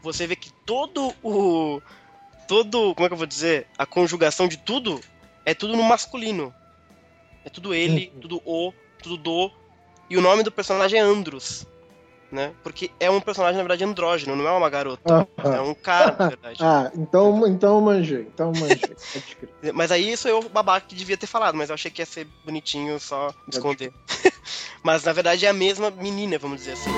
você 0.00 0.24
vê 0.24 0.36
que 0.36 0.52
todo 0.64 1.12
o. 1.20 1.82
Todo. 2.46 2.94
Como 2.94 3.06
é 3.06 3.08
que 3.08 3.14
eu 3.14 3.18
vou 3.18 3.26
dizer? 3.26 3.66
A 3.76 3.84
conjugação 3.84 4.46
de 4.46 4.56
tudo 4.56 5.00
é 5.44 5.52
tudo 5.52 5.76
no 5.76 5.82
masculino. 5.82 6.54
É 7.44 7.50
tudo 7.50 7.74
ele, 7.74 8.12
Uhum. 8.14 8.20
tudo 8.20 8.42
o, 8.44 8.72
tudo 9.02 9.16
do. 9.16 9.50
E 10.08 10.16
o 10.16 10.20
nome 10.20 10.44
do 10.44 10.52
personagem 10.52 11.00
é 11.00 11.02
Andros. 11.02 11.66
Né? 12.32 12.52
Porque 12.64 12.90
é 12.98 13.08
um 13.08 13.20
personagem, 13.20 13.56
na 13.56 13.62
verdade, 13.62 13.84
andrógeno, 13.84 14.34
não 14.34 14.48
é 14.48 14.50
uma 14.50 14.68
garota. 14.68 15.28
É 15.38 15.56
Ah, 15.56 15.62
um 15.62 15.74
cara, 15.74 16.16
na 16.18 16.28
verdade. 16.28 16.58
ah, 16.62 16.90
então, 16.96 17.46
então 17.46 17.80
manjei. 17.80 18.22
Então 18.22 18.52
manjei. 18.52 18.96
Mas 19.72 19.92
aí 19.92 20.10
isso 20.10 20.26
eu, 20.26 20.42
babaca, 20.48 20.86
que 20.88 20.96
devia 20.96 21.16
ter 21.16 21.26
falado, 21.26 21.56
mas 21.56 21.70
eu 21.70 21.74
achei 21.74 21.90
que 21.90 22.02
ia 22.02 22.06
ser 22.06 22.26
bonitinho 22.44 22.98
só 22.98 23.32
esconder. 23.48 23.92
mas 24.82 25.04
na 25.04 25.12
verdade 25.12 25.46
é 25.46 25.48
a 25.48 25.54
mesma 25.54 25.90
menina, 25.90 26.38
vamos 26.38 26.58
dizer 26.58 26.72
assim. 26.72 26.90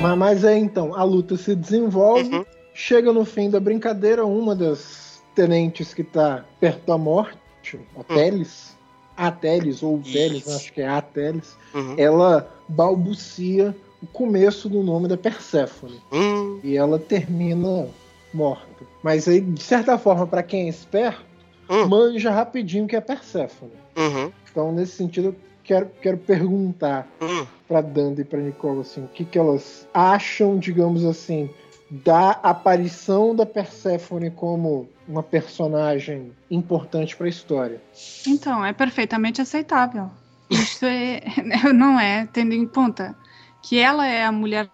Mas, 0.00 0.18
mas 0.18 0.44
é 0.44 0.56
então, 0.56 0.94
a 0.94 1.02
luta 1.02 1.36
se 1.36 1.54
desenvolve. 1.54 2.34
Uhum. 2.34 2.44
Chega 2.74 3.12
no 3.12 3.24
fim 3.24 3.50
da 3.50 3.60
brincadeira, 3.60 4.24
uma 4.24 4.54
das 4.54 5.22
tenentes 5.34 5.94
que 5.94 6.02
tá 6.02 6.44
perto 6.60 6.86
da 6.86 6.98
morte, 6.98 7.80
a 7.98 8.02
Teles, 8.04 8.71
a 9.16 9.30
Teles, 9.30 9.82
ou 9.82 10.00
Teles, 10.00 10.48
acho 10.48 10.72
que 10.72 10.80
é 10.80 10.88
a 10.88 11.00
Teles, 11.00 11.56
Uhum. 11.74 11.94
ela 11.96 12.50
balbucia 12.68 13.74
o 14.02 14.06
começo 14.06 14.68
do 14.68 14.82
nome 14.82 15.08
da 15.08 15.16
Perséfone. 15.16 16.00
Hum, 16.12 16.60
E 16.62 16.76
ela 16.76 16.98
termina 16.98 17.86
morta. 18.34 18.84
Mas 19.02 19.26
aí, 19.28 19.40
de 19.40 19.62
certa 19.62 19.96
forma, 19.98 20.26
para 20.26 20.42
quem 20.42 20.66
é 20.66 20.68
esperto, 20.68 21.24
Hum. 21.70 21.86
manja 21.86 22.30
rapidinho 22.30 22.86
que 22.86 22.96
é 22.96 23.00
Perséfone. 23.00 23.72
uhum, 23.96 24.32
Então, 24.50 24.72
nesse 24.72 24.92
sentido, 24.96 25.28
eu 25.28 25.36
quero, 25.64 25.90
quero 26.02 26.18
perguntar 26.18 27.08
hum. 27.20 27.46
para 27.68 27.80
Danda 27.80 28.20
e 28.20 28.24
para 28.24 28.40
Nicole 28.40 28.80
assim, 28.80 29.04
o 29.04 29.08
que, 29.08 29.24
que 29.24 29.38
elas 29.38 29.86
acham, 29.94 30.58
digamos 30.58 31.04
assim, 31.04 31.48
da 31.92 32.30
aparição 32.30 33.36
da 33.36 33.44
Perséfone 33.44 34.30
como 34.30 34.88
uma 35.06 35.22
personagem 35.22 36.32
importante 36.50 37.14
para 37.14 37.26
a 37.26 37.28
história. 37.28 37.82
Então, 38.26 38.64
é 38.64 38.72
perfeitamente 38.72 39.42
aceitável. 39.42 40.10
Isso 40.48 40.86
é, 40.86 41.20
não 41.74 42.00
é, 42.00 42.26
tendo 42.32 42.54
em 42.54 42.66
conta 42.66 43.14
que 43.60 43.78
ela 43.78 44.06
é 44.06 44.24
a 44.24 44.32
mulher 44.32 44.70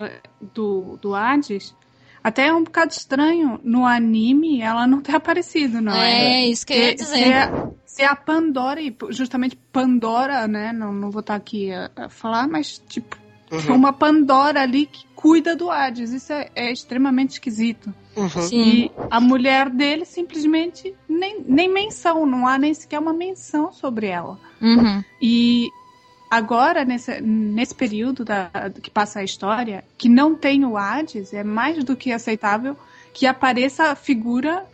do, 0.54 0.96
do 1.02 1.12
Hades, 1.12 1.74
até 2.22 2.46
é 2.46 2.52
um 2.52 2.62
bocado 2.62 2.92
estranho 2.92 3.58
no 3.64 3.84
anime 3.84 4.60
ela 4.60 4.86
não 4.86 5.00
ter 5.00 5.16
aparecido, 5.16 5.80
não 5.80 5.92
é? 5.92 6.42
É, 6.44 6.46
isso 6.46 6.64
que 6.64 6.72
eu 6.72 6.78
ia 6.78 6.90
Se, 6.90 6.94
dizer. 6.94 7.16
se 7.16 7.32
a, 7.32 7.70
se 7.84 8.02
a 8.04 8.14
Pandora, 8.14 8.80
e 8.80 8.96
justamente 9.10 9.56
Pandora, 9.72 10.46
né? 10.46 10.72
Não, 10.72 10.92
não 10.92 11.10
vou 11.10 11.20
estar 11.20 11.34
aqui 11.34 11.72
a, 11.72 11.90
a 11.96 12.08
falar, 12.08 12.46
mas 12.46 12.78
tipo, 12.88 13.16
Uhum. 13.50 13.76
uma 13.76 13.92
Pandora 13.92 14.62
ali 14.62 14.86
que 14.86 15.06
cuida 15.14 15.56
do 15.56 15.70
Hades. 15.70 16.12
Isso 16.12 16.32
é, 16.32 16.48
é 16.54 16.72
extremamente 16.72 17.32
esquisito. 17.32 17.92
Uhum. 18.16 18.48
E 18.52 18.90
a 19.10 19.20
mulher 19.20 19.70
dele 19.70 20.04
simplesmente 20.04 20.94
nem, 21.08 21.42
nem 21.46 21.72
menção, 21.72 22.26
não 22.26 22.46
há 22.46 22.58
nem 22.58 22.74
sequer 22.74 22.98
uma 22.98 23.12
menção 23.12 23.72
sobre 23.72 24.08
ela. 24.08 24.38
Uhum. 24.60 25.02
E 25.20 25.68
agora, 26.30 26.84
nesse, 26.84 27.20
nesse 27.20 27.74
período 27.74 28.24
da, 28.24 28.50
que 28.82 28.90
passa 28.90 29.20
a 29.20 29.24
história, 29.24 29.84
que 29.96 30.08
não 30.08 30.34
tem 30.34 30.64
o 30.64 30.76
Hades, 30.76 31.32
é 31.32 31.42
mais 31.42 31.82
do 31.84 31.96
que 31.96 32.12
aceitável 32.12 32.76
que 33.12 33.26
apareça 33.26 33.84
a 33.84 33.94
figura 33.94 34.66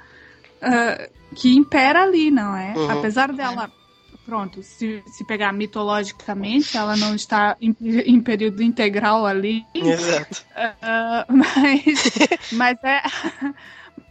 ah, 0.64 1.09
que 1.34 1.55
impera 1.55 2.02
ali, 2.02 2.30
não 2.30 2.56
é? 2.56 2.74
Uhum. 2.76 2.90
Apesar 2.90 3.32
dela. 3.32 3.70
Pronto, 4.24 4.62
se, 4.62 5.02
se 5.06 5.22
pegar 5.24 5.52
mitologicamente, 5.52 6.76
ela 6.76 6.96
não 6.96 7.14
está 7.14 7.56
em, 7.60 7.76
em 7.80 8.20
período 8.20 8.62
integral 8.62 9.26
ali, 9.26 9.66
Exato. 9.74 10.44
ah, 10.56 11.26
mas, 11.30 12.12
mas 12.52 12.78
é. 12.82 13.02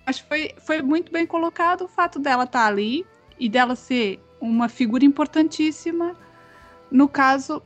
Mas 0.06 0.20
foi, 0.20 0.54
foi 0.58 0.82
muito 0.82 1.14
bem 1.14 1.26
colocado 1.26 1.86
o 1.86 1.88
fato 1.88 2.20
dela 2.20 2.44
estar 2.44 2.68
ali 2.68 3.06
e 3.40 3.48
dela 3.48 3.74
ser 3.74 4.20
uma 4.40 4.68
figura 4.68 5.06
importantíssima 5.06 6.14
no 6.92 7.08
caso 7.08 7.62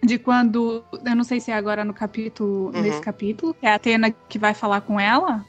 de 0.00 0.16
quando. 0.16 0.84
Eu 1.04 1.16
não 1.16 1.24
sei 1.24 1.40
se 1.40 1.50
é 1.50 1.54
agora 1.54 1.84
no 1.84 1.92
capítulo. 1.92 2.66
Uhum. 2.66 2.82
Nesse 2.82 3.00
capítulo, 3.00 3.56
é 3.60 3.68
a 3.68 3.74
Atena 3.74 4.12
que 4.12 4.38
vai 4.38 4.54
falar 4.54 4.80
com 4.82 4.98
ela. 5.00 5.44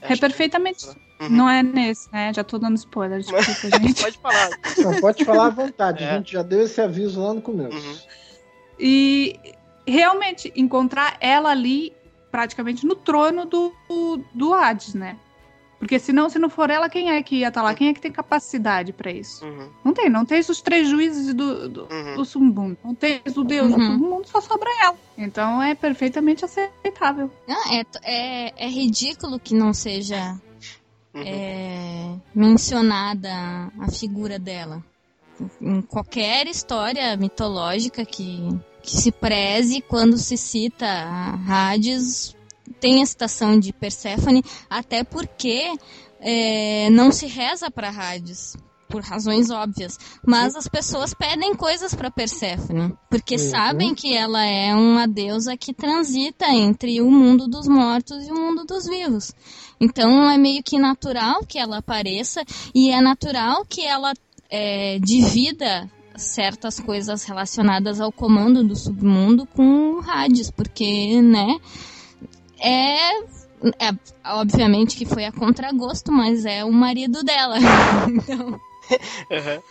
É 0.00 0.12
Acho 0.12 0.20
perfeitamente. 0.20 0.86
que- 0.86 1.09
Uhum. 1.20 1.28
Não 1.28 1.48
é 1.50 1.62
nesse, 1.62 2.10
né? 2.12 2.32
Já 2.32 2.42
tô 2.42 2.58
dando 2.58 2.76
spoiler, 2.76 3.20
desculpa, 3.20 3.42
gente. 3.78 4.02
Pode 4.02 4.18
falar. 4.18 4.50
Não, 4.78 5.00
pode 5.00 5.24
falar 5.24 5.46
à 5.46 5.50
vontade. 5.50 6.02
É. 6.02 6.10
A 6.12 6.16
gente 6.16 6.32
já 6.32 6.42
deu 6.42 6.62
esse 6.62 6.80
aviso 6.80 7.22
lá 7.22 7.34
no 7.34 7.42
começo. 7.42 7.76
Uhum. 7.76 7.96
E 8.78 9.38
realmente 9.86 10.52
encontrar 10.56 11.16
ela 11.20 11.50
ali 11.50 11.92
praticamente 12.30 12.86
no 12.86 12.94
trono 12.94 13.44
do, 13.44 13.72
do 14.32 14.54
Hades, 14.54 14.94
né? 14.94 15.16
Porque 15.78 15.98
senão, 15.98 16.28
se 16.28 16.38
não 16.38 16.50
for 16.50 16.68
ela, 16.68 16.90
quem 16.90 17.10
é 17.10 17.22
que 17.22 17.36
ia 17.36 17.48
estar 17.48 17.62
lá? 17.62 17.74
Quem 17.74 17.88
é 17.88 17.94
que 17.94 18.00
tem 18.02 18.12
capacidade 18.12 18.92
pra 18.92 19.10
isso? 19.10 19.44
Uhum. 19.46 19.70
Não 19.82 19.94
tem, 19.94 20.10
não 20.10 20.26
tem 20.26 20.38
os 20.38 20.60
três 20.60 20.86
juízes 20.86 21.32
do, 21.32 21.68
do, 21.70 21.88
Uhum. 21.90 22.16
do 22.16 22.24
submundo. 22.26 22.76
Não 22.84 22.94
tem 22.94 23.22
o 23.34 23.42
deus 23.44 23.72
do 23.72 23.78
Uhum. 23.78 23.92
submundo, 23.92 24.28
só 24.28 24.42
sobra 24.42 24.68
ela. 24.82 24.96
Então 25.16 25.62
é 25.62 25.74
perfeitamente 25.74 26.44
aceitável. 26.44 27.30
Não, 27.48 27.72
é, 27.72 27.82
é, 28.04 28.64
é 28.66 28.68
ridículo 28.68 29.40
que 29.40 29.54
não 29.54 29.72
seja 29.72 30.38
Uhum. 31.14 31.22
é, 31.24 32.14
mencionada 32.34 33.30
a 33.80 33.90
figura 33.90 34.38
dela. 34.38 34.82
Em 35.60 35.80
qualquer 35.82 36.46
história 36.46 37.16
mitológica 37.16 38.04
que, 38.04 38.46
que 38.82 38.96
se 38.96 39.10
preze, 39.10 39.80
quando 39.80 40.18
se 40.18 40.36
cita 40.36 40.86
Hades, 41.48 42.36
tem 42.78 43.02
a 43.02 43.06
citação 43.06 43.58
de 43.58 43.72
Perséfone, 43.72 44.42
até 44.68 45.02
porque 45.02 45.72
é, 46.20 46.90
não 46.90 47.10
se 47.10 47.26
reza 47.26 47.70
para 47.70 47.88
Hades. 47.90 48.56
Por 48.88 49.02
razões 49.02 49.50
óbvias. 49.50 49.96
Mas 50.26 50.56
as 50.56 50.66
pessoas 50.66 51.14
pedem 51.14 51.54
coisas 51.54 51.94
para 51.94 52.10
Perséfone. 52.10 52.92
Porque 53.08 53.36
Uhum. 53.36 53.50
sabem 53.50 53.94
que 53.94 54.12
ela 54.16 54.44
é 54.44 54.74
uma 54.74 55.06
deusa 55.06 55.56
que 55.56 55.72
transita 55.72 56.46
entre 56.48 57.00
o 57.00 57.08
mundo 57.08 57.46
dos 57.46 57.68
mortos 57.68 58.26
e 58.26 58.32
o 58.32 58.34
mundo 58.34 58.64
dos 58.64 58.86
vivos. 58.88 59.32
Então 59.80 60.30
é 60.30 60.36
meio 60.36 60.62
que 60.62 60.78
natural 60.78 61.44
que 61.46 61.58
ela 61.58 61.78
apareça 61.78 62.42
e 62.74 62.90
é 62.90 63.00
natural 63.00 63.64
que 63.64 63.84
ela 63.84 64.12
é, 64.50 64.98
divida 64.98 65.90
certas 66.16 66.78
coisas 66.78 67.24
relacionadas 67.24 68.00
ao 68.00 68.12
comando 68.12 68.62
do 68.62 68.76
submundo 68.76 69.46
com 69.46 69.94
o 69.94 70.00
Hades, 70.06 70.50
porque, 70.50 71.22
né, 71.22 71.56
é, 72.58 73.20
é 73.78 73.90
obviamente 74.26 74.96
que 74.96 75.06
foi 75.06 75.24
a 75.24 75.32
contragosto, 75.32 76.12
mas 76.12 76.44
é 76.44 76.62
o 76.64 76.72
marido 76.72 77.22
dela. 77.22 77.56
então 78.08 78.60
Uhum. 79.30 79.62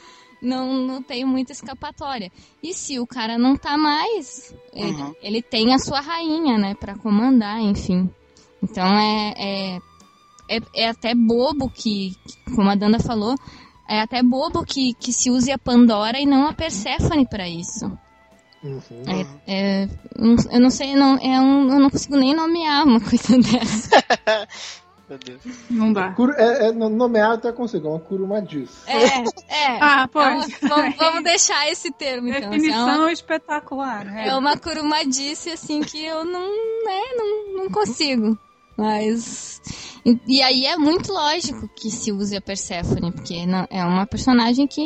não, 0.41 0.73
não 0.73 1.03
tem 1.03 1.25
muita 1.25 1.51
escapatória. 1.51 2.31
E 2.63 2.73
se 2.73 2.99
o 2.99 3.05
cara 3.05 3.37
não 3.37 3.55
tá 3.57 3.77
mais, 3.77 4.55
ele, 4.73 4.93
Uhum. 4.93 5.13
ele 5.21 5.41
tem 5.41 5.73
a 5.73 5.77
sua 5.77 5.99
rainha, 5.99 6.57
né, 6.57 6.73
pra 6.73 6.95
comandar, 6.97 7.59
enfim. 7.59 8.09
Então 8.63 8.87
é, 8.97 9.33
é, 9.37 9.79
é, 10.49 10.59
é 10.73 10.89
até 10.89 11.13
bobo 11.15 11.69
que, 11.69 12.15
como 12.55 12.69
a 12.69 12.75
Danda 12.75 12.99
falou, 12.99 13.35
é 13.87 14.01
até 14.01 14.21
bobo 14.23 14.65
que, 14.65 14.93
que 14.95 15.13
se 15.13 15.29
use 15.31 15.51
a 15.51 15.57
Pandora 15.57 16.19
e 16.19 16.25
não 16.25 16.47
a 16.47 16.53
Perséfone 16.53 17.27
pra 17.27 17.47
isso. 17.47 17.85
Uhum. 18.61 18.81
É, 19.47 19.87
não- 20.17 20.35
eu 20.51 20.59
não 20.59 20.69
sei, 20.69 20.93
não, 20.95 21.15
é 21.17 21.39
um, 21.39 21.71
eu 21.71 21.79
não 21.79 21.89
consigo 21.89 22.17
nem 22.17 22.35
nomear 22.35 22.83
uma 22.85 22.99
coisa 22.99 23.37
dessa. 23.39 24.03
Meu 25.09 25.17
Deus. 25.17 25.41
Não 25.71 25.91
dá. 25.93 26.11
Curu- 26.11 26.33
é, 26.33 26.67
é, 26.67 26.71
nomear 26.71 27.31
até 27.31 27.51
consigo, 27.51 27.87
é 27.87 27.89
uma 27.91 27.99
curumadice. 27.99 28.73
É, 28.85 29.05
é. 29.05 29.23
Ah, 29.81 30.03
É 30.03 30.07
pode. 30.07 30.55
uma- 30.61 30.69
vamos, 30.69 30.95
vamos 30.97 31.23
deixar 31.23 31.67
esse 31.71 31.89
termo, 31.91 32.27
então. 32.27 32.37
assim, 32.37 32.69
é 32.69 32.75
uma- 32.75 32.85
Definição 32.85 33.09
espetacular. 33.09 34.05
né? 34.05 34.27
É 34.27 34.35
uma 34.35 34.55
curumadice, 34.57 35.49
assim, 35.51 35.79
que 35.81 36.03
eu 36.05 36.23
não, 36.25 36.41
né, 36.85 37.01
não, 37.15 37.63
não 37.63 37.69
consigo. 37.71 38.37
Mas. 38.79 39.61
E, 40.05 40.17
e 40.25 40.41
aí 40.41 40.65
é 40.65 40.77
muito 40.77 41.11
lógico 41.11 41.69
que 41.75 41.91
se 41.91 42.11
use 42.11 42.35
a 42.35 42.41
Persephone, 42.41 43.11
porque 43.11 43.45
não- 43.45 43.67
é 43.69 43.83
uma 43.83 44.05
personagem 44.07 44.65
que 44.65 44.81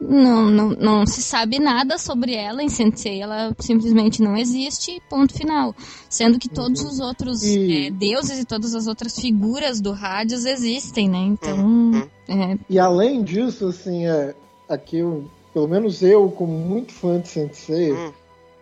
não, 0.00 0.46
não, 0.50 0.68
não 0.70 1.06
se 1.06 1.22
sabe 1.22 1.58
nada 1.60 1.96
sobre 1.98 2.34
ela 2.34 2.62
em 2.62 2.68
Sensei, 2.68 3.22
ela 3.22 3.54
simplesmente 3.60 4.20
não 4.20 4.36
existe, 4.36 5.00
ponto 5.08 5.32
final. 5.34 5.74
Sendo 6.08 6.38
que 6.38 6.48
todos 6.48 6.82
os 6.82 6.98
outros 6.98 7.42
E- 7.44 7.86
é, 7.86 7.90
deuses 7.90 8.40
e 8.40 8.44
todas 8.44 8.74
as 8.74 8.86
outras 8.88 9.14
figuras 9.18 9.80
do 9.80 9.92
Hades 9.92 10.44
existem, 10.44 11.08
né? 11.08 11.18
Então. 11.18 11.56
Uhum. 11.58 12.02
é, 12.28 12.58
E 12.68 12.78
além 12.78 13.22
disso, 13.22 13.68
assim, 13.68 14.06
é, 14.06 14.34
aqui 14.68 14.98
eu, 14.98 15.24
pelo 15.54 15.68
menos 15.68 16.02
eu, 16.02 16.28
como 16.30 16.52
muito 16.58 16.92
fã 16.92 17.20
de 17.20 17.28
Sensei, 17.28 17.92
Uhum. 17.92 18.12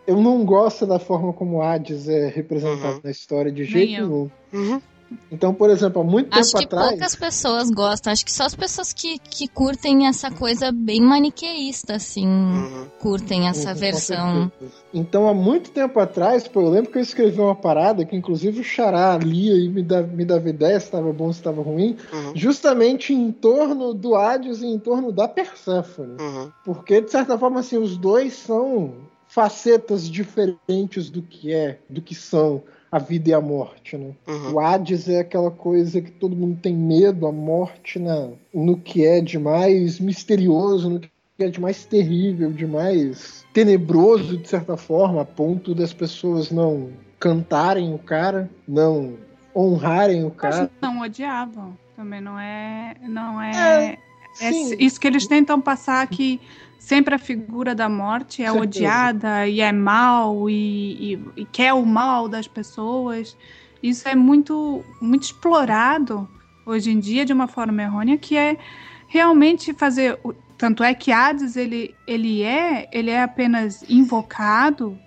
Eu 0.08 0.16
não 0.20 0.44
gosto 0.44 0.86
da 0.86 0.98
forma 0.98 1.32
como 1.32 1.62
Hades 1.62 2.08
é 2.08 2.28
representado 2.28 2.94
Uhum. 2.96 3.00
na 3.04 3.10
história 3.10 3.52
de 3.52 3.60
Nem 3.62 3.70
jeito 3.70 4.00
eu. 4.00 4.08
nenhum. 4.08 4.30
Uhum. 4.52 4.80
Então, 5.32 5.54
por 5.54 5.70
exemplo, 5.70 6.02
há 6.02 6.04
muito 6.04 6.28
Acho 6.38 6.50
tempo 6.52 6.58
que 6.58 6.64
atrás. 6.66 6.88
poucas 6.90 7.14
pessoas 7.16 7.70
gostam. 7.70 8.12
Acho 8.12 8.22
que 8.26 8.32
só 8.32 8.44
as 8.44 8.54
pessoas 8.54 8.92
que, 8.92 9.18
que 9.18 9.48
curtem 9.48 10.06
essa 10.06 10.30
coisa 10.30 10.70
bem 10.70 11.00
maniqueísta, 11.00 11.94
assim, 11.94 12.26
Uhum. 12.26 12.86
curtem 13.00 13.48
essa 13.48 13.70
Uhum, 13.70 13.74
versão. 13.74 14.52
Então, 14.92 15.26
há 15.26 15.32
muito 15.32 15.70
tempo 15.70 15.98
atrás, 15.98 16.46
pô, 16.46 16.60
eu 16.60 16.68
lembro 16.68 16.90
que 16.92 16.98
eu 16.98 17.02
escrevi 17.02 17.40
uma 17.40 17.54
parada 17.54 18.04
que, 18.04 18.14
inclusive, 18.16 18.60
o 18.60 18.64
Xará 18.64 19.16
lia 19.16 19.54
e 19.54 19.70
me, 19.70 19.82
dava, 19.82 20.06
me 20.08 20.26
dava 20.26 20.46
ideia 20.48 20.78
se 20.78 20.86
estava 20.86 21.10
bom, 21.10 21.32
se 21.32 21.38
estava 21.40 21.62
ruim, 21.62 21.96
Uhum. 22.12 22.32
justamente 22.34 23.14
em 23.14 23.32
torno 23.32 23.94
do 23.94 24.14
Hades 24.14 24.60
e 24.60 24.66
em 24.66 24.78
torno 24.78 25.10
da 25.10 25.26
Perséfone. 25.26 26.16
Uhum. 26.20 26.50
Porque, 26.62 27.00
de 27.00 27.10
certa 27.10 27.38
forma, 27.38 27.60
assim, 27.60 27.78
os 27.78 27.96
dois 27.96 28.34
são 28.34 28.92
facetas 29.38 30.10
diferentes 30.10 31.08
do 31.08 31.22
que 31.22 31.54
é, 31.54 31.78
do 31.88 32.02
que 32.02 32.12
são 32.12 32.60
a 32.90 32.98
vida 32.98 33.30
e 33.30 33.32
a 33.32 33.40
morte, 33.40 33.96
né? 33.96 34.10
Uhum. 34.26 34.54
O 34.54 34.58
Hades 34.58 35.08
é 35.08 35.20
aquela 35.20 35.52
coisa 35.52 36.00
que 36.00 36.10
todo 36.10 36.34
mundo 36.34 36.58
tem 36.60 36.74
medo, 36.74 37.24
a 37.24 37.30
morte 37.30 38.00
na, 38.00 38.30
no 38.52 38.76
que 38.76 39.06
é 39.06 39.20
de 39.20 39.38
mais 39.38 40.00
misterioso, 40.00 40.90
no 40.90 40.98
que 40.98 41.08
é 41.38 41.46
de 41.46 41.60
mais 41.60 41.84
terrível, 41.84 42.50
de 42.50 42.66
mais 42.66 43.46
tenebroso, 43.54 44.38
de 44.38 44.48
certa 44.48 44.76
forma, 44.76 45.22
a 45.22 45.24
ponto 45.24 45.72
das 45.72 45.92
pessoas 45.92 46.50
não 46.50 46.90
cantarem 47.20 47.94
o 47.94 47.98
cara, 47.98 48.50
não 48.66 49.14
honrarem 49.54 50.24
o 50.24 50.32
Mas 50.36 50.56
cara. 50.56 50.70
não 50.82 51.00
odiavam. 51.02 51.78
Também 51.94 52.20
não 52.20 52.36
é. 52.36 52.96
Não 53.02 53.40
é. 53.40 53.98
é 54.40 54.52
Sim. 54.52 54.74
isso 54.80 54.98
que 54.98 55.06
eles 55.06 55.28
tentam 55.28 55.60
passar 55.60 56.04
que 56.08 56.40
sempre 56.78 57.14
a 57.14 57.18
figura 57.18 57.74
da 57.74 57.88
morte 57.88 58.42
é 58.42 58.46
Certeza. 58.46 58.62
odiada 58.64 59.46
e 59.46 59.60
é 59.60 59.72
mal 59.72 60.48
e, 60.48 61.14
e- 61.14 61.20
e 61.38 61.44
quer 61.44 61.72
o 61.74 61.84
mal 61.84 62.28
das 62.28 62.46
pessoas. 62.48 63.36
Isso 63.82 64.08
é 64.08 64.14
muito, 64.14 64.84
muito 65.00 65.24
explorado 65.24 66.28
hoje 66.64 66.90
em 66.90 66.98
dia 67.00 67.24
de 67.24 67.32
uma 67.32 67.46
forma 67.48 67.82
errônea 67.82 68.16
que 68.18 68.36
é 68.36 68.56
realmente 69.08 69.72
fazer. 69.74 70.18
o- 70.24 70.32
Tanto 70.58 70.82
é 70.82 70.92
que 70.92 71.12
Hades 71.12 71.54
ele, 71.56 71.94
ele 72.04 72.42
é 72.42 72.88
ele 72.92 73.10
é 73.10 73.22
apenas 73.22 73.84
invocado 73.88 74.98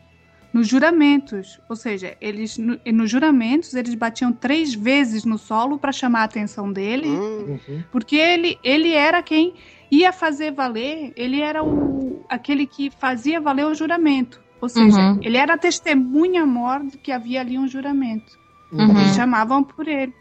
nos 0.54 0.66
juramentos, 0.68 1.60
ou 1.70 1.76
seja, 1.76 2.16
eles 2.22 2.58
no- 2.58 2.80
nos 2.94 3.10
juramentos 3.10 3.74
eles 3.74 3.94
batiam 3.96 4.32
três 4.34 4.74
vezes 4.74 5.26
no 5.26 5.38
solo 5.38 5.78
para 5.78 5.92
chamar 5.92 6.22
a 6.22 6.24
atenção 6.24 6.72
dele, 6.72 7.08
Uhum. 7.10 7.60
Uhum. 7.68 7.84
porque 7.92 8.16
ele, 8.16 8.58
ele 8.64 8.94
era 8.94 9.22
quem 9.22 9.54
ia 9.92 10.12
fazer 10.14 10.52
valer, 10.52 11.12
ele 11.16 11.42
era 11.42 11.64
o 11.64 12.24
aquele 12.30 12.66
que 12.66 12.90
fazia 12.90 13.42
valer 13.42 13.66
o 13.66 13.74
juramento. 13.76 14.42
Ou 14.62 14.70
seja, 14.70 14.98
Uhum. 15.00 15.20
ele 15.22 15.38
era 15.38 15.58
testemunha 15.58 16.46
mor 16.46 16.80
de 16.86 16.98
que 16.98 17.12
havia 17.12 17.42
ali 17.42 17.58
um 17.58 17.68
juramento. 17.68 18.40
Uhum. 18.72 18.92
Eles 19.00 19.16
chamavam 19.16 19.64
por 19.64 19.88
ele. 19.88 20.14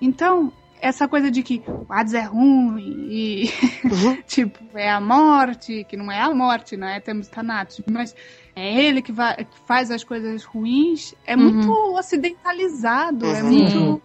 Então, 0.00 0.50
essa 0.80 1.06
coisa 1.06 1.30
de 1.30 1.42
que 1.44 1.62
o 1.68 1.86
Hades 1.88 2.14
é 2.14 2.22
ruim 2.22 2.80
e, 3.08 3.50
tipo, 4.26 4.58
é 4.76 4.90
a 4.90 5.00
morte, 5.00 5.84
que 5.88 5.96
não 5.96 6.10
é 6.10 6.20
a 6.20 6.34
morte, 6.34 6.76
não 6.76 6.88
é 6.88 6.98
Temos 6.98 7.28
Thanatos, 7.28 7.80
mas 7.88 8.16
é 8.56 8.82
ele 8.82 9.00
que, 9.02 9.12
vai, 9.12 9.36
que 9.36 9.58
faz 9.66 9.90
as 9.92 10.02
coisas 10.02 10.42
ruins, 10.42 11.14
é 11.24 11.36
Uhum. 11.36 11.42
muito 11.42 11.70
ocidentalizado, 11.96 13.26
é 13.26 13.42
Uhum. 13.42 13.48
muito 13.50 14.02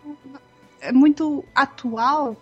é 0.79 0.91
muito 0.91 1.43
atual 1.55 2.35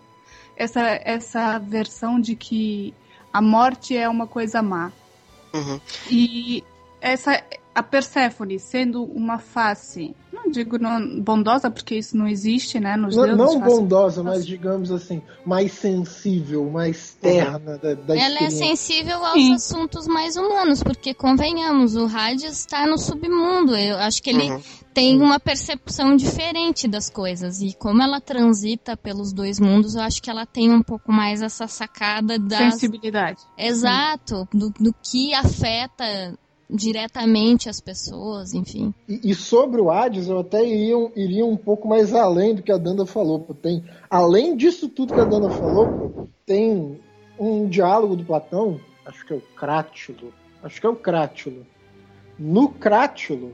essa, 0.56 0.80
essa 1.04 1.58
versão 1.58 2.20
de 2.20 2.34
que 2.34 2.94
a 3.32 3.40
morte 3.40 3.96
é 3.96 4.08
uma 4.08 4.26
coisa 4.26 4.62
má. 4.62 4.90
Uhum. 5.54 5.80
E 6.10 6.64
essa 7.00 7.42
a 7.76 7.82
Perséfone 7.82 8.58
sendo 8.58 9.04
uma 9.04 9.38
face, 9.38 10.16
não 10.32 10.50
digo 10.50 10.78
não, 10.78 11.20
bondosa 11.20 11.70
porque 11.70 11.96
isso 11.96 12.16
não 12.16 12.26
existe, 12.26 12.80
né, 12.80 12.96
nos 12.96 13.14
Não, 13.14 13.24
deuses. 13.24 13.38
não 13.38 13.60
bondosa, 13.60 14.22
mas 14.22 14.46
digamos 14.46 14.90
assim, 14.90 15.20
mais 15.44 15.72
sensível, 15.72 16.70
mais 16.70 17.12
terna 17.20 17.76
da, 17.76 17.92
da 17.92 18.16
Ela 18.18 18.44
é 18.44 18.48
sensível 18.50 19.22
aos 19.22 19.34
Sim. 19.34 19.54
assuntos 19.54 20.06
mais 20.06 20.36
humanos, 20.36 20.82
porque 20.82 21.12
convenhamos, 21.12 21.96
o 21.96 22.06
Hades 22.06 22.44
está 22.60 22.86
no 22.86 22.96
submundo. 22.96 23.76
Eu 23.76 23.98
acho 23.98 24.22
que 24.22 24.30
ele 24.30 24.50
Uhum. 24.50 24.60
tem 24.94 25.20
uma 25.20 25.38
percepção 25.38 26.16
diferente 26.16 26.88
das 26.88 27.10
coisas. 27.10 27.60
E 27.60 27.74
como 27.74 28.00
ela 28.02 28.22
transita 28.22 28.96
pelos 28.96 29.34
dois 29.34 29.60
mundos, 29.60 29.94
eu 29.96 30.00
acho 30.00 30.22
que 30.22 30.30
ela 30.30 30.46
tem 30.46 30.72
um 30.72 30.82
pouco 30.82 31.12
mais 31.12 31.42
essa 31.42 31.66
sacada 31.68 32.38
das. 32.38 32.72
sensibilidade. 32.72 33.42
Exato, 33.58 34.48
do, 34.50 34.70
do 34.80 34.94
que 35.02 35.34
afeta 35.34 36.38
diretamente 36.68 37.68
as 37.68 37.80
pessoas, 37.80 38.52
enfim. 38.52 38.92
E, 39.08 39.30
e 39.30 39.34
sobre 39.34 39.80
o 39.80 39.90
Hades, 39.90 40.28
eu 40.28 40.40
até 40.40 40.64
iria, 40.64 41.10
iria 41.14 41.46
um 41.46 41.56
pouco 41.56 41.86
mais 41.88 42.12
além 42.12 42.54
do 42.54 42.62
que 42.62 42.72
a 42.72 42.78
Danda 42.78 43.06
falou. 43.06 43.40
Tem, 43.62 43.84
além 44.10 44.56
disso 44.56 44.88
tudo 44.88 45.14
que 45.14 45.20
a 45.20 45.24
Danda 45.24 45.50
falou, 45.50 46.28
tem 46.44 47.00
um 47.38 47.68
diálogo 47.68 48.16
do 48.16 48.24
Platão, 48.24 48.80
acho 49.04 49.24
que 49.24 49.32
é 49.32 49.36
o 49.36 49.40
Crátulo. 49.40 50.32
Acho 50.62 50.80
que 50.80 50.86
é 50.86 50.90
o 50.90 50.96
Crátulo. 50.96 51.66
No 52.38 52.68
Crátulo, 52.68 53.52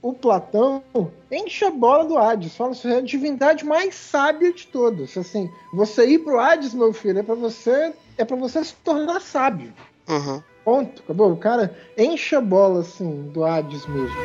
o 0.00 0.12
Platão 0.12 0.82
enche 1.30 1.64
a 1.64 1.70
bola 1.70 2.04
do 2.04 2.16
Hades. 2.16 2.56
Fala 2.56 2.70
assim, 2.70 2.90
é 2.90 2.96
a 2.96 3.00
divindade 3.00 3.64
mais 3.64 3.94
sábia 3.94 4.52
de 4.52 4.66
todas. 4.66 5.16
Assim, 5.16 5.50
você 5.72 6.06
ir 6.08 6.20
pro 6.20 6.38
Hades, 6.38 6.72
meu 6.72 6.92
filho, 6.92 7.18
é 7.18 7.22
para 7.22 7.34
você, 7.34 7.92
é 8.16 8.24
para 8.24 8.36
você 8.36 8.64
se 8.64 8.74
tornar 8.76 9.20
sábio. 9.20 9.72
Uhum. 10.08 10.42
Ponto, 10.66 11.00
acabou. 11.00 11.30
O 11.30 11.36
cara 11.36 11.72
enche 11.96 12.34
a 12.34 12.40
bola, 12.40 12.80
assim, 12.80 13.30
do 13.32 13.44
Hades 13.44 13.86
mesmo. 13.86 14.16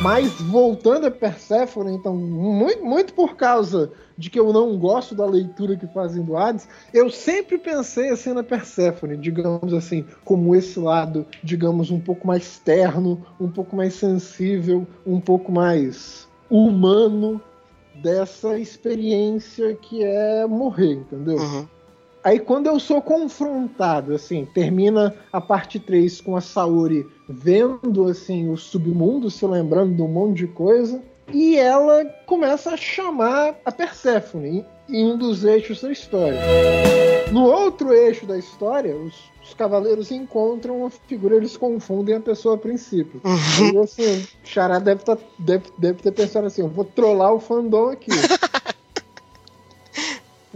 Mas 0.00 0.30
voltando 0.42 1.08
a 1.08 1.10
Perséfone, 1.10 1.96
então, 1.96 2.14
muito, 2.14 2.84
muito 2.84 3.14
por 3.14 3.34
causa 3.34 3.90
de 4.16 4.30
que 4.30 4.38
eu 4.38 4.52
não 4.52 4.78
gosto 4.78 5.12
da 5.12 5.26
leitura 5.26 5.76
que 5.76 5.88
fazem 5.88 6.22
do 6.22 6.36
Hades, 6.36 6.68
eu 6.94 7.10
sempre 7.10 7.58
pensei 7.58 8.10
assim 8.10 8.32
na 8.32 8.44
Perséfone, 8.44 9.16
digamos 9.16 9.74
assim, 9.74 10.04
como 10.24 10.54
esse 10.54 10.78
lado, 10.78 11.26
digamos, 11.42 11.90
um 11.90 11.98
pouco 11.98 12.28
mais 12.28 12.60
terno, 12.60 13.26
um 13.40 13.50
pouco 13.50 13.74
mais 13.74 13.94
sensível, 13.94 14.86
um 15.04 15.20
pouco 15.20 15.50
mais 15.50 16.28
humano 16.48 17.40
dessa 17.96 18.56
experiência 18.56 19.74
que 19.74 20.04
é 20.04 20.46
morrer, 20.46 20.92
entendeu? 20.92 21.38
Uhum. 21.38 21.75
Aí 22.26 22.40
quando 22.40 22.66
eu 22.66 22.80
sou 22.80 23.00
confrontado, 23.00 24.12
assim, 24.12 24.44
termina 24.46 25.14
a 25.32 25.40
parte 25.40 25.78
3 25.78 26.20
com 26.20 26.34
a 26.34 26.40
Saori 26.40 27.06
vendo 27.28 28.08
assim 28.08 28.50
o 28.50 28.56
submundo, 28.56 29.30
se 29.30 29.46
lembrando 29.46 29.94
de 29.94 30.02
um 30.02 30.08
monte 30.08 30.38
de 30.38 30.48
coisa, 30.48 31.00
e 31.32 31.56
ela 31.56 32.04
começa 32.26 32.70
a 32.70 32.76
chamar 32.76 33.54
a 33.64 33.70
Perséfone 33.70 34.66
em 34.88 35.12
um 35.12 35.16
dos 35.16 35.44
eixos 35.44 35.80
da 35.80 35.92
história. 35.92 36.40
No 37.30 37.44
outro 37.44 37.92
eixo 37.92 38.26
da 38.26 38.36
história, 38.36 38.96
os, 38.96 39.14
os 39.44 39.54
cavaleiros 39.54 40.10
encontram 40.10 40.80
uma 40.80 40.90
figura, 40.90 41.36
eles 41.36 41.56
confundem 41.56 42.16
a 42.16 42.20
pessoa 42.20 42.56
a 42.56 42.58
princípio. 42.58 43.20
E 43.72 43.78
assim, 43.78 44.26
o 44.42 44.46
Xará 44.48 44.80
deve, 44.80 45.04
tá- 45.04 45.16
deve, 45.38 45.66
deve 45.78 46.02
ter 46.02 46.10
pensado 46.10 46.48
assim, 46.48 46.62
eu 46.62 46.68
vou 46.68 46.84
trollar 46.84 47.32
o 47.32 47.38
fandom 47.38 47.90
aqui. 47.90 48.10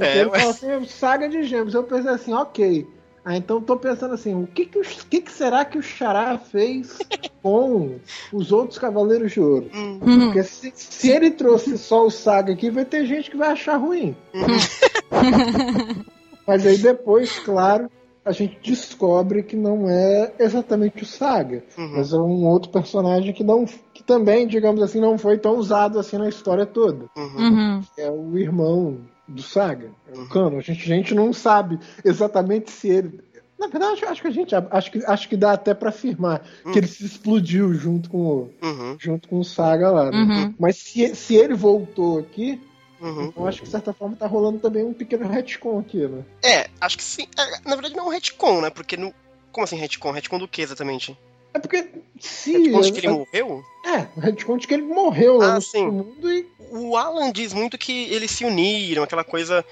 Porque 0.01 0.19
É, 0.19 0.21
ele 0.23 0.31
ué. 0.31 0.39
fala 0.39 0.51
assim, 0.51 0.87
saga 0.87 1.29
de 1.29 1.43
gêmeos. 1.45 1.75
Eu 1.75 1.85
pensei 1.85 2.11
assim, 2.11 2.33
ok. 2.33 2.87
Ah, 3.23 3.37
então 3.37 3.61
tô 3.61 3.77
pensando 3.77 4.15
assim, 4.15 4.35
o 4.35 4.47
que 4.47 4.65
que, 4.65 4.79
o- 4.79 4.81
o 4.81 5.07
que 5.11 5.21
que 5.21 5.31
será 5.31 5.63
que 5.63 5.77
o 5.77 5.83
Xará 5.83 6.39
fez 6.39 6.97
com 7.43 7.97
os 8.33 8.51
outros 8.51 8.79
Cavaleiros 8.79 9.33
de 9.33 9.41
Ouro? 9.41 9.71
Uhum. 9.75 9.99
Porque 10.25 10.43
se, 10.43 10.73
se 10.75 11.11
ele 11.11 11.31
trouxe 11.31 11.77
só 11.77 12.07
o 12.07 12.11
Saga 12.11 12.55
aqui, 12.55 12.71
vai 12.71 12.85
ter 12.87 13.05
gente 13.05 13.31
que 13.31 13.37
vai 13.37 13.51
achar 13.51 13.77
ruim. 13.77 14.17
Mas 16.47 16.67
aí 16.67 16.79
depois, 16.79 17.39
claro, 17.41 17.91
a 18.25 18.33
gente 18.33 18.59
descobre 18.63 19.43
que 19.43 19.55
não 19.57 19.89
é 19.89 20.33
exatamente 20.39 21.03
o 21.03 21.07
Saga. 21.07 21.63
Uhum. 21.77 21.93
Mas 21.97 22.13
é 22.13 22.17
um 22.17 22.47
outro 22.47 22.71
personagem 22.71 23.33
que 23.33 23.45
não 23.45 23.67
que 23.93 24.03
também, 24.03 24.47
digamos 24.47 24.83
assim, 24.83 24.99
não 24.99 25.19
foi 25.19 25.37
tão 25.39 25.57
usado 25.57 25.99
assim 25.99 26.17
na 26.17 26.29
história 26.29 26.65
toda. 26.65 27.05
Uhum. 27.17 27.37
Uhum. 27.39 27.81
É 27.99 28.11
o 28.11 28.39
irmão 28.39 28.99
do 29.31 29.43
Saga, 29.43 29.91
é 30.13 30.19
o 30.19 30.29
Cano. 30.29 30.59
A 30.59 30.61
gente, 30.61 30.83
a 30.93 30.97
gente 30.97 31.15
não 31.15 31.33
sabe 31.33 31.79
exatamente 32.05 32.71
se 32.71 32.89
ele. 32.89 33.21
Na 33.59 33.67
verdade, 33.67 34.05
acho 34.07 34.23
que 34.23 34.29
a 34.29 34.31
gente 34.31 34.55
acho 34.55 34.91
que, 34.91 35.05
acho 35.05 35.29
que 35.29 35.37
dá 35.37 35.53
até 35.53 35.75
pra 35.75 35.91
afirmar 35.91 36.43
que 36.73 36.79
ele 36.79 36.87
se 36.87 37.05
explodiu 37.05 37.75
junto 37.75 38.09
com 38.09 38.19
o, 38.19 38.51
Uhum. 38.63 38.97
junto 38.99 39.29
com 39.29 39.39
o 39.39 39.45
Saga 39.45 39.91
lá. 39.91 40.11
né? 40.11 40.17
Uhum. 40.19 40.55
Mas 40.59 40.77
se, 40.77 41.15
se 41.15 41.35
ele 41.37 41.55
voltou 41.55 42.19
aqui, 42.19 42.61
Uhum. 43.01 43.33
eu 43.37 43.47
acho 43.47 43.59
que 43.61 43.65
de 43.67 43.71
certa 43.71 43.93
forma 43.93 44.17
tá 44.17 44.27
rolando 44.27 44.59
também 44.59 44.83
um 44.85 44.93
pequeno 44.95 45.29
retcon 45.29 45.79
aqui, 45.79 46.07
né? 46.07 46.23
É, 46.43 46.69
acho 46.81 46.97
que 46.99 47.05
sim. 47.05 47.27
É, 47.39 47.69
na 47.69 47.77
verdade, 47.77 47.95
não 47.97 48.05
é 48.05 48.07
um 48.09 48.11
retcon, 48.11 48.61
né? 48.63 48.71
Porque 48.71 48.97
no. 48.97 49.13
Como 49.53 49.65
assim 49.65 49.77
retcon? 49.77 50.11
Retcon 50.13 50.39
do 50.39 50.47
que 50.49 50.63
exatamente? 50.63 51.19
É 51.53 51.59
porque 51.59 51.89
se. 52.21 52.53
Retcon 52.53 52.81
de 52.83 52.93
que 52.93 52.99
ele 53.01 53.09
morreu? 53.09 53.65
É, 53.85 54.21
retcon 54.21 54.57
de 54.57 54.67
que 54.69 54.75
ele 54.75 54.83
morreu 54.85 55.37
lá 55.39 55.53
Ah, 55.53 55.55
no 55.57 55.61
sim. 55.63 55.87
mundo 55.87 56.31
e. 56.33 56.47
O 56.71 56.97
Alan 56.97 57.33
diz 57.33 57.53
muito 57.53 57.77
que 57.77 58.05
eles 58.13 58.31
se 58.31 58.45
uniram, 58.45 59.03
aquela 59.03 59.25
coisa 59.25 59.65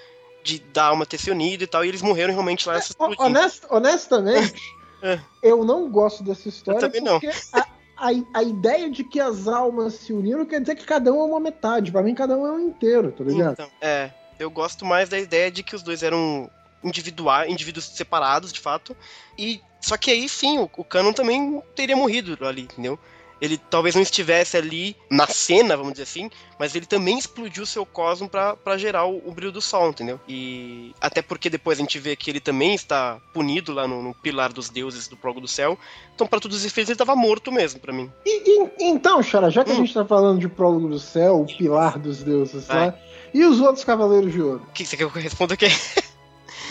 de 0.42 0.59
da 0.59 0.86
alma 0.86 1.06
ter 1.06 1.18
se 1.18 1.30
unido 1.30 1.62
e 1.62 1.66
tal, 1.66 1.84
e 1.84 1.88
eles 1.88 2.02
morreram 2.02 2.32
realmente 2.32 2.66
lá 2.66 2.74
nessa 2.74 2.88
É, 2.88 2.90
explodindo. 2.90 3.22
honest- 3.22 3.64
honestamente, 3.70 4.60
É. 5.02 5.20
eu 5.42 5.64
não 5.64 5.88
gosto 5.90 6.24
dessa 6.24 6.48
história. 6.48 6.78
Eu 6.78 6.80
também 6.80 7.00
não. 7.00 7.20
porque 7.20 7.36
A, 7.52 7.66
a, 7.96 8.09
a 8.34 8.42
ideia 8.42 8.90
de 8.90 9.05
que 9.05 9.20
as 9.20 9.46
almas 9.46 9.94
se 9.94 10.12
uniram 10.12 10.44
quer 10.44 10.60
dizer 10.60 10.74
que 10.74 10.84
cada 10.84 11.12
um 11.12 11.20
é 11.20 11.24
uma 11.24 11.38
metade. 11.40 11.92
Pra 11.92 12.02
mim, 12.02 12.14
cada 12.14 12.36
um 12.36 12.44
é 12.46 12.50
um 12.52 12.60
inteiro, 12.68 13.12
tá 13.12 13.22
ligado? 13.22 13.52
Então, 13.52 13.70
é, 13.80 14.10
eu 14.40 14.50
gosto 14.50 14.84
mais 14.84 15.09
da 15.09 15.18
ideia 15.18 15.50
de 15.52 15.62
que 15.62 15.76
os 15.76 15.82
dois 15.84 16.02
eram 16.02 16.50
individuais, 16.82 17.48
indivíduos 17.50 17.84
separados, 17.86 18.52
de 18.52 18.59
fato. 18.59 18.96
E 19.36 19.60
só 19.80 19.96
que 19.96 20.10
aí 20.10 20.28
sim, 20.28 20.59
o, 20.59 20.70
o 20.76 20.84
Canon 20.84 21.12
também 21.12 21.62
teria 21.74 21.96
morrido 21.96 22.36
ali, 22.46 22.62
entendeu? 22.62 22.98
Ele 23.40 23.56
talvez 23.56 23.94
não 23.94 24.02
estivesse 24.02 24.56
ali 24.56 24.96
na 25.09 25.24
cena, 25.28 25.76
vamos 25.76 25.92
dizer 25.92 26.02
assim, 26.02 26.28
mas 26.59 26.74
ele 26.74 26.86
também 26.86 27.16
explodiu 27.16 27.64
seu 27.64 27.86
cosmo 27.86 28.28
pra 28.28 28.56
pra 28.56 28.76
gerar 28.76 29.05
o, 29.05 29.22
o 29.24 29.30
brilho 29.32 29.52
do 29.52 29.60
sol, 29.60 29.90
entendeu? 29.90 30.18
E 30.28 30.92
até 31.00 31.22
porque 31.22 31.48
depois 31.48 31.78
a 31.78 31.82
gente 31.82 32.00
vê 32.00 32.16
que 32.16 32.28
ele 32.28 32.40
também 32.40 32.74
está 32.74 33.20
punido 33.32 33.72
lá 33.72 33.86
no, 33.86 34.02
no 34.02 34.12
pilar 34.12 34.52
dos 34.52 34.68
deuses 34.68 35.06
do 35.06 35.16
Progo 35.16 35.40
do 35.40 35.46
Céu. 35.46 35.78
Então, 36.16 36.26
pra 36.26 36.40
todos 36.40 36.56
os 36.56 36.64
efeitos, 36.64 36.88
ele 36.90 36.94
estava 36.96 37.14
morto 37.14 37.52
mesmo, 37.52 37.78
pra 37.78 37.92
mim. 37.92 38.10
E, 38.26 38.60
e- 38.64 38.70
então, 38.80 39.22
Xara, 39.22 39.50
já 39.52 39.62
que 39.64 39.70
a 39.70 39.74
Hum. 39.74 39.76
gente 39.76 39.94
tá 39.94 40.05
falando 40.05 40.40
de 40.40 40.48
Prólogo 40.48 40.88
do 40.88 40.98
Céu, 40.98 41.42
o 41.42 41.46
pilar 41.46 41.96
dos 41.96 42.24
deuses 42.24 42.66
Vai. 42.66 42.86
lá, 42.88 42.94
e 43.32 43.44
os 43.44 43.60
outros 43.60 43.84
Cavaleiros 43.84 44.32
de 44.32 44.42
Ouro? 44.42 44.66
O 44.68 44.72
que 44.72 44.84
você 44.84 44.96
quer 44.96 45.09
que 45.09 45.16
eu 45.16 45.22
responda 45.22 45.55
aqui? 45.55 45.66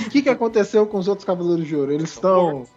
O 0.06 0.10
que, 0.10 0.22
que 0.22 0.30
aconteceu 0.30 0.86
com 0.86 0.98
os 0.98 1.08
outros 1.08 1.26
Cavaleiros 1.26 1.66
de 1.66 1.76
Ouro? 1.78 1.94
Eles 1.94 2.10
estão. 2.12 2.68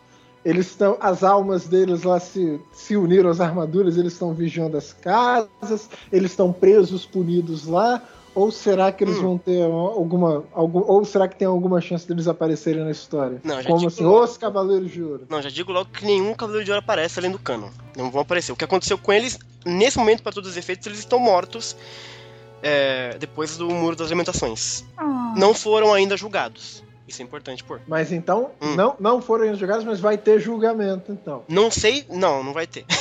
Eles 0.44 0.66
estão. 0.68 0.96
As 1.00 1.22
almas 1.22 1.66
deles 1.66 2.02
lá 2.02 2.18
se, 2.18 2.58
se 2.72 2.96
uniram 2.96 3.28
às 3.30 3.40
armaduras, 3.40 3.96
eles 3.98 4.12
estão 4.14 4.32
vigiando 4.32 4.76
as 4.76 4.92
casas, 4.92 5.90
eles 6.10 6.30
estão 6.32 6.52
presos, 6.52 7.04
punidos 7.04 7.66
lá. 7.66 8.02
Ou 8.32 8.50
será 8.52 8.92
que 8.92 9.02
eles 9.02 9.18
Hum. 9.18 9.22
vão 9.22 9.38
ter 9.38 9.60
alguma, 9.64 10.44
algum. 10.52 10.78
Ou 10.86 11.04
será 11.04 11.26
que 11.26 11.34
tem 11.36 11.48
alguma 11.48 11.80
chance 11.80 12.06
deles 12.06 12.28
aparecerem 12.28 12.84
na 12.84 12.90
história? 12.92 13.40
Não, 13.42 13.56
já 13.60 13.64
Como 13.64 13.78
digo 13.80 13.88
assim, 13.88 14.04
logo. 14.04 14.24
os 14.24 14.38
Cavaleiros 14.38 14.90
de 14.92 15.02
Ouro. 15.02 15.26
Não, 15.28 15.42
já 15.42 15.50
digo 15.50 15.72
logo 15.72 15.90
que 15.90 16.04
nenhum 16.06 16.32
Cavaleiro 16.34 16.64
de 16.64 16.70
Ouro 16.70 16.78
aparece 16.80 17.18
além 17.18 17.32
do 17.32 17.40
Canon. 17.40 17.68
Não 17.96 18.08
vão 18.10 18.22
aparecer. 18.22 18.52
O 18.52 18.56
que 18.56 18.64
aconteceu 18.64 18.96
com 18.96 19.12
eles, 19.12 19.36
nesse 19.66 19.98
momento, 19.98 20.22
para 20.22 20.30
todos 20.32 20.48
os 20.50 20.56
efeitos, 20.56 20.86
eles 20.86 21.00
estão 21.00 21.18
mortos 21.18 21.76
é, 22.62 23.16
depois 23.18 23.56
do 23.56 23.68
Muro 23.68 23.96
das 23.96 24.10
Lamentações. 24.10 24.84
Ah. 24.96 25.34
Não 25.36 25.52
foram 25.52 25.92
ainda 25.92 26.16
julgados. 26.16 26.84
Isso 27.10 27.20
é 27.20 27.24
importante 27.24 27.64
pôr. 27.64 27.80
Mas 27.88 28.12
então, 28.12 28.52
Hum. 28.62 28.76
não, 28.76 28.94
não 29.00 29.20
foram 29.20 29.52
julgados, 29.54 29.84
mas 29.84 29.98
vai 29.98 30.16
ter 30.16 30.38
julgamento, 30.38 31.10
então. 31.10 31.42
Não 31.48 31.68
sei, 31.70 32.06
não, 32.08 32.42
não 32.44 32.52
vai 32.52 32.66
ter. 32.66 32.84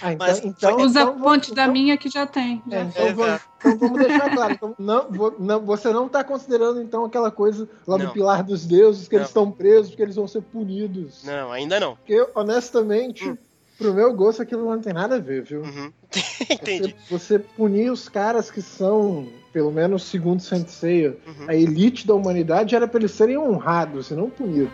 Ah, 0.00 0.12
então, 0.12 0.26
Mas 0.26 0.38
então, 0.44 0.76
Usa 0.78 1.00
então 1.02 1.08
a 1.08 1.12
ponte 1.12 1.20
vamos- 1.22 1.50
da 1.50 1.62
então- 1.64 1.72
minha 1.72 1.96
que 1.98 2.08
já 2.08 2.26
tem. 2.26 2.62
É, 2.70 2.76
já. 2.76 2.82
então, 2.84 3.14
vamos, 3.14 3.40
então 3.58 3.78
vamos 3.78 3.98
deixar 3.98 4.30
claro. 4.30 4.52
Então, 4.54 4.74
não, 4.78 5.10
vou- 5.10 5.34
não, 5.38 5.60
você 5.60 5.92
não 5.92 6.06
está 6.06 6.24
considerando 6.24 6.80
então 6.80 7.04
aquela 7.04 7.30
coisa 7.30 7.68
lá 7.86 7.98
Não. 7.98 8.06
do 8.06 8.12
pilar 8.12 8.42
dos 8.42 8.64
deuses 8.64 9.06
que 9.08 9.14
eles 9.14 9.26
Não. 9.26 9.28
estão 9.28 9.50
presos, 9.52 9.94
que 9.94 10.00
eles 10.02 10.16
vão 10.16 10.26
ser 10.26 10.40
punidos. 10.42 11.22
Não, 11.24 11.52
ainda 11.52 11.78
não. 11.78 11.96
Porque, 11.96 12.26
honestamente, 12.34 13.28
Hum. 13.28 13.36
pro 13.76 13.92
meu 13.92 14.12
gosto, 14.14 14.40
aquilo 14.42 14.64
não 14.68 14.80
tem 14.80 14.92
nada 14.94 15.16
a 15.16 15.20
ver, 15.20 15.42
viu? 15.42 15.60
Uhum. 15.62 15.92
Entendi. 16.50 16.96
Você, 17.10 17.36
você 17.36 17.38
punir 17.38 17.90
os 17.90 18.08
caras 18.08 18.50
que 18.50 18.62
são, 18.62 19.28
pelo 19.58 19.72
menos 19.72 20.04
segundo 20.04 20.40
Sensei, 20.40 21.08
Uhum. 21.08 21.46
a 21.48 21.52
elite 21.54 22.06
da 22.06 22.14
humanidade 22.14 22.76
era 22.76 22.86
pra 22.86 23.00
eles 23.00 23.10
serem 23.10 23.36
honrados 23.36 24.08
e 24.08 24.14
não 24.14 24.30
punidos. 24.30 24.70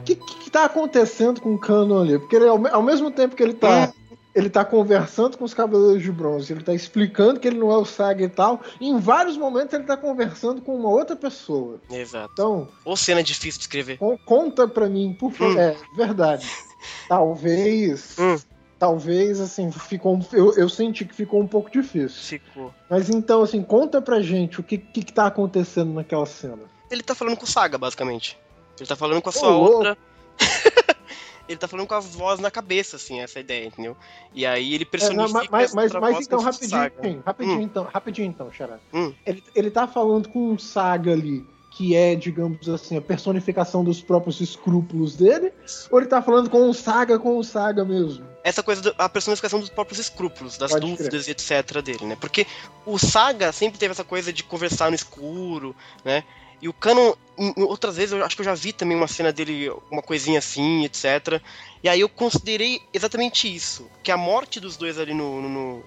O 0.00 0.02
que, 0.04 0.16
que, 0.16 0.50
tá 0.50 0.64
acontecendo 0.64 1.40
com 1.40 1.54
o 1.54 1.58
Canon 1.58 2.00
ali? 2.02 2.18
Porque 2.18 2.34
ele, 2.34 2.48
ao, 2.48 2.60
ao 2.74 2.82
mesmo 2.82 3.08
tempo 3.10 3.36
que 3.36 3.42
ele 3.42 3.54
tá. 3.54 3.92
Ele 4.34 4.50
tá 4.50 4.64
conversando 4.66 5.38
com 5.38 5.44
os 5.46 5.54
Cavaleiros 5.54 6.02
de 6.02 6.12
Bronze, 6.12 6.52
ele 6.52 6.62
tá 6.62 6.74
explicando 6.74 7.40
que 7.40 7.48
ele 7.48 7.56
não 7.58 7.70
é 7.72 7.76
o 7.78 7.86
Saga 7.86 8.22
e 8.22 8.28
tal. 8.28 8.60
E 8.78 8.86
em 8.86 8.98
vários 8.98 9.34
momentos 9.36 9.72
ele 9.72 9.84
tá 9.84 9.96
conversando 9.96 10.60
com 10.60 10.76
uma 10.76 10.90
outra 10.90 11.16
pessoa. 11.16 11.80
Exato. 11.90 12.28
Então, 12.34 12.68
Ou 12.84 12.96
cena 12.98 13.22
difícil 13.22 13.58
de 13.58 13.64
escrever. 13.64 13.96
con- 13.96 14.18
conta 14.26 14.68
pra 14.68 14.90
mim, 14.90 15.16
por 15.18 15.32
favor. 15.32 15.54
Hum. 15.56 15.58
É, 15.58 15.74
verdade. 15.96 16.46
Talvez. 17.08 18.14
Hum. 18.18 18.36
Talvez, 18.78 19.40
assim, 19.40 19.70
ficou. 19.72 20.20
Eu, 20.32 20.54
eu 20.54 20.68
senti 20.68 21.04
que 21.06 21.14
ficou 21.14 21.40
um 21.40 21.46
pouco 21.46 21.70
difícil. 21.70 22.38
Ficou. 22.38 22.74
Mas 22.90 23.08
então, 23.08 23.42
assim, 23.42 23.62
conta 23.62 24.02
pra 24.02 24.20
gente 24.20 24.60
o 24.60 24.62
que, 24.62 24.76
que, 24.76 25.02
que 25.02 25.12
tá 25.12 25.26
acontecendo 25.26 25.94
naquela 25.94 26.26
cena. 26.26 26.58
Ele 26.90 27.02
tá 27.02 27.14
falando 27.14 27.36
com 27.38 27.44
o 27.44 27.48
Saga, 27.48 27.78
basicamente. 27.78 28.38
Ele 28.78 28.86
tá 28.86 28.94
falando 28.94 29.22
com 29.22 29.30
a 29.30 29.32
sua 29.32 29.48
louco. 29.48 29.76
outra. 29.76 29.98
ele 31.48 31.56
tá 31.58 31.66
falando 31.66 31.86
com 31.86 31.94
a 31.94 32.00
voz 32.00 32.38
na 32.38 32.50
cabeça, 32.50 32.96
assim, 32.96 33.20
essa 33.20 33.40
ideia, 33.40 33.66
entendeu? 33.66 33.96
E 34.34 34.44
aí 34.44 34.74
ele 34.74 34.84
É, 34.84 34.86
personifica 34.86 35.26
não, 35.26 35.48
mas, 35.50 35.74
mas, 35.74 35.92
mas, 35.92 36.26
então, 36.26 36.38
o 36.38 36.42
rapidinho, 36.42 37.22
rapidinho, 37.24 37.58
Hum. 37.58 37.62
então, 37.62 37.84
rapidinho 37.84 38.28
então, 38.28 38.52
Xará. 38.52 38.78
Hum. 38.92 39.14
Ele, 39.24 39.42
ele 39.54 39.70
tá 39.70 39.86
falando 39.86 40.28
com 40.28 40.50
um 40.50 40.58
Saga 40.58 41.12
ali, 41.12 41.46
que 41.76 41.94
é, 41.94 42.14
digamos 42.14 42.68
assim, 42.70 42.96
a 42.96 43.02
personificação 43.02 43.84
dos 43.84 44.00
próprios 44.00 44.40
escrúpulos 44.40 45.14
dele, 45.14 45.52
ou 45.90 45.98
ele 46.00 46.08
tá 46.08 46.22
falando 46.22 46.48
com 46.48 46.66
um 46.68 46.72
Saga 46.72 47.18
com 47.18 47.38
um 47.38 47.42
Saga 47.42 47.84
mesmo? 47.84 48.24
essa 48.42 48.62
coisa 48.62 48.80
da 48.94 49.08
personificação 49.08 49.60
dos 49.60 49.68
próprios 49.68 49.98
escrúpulos, 49.98 50.56
das 50.56 50.70
Pode 50.70 50.86
dúvidas 50.86 51.26
e 51.28 51.32
etc 51.32 51.82
dele, 51.82 52.06
né? 52.06 52.16
Porque 52.18 52.46
o 52.86 52.96
Saga 52.96 53.52
sempre 53.52 53.78
teve 53.78 53.92
essa 53.92 54.04
coisa 54.04 54.32
de 54.32 54.42
conversar 54.42 54.88
no 54.88 54.94
escuro, 54.94 55.76
né? 56.04 56.24
E 56.62 56.68
o 56.68 56.72
Canon, 56.72 57.12
outras 57.58 57.96
vezes, 57.96 58.12
eu 58.12 58.24
acho 58.24 58.34
que 58.34 58.40
eu 58.40 58.46
já 58.46 58.54
vi 58.54 58.72
também 58.72 58.96
uma 58.96 59.08
cena 59.08 59.30
dele, 59.30 59.70
uma 59.90 60.00
coisinha 60.00 60.38
assim, 60.38 60.84
etc. 60.84 61.42
E 61.82 61.88
aí 61.90 62.00
eu 62.00 62.08
considerei 62.08 62.80
exatamente 62.94 63.54
isso, 63.54 63.86
que 64.02 64.10
a 64.10 64.16
morte 64.16 64.58
dos 64.60 64.76
dois 64.78 64.98
ali 64.98 65.12
no- 65.12 65.42
no- 65.42 65.82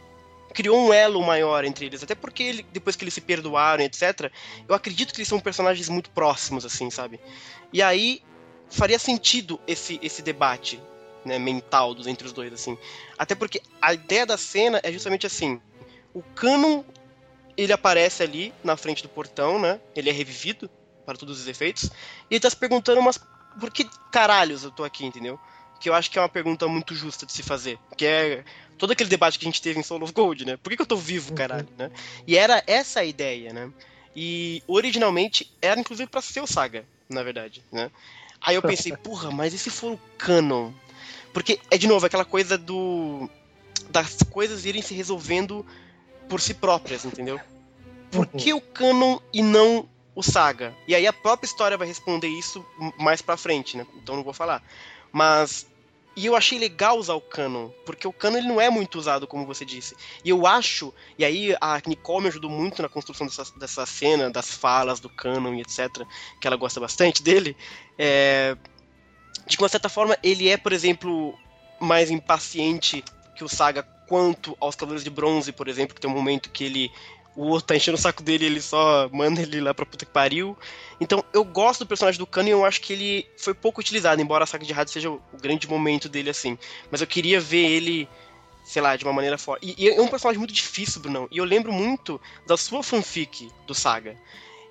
criou 0.54 0.78
um 0.78 0.94
elo 0.94 1.22
maior 1.22 1.64
entre 1.64 1.86
eles, 1.86 2.04
até 2.04 2.16
porque 2.16 2.44
ele, 2.44 2.66
depois 2.72 2.96
que 2.96 3.04
eles 3.04 3.14
se 3.14 3.22
perdoaram, 3.22 3.84
etc. 3.84 4.32
Eu 4.68 4.76
acredito 4.76 5.14
que 5.14 5.20
eles 5.20 5.28
são 5.28 5.40
personagens 5.40 5.90
muito 5.90 6.10
próximos, 6.10 6.66
assim, 6.66 6.90
sabe? 6.90 7.20
E 7.72 7.82
aí 7.82 8.22
faria 8.70 9.00
sentido 9.00 9.60
esse, 9.68 10.00
esse 10.02 10.22
debate, 10.22 10.80
né, 11.26 11.38
mental 11.38 11.94
dos 11.94 12.08
entre 12.08 12.26
os 12.26 12.34
dois, 12.34 12.52
assim. 12.54 12.78
Até 13.18 13.36
porque 13.36 13.62
a 13.82 13.94
ideia 13.94 14.26
da 14.26 14.38
cena 14.38 14.80
é 14.84 14.92
justamente 14.92 15.26
assim: 15.28 15.62
o 16.14 16.22
Canon 16.22 16.84
ele 17.58 17.74
aparece 17.74 18.24
ali 18.24 18.54
na 18.64 18.78
frente 18.78 19.04
do 19.04 19.10
portão, 19.10 19.60
né? 19.60 19.82
Ele 19.94 20.10
é 20.10 20.14
revivido 20.14 20.70
para 21.06 21.18
todos 21.18 21.42
os 21.42 21.48
efeitos. 21.48 21.86
E 22.30 22.36
ele 22.36 22.40
tá 22.40 22.50
se 22.50 22.56
perguntando, 22.56 23.02
mas 23.02 23.20
por 23.60 23.70
que 23.70 23.84
caralhos 24.12 24.64
eu 24.64 24.72
tô 24.72 24.84
aqui, 24.86 25.06
entendeu? 25.06 25.38
Que 25.78 25.90
eu 25.90 25.94
acho 25.94 26.10
que 26.10 26.18
é 26.18 26.22
uma 26.22 26.30
pergunta 26.30 26.68
muito 26.70 26.96
justa 26.96 27.26
de 27.26 27.34
se 27.34 27.44
fazer. 27.44 27.78
Que 27.98 28.06
é 28.06 28.46
todo 28.80 28.92
aquele 28.92 29.10
debate 29.10 29.38
que 29.38 29.46
a 29.46 29.50
gente 29.50 29.62
teve 29.62 29.80
em 29.80 29.84
Soul 29.84 30.04
of 30.04 30.14
Gold, 30.14 30.46
né? 30.46 30.58
Por 30.58 30.70
que, 30.70 30.78
que 30.78 30.82
eu 30.82 30.88
tô 30.88 30.96
vivo, 30.96 31.34
caralho, 31.34 31.68
né? 31.78 31.92
E 32.26 32.38
era 32.38 32.64
essa 32.66 33.02
a 33.02 33.06
ideia, 33.06 33.54
né? 33.54 33.72
E 34.16 34.64
originalmente 34.66 35.52
era 35.62 35.80
inclusive 35.80 36.10
pra 36.10 36.22
ser 36.22 36.42
o 36.42 36.48
Saga, 36.48 36.86
na 37.08 37.22
verdade, 37.22 37.62
né? 37.72 37.92
Aí 38.42 38.56
eu 38.56 38.62
pensei, 38.62 38.96
porra, 38.98 39.30
mas 39.30 39.54
e 39.54 39.60
se 39.60 39.70
for 39.70 39.94
o 39.94 40.00
Canon? 40.18 40.72
Porque 41.34 41.60
é 41.70 41.78
de 41.78 41.88
novo 41.88 42.06
aquela 42.06 42.26
coisa 42.26 42.58
do 42.58 43.30
das 43.90 44.18
coisas 44.30 44.66
irem 44.66 44.82
se 44.82 44.94
resolvendo 44.94 45.66
por 46.28 46.40
si 46.40 46.54
próprias, 46.54 47.06
entendeu? 47.06 47.40
Por 48.10 48.26
que 48.28 48.54
o 48.54 48.62
Canon 48.62 49.20
e 49.34 49.44
não 49.44 49.88
o 50.16 50.24
Saga? 50.24 50.74
E 50.88 50.96
aí 50.96 51.06
a 51.06 51.14
própria 51.14 51.48
história 51.48 51.78
vai 51.78 51.88
responder 51.88 52.28
isso 52.28 52.66
mais 52.98 53.22
pra 53.22 53.36
frente, 53.36 53.76
né? 53.76 53.86
Então 54.02 54.16
não 54.16 54.24
vou 54.24 54.34
falar. 54.34 54.64
Mas 55.12 55.68
e 56.20 56.26
eu 56.26 56.36
achei 56.36 56.60
legal 56.60 56.98
usar 56.98 57.14
o 57.14 57.22
Canon, 57.22 57.70
porque 57.86 58.06
o 58.06 58.12
Canon 58.12 58.40
ele 58.40 58.48
não 58.48 58.60
é 58.60 58.70
muito 58.70 59.00
usado, 59.00 59.26
como 59.26 59.46
você 59.46 59.64
disse. 59.64 59.96
E 60.24 60.30
eu 60.30 60.46
acho, 60.46 60.94
e 61.18 61.24
aí 61.24 61.56
a 61.62 61.82
Nicole 61.88 62.24
me 62.24 62.28
ajudou 62.28 62.52
muito 62.52 62.82
na 62.82 62.90
construção 62.90 63.26
dessa, 63.26 63.46
dessa 63.58 63.86
cena, 63.86 64.30
das 64.30 64.52
falas 64.52 65.00
do 65.00 65.10
Canon 65.10 65.54
e 65.54 65.62
etc, 65.62 66.06
que 66.42 66.46
ela 66.46 66.58
gosta 66.58 66.78
bastante 66.78 67.24
dele, 67.24 67.56
é, 67.98 68.58
de 69.48 69.58
uma 69.58 69.70
certa 69.70 69.88
forma, 69.88 70.18
ele 70.22 70.50
é, 70.50 70.58
por 70.58 70.74
exemplo, 70.74 71.34
mais 71.80 72.12
impaciente 72.12 73.02
que 73.34 73.44
o 73.46 73.48
Saga 73.48 73.82
quanto 73.82 74.58
aos 74.60 74.76
Cavaleiros 74.76 75.06
de 75.06 75.10
Bronze, 75.10 75.54
por 75.54 75.70
exemplo, 75.70 75.96
que 75.96 76.02
tem 76.02 76.10
um 76.10 76.14
momento 76.14 76.50
que 76.50 76.66
ele. 76.66 76.92
O 77.36 77.48
outro 77.48 77.68
tá 77.68 77.76
enchendo 77.76 77.98
o 77.98 78.02
saco 78.02 78.22
dele 78.22 78.46
ele 78.46 78.62
só 78.62 79.08
manda 79.12 79.42
ele 79.42 79.62
lá 79.62 79.74
pra 79.74 79.86
puta 79.86 80.06
que 80.06 80.12
pariu. 80.12 80.58
Então, 81.00 81.24
eu 81.32 81.44
gosto 81.44 81.82
do 81.82 81.88
personagem 81.88 82.20
do 82.20 82.28
Cano 82.28 82.50
e 82.50 82.52
eu 82.52 82.66
acho 82.66 82.82
que 82.82 82.92
ele 82.92 83.28
foi 83.38 83.54
pouco 83.54 83.80
utilizado, 83.80 84.22
embora 84.22 84.44
a 84.44 84.48
saga 84.48 84.66
de 84.66 84.74
rádio 84.74 84.92
seja 84.92 85.10
o, 85.10 85.22
grande 85.42 85.68
momento 85.70 86.10
dele, 86.10 86.30
assim. 86.30 86.58
Mas 86.92 87.02
eu 87.02 87.08
queria 87.08 87.40
ver 87.40 87.66
ele, 87.66 88.10
sei 88.64 88.82
lá, 88.82 88.96
de 88.96 89.06
uma 89.06 89.14
maneira 89.14 89.38
forte. 89.38 89.76
E, 89.78 89.86
e 89.86 89.90
é 89.90 90.02
um 90.02 90.08
personagem 90.08 90.40
muito 90.40 90.54
difícil, 90.54 91.02
Brunão. 91.02 91.28
E 91.32 91.38
eu 91.38 91.46
lembro 91.46 91.72
muito 91.72 92.20
da 92.46 92.58
sua 92.58 92.84
fanfic 92.84 93.50
do 93.66 93.74
Saga. 93.74 94.18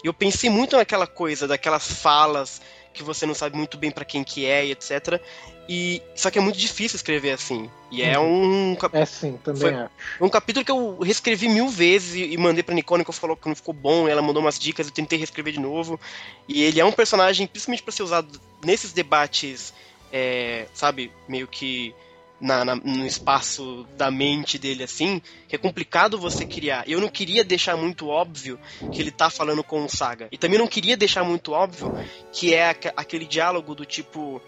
E 0.05 0.06
eu 0.06 0.12
pensei 0.12 0.51
muito 0.51 0.76
naquela 0.76 1.06
coisa, 1.06 1.48
daquelas 1.48 1.90
falas 1.90 2.60
que 2.93 3.02
você 3.02 3.24
não 3.24 3.35
sabe 3.35 3.56
muito 3.56 3.78
bem 3.78 3.90
pra 3.90 4.05
quem 4.05 4.22
que 4.22 4.44
é 4.44 4.66
e 4.66 4.72
etc. 4.72 5.20
E 5.68 6.00
só 6.14 6.30
que 6.30 6.38
é 6.38 6.40
muito 6.40 6.58
difícil 6.58 6.96
escrever 6.96 7.32
assim. 7.32 7.70
E 7.90 8.02
é 8.02 8.18
um, 8.18 8.74
cap- 8.74 8.96
É 8.96 9.04
sim, 9.04 9.38
também 9.44 9.60
Foi- 9.60 9.74
acho. 9.74 9.90
um 10.20 10.28
capítulo 10.30 10.64
que 10.64 10.70
eu 10.70 10.98
reescrevi 10.98 11.48
mil 11.48 11.68
vezes 11.68 12.14
e, 12.14 12.32
e 12.32 12.36
mandei 12.38 12.62
pra 12.62 12.74
Nicole, 12.74 13.04
que 13.04 13.12
falou 13.12 13.36
que 13.36 13.46
não 13.48 13.54
ficou 13.54 13.74
bom, 13.74 14.08
ela 14.08 14.22
mandou 14.22 14.42
umas 14.42 14.58
dicas, 14.58 14.86
eu 14.86 14.92
tentei 14.92 15.18
reescrever 15.18 15.52
de 15.52 15.60
novo. 15.60 16.00
E 16.48 16.62
ele 16.62 16.80
é 16.80 16.84
um 16.84 16.92
personagem, 16.92 17.46
principalmente 17.46 17.82
pra 17.82 17.92
ser 17.92 18.02
usado 18.02 18.40
nesses 18.64 18.92
debates, 18.92 19.74
é, 20.10 20.66
sabe, 20.72 21.12
meio 21.28 21.46
que 21.46 21.94
na, 22.40 22.64
na- 22.64 22.76
no 22.76 23.04
espaço 23.04 23.86
da 23.96 24.10
mente 24.10 24.58
dele, 24.58 24.84
assim, 24.84 25.20
que 25.48 25.54
é 25.56 25.58
complicado 25.58 26.18
você 26.18 26.46
criar. 26.46 26.84
Eu 26.88 27.00
não 27.00 27.08
queria 27.08 27.44
deixar 27.44 27.76
muito 27.76 28.08
óbvio 28.08 28.58
que 28.90 29.02
ele 29.02 29.10
tá 29.10 29.28
falando 29.28 29.62
com 29.64 29.84
o 29.84 29.88
Saga. 29.88 30.28
E 30.32 30.38
também 30.38 30.58
não 30.58 30.66
queria 30.68 30.96
deixar 30.96 31.24
muito 31.24 31.52
óbvio 31.52 31.92
que 32.32 32.54
é 32.54 32.70
aque- 32.70 32.92
aquele 32.96 33.26
diálogo 33.26 33.74
do 33.74 33.84
tipo, 33.84 34.40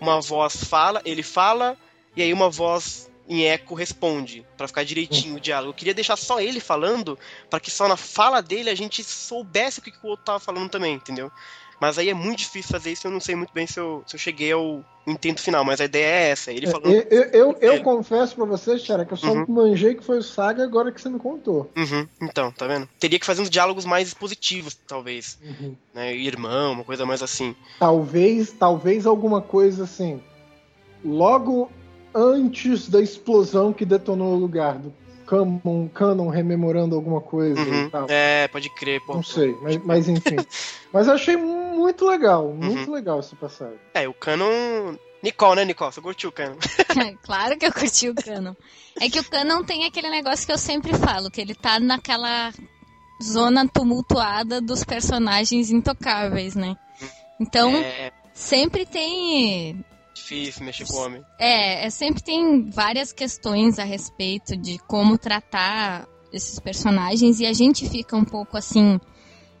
uma 0.00 0.20
voz 0.20 0.64
fala, 0.64 1.02
ele 1.04 1.22
fala, 1.22 1.76
e 2.16 2.22
aí 2.22 2.32
uma 2.32 2.50
voz 2.50 3.10
em 3.28 3.44
eco 3.44 3.74
responde, 3.74 4.46
Pra 4.56 4.66
ficar 4.66 4.84
direitinho 4.84 5.36
o 5.36 5.40
diálogo. 5.40 5.70
Eu 5.70 5.74
queria 5.74 5.94
deixar 5.94 6.16
só 6.16 6.40
ele 6.40 6.60
falando, 6.60 7.18
pra 7.50 7.60
que 7.60 7.70
só 7.70 7.86
na 7.86 7.96
fala 7.96 8.40
dele 8.40 8.70
a 8.70 8.74
gente 8.74 9.04
soubesse 9.04 9.80
o 9.80 9.82
que, 9.82 9.90
que 9.90 9.98
o 10.02 10.08
outro 10.08 10.24
tava 10.24 10.40
falando 10.40 10.70
também, 10.70 10.94
entendeu? 10.94 11.30
Mas 11.80 11.98
aí 11.98 12.08
é 12.08 12.14
muito 12.14 12.40
difícil 12.40 12.72
fazer 12.72 12.92
isso, 12.92 13.06
eu 13.06 13.10
não 13.10 13.20
sei 13.20 13.34
muito 13.36 13.52
bem 13.52 13.66
se 13.66 13.78
eu, 13.78 14.02
se 14.06 14.16
eu 14.16 14.18
cheguei 14.18 14.52
ao 14.52 14.84
intento 15.10 15.40
final, 15.40 15.64
mas 15.64 15.80
a 15.80 15.84
ideia 15.84 16.04
é 16.06 16.30
essa, 16.30 16.52
ele 16.52 16.66
falando. 16.66 16.92
Eu, 16.92 17.02
eu, 17.10 17.22
eu, 17.32 17.56
eu 17.60 17.74
Ele. 17.74 17.82
confesso 17.82 18.34
pra 18.34 18.44
você, 18.44 18.78
Xara, 18.78 19.04
que 19.04 19.12
eu 19.12 19.16
só 19.16 19.32
Uhum. 19.32 19.44
manjei 19.48 19.94
que 19.94 20.04
foi 20.04 20.18
o 20.18 20.22
Saga 20.22 20.62
agora 20.64 20.92
que 20.92 21.00
você 21.00 21.08
me 21.08 21.18
contou. 21.18 21.70
Uhum, 21.76 22.06
então, 22.22 22.50
tá 22.52 22.66
vendo? 22.66 22.88
Teria 22.98 23.18
que 23.18 23.26
fazer 23.26 23.42
uns 23.42 23.50
diálogos 23.50 23.84
mais 23.84 24.08
expositivos, 24.08 24.76
talvez. 24.86 25.38
Né? 25.94 26.14
Irmão, 26.16 26.72
uma 26.72 26.84
coisa 26.84 27.04
mais 27.06 27.22
assim. 27.22 27.54
Talvez, 27.78 28.52
talvez 28.52 29.06
alguma 29.06 29.40
coisa 29.40 29.84
assim. 29.84 30.20
Logo 31.04 31.70
antes 32.14 32.88
da 32.88 33.00
explosão 33.00 33.72
que 33.72 33.84
detonou 33.84 34.34
o 34.34 34.38
lugar 34.38 34.78
do 34.78 34.92
Canon, 35.28 35.88
Canon 35.88 36.28
rememorando 36.28 36.96
alguma 36.96 37.20
coisa 37.20 37.60
Uhum, 37.60 37.86
e 37.86 37.90
tal. 37.90 38.06
É, 38.08 38.48
pode 38.48 38.70
crer, 38.70 39.00
pô. 39.04 39.14
Não 39.14 39.22
sei, 39.22 39.56
mas, 39.60 39.76
mas 39.84 40.08
enfim. 40.08 40.36
mas 40.92 41.06
eu 41.06 41.14
achei 41.14 41.36
muito 41.36 42.06
legal, 42.06 42.46
Uhum. 42.46 42.54
muito 42.54 42.90
legal 42.90 43.18
essa 43.18 43.36
passagem. 43.36 43.78
É, 43.92 44.08
o 44.08 44.14
Canon. 44.14 44.96
Nicole, 45.22 45.56
né, 45.56 45.64
Nicole? 45.64 45.92
Você 45.92 46.00
curtiu 46.00 46.30
o 46.30 46.32
Canon? 46.32 46.56
claro 47.22 47.58
que 47.58 47.66
eu 47.66 47.72
curti 47.72 48.08
o 48.08 48.14
Canon. 48.14 48.54
É 49.00 49.10
que 49.10 49.18
o 49.20 49.24
Canon 49.24 49.62
tem 49.64 49.84
aquele 49.84 50.08
negócio 50.08 50.46
que 50.46 50.52
eu 50.52 50.58
sempre 50.58 50.94
falo, 50.94 51.30
que 51.30 51.40
ele 51.40 51.54
tá 51.54 51.78
naquela 51.78 52.52
zona 53.22 53.66
tumultuada 53.68 54.60
dos 54.60 54.84
personagens 54.84 55.70
intocáveis, 55.70 56.54
né? 56.54 56.76
Então, 57.40 57.76
É 57.76 58.12
sempre 58.32 58.86
tem 58.86 59.84
difícil 60.18 60.64
mexer 60.64 60.86
com 60.86 60.96
homem. 60.96 61.24
É, 61.38 61.86
é, 61.86 61.90
sempre 61.90 62.22
tem 62.22 62.68
várias 62.70 63.12
questões 63.12 63.78
a 63.78 63.84
respeito 63.84 64.56
de 64.56 64.78
como 64.80 65.16
tratar 65.16 66.06
esses 66.32 66.58
personagens 66.58 67.40
e 67.40 67.46
a 67.46 67.52
gente 67.52 67.88
fica 67.88 68.16
um 68.16 68.24
pouco 68.24 68.56
assim 68.56 69.00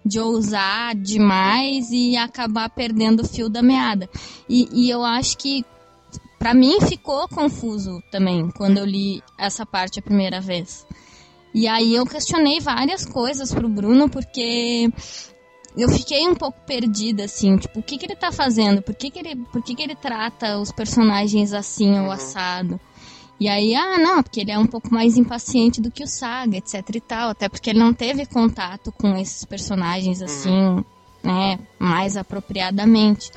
de 0.04 0.20
ousar 0.20 0.94
demais 0.94 1.90
e 1.90 2.16
acabar 2.16 2.70
perdendo 2.70 3.20
o 3.20 3.28
fio 3.28 3.48
da 3.48 3.62
meada. 3.62 4.08
E, 4.48 4.68
e 4.72 4.90
eu 4.90 5.04
acho 5.04 5.36
que 5.38 5.64
para 6.38 6.54
mim 6.54 6.80
ficou 6.80 7.28
confuso 7.28 8.02
também 8.10 8.50
quando 8.50 8.78
eu 8.78 8.84
li 8.84 9.22
essa 9.38 9.66
parte 9.66 9.98
a 9.98 10.02
primeira 10.02 10.40
vez. 10.40 10.86
E 11.54 11.66
aí 11.66 11.94
eu 11.94 12.06
questionei 12.06 12.60
várias 12.60 13.04
coisas 13.04 13.52
pro 13.52 13.68
Bruno, 13.68 14.08
porque 14.08 14.90
eu 15.76 15.88
fiquei 15.90 16.26
um 16.28 16.34
pouco 16.34 16.58
perdida, 16.66 17.24
assim, 17.24 17.56
tipo, 17.56 17.78
o 17.80 17.82
que 17.82 17.96
que 17.98 18.06
ele 18.06 18.16
tá 18.16 18.32
fazendo? 18.32 18.82
Por 18.82 18.94
que 18.94 19.10
que 19.10 19.18
ele, 19.18 19.36
por 19.52 19.62
que 19.62 19.74
que 19.74 19.82
ele 19.82 19.94
trata 19.94 20.58
os 20.58 20.72
personagens 20.72 21.52
assim, 21.52 21.98
ou 22.00 22.10
assado? 22.10 22.80
E 23.40 23.48
aí, 23.48 23.74
ah, 23.76 23.98
não, 23.98 24.20
porque 24.22 24.40
ele 24.40 24.50
é 24.50 24.58
um 24.58 24.66
pouco 24.66 24.92
mais 24.92 25.16
impaciente 25.16 25.80
do 25.80 25.92
que 25.92 26.02
o 26.02 26.08
Saga, 26.08 26.56
etc 26.56 26.82
e 26.92 27.00
tal, 27.00 27.30
até 27.30 27.48
porque 27.48 27.70
ele 27.70 27.78
não 27.78 27.94
teve 27.94 28.26
contato 28.26 28.90
com 28.90 29.16
esses 29.16 29.44
personagens 29.44 30.20
assim, 30.20 30.84
né, 31.22 31.58
mais 31.78 32.16
apropriadamente. 32.16 33.30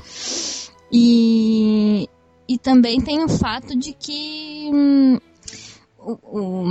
E, 0.91 2.09
e 2.49 2.57
também 2.57 2.99
tem 2.99 3.23
o 3.23 3.29
fato 3.29 3.77
de 3.77 3.93
que 3.93 4.69
hum, 4.73 5.19
o, 5.99 6.11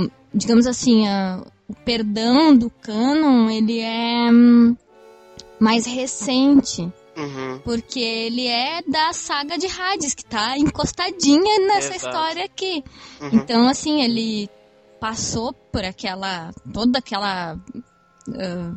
o- 0.03 0.11
digamos 0.33 0.67
assim, 0.67 1.07
a- 1.07 1.43
o 1.69 1.73
perdão 1.73 2.55
do 2.55 2.69
canon, 2.69 3.49
ele 3.49 3.79
é 3.79 4.29
hum, 4.29 4.75
mais 5.61 5.85
recente. 5.85 6.91
Uhum. 7.15 7.59
Porque 7.63 7.99
ele 7.99 8.47
é 8.47 8.81
da 8.81 9.13
saga 9.13 9.57
de 9.57 9.67
Hades, 9.67 10.15
que 10.15 10.25
tá 10.25 10.57
encostadinha 10.57 11.67
nessa 11.67 11.95
Exato. 11.95 12.07
história 12.07 12.45
aqui. 12.45 12.83
Uhum. 13.21 13.29
Então, 13.33 13.67
assim, 13.67 14.01
ele 14.01 14.49
passou 14.99 15.53
por 15.53 15.85
aquela. 15.85 16.51
toda 16.73 16.97
aquela. 16.97 17.59
ah, 18.35 18.73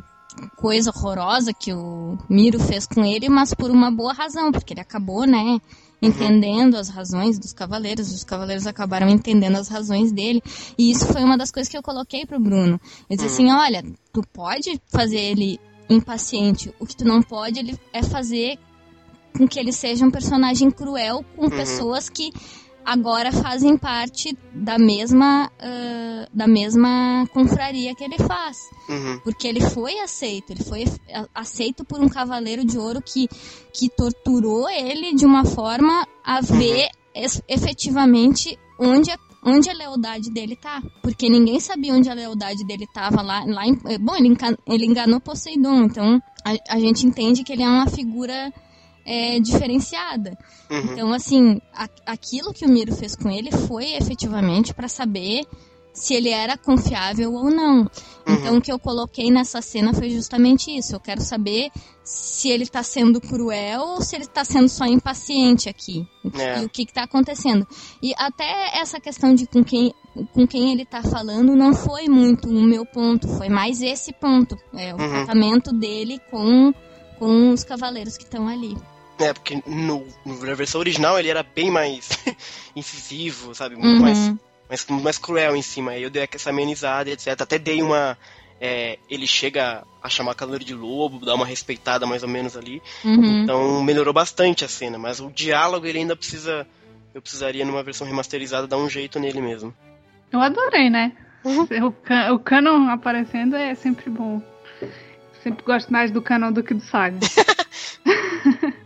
coisa 0.57 0.91
horrorosa 0.91 1.53
que 1.53 1.73
o 1.73 2.17
Miro 2.29 2.59
fez 2.59 2.85
com 2.85 3.05
ele, 3.05 3.29
mas 3.29 3.53
por 3.53 3.71
uma 3.71 3.89
boa 3.89 4.13
razão, 4.13 4.51
porque 4.51 4.73
ele 4.73 4.81
acabou, 4.81 5.25
né? 5.25 5.59
Entendendo 6.01 6.75
as 6.75 6.89
razões 6.89 7.39
dos 7.39 7.53
cavaleiros, 7.53 8.11
os 8.11 8.25
cavaleiros 8.25 8.67
acabaram 8.67 9.07
entendendo 9.07 9.55
as 9.55 9.69
razões 9.69 10.11
dele, 10.11 10.43
e 10.77 10.91
isso 10.91 11.07
foi 11.07 11.23
uma 11.23 11.37
das 11.37 11.51
coisas 11.51 11.71
que 11.71 11.77
eu 11.77 11.81
coloquei 11.81 12.25
pro 12.25 12.37
Bruno. 12.37 12.79
Eu 13.09 13.15
disse 13.15 13.27
assim: 13.27 13.49
olha, 13.49 13.81
tu 14.11 14.21
pode 14.33 14.79
fazer 14.87 15.19
ele 15.19 15.57
impaciente, 15.89 16.73
o 16.79 16.85
que 16.85 16.95
tu 16.95 17.05
não 17.05 17.21
pode 17.21 17.59
ele, 17.59 17.77
é 17.93 18.01
fazer 18.03 18.57
com 19.37 19.47
que 19.47 19.59
ele 19.59 19.71
seja 19.71 20.05
um 20.05 20.11
personagem 20.11 20.71
cruel 20.71 21.23
com 21.35 21.49
pessoas 21.49 22.09
que 22.09 22.31
agora 22.85 23.31
fazem 23.31 23.75
parte 23.77 24.37
da 24.53 24.77
mesma 24.77 25.51
ah, 25.59 26.27
da 26.33 26.47
mesma 26.47 27.27
confraria 27.33 27.93
que 27.95 28.03
ele 28.03 28.17
faz. 28.17 28.57
Uhum. 28.87 29.19
porque 29.23 29.47
ele 29.47 29.59
foi 29.61 29.97
aceito 29.99 30.51
ele 30.51 30.63
foi 30.63 30.85
aceito 31.33 31.83
por 31.83 31.99
um 31.99 32.07
cavaleiro 32.07 32.63
de 32.63 32.77
ouro 32.77 33.01
que 33.01 33.27
que 33.73 33.89
torturou 33.89 34.69
ele 34.69 35.13
de 35.15 35.25
uma 35.25 35.43
forma 35.43 36.07
a 36.23 36.39
ver 36.41 36.87
es- 37.15 37.41
efetivamente 37.47 38.57
onde 38.79 39.09
a, 39.11 39.17
onde 39.45 39.69
a 39.69 39.73
lealdade 39.73 40.29
dele 40.31 40.55
tá 40.55 40.81
porque 41.01 41.29
ninguém 41.29 41.59
sabia 41.59 41.93
onde 41.93 42.09
a 42.09 42.13
lealdade 42.13 42.65
dele 42.65 42.85
tava 42.93 43.21
lá 43.21 43.43
lá 43.45 43.65
em, 43.65 43.79
eh, 43.85 43.97
bom 43.97 44.15
ele, 44.15 44.35
ele 44.67 44.85
enganou 44.85 45.19
Poseidon 45.21 45.83
então 45.83 46.21
a, 46.43 46.75
a 46.75 46.79
gente 46.79 47.05
entende 47.05 47.43
que 47.43 47.53
ele 47.53 47.63
é 47.63 47.69
uma 47.69 47.87
figura 47.87 48.51
é, 49.05 49.39
diferenciada 49.39 50.35
Uhum. 50.67 50.79
então, 50.93 51.13
assim, 51.13 51.61
a- 51.71 51.87
aquilo 52.07 52.51
que 52.51 52.65
o 52.65 52.69
Miro 52.69 52.95
fez 52.95 53.15
com 53.15 53.29
ele 53.29 53.51
foi 53.51 53.93
efetivamente 53.93 54.73
para 54.73 54.87
saber 54.87 55.43
se 55.95 56.13
ele 56.13 56.29
era 56.29 56.57
confiável 56.57 57.33
ou 57.33 57.49
não. 57.49 57.89
Então, 58.27 58.57
o 58.57 58.61
que 58.61 58.71
eu 58.71 58.77
coloquei 58.77 59.31
nessa 59.31 59.61
cena 59.61 59.93
foi 59.93 60.09
justamente 60.09 60.69
isso. 60.75 60.93
Eu 60.95 60.99
quero 60.99 61.21
saber 61.21 61.69
se 62.03 62.49
ele 62.49 62.65
tá 62.67 62.83
sendo 62.83 63.21
cruel 63.21 63.81
ou 63.81 64.01
se 64.01 64.15
ele 64.15 64.25
tá 64.27 64.43
sendo 64.43 64.67
só 64.67 64.85
impaciente 64.85 65.69
aqui. 65.69 66.05
É. 66.33 66.61
E 66.61 66.65
o 66.65 66.69
que, 66.69 66.85
que 66.85 66.93
tá 66.93 67.03
acontecendo. 67.03 67.65
E 68.01 68.13
até 68.17 68.77
essa 68.77 68.99
questão 68.99 69.33
de 69.33 69.47
com 69.47 69.63
quem, 69.63 69.93
com 70.33 70.45
quem 70.45 70.71
ele 70.73 70.85
tá 70.85 71.01
falando 71.01 71.55
não 71.55 71.73
foi 71.73 72.09
muito 72.09 72.49
o 72.49 72.61
meu 72.63 72.85
ponto, 72.85 73.27
foi 73.37 73.47
mais 73.47 73.81
esse 73.81 74.11
ponto. 74.13 74.55
É, 74.73 74.93
o 74.93 74.97
Uhum. 74.99 75.09
tratamento 75.09 75.71
dele 75.71 76.19
com, 76.29 76.73
com 77.17 77.51
os 77.51 77.63
cavaleiros 77.63 78.17
que 78.17 78.23
estão 78.23 78.47
ali. 78.47 78.75
É, 79.17 79.31
porque 79.31 79.61
no, 79.65 80.05
no- 80.25 80.45
na 80.45 80.53
versão 80.55 80.79
original 80.81 81.17
ele 81.17 81.29
era 81.29 81.41
bem 81.41 81.71
mais 81.71 82.09
incisivo, 82.75 83.55
sabe? 83.55 83.75
Muito 83.75 83.95
Uhum. 83.97 84.01
mais, 84.01 84.33
mais, 84.75 85.03
mais 85.03 85.17
cruel 85.17 85.55
em 85.55 85.61
cima. 85.61 85.91
Aí 85.91 86.03
eu 86.03 86.09
dei 86.09 86.27
essa 86.31 86.49
amenizada, 86.49 87.09
etc. 87.09 87.27
Até 87.39 87.57
dei 87.57 87.81
uma. 87.81 88.17
é, 88.59 88.99
ele 89.09 89.25
chega 89.25 89.83
a 90.01 90.09
chamar 90.09 90.35
Cavaleiro 90.35 90.65
de 90.65 90.73
Lobo, 90.73 91.25
dá 91.25 91.33
uma 91.33 91.45
respeitada 91.45 92.05
mais 92.05 92.23
ou 92.23 92.29
menos 92.29 92.55
ali. 92.57 92.81
Uhum. 93.03 93.43
Então 93.43 93.83
melhorou 93.83 94.13
bastante 94.13 94.65
a 94.65 94.67
cena, 94.67 94.97
mas 94.97 95.19
o 95.19 95.31
diálogo 95.31 95.85
ele 95.85 95.99
ainda 95.99 96.15
precisa. 96.15 96.67
Eu 97.13 97.21
precisaria, 97.21 97.63
numa 97.63 97.81
versão 97.81 98.05
remasterizada, 98.05 98.67
dar 98.67 98.77
um 98.77 98.89
jeito 98.89 99.19
nele 99.19 99.41
mesmo. 99.41 99.73
Eu 100.31 100.41
adorei, 100.41 100.89
né? 100.89 101.13
O, 101.45 101.91
can 101.91 102.33
o 102.33 102.39
canon 102.39 102.89
aparecendo 102.89 103.55
é 103.55 103.73
sempre 103.73 104.09
bom. 104.09 104.41
Sempre 105.41 105.63
gosto 105.63 105.93
mais 105.93 106.11
do 106.11 106.21
canon 106.21 106.51
do 106.51 106.61
que 106.61 106.73
do 106.73 106.81
saga. 106.81 107.19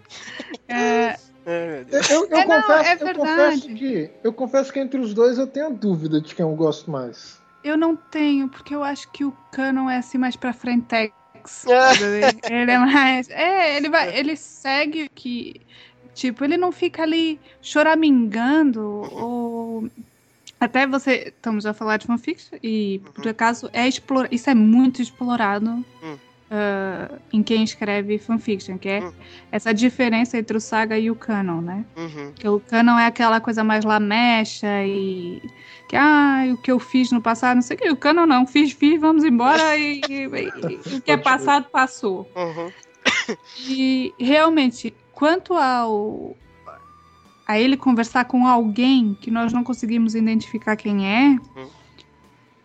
É, 0.72 1.18
É. 1.50 1.84
Eu, 2.12 2.28
eu 2.30 2.38
É, 2.38 2.46
não, 2.46 2.62
confesso, 2.62 3.04
é 3.04 3.10
eu 3.10 3.16
confesso 3.16 3.68
que 3.74 4.12
eu 4.24 4.34
confesso 4.34 4.72
que 4.72 4.80
entre 4.80 5.00
os 5.00 5.16
dois 5.16 5.40
eu 5.40 5.48
tenho 5.48 5.66
a 5.66 5.70
dúvida 5.72 6.22
de 6.22 6.36
quem 6.36 6.46
eu 6.46 6.56
gosto 6.56 6.92
mais. 6.92 7.42
eu 7.64 7.76
não 7.76 7.96
tenho, 7.96 8.48
porque 8.48 8.76
eu 8.76 8.84
acho 8.84 9.10
que 9.12 9.26
o 9.26 9.32
canon 9.52 9.90
é 9.90 9.98
assim 9.98 10.20
mais 10.20 10.36
pra. 10.36 10.52
Ah. 10.52 11.10
sabe? 11.46 12.38
ele 12.48 12.72
é 12.72 12.78
mais. 12.78 13.30
É, 13.32 13.78
ele 13.78 13.90
vai. 13.90 14.16
Ele 14.16 14.36
segue 14.36 15.06
o 15.06 15.10
que. 15.10 15.62
Tipo, 16.14 16.44
ele 16.44 16.56
não 16.58 16.72
fica 16.72 17.02
ali 17.02 17.40
choramingando 17.62 19.08
ou. 19.12 19.90
Até 20.60 20.86
você. 20.86 21.34
Estamos 21.36 21.66
a 21.66 21.74
falar 21.74 21.98
de 21.98 22.06
fanfiction 22.06 22.60
e, 22.62 23.02
por 23.16 23.28
acaso, 23.28 23.70
é 23.74 23.88
explora, 23.88 24.28
isso 24.32 24.50
é 24.50 24.54
muito 24.54 25.02
explorado 25.02 25.84
Hum. 26.04 26.18
Ah, 26.52 27.12
em 27.32 27.44
quem 27.44 27.64
escreve 27.64 28.18
fanfiction, 28.18 28.78
que 28.78 28.90
é 28.90 29.02
Hum. 29.02 29.12
essa 29.52 29.74
diferença 29.74 30.38
entre 30.38 30.58
o 30.58 30.60
saga 30.62 30.98
e 30.98 31.10
o 31.12 31.16
canon, 31.16 31.62
né? 31.62 31.86
Uhum. 31.96 32.32
Porque 32.32 32.48
o 32.48 32.60
canon 32.60 32.98
é 32.98 33.06
aquela 33.06 33.40
coisa 33.40 33.64
mais 33.64 33.84
lamecha 33.86 34.84
e. 34.86 35.42
Que, 35.88 35.96
ah, 35.96 36.44
o 36.52 36.58
que 36.58 36.72
eu 36.72 36.80
fiz 36.80 37.12
no 37.12 37.22
passado, 37.22 37.56
não 37.56 37.62
sei 37.64 37.76
o 37.76 37.80
que. 37.80 37.90
O 37.90 37.98
canon 37.98 38.26
não, 38.26 38.46
fiz, 38.46 38.72
fiz, 38.72 39.00
vamos 39.02 39.24
embora 39.24 39.76
e, 39.78 40.02
e- 40.08 40.24
e 40.94 40.96
o 40.98 41.02
que 41.02 41.12
é 41.12 41.18
passado, 41.18 41.66
passou. 41.72 42.30
Uhum. 42.36 42.72
E 43.68 44.14
realmente, 44.20 44.94
quanto 45.14 45.54
ao. 45.54 46.36
a 47.48 47.60
ele 47.60 47.76
conversar 47.76 48.26
com 48.26 48.46
alguém 48.46 49.18
que 49.20 49.32
nós 49.32 49.52
não 49.52 49.64
conseguimos 49.64 50.14
identificar 50.14 50.76
quem 50.76 51.08
é, 51.08 51.30
Hum. 51.58 51.68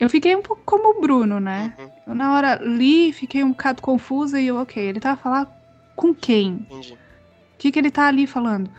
Eu 0.04 0.10
fiquei 0.10 0.36
um 0.36 0.42
pouco 0.42 0.62
como 0.64 0.98
o 0.98 1.00
Bruno, 1.00 1.40
né? 1.40 1.72
Uhum. 1.78 1.90
Eu, 2.08 2.14
na 2.14 2.34
hora 2.34 2.56
li, 2.62 3.12
fiquei 3.12 3.42
um 3.42 3.50
bocado 3.50 3.80
confusa 3.80 4.38
e 4.40 4.48
eu, 4.48 4.56
ok, 4.56 4.82
ele 4.82 5.00
tava 5.00 5.16
falando 5.16 5.48
com 5.96 6.14
quem? 6.14 6.66
Entendi. 6.70 6.92
O 6.92 6.96
que, 7.58 7.72
que 7.72 7.78
ele 7.78 7.90
tá 7.90 8.06
ali 8.06 8.26
falando? 8.26 8.70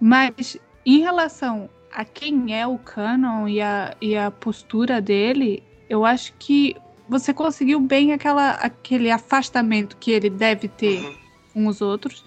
Mas 0.00 0.56
em 0.86 1.00
relação 1.00 1.68
a 1.92 2.04
quem 2.04 2.54
é 2.54 2.66
o 2.66 2.78
Canon 2.78 3.48
e 3.48 3.60
a, 3.60 3.96
e 4.00 4.16
a 4.16 4.30
postura 4.30 5.00
dele, 5.00 5.62
eu 5.88 6.04
acho 6.04 6.32
que 6.38 6.76
você 7.08 7.34
conseguiu 7.34 7.80
bem 7.80 8.12
aquela, 8.12 8.50
aquele 8.50 9.10
afastamento 9.10 9.96
que 9.96 10.10
ele 10.12 10.30
deve 10.30 10.68
ter 10.68 11.00
Uhum. 11.00 11.14
com 11.54 11.66
os 11.66 11.80
outros. 11.80 12.24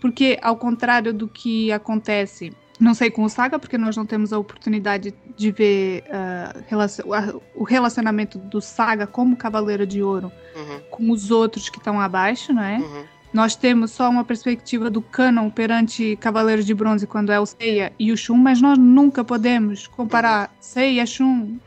Porque, 0.00 0.38
ao 0.40 0.56
contrário 0.56 1.12
do 1.12 1.26
que 1.26 1.72
acontece, 1.72 2.52
não 2.80 2.94
sei 2.94 3.10
com 3.10 3.22
o 3.24 3.28
Saga, 3.28 3.58
porque 3.58 3.76
nós 3.76 3.96
não 3.96 4.06
temos 4.06 4.32
a 4.32 4.38
oportunidade 4.38 5.14
de 5.36 5.50
ver 5.52 6.04
ah, 6.10 6.56
relacion- 6.68 7.12
a- 7.12 7.34
o 7.54 7.62
relacionamento 7.62 8.38
do 8.38 8.60
Saga 8.60 9.06
como 9.06 9.36
Cavaleiro 9.36 9.86
de 9.86 10.02
Ouro 10.02 10.32
Uhum. 10.56 10.80
com 10.90 11.10
os 11.12 11.30
outros 11.30 11.68
que 11.68 11.78
estão 11.78 12.00
abaixo, 12.00 12.52
não 12.52 12.62
é? 12.62 12.78
Uhum. 12.78 13.04
Nós 13.32 13.54
temos 13.54 13.92
só 13.92 14.10
uma 14.10 14.24
perspectiva 14.24 14.90
do 14.90 15.00
canon 15.00 15.50
perante 15.50 16.16
Cavaleiros 16.16 16.66
de 16.66 16.74
Bronze 16.74 17.06
quando 17.06 17.30
é 17.30 17.38
o 17.38 17.46
Seiya 17.46 17.92
e 17.98 18.10
o 18.10 18.16
Shun, 18.16 18.36
mas 18.36 18.60
nós 18.60 18.76
nunca 18.76 19.22
podemos 19.22 19.86
comparar 19.86 20.50
Seiya, 20.58 21.06
Shun 21.06 21.58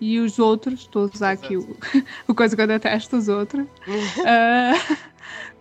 e 0.00 0.18
os 0.18 0.40
outros, 0.40 0.80
estou 0.80 1.04
a 1.04 1.10
usar 1.14 1.30
aqui 1.30 1.56
o, 1.56 1.76
o 2.26 2.34
coisa 2.34 2.56
que 2.56 2.62
eu 2.62 2.66
detesto, 2.66 3.16
os 3.16 3.28
outros, 3.28 3.64
ah, 4.26 4.72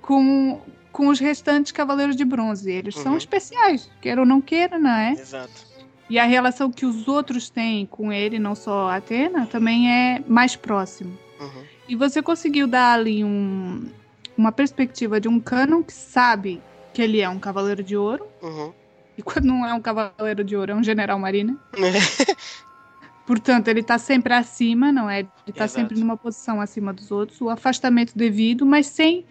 com, 0.01 0.59
com 0.91 1.07
os 1.07 1.19
restantes 1.19 1.71
Cavaleiros 1.71 2.15
de 2.15 2.25
Bronze. 2.25 2.69
Eles 2.71 2.95
são 2.95 3.13
Uhum. 3.13 3.17
especiais, 3.17 3.89
queira 4.01 4.21
ou 4.21 4.27
não 4.27 4.41
queira, 4.41 4.77
não 4.77 4.89
é? 4.91 5.11
Exato. 5.13 5.71
E 6.09 6.19
a 6.19 6.25
relação 6.25 6.69
que 6.71 6.85
os 6.85 7.07
outros 7.07 7.49
têm 7.49 7.85
com 7.85 8.11
ele, 8.11 8.37
não 8.37 8.53
só 8.53 8.89
a 8.89 8.97
Atena, 8.97 9.45
também 9.45 9.89
é 9.89 10.21
mais 10.27 10.55
próximo. 10.55 11.17
Uhum. 11.39 11.63
E 11.87 11.95
você 11.95 12.21
conseguiu 12.21 12.67
dar 12.67 12.93
ali 12.93 13.23
um, 13.23 13.89
uma 14.37 14.51
perspectiva 14.51 15.19
de 15.21 15.27
um 15.29 15.39
canon 15.39 15.81
que 15.81 15.93
sabe 15.93 16.61
que 16.93 17.01
ele 17.01 17.21
é 17.21 17.29
um 17.29 17.39
cavaleiro 17.39 17.81
de 17.81 17.95
ouro. 17.95 18.27
Uhum. 18.41 18.73
E 19.17 19.21
quando 19.21 19.45
não 19.45 19.65
é 19.65 19.73
um 19.73 19.79
cavaleiro 19.81 20.43
de 20.43 20.55
ouro, 20.55 20.71
é 20.73 20.75
um 20.75 20.83
general 20.83 21.17
marina. 21.17 21.57
Portanto, 23.25 23.67
ele 23.69 23.83
tá 23.83 23.97
sempre 23.97 24.33
acima, 24.33 24.91
não 24.91 25.09
é? 25.09 25.19
Ele 25.19 25.29
tá 25.55 25.65
Exato. 25.65 25.71
sempre 25.73 25.99
numa 25.99 26.17
posição 26.17 26.59
acima 26.59 26.91
dos 26.91 27.11
outros. 27.11 27.39
O 27.39 27.49
afastamento 27.49 28.17
devido, 28.17 28.65
mas 28.65 28.87
sem 28.87 29.25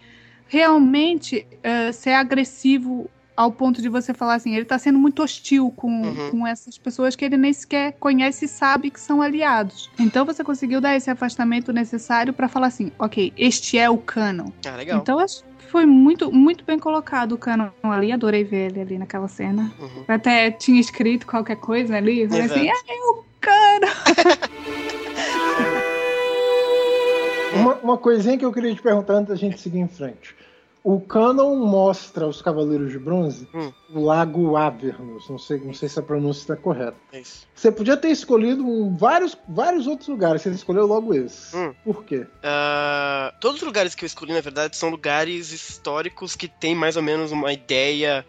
realmente 0.51 1.47
eh, 1.63 1.93
ser 1.93 2.11
agressivo 2.11 3.09
ao 3.37 3.49
ponto 3.53 3.81
de 3.81 3.87
você 3.87 4.13
falar 4.13 4.35
assim, 4.35 4.53
ele 4.53 4.65
tá 4.65 4.77
sendo 4.77 4.99
muito 4.99 5.23
hostil 5.23 5.71
com, 5.77 6.01
Uhum. 6.01 6.29
com 6.31 6.45
essas 6.45 6.77
pessoas 6.77 7.15
que 7.15 7.23
ele 7.23 7.37
nem 7.37 7.53
sequer 7.53 7.93
conhece 7.97 8.43
e 8.43 8.47
sabe 8.49 8.91
que 8.91 8.99
são 8.99 9.21
aliados. 9.21 9.89
Então 9.97 10.25
você 10.25 10.43
conseguiu 10.43 10.81
dar 10.81 10.93
esse 10.95 11.09
afastamento 11.09 11.71
necessário 11.71 12.33
pra 12.33 12.49
falar 12.49 12.67
assim, 12.67 12.91
ok, 12.99 13.31
este 13.37 13.77
é 13.77 13.89
o 13.89 13.97
canon. 13.97 14.47
Ah, 14.67 14.75
legal. 14.75 14.99
Então 14.99 15.17
acho 15.19 15.41
que 15.57 15.65
foi 15.71 15.85
muito, 15.85 16.29
muito 16.33 16.65
bem 16.65 16.77
colocado 16.77 17.31
o 17.31 17.37
canon 17.37 17.69
ali, 17.83 18.11
adorei 18.11 18.43
ver 18.43 18.71
ele 18.71 18.81
ali 18.81 18.97
naquela 18.97 19.29
cena. 19.29 19.71
Uhum. 19.79 20.03
Até 20.05 20.51
tinha 20.51 20.81
escrito 20.81 21.25
qualquer 21.25 21.55
coisa 21.55 21.95
ali, 21.95 22.27
falei 22.27 22.43
assim, 22.45 22.69
Exato. 22.69 22.83
é 22.89 22.93
o 23.09 23.23
canon. 23.39 23.93
Uma, 27.53 27.75
uma 27.75 27.97
coisinha 27.97 28.37
que 28.37 28.45
eu 28.45 28.51
queria 28.53 28.73
te 28.73 28.81
perguntar 28.81 29.13
antes 29.15 29.29
da 29.29 29.35
gente 29.35 29.59
seguir 29.59 29.79
em 29.79 29.87
frente. 29.87 30.35
O 30.83 30.99
Canon 30.99 31.55
mostra 31.57 32.25
os 32.27 32.41
Cavaleiros 32.41 32.91
de 32.91 32.97
Bronze 32.97 33.47
Hum. 33.53 33.71
o 33.93 34.03
Lago 34.03 34.55
Avernus. 34.57 35.29
Não 35.29 35.37
sei, 35.37 35.59
não 35.59 35.75
sei 35.75 35.87
se 35.87 35.99
a 35.99 36.01
pronúncia 36.01 36.41
está 36.41 36.55
correta. 36.55 36.95
É. 37.13 37.21
Você 37.53 37.71
podia 37.71 37.95
ter 37.95 38.09
escolhido 38.09 38.65
um- 38.65 38.95
vários, 38.97 39.37
vários 39.47 39.85
outros 39.85 40.07
lugares. 40.09 40.41
Você 40.41 40.49
escolheu 40.49 40.87
logo 40.87 41.13
esse. 41.13 41.55
Hum. 41.55 41.71
Por 41.83 42.03
quê? 42.03 42.25
Ah, 42.41 43.31
todos 43.39 43.57
os 43.61 43.67
lugares 43.67 43.93
que 43.93 44.03
eu 44.03 44.07
escolhi, 44.07 44.33
na 44.33 44.41
verdade, 44.41 44.75
são 44.75 44.89
lugares 44.89 45.51
históricos 45.51 46.35
que 46.35 46.47
têm 46.47 46.73
mais 46.73 46.95
ou 46.97 47.03
menos 47.03 47.31
uma 47.31 47.53
ideia 47.53 48.25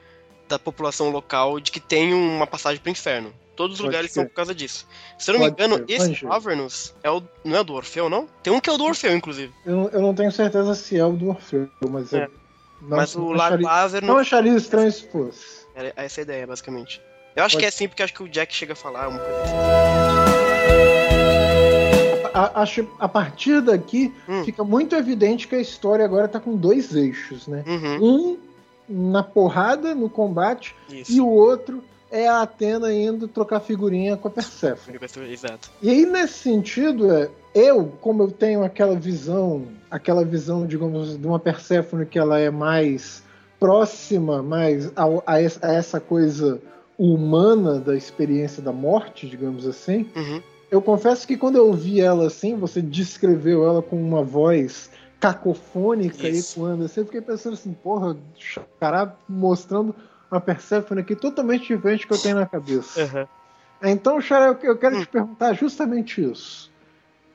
da 0.53 0.59
população 0.59 1.09
local 1.11 1.59
de 1.59 1.71
que 1.73 1.81
tem 1.81 2.13
uma 2.13 2.47
passagem 2.47 2.79
pro 2.81 2.91
inferno. 2.91 3.33
Todos 3.57 3.75
os 3.77 3.81
Pode 3.81 3.89
lugares 3.89 4.11
ser. 4.13 4.21
são 4.21 4.27
por 4.27 4.35
causa 4.35 4.55
disso. 4.55 4.87
Se 5.19 5.31
eu 5.31 5.35
não 5.35 5.41
me 5.45 5.51
Pode 5.51 5.63
engano, 5.65 5.87
ser, 5.87 5.95
esse. 6.13 6.27
Avernus 6.27 6.95
é 7.03 7.11
o, 7.11 7.23
não 7.45 7.57
é 7.57 7.61
o 7.61 7.65
do 7.65 7.75
Orfeu, 7.75 8.09
não? 8.11 8.27
Tem 8.43 8.53
um 8.53 8.61
que 8.61 8.69
é 8.69 8.73
o 8.73 8.77
do 8.79 8.85
Orfeu, 8.85 9.15
inclusive. 9.15 9.53
Eu, 9.65 9.77
não- 9.77 9.89
eu 9.89 10.01
não 10.03 10.15
tenho 10.15 10.31
certeza 10.33 10.75
se 10.75 10.99
é 10.99 11.05
o 11.05 11.13
do 11.13 11.29
Orfeu, 11.31 11.69
mas 11.89 12.13
É. 12.13 12.25
eu 12.25 12.31
não, 12.83 12.97
Mas 12.97 13.15
o 13.15 13.21
não 13.21 13.33
acharia, 13.35 13.63
não 13.67 13.69
Avernus 13.71 14.17
acharia 14.21 14.55
estranho 14.57 14.93
se 14.93 15.07
fosse. 15.09 15.67
era 15.75 15.93
essa 15.97 16.21
a 16.21 16.23
ideia, 16.23 16.47
basicamente. 16.47 17.01
Eu 17.37 17.45
acho 17.45 17.55
Pode 17.55 17.61
que 17.63 17.65
é 17.67 17.69
assim 17.69 17.89
porque 17.89 18.03
acho 18.03 18.13
que 18.13 18.23
o 18.23 18.29
Jack 18.29 18.55
chega 18.55 18.75
a 18.75 18.77
falar 18.77 19.09
uma 19.09 19.19
coisa 19.19 19.43
assim. 19.43 19.53
A, 22.35 22.63
acho 22.63 22.89
a 22.99 23.09
partir 23.09 23.61
daqui 23.61 24.13
Hum. 24.29 24.45
fica 24.45 24.65
muito 24.65 24.95
evidente 24.97 25.47
que 25.47 25.55
a 25.55 25.61
história 25.61 26.05
agora 26.05 26.27
tá 26.27 26.41
com 26.41 26.57
dois 26.57 26.95
eixos, 26.97 27.47
né? 27.47 27.63
Uhum, 27.67 27.99
Um 28.03 28.39
na 28.89 29.23
porrada, 29.23 29.95
no 29.95 30.09
combate, 30.11 30.75
isso. 30.91 31.13
e 31.13 31.21
o 31.21 31.27
outro 31.29 31.83
é 32.11 32.29
a 32.29 32.43
Atena 32.43 32.93
indo 32.93 33.27
trocar 33.27 33.61
figurinha 33.61 34.17
com 34.17 34.29
a 34.29 34.31
Persephone. 34.31 34.99
Exato. 35.33 35.71
E 35.81 35.89
aí, 35.91 36.05
nesse 36.05 36.35
sentido, 36.35 37.11
é, 37.11 37.31
eu, 37.55 37.91
como 38.03 38.23
eu 38.23 38.31
tenho 38.31 38.63
aquela 38.63 38.95
visão, 38.95 39.63
aquela 39.91 40.23
visão, 40.25 40.67
digamos, 40.67 41.17
de 41.19 41.27
uma 41.27 41.39
Persephone 41.39 42.05
que 42.05 42.19
ela 42.19 42.39
é 42.39 42.51
mais 42.51 43.23
próxima, 43.59 44.43
mais 44.43 44.91
a, 45.27 45.41
essa- 45.41 45.67
a 45.67 45.73
essa 45.73 46.01
coisa 46.01 46.61
humana 46.99 47.79
da 47.79 47.97
experiência 47.97 48.63
da 48.63 48.73
morte, 48.73 49.27
digamos 49.27 49.67
assim, 49.67 50.07
Uhum. 50.15 50.43
eu 50.71 50.83
confesso 50.83 51.27
que 51.27 51.37
quando 51.37 51.57
eu 51.57 51.67
ouvi 51.69 52.01
ela 52.01 52.27
assim, 52.27 52.55
você 52.57 52.83
descreveu 52.83 53.65
ela 53.67 53.81
com 53.81 53.97
uma 53.97 54.23
voz 54.23 54.91
cacofônica 55.23 56.29
Isso. 56.29 56.59
ecoando 56.59 56.85
assim, 56.85 57.01
eu 57.01 57.07
fiquei 57.07 57.21
pensando 57.21 57.53
assim, 57.55 57.73
porra, 57.73 58.17
cara 58.81 59.17
mostrando 59.29 59.95
uma 60.29 60.41
Persephone 60.41 61.01
aqui 61.01 61.15
totalmente 61.15 61.69
diferente 61.69 62.01
do 62.03 62.09
que 62.09 62.15
eu 62.15 62.19
tenho 62.19 62.35
na 62.37 62.47
cabeça. 62.47 63.05
Uhum. 63.05 63.27
Então, 63.89 64.21
Xará, 64.21 64.47
eu- 64.63 64.77
quero 64.77 64.97
Hum. 64.97 65.01
te 65.01 65.07
perguntar 65.07 65.53
justamente 65.55 66.21
isso. 66.21 66.71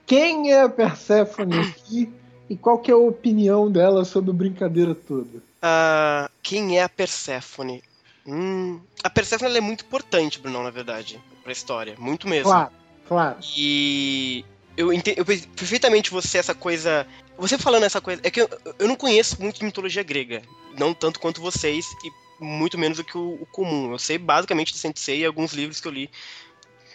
Quem 0.05 0.51
é 0.51 0.63
a 0.63 0.69
Persephone 0.69 1.59
aqui 1.59 2.11
e 2.49 2.57
qual 2.57 2.79
que 2.79 2.91
é 2.91 2.93
a 2.93 2.97
opinião 2.97 3.71
dela 3.71 4.03
sobre 4.03 4.31
a 4.31 4.33
brincadeira 4.33 4.93
toda? 4.93 5.41
Ah, 5.61 6.29
quem 6.43 6.77
é 6.77 6.83
a 6.83 6.89
Perséfone? 6.89 7.81
Hum, 8.25 8.81
a 9.01 9.09
Perséfone 9.09 9.49
ela 9.49 9.57
é 9.59 9.61
muito 9.61 9.85
importante, 9.85 10.39
Brunão, 10.39 10.63
na 10.63 10.69
verdade, 10.71 11.21
pra 11.41 11.51
história. 11.53 11.95
Muito 11.97 12.27
mesmo. 12.27 12.49
Claro, 12.51 12.71
claro. 13.07 13.37
E 13.57 14.43
eu 14.77 14.93
entendo 14.93 15.17
eu 15.17 15.25
pe- 15.25 15.45
perfeitamente 15.55 16.11
você, 16.11 16.37
essa 16.37 16.55
coisa. 16.55 17.05
Você 17.37 17.57
falando 17.57 17.83
essa 17.83 17.99
coisa. 17.99 18.21
É 18.23 18.31
que 18.31 18.41
eu, 18.41 18.49
eu 18.79 18.87
não 18.87 18.95
conheço 18.95 19.41
muito 19.41 19.59
de 19.59 19.65
mitologia 19.65 20.03
grega. 20.03 20.41
Não 20.77 20.93
tanto 20.93 21.19
quanto 21.19 21.41
vocês, 21.41 21.85
e 22.03 22.11
muito 22.43 22.77
menos 22.77 22.97
do 22.97 23.03
que 23.03 23.17
o, 23.17 23.33
o 23.41 23.45
comum. 23.47 23.91
Eu 23.91 23.99
sei 23.99 24.17
basicamente 24.17 24.71
de 24.71 24.79
Sensei 24.79 25.19
e 25.21 25.25
alguns 25.25 25.53
livros 25.53 25.81
que 25.81 25.87
eu 25.87 25.91
li. 25.91 26.09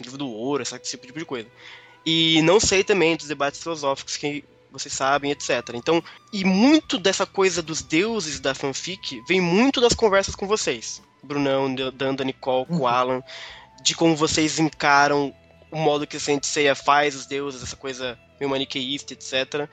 Livro 0.01 0.17
do 0.19 0.29
ouro, 0.29 0.63
esse 0.63 0.79
tipo 0.79 1.07
de 1.19 1.25
coisa. 1.25 1.49
E 2.05 2.41
não 2.43 2.59
sei 2.59 2.83
também 2.83 3.17
dos 3.17 3.27
debates 3.29 3.63
filosóficos 3.63 4.17
que 4.17 4.45
vocês 4.71 4.93
sabem, 4.93 5.31
etc. 5.31 5.51
Então, 5.75 6.03
e 6.33 6.45
muito 6.45 6.99
dessa 6.99 7.27
coisa 7.27 7.61
dos 7.63 7.83
deuses 7.83 8.41
da 8.41 8.55
fanfic 8.55 9.23
vem 9.29 9.41
muito 9.41 9.81
das 9.81 9.93
conversas 9.93 10.35
com 10.35 10.47
vocês. 10.47 11.03
Brunão, 11.23 11.73
Danda, 11.93 12.25
Nicole, 12.25 12.67
com 12.67 12.79
Uhum. 12.79 12.87
Alan, 12.87 13.23
de 13.83 13.95
como 13.95 14.17
vocês 14.17 14.59
encaram 14.59 15.33
o 15.73 15.79
modo 15.79 16.07
que 16.07 16.19
a 16.19 16.21
Saint 16.21 16.45
Seiya 16.45 16.75
faz 16.75 17.17
os 17.17 17.27
deuses, 17.27 17.63
essa 17.63 17.75
coisa 17.75 18.19
meio 18.39 18.51
maniqueísta, 18.51 19.15
etc. 19.15 19.69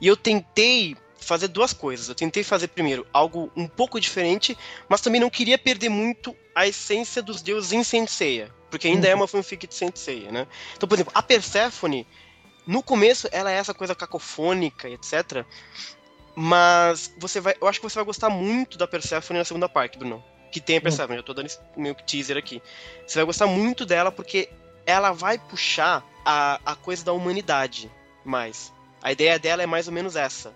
E 0.00 0.06
eu 0.06 0.16
tentei 0.16 0.96
fazer 1.16 1.48
duas 1.48 1.72
coisas. 1.72 2.08
Eu 2.08 2.14
tentei 2.14 2.42
fazer 2.42 2.68
primeiro 2.68 3.06
algo 3.12 3.50
um 3.56 3.66
pouco 3.66 4.00
diferente, 4.00 4.58
mas 4.88 5.00
também 5.00 5.20
não 5.20 5.30
queria 5.30 5.56
perder 5.56 5.88
muito 5.88 6.36
a 6.54 6.66
essência 6.66 7.22
dos 7.22 7.40
deuses 7.40 7.72
em 7.72 7.82
Saint 7.84 8.08
Seiya, 8.08 8.52
porque 8.70 8.88
ainda 8.88 9.08
é 9.08 9.14
uma 9.14 9.28
fanfic 9.28 9.66
de 9.66 9.74
Saint 9.74 9.96
Seiya, 9.96 10.30
né? 10.30 10.46
Então, 10.76 10.88
por 10.88 10.96
exemplo, 10.96 11.12
a 11.14 11.22
Persephone, 11.22 12.06
no 12.66 12.82
começo 12.82 13.28
ela 13.30 13.50
é 13.50 13.56
essa 13.56 13.72
coisa 13.72 13.94
cacofônica, 13.94 14.88
etc. 14.88 15.44
Mas 16.34 17.14
você 17.18 17.40
vai, 17.40 17.54
eu 17.60 17.68
acho 17.68 17.80
que 17.80 17.88
você 17.88 17.94
vai 17.94 18.04
gostar 18.04 18.28
muito 18.28 18.76
da 18.76 18.86
Persephone 18.86 19.38
na 19.38 19.44
segunda 19.44 19.68
parte, 19.68 19.98
Bruno. 19.98 20.22
Que 20.50 20.60
tem 20.60 20.76
a 20.76 20.80
Persephone, 20.80 21.16
eu 21.16 21.22
tô 21.22 21.34
dando 21.34 21.48
meio 21.76 21.94
que 21.94 22.04
teaser 22.04 22.36
aqui. 22.36 22.62
Você 23.06 23.18
vai 23.18 23.24
gostar 23.24 23.46
muito 23.46 23.84
dela 23.84 24.12
porque 24.12 24.48
ela 24.86 25.12
vai 25.12 25.38
puxar 25.38 26.04
a, 26.24 26.60
a 26.64 26.74
coisa 26.74 27.04
da 27.04 27.12
humanidade 27.12 27.90
mais. 28.24 28.72
A 29.02 29.12
ideia 29.12 29.38
dela 29.38 29.62
é 29.62 29.66
mais 29.66 29.86
ou 29.86 29.92
menos 29.92 30.16
essa. 30.16 30.54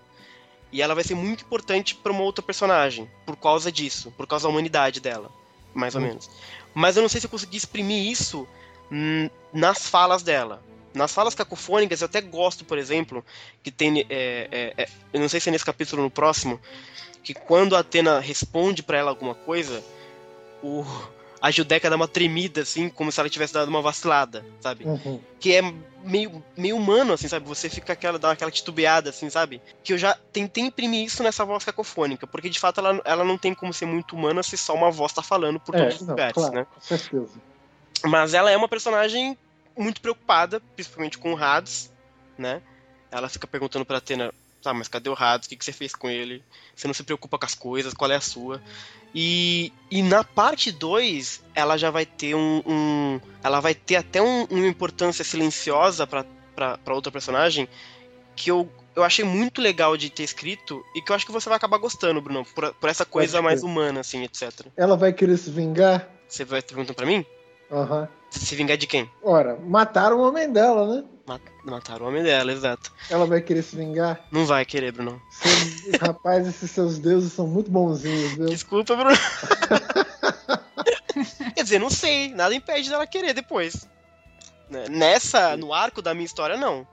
E 0.71 0.81
ela 0.81 0.93
vai 0.95 1.03
ser 1.03 1.15
muito 1.15 1.43
importante 1.43 1.95
para 1.95 2.11
uma 2.11 2.21
outra 2.21 2.43
personagem, 2.43 3.09
por 3.25 3.35
causa 3.35 3.71
disso, 3.71 4.11
por 4.15 4.27
causa 4.27 4.43
da 4.43 4.49
humanidade 4.49 4.99
dela, 4.99 5.31
mais 5.73 5.95
ou 5.95 6.01
Hum. 6.01 6.05
menos. 6.05 6.29
Mas 6.73 6.95
eu 6.95 7.01
não 7.01 7.09
sei 7.09 7.19
se 7.19 7.27
eu 7.27 7.31
consegui 7.31 7.57
exprimir 7.57 8.09
isso 8.11 8.47
hum, 8.91 9.29
nas 9.51 9.87
falas 9.87 10.21
dela. 10.23 10.63
Nas 10.93 11.13
falas 11.13 11.35
cacofônicas, 11.35 12.01
eu 12.01 12.05
até 12.05 12.21
gosto, 12.21 12.65
por 12.65 12.77
exemplo, 12.77 13.23
que 13.63 13.69
tem. 13.71 14.01
é, 14.09 14.47
é, 14.51 14.73
é, 14.83 14.89
eu 15.13 15.19
não 15.19 15.29
sei 15.29 15.39
se 15.39 15.49
é 15.49 15.51
nesse 15.51 15.65
capítulo 15.65 16.01
ou 16.01 16.05
no 16.07 16.11
próximo, 16.11 16.59
que 17.23 17.33
quando 17.33 17.75
a 17.75 17.79
Atena 17.79 18.19
responde 18.19 18.81
para 18.81 18.97
ela 18.97 19.11
alguma 19.11 19.35
coisa, 19.35 19.83
o, 20.63 20.83
a 21.41 21.51
Judeca 21.51 21.89
dá 21.89 21.95
uma 21.95 22.07
tremida, 22.07 22.61
assim, 22.61 22.89
como 22.89 23.11
se 23.11 23.19
ela 23.19 23.29
tivesse 23.29 23.53
dado 23.53 23.67
uma 23.69 23.81
vacilada, 23.81 24.45
sabe? 24.59 24.85
Uhum. 24.85 25.19
que 25.39 25.55
é 25.55 25.61
meio, 26.03 26.43
meio 26.57 26.75
humano, 26.75 27.13
assim, 27.13 27.27
sabe? 27.27 27.47
Você 27.47 27.69
fica 27.69 27.93
aquela, 27.93 28.19
dá 28.19 28.31
aquela 28.31 28.51
titubeada, 28.51 29.09
assim, 29.09 29.29
sabe? 29.29 29.61
Que 29.83 29.93
eu 29.93 29.97
já 29.97 30.17
tentei 30.33 30.63
imprimir 30.63 31.05
isso 31.05 31.23
nessa 31.23 31.45
voz 31.45 31.63
cacofônica, 31.63 32.27
porque 32.27 32.49
de 32.49 32.59
fato 32.59 32.79
ela, 32.79 33.01
ela 33.05 33.23
não 33.23 33.37
tem 33.37 33.53
como 33.53 33.73
ser 33.73 33.85
muito 33.85 34.15
humana 34.15 34.43
se 34.43 34.57
só 34.57 34.73
uma 34.73 34.91
voz 34.91 35.13
tá 35.13 35.21
falando 35.21 35.59
por 35.59 35.75
É, 35.75 35.79
todos 35.79 35.95
os 35.95 36.01
não, 36.01 36.09
lugares, 36.09 36.33
claro, 36.33 36.53
né? 36.53 36.67
com 36.73 36.81
certeza. 36.81 37.33
Mas 38.05 38.33
ela 38.33 38.49
é 38.51 38.57
uma 38.57 38.67
personagem 38.67 39.37
muito 39.77 40.01
preocupada, 40.01 40.61
principalmente 40.75 41.17
com 41.17 41.33
o 41.33 41.37
Hades, 41.37 41.91
né? 42.37 42.61
Ela 43.11 43.29
fica 43.29 43.47
perguntando 43.47 43.85
pra 43.85 43.97
Atena, 43.97 44.33
tá, 44.61 44.73
mas 44.73 44.87
cadê 44.87 45.09
o 45.09 45.15
Hades? 45.17 45.45
O 45.47 45.49
que, 45.49 45.55
que 45.55 45.65
você 45.65 45.71
fez 45.73 45.93
com 45.95 46.09
ele? 46.09 46.43
Você 46.75 46.87
não 46.87 46.93
se 46.93 47.03
preocupa 47.03 47.37
com 47.37 47.45
as 47.45 47.55
coisas, 47.55 47.93
qual 47.93 48.11
é 48.11 48.15
a 48.15 48.21
sua? 48.21 48.61
E, 49.13 49.73
e 49.89 50.03
na 50.03 50.23
parte 50.23 50.71
2, 50.71 51.41
ela 51.55 51.77
já 51.77 51.89
vai 51.89 52.05
ter 52.05 52.35
um. 52.35 52.61
um- 52.65 53.21
ela 53.43 53.59
vai 53.59 53.73
ter 53.73 53.95
até 53.95 54.21
um- 54.21 54.43
uma 54.45 54.67
importância 54.67 55.23
silenciosa 55.23 56.05
pra 56.05 56.25
outra 56.93 57.11
personagem 57.11 57.67
que 58.35 58.51
eu, 58.51 58.71
eu 58.95 59.03
achei 59.03 59.25
muito 59.25 59.61
legal 59.61 59.97
de 59.97 60.09
ter 60.09 60.23
escrito 60.23 60.83
e 60.95 61.01
que 61.01 61.11
eu 61.11 61.15
acho 61.15 61.25
que 61.25 61.31
você 61.31 61.49
vai 61.49 61.57
acabar 61.57 61.77
gostando, 61.77 62.21
Bruno, 62.21 62.45
por, 62.45 62.73
por 62.75 62.89
essa 62.89 63.05
coisa 63.05 63.41
mais 63.41 63.63
humana, 63.63 63.99
assim, 64.01 64.23
etc. 64.23 64.67
Ela 64.77 64.95
vai 64.95 65.11
querer 65.11 65.37
se 65.37 65.49
vingar? 65.49 66.07
Você 66.27 66.45
vai 66.45 66.61
perguntando 66.61 66.95
pra 66.95 67.05
mim? 67.05 67.25
Aham. 67.71 68.07
Se 68.29 68.55
vingar 68.55 68.77
de 68.77 68.85
quem? 68.87 69.09
Ora, 69.23 69.55
mataram 69.57 70.19
o 70.19 70.27
homem 70.27 70.51
dela, 70.51 70.95
né? 70.95 71.03
Ma- 71.25 71.39
Mataram 71.65 72.05
o 72.05 72.09
homem 72.09 72.23
dela, 72.23 72.51
exato. 72.51 72.91
Ela 73.09 73.25
vai 73.25 73.41
querer 73.41 73.61
se 73.63 73.75
vingar? 73.75 74.19
Não 74.31 74.45
vai 74.45 74.65
querer, 74.65 74.91
Bruno. 74.91 75.19
Seu- 75.31 75.99
Rapaz, 76.01 76.47
esses 76.47 76.69
seus 76.71 76.99
deuses 76.99 77.31
são 77.33 77.47
muito 77.47 77.69
bonzinhos, 77.71 78.33
viu? 78.33 78.45
Desculpa, 78.47 78.95
Bruno. 78.95 79.15
Quer 81.55 81.63
dizer, 81.63 81.79
não 81.79 81.89
sei. 81.89 82.29
Nada 82.33 82.53
impede 82.55 82.89
dela 82.89 83.05
querer 83.07 83.33
depois. 83.33 83.87
Né, 84.69 84.85
Nessa, 84.89 85.55
no 85.57 85.73
arco 85.73 86.01
da 86.01 86.13
minha 86.13 86.25
história, 86.25 86.55
não. 86.57 86.87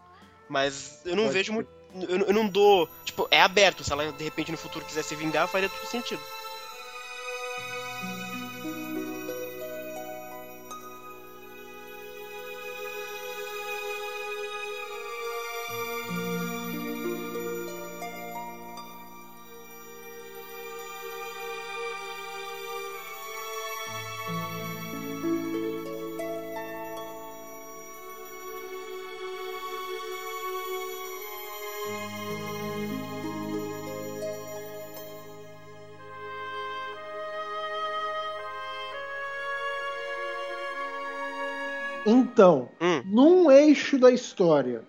Mas 0.49 1.01
eu 1.05 1.15
não 1.17 1.25
Pode 1.25 1.35
vejo 1.35 1.53
muito. 1.53 1.69
Eu, 2.09 2.19
eu 2.27 2.33
não 2.33 2.47
dou. 2.49 2.89
Tipo, 3.05 3.27
é 3.31 3.41
aberto. 3.41 3.85
Se 3.85 3.93
ela 3.93 4.11
de 4.13 4.25
repente 4.25 4.51
no 4.53 4.59
futuro 4.59 4.85
quiser 4.85 5.03
se 5.05 5.15
vingar, 5.15 5.49
faria 5.49 5.69
todo 5.69 5.89
sentido. 5.91 6.21
Então, 42.07 42.69
Hum. 42.81 43.03
num 43.07 43.51
eixo 43.51 43.99
da 43.99 44.11
história, 44.11 44.83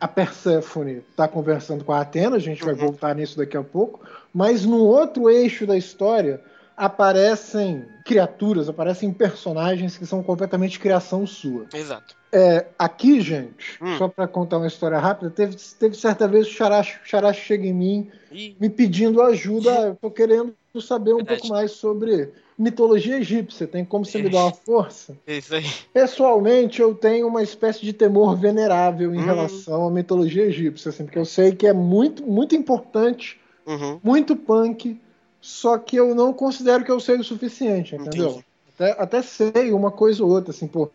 a 0.00 0.08
Perséfone 0.08 1.02
está 1.10 1.28
conversando 1.28 1.84
com 1.84 1.92
a 1.92 2.00
Atena, 2.00 2.36
a 2.36 2.40
gente 2.40 2.64
vai 2.64 2.72
Uhum. 2.74 2.80
voltar 2.80 3.14
nisso 3.14 3.36
daqui 3.36 3.56
a 3.56 3.62
pouco, 3.62 4.00
mas 4.32 4.64
no 4.64 4.78
outro 4.78 5.28
eixo 5.28 5.66
da 5.66 5.76
história 5.76 6.40
aparecem 6.76 7.84
criaturas, 8.04 8.68
aparecem 8.68 9.12
personagens 9.12 9.98
que 9.98 10.06
são 10.06 10.22
completamente 10.22 10.80
criação 10.80 11.26
sua. 11.26 11.66
Exato. 11.74 12.16
É, 12.32 12.64
aqui, 12.78 13.20
gente, 13.20 13.78
Hum. 13.82 13.98
só 13.98 14.08
para 14.08 14.26
contar 14.26 14.56
uma 14.56 14.66
história 14.66 14.98
rápida, 14.98 15.30
teve, 15.30 15.56
teve 15.78 15.94
certa 15.96 16.26
vez 16.26 16.46
o 16.46 16.50
Xará, 16.50 17.32
chega 17.32 17.66
em 17.66 17.74
mim 17.74 18.10
E 18.32 18.56
me 18.58 18.70
pedindo 18.70 19.20
ajuda. 19.20 19.70
Eu 19.88 19.96
tô 19.96 20.10
querendo 20.10 20.54
saber 20.80 21.12
um 21.12 21.16
Verdade. 21.16 21.40
pouco 21.40 21.54
mais 21.54 21.72
sobre 21.72 22.32
mitologia 22.60 23.18
egípcia. 23.18 23.66
Tem 23.66 23.84
como 23.84 24.04
você 24.04 24.18
me 24.18 24.28
dar 24.28 24.44
uma 24.44 24.52
força? 24.64 25.16
é 25.26 25.38
isso 25.38 25.54
aí. 25.54 25.64
Pessoalmente, 25.92 26.80
eu 26.80 26.94
tenho 26.94 27.26
uma 27.26 27.42
espécie 27.42 27.80
de 27.80 27.92
temor 27.92 28.36
venerável 28.36 29.14
em 29.14 29.18
Hum. 29.18 29.24
relação 29.24 29.88
à 29.88 29.90
mitologia 29.90 30.44
egípcia, 30.44 30.90
assim, 30.90 31.04
porque 31.04 31.18
eu 31.18 31.24
sei 31.24 31.52
que 31.52 31.66
é 31.66 31.72
muito, 31.72 32.24
muito 32.24 32.54
importante, 32.54 33.40
Uhum. 33.66 33.98
muito 34.02 34.36
punk, 34.36 35.00
só 35.40 35.78
que 35.78 35.96
eu 35.96 36.14
não 36.14 36.32
considero 36.32 36.84
que 36.84 36.90
eu 36.90 37.00
sei 37.00 37.16
o 37.18 37.24
suficiente, 37.24 37.94
entendeu? 37.94 38.28
Entendi. 38.28 38.44
Até, 38.74 39.02
até 39.02 39.22
sei 39.22 39.72
uma 39.72 39.90
coisa 39.90 40.24
ou 40.24 40.30
outra, 40.30 40.52
assim, 40.52 40.66
pô. 40.66 40.90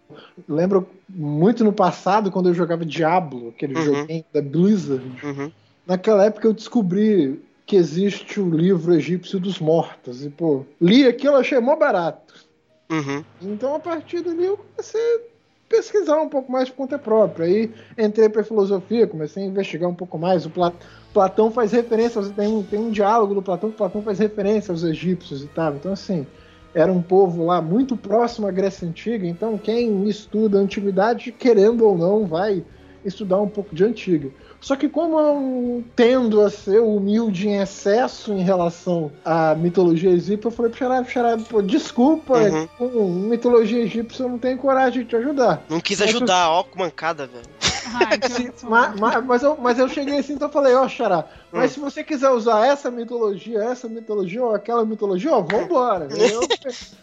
Lembro 0.48 0.88
muito 1.08 1.64
no 1.64 1.72
passado, 1.72 2.32
quando 2.32 2.50
eu 2.50 2.54
jogava 2.54 2.86
Diablo, 2.86 3.50
aquele 3.50 3.76
Uhum. 3.76 3.84
joguinho 3.84 4.26
da 4.34 4.42
Blizzard. 4.42 5.06
Uhum. 5.24 5.52
Naquela 5.86 6.26
época 6.26 6.48
eu 6.48 6.54
descobri 6.54 7.40
que 7.66 7.76
existe 7.76 8.40
o 8.40 8.50
livro 8.50 8.94
egípcio 8.94 9.40
dos 9.40 9.60
mortos. 9.60 10.24
E, 10.24 10.30
pô, 10.30 10.64
li 10.80 11.06
aquilo, 11.08 11.36
achei 11.36 11.60
mó 11.60 11.76
barato. 11.76 12.46
Uhum. 12.90 13.24
Então, 13.42 13.76
a 13.76 13.80
partir 13.80 14.22
dali, 14.22 14.46
eu 14.46 14.58
comecei 14.58 15.02
a 15.02 15.20
pesquisar 15.68 16.22
um 16.22 16.30
pouco 16.30 16.52
mais 16.52 16.70
por 16.70 16.76
conta 16.76 17.00
própria. 17.00 17.48
Aí 17.48 17.72
entrei 17.98 18.30
para 18.30 18.44
filosofia, 18.44 19.08
comecei 19.08 19.44
a 19.44 19.48
investigar 19.48 19.90
um 19.90 19.96
pouco 19.96 20.18
mais. 20.18 20.46
O 20.46 20.50
Pla- 20.50 20.74
Platão 21.12 21.50
faz 21.50 21.72
referência, 21.72 22.22
tem, 22.36 22.62
tem 22.64 22.80
um 22.80 22.92
diálogo 22.92 23.34
do 23.34 23.42
Platão 23.42 23.72
que 23.72 23.78
Platão 23.78 24.04
faz 24.04 24.20
referência 24.20 24.72
aos 24.72 24.84
egípcios 24.84 25.44
e 25.44 25.48
tal. 25.48 25.74
Então, 25.74 25.92
assim, 25.94 26.28
era 26.74 26.92
um 26.92 27.02
povo 27.02 27.46
lá 27.46 27.62
muito 27.62 27.98
próximo 27.98 28.46
à 28.46 28.52
Grécia 28.52 28.88
Antiga. 28.88 29.26
Então, 29.26 29.58
quem 29.58 30.08
estuda 30.08 30.60
a 30.60 30.62
antiguidade, 30.62 31.32
querendo 31.32 31.84
ou 31.84 31.98
não, 31.98 32.28
vai 32.28 32.64
estudar 33.04 33.42
um 33.42 33.48
pouco 33.50 33.74
de 33.74 33.84
antiga. 33.84 34.30
Só 34.66 34.76
que 34.76 34.90
como 34.90 35.20
eu 35.20 35.84
tendo 35.96 36.42
a 36.42 36.50
ser 36.50 36.80
humilde 36.82 37.48
em 37.48 37.62
excesso 37.62 38.34
em 38.34 38.42
relação 38.42 39.12
à 39.24 39.54
mitologia 39.54 40.10
egípcia, 40.10 40.48
eu 40.48 40.52
falei 40.52 40.72
pro 40.72 40.80
Xará, 40.80 41.04
Xará, 41.04 41.38
pô, 41.38 41.62
desculpa, 41.62 42.36
Uhum. 42.40 42.68
com 42.76 43.06
mitologia 43.30 43.84
egípcia 43.84 44.24
eu 44.24 44.30
não 44.30 44.40
tenho 44.40 44.58
coragem 44.58 45.04
de 45.04 45.10
te 45.10 45.16
ajudar. 45.18 45.64
Não 45.70 45.80
quis 45.80 46.00
Mas 46.00 46.10
ajudar, 46.10 46.50
ó, 46.50 46.64
com 46.64 46.80
mancada, 46.80 47.28
velho. 47.28 47.46
Ai, 47.94 48.18
que 48.20 48.26
Sim, 48.28 48.48
ótimo. 48.50 48.72
ma- 48.72 48.88
ma- 48.96 49.22
mas, 49.22 49.44
eu, 49.44 49.56
mas 49.62 49.78
eu 49.78 49.88
cheguei 49.88 50.18
assim, 50.18 50.34
então 50.34 50.48
eu 50.48 50.52
falei, 50.52 50.74
ó, 50.74 50.88
Xará, 50.90 51.26
mas 51.52 51.70
Hum. 51.70 51.74
se 51.76 51.80
você 51.82 52.04
quiser 52.04 52.32
usar 52.32 52.66
essa 52.66 52.90
mitologia, 52.90 53.60
essa 53.66 53.88
mitologia 53.88 54.44
ou 54.44 54.56
aquela 54.56 54.84
mitologia, 54.84 55.32
ó, 55.32 55.42
vambora. 55.42 56.08
Eu 56.18 56.50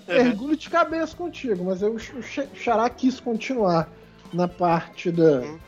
mergulho 0.09 0.57
de 0.57 0.69
cabeça 0.69 1.17
contigo, 1.17 1.65
mas 1.67 1.81
eu, 1.81 1.95
o 1.95 1.99
Xa- 2.23 2.49
Xará 2.55 2.91
quis 2.91 3.21
continuar 3.21 3.89
na 4.35 4.49
parte 4.49 5.13
da, 5.13 5.43
Hum. 5.43 5.59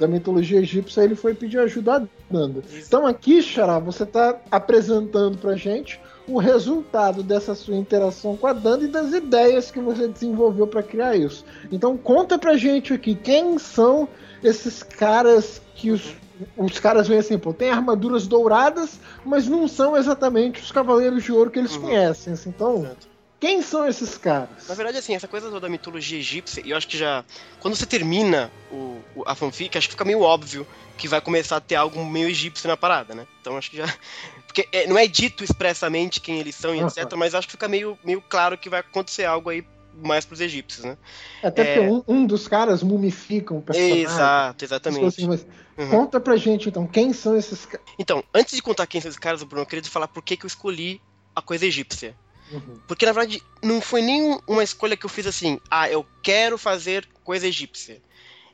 Da 0.00 0.08
mitologia 0.08 0.58
egípcia, 0.58 1.02
ele 1.02 1.14
foi 1.14 1.34
pedir 1.34 1.58
ajuda 1.58 1.96
a 1.96 2.02
Danda. 2.30 2.62
Então 2.86 3.06
aqui, 3.06 3.42
Xará, 3.42 3.78
você 3.78 4.02
está 4.04 4.40
apresentando 4.50 5.36
pra 5.38 5.54
gente 5.56 6.00
o 6.26 6.38
resultado 6.38 7.22
dessa 7.22 7.54
sua 7.54 7.76
interação 7.76 8.36
com 8.36 8.46
a 8.46 8.52
Danda 8.52 8.84
e 8.84 8.88
das 8.88 9.12
ideias 9.12 9.70
que 9.70 9.78
você 9.78 10.08
desenvolveu 10.08 10.66
para 10.66 10.82
criar 10.82 11.14
isso. 11.16 11.44
Então 11.70 11.96
conta 11.98 12.38
pra 12.38 12.56
gente 12.56 12.92
aqui 12.94 13.14
quem 13.14 13.58
são 13.58 14.08
esses 14.42 14.82
caras 14.82 15.60
que 15.74 15.90
os, 15.90 16.14
os 16.56 16.78
caras 16.78 17.06
veem 17.06 17.20
assim, 17.20 17.38
pô, 17.38 17.52
tem 17.52 17.70
armaduras 17.70 18.26
douradas, 18.26 18.98
mas 19.24 19.46
não 19.46 19.68
são 19.68 19.96
exatamente 19.96 20.62
os 20.62 20.72
cavaleiros 20.72 21.22
de 21.22 21.30
ouro 21.32 21.50
que 21.50 21.58
eles 21.58 21.74
Uhum. 21.76 21.82
conhecem. 21.82 22.32
assim. 22.32 22.48
Então, 22.48 22.76
Exato. 22.78 23.09
Quem 23.40 23.62
são 23.62 23.88
esses 23.88 24.18
caras? 24.18 24.68
Na 24.68 24.74
verdade, 24.74 24.98
assim, 24.98 25.14
essa 25.14 25.26
coisa 25.26 25.46
toda 25.48 25.60
da 25.60 25.68
mitologia 25.68 26.18
egípcia, 26.18 26.62
eu 26.64 26.76
acho 26.76 26.86
que 26.86 26.98
já. 26.98 27.24
Quando 27.58 27.74
você 27.74 27.86
termina 27.86 28.50
o, 28.70 29.00
o- 29.16 29.24
a 29.26 29.34
fanfic, 29.34 29.76
acho 29.76 29.88
que 29.88 29.94
fica 29.94 30.04
meio 30.04 30.20
óbvio 30.20 30.66
que 30.98 31.08
vai 31.08 31.20
começar 31.20 31.56
a 31.56 31.60
ter 31.60 31.76
algo 31.76 32.04
meio 32.04 32.28
egípcio 32.28 32.68
na 32.68 32.76
parada, 32.76 33.14
né? 33.14 33.26
Então 33.40 33.56
acho 33.56 33.70
que 33.70 33.78
já. 33.78 33.86
Porque 34.46 34.68
é, 34.72 34.86
não 34.86 34.98
é 34.98 35.06
dito 35.06 35.42
expressamente 35.44 36.20
quem 36.20 36.38
eles 36.40 36.54
são 36.56 36.74
e 36.74 36.80
etc., 36.80 37.12
mas 37.16 37.34
acho 37.34 37.46
que 37.46 37.52
fica 37.52 37.68
meio, 37.68 37.96
meio 38.04 38.20
claro 38.20 38.58
que 38.58 38.68
vai 38.68 38.80
acontecer 38.80 39.24
algo 39.24 39.48
aí 39.48 39.64
mais 39.94 40.24
pros 40.24 40.40
egípcios, 40.40 40.84
né? 40.84 40.98
Até 41.42 41.62
é- 41.62 41.64
porque 41.66 41.80
um, 41.80 42.02
um 42.06 42.26
dos 42.26 42.46
caras 42.48 42.82
mumifica 42.82 43.54
um 43.54 43.60
personagem. 43.60 44.02
Exato, 44.02 44.64
exatamente. 44.64 45.06
assim, 45.06 45.26
mas 45.26 45.46
Uhum. 45.78 45.88
Conta 45.88 46.20
pra 46.20 46.36
gente 46.36 46.68
então, 46.68 46.86
quem 46.86 47.12
são 47.12 47.34
esses 47.36 47.64
caras? 47.64 47.86
Então, 47.98 48.22
antes 48.34 48.54
de 48.54 48.60
contar 48.60 48.86
quem 48.86 49.00
são 49.00 49.08
esses 49.08 49.18
caras, 49.18 49.42
Bruno, 49.42 49.62
eu 49.62 49.66
queria 49.66 49.82
te 49.82 49.88
falar 49.88 50.08
por 50.08 50.22
que, 50.22 50.36
que 50.36 50.44
eu 50.44 50.48
escolhi 50.48 51.00
a 51.34 51.40
coisa 51.40 51.64
egípcia. 51.64 52.14
Uhum. 52.50 52.80
Porque 52.86 53.06
na 53.06 53.12
verdade 53.12 53.42
não 53.62 53.80
foi 53.80 54.02
nem 54.02 54.38
uma 54.46 54.64
escolha 54.64 54.96
que 54.96 55.06
eu 55.06 55.10
fiz 55.10 55.26
assim, 55.26 55.60
ah, 55.70 55.88
eu 55.88 56.04
quero 56.22 56.58
fazer 56.58 57.06
coisa 57.22 57.46
egípcia. 57.46 58.00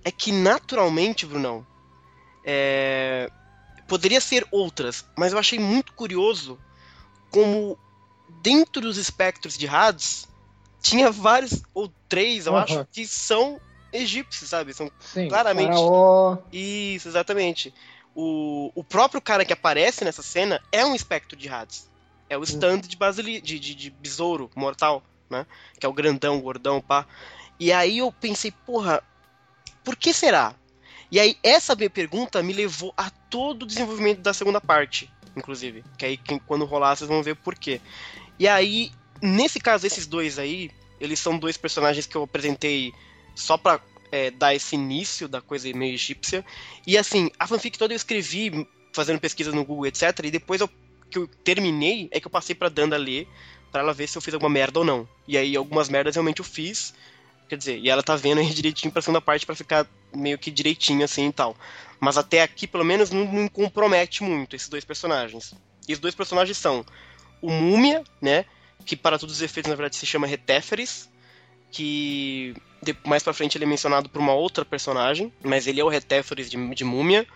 É 0.04 0.10
que 0.10 0.30
naturalmente, 0.30 1.26
Brunão, 1.26 1.66
é, 2.44 3.28
poderia 3.88 4.20
ser 4.20 4.46
outras, 4.52 5.04
mas 5.16 5.32
eu 5.32 5.38
achei 5.38 5.58
muito 5.58 5.92
curioso 5.94 6.58
como 7.30 7.78
dentro 8.42 8.82
dos 8.82 8.96
espectros 8.96 9.56
de 9.56 9.66
Hades 9.66 10.26
tinha 10.82 11.10
vários, 11.10 11.62
ou 11.74 11.90
três, 12.08 12.46
eu 12.46 12.54
Aham. 12.54 12.62
acho, 12.62 12.86
que 12.92 13.06
são 13.06 13.60
egípcios, 13.92 14.50
sabe? 14.50 14.72
São 14.72 14.90
Sim, 15.00 15.28
Claramente. 15.28 15.72
Faraó. 15.72 16.38
isso, 16.52 17.08
exatamente. 17.08 17.74
O, 18.14 18.70
o 18.74 18.84
próprio 18.84 19.20
cara 19.20 19.44
que 19.44 19.52
aparece 19.52 20.04
nessa 20.04 20.22
cena 20.22 20.60
é 20.70 20.84
um 20.84 20.94
espectro 20.94 21.36
de 21.36 21.48
Hades. 21.48 21.90
É 22.28 22.36
o 22.36 22.42
stand 22.42 22.80
de, 22.80 22.96
basili 22.96 23.40
de, 23.40 23.58
de, 23.58 23.74
de 23.74 23.90
besouro 23.90 24.50
mortal, 24.54 25.02
né? 25.30 25.46
Que 25.78 25.86
é 25.86 25.88
o 25.88 25.92
grandão, 25.92 26.40
gordão, 26.40 26.80
pá. 26.80 27.06
E 27.58 27.72
aí 27.72 27.98
eu 27.98 28.12
pensei, 28.12 28.50
porra, 28.50 29.02
por 29.84 29.96
que 29.96 30.12
será? 30.12 30.54
E 31.10 31.20
aí 31.20 31.36
essa 31.42 31.74
minha 31.74 31.88
pergunta 31.88 32.42
me 32.42 32.52
levou 32.52 32.92
a 32.96 33.10
todo 33.30 33.62
o 33.62 33.66
desenvolvimento 33.66 34.20
da 34.20 34.34
segunda 34.34 34.60
parte, 34.60 35.10
inclusive. 35.36 35.84
Que 35.96 36.06
aí 36.06 36.16
quem- 36.16 36.38
quando 36.40 36.64
rolar 36.64 36.96
vocês 36.96 37.08
vão 37.08 37.22
ver 37.22 37.36
por 37.36 37.54
quê. 37.54 37.80
E 38.38 38.48
aí, 38.48 38.90
nesse 39.22 39.60
caso, 39.60 39.86
esses 39.86 40.06
dois 40.06 40.38
aí, 40.38 40.70
eles 41.00 41.20
são 41.20 41.38
dois 41.38 41.56
personagens 41.56 42.06
que 42.06 42.16
eu 42.16 42.24
apresentei 42.24 42.92
só 43.34 43.56
pra 43.56 43.80
é, 44.12 44.30
dar 44.30 44.54
esse 44.54 44.74
início 44.76 45.28
da 45.28 45.40
coisa 45.40 45.70
meio 45.72 45.94
egípcia. 45.94 46.44
E 46.86 46.96
assim, 46.96 47.30
a 47.38 47.46
fanfic 47.46 47.76
toda 47.78 47.92
eu 47.92 47.96
escrevi 47.96 48.66
fazendo 48.92 49.20
pesquisa 49.20 49.52
no 49.52 49.64
Google, 49.64 49.86
etc. 49.86 50.24
E 50.24 50.30
depois 50.30 50.60
eu, 50.60 50.70
que 51.10 51.18
eu 51.18 51.26
terminei, 51.26 52.08
é 52.10 52.20
que 52.20 52.26
eu 52.26 52.30
passei 52.30 52.54
pra 52.54 52.68
Danda 52.68 52.96
ler, 52.96 53.28
pra 53.70 53.80
ela 53.80 53.92
ver 53.92 54.06
se 54.06 54.16
eu 54.16 54.22
fiz 54.22 54.34
alguma 54.34 54.50
merda 54.50 54.78
ou 54.78 54.84
não. 54.84 55.08
E 55.26 55.36
aí 55.36 55.56
algumas 55.56 55.88
merdas 55.88 56.14
realmente 56.14 56.40
eu 56.40 56.44
fiz. 56.44 56.94
Quer 57.48 57.56
dizer, 57.56 57.78
e 57.78 57.88
ela 57.88 58.02
tá 58.02 58.16
vendo 58.16 58.38
aí 58.38 58.48
direitinho 58.52 58.92
pra 58.92 59.02
segunda 59.02 59.20
parte 59.20 59.46
pra 59.46 59.54
ficar 59.54 59.86
meio 60.14 60.38
que 60.38 60.50
direitinho 60.50 61.04
assim 61.04 61.28
e 61.28 61.32
tal. 61.32 61.56
Mas 62.00 62.18
até 62.18 62.42
aqui, 62.42 62.66
pelo 62.66 62.84
menos, 62.84 63.10
não, 63.10 63.24
não 63.24 63.48
compromete 63.48 64.22
muito 64.22 64.56
esses 64.56 64.68
dois 64.68 64.84
personagens. 64.84 65.54
E 65.88 65.92
os 65.92 65.98
dois 65.98 66.14
personagens 66.14 66.56
são 66.56 66.84
o 67.40 67.50
Múmia, 67.50 68.02
né? 68.20 68.44
Que 68.84 68.96
para 68.96 69.18
todos 69.18 69.36
os 69.36 69.42
efeitos, 69.42 69.70
na 69.70 69.76
verdade, 69.76 69.96
se 69.96 70.06
chama 70.06 70.26
Retéferes. 70.26 71.08
Que 71.70 72.54
mais 73.04 73.22
pra 73.22 73.32
frente 73.32 73.56
ele 73.56 73.64
é 73.64 73.68
mencionado 73.68 74.08
por 74.08 74.20
uma 74.20 74.32
outra 74.32 74.64
personagem, 74.64 75.32
mas 75.42 75.66
ele 75.66 75.80
é 75.80 75.84
o 75.84 75.88
Retéferes 75.88 76.50
de, 76.50 76.74
de 76.74 76.84
Múmia. 76.84 77.26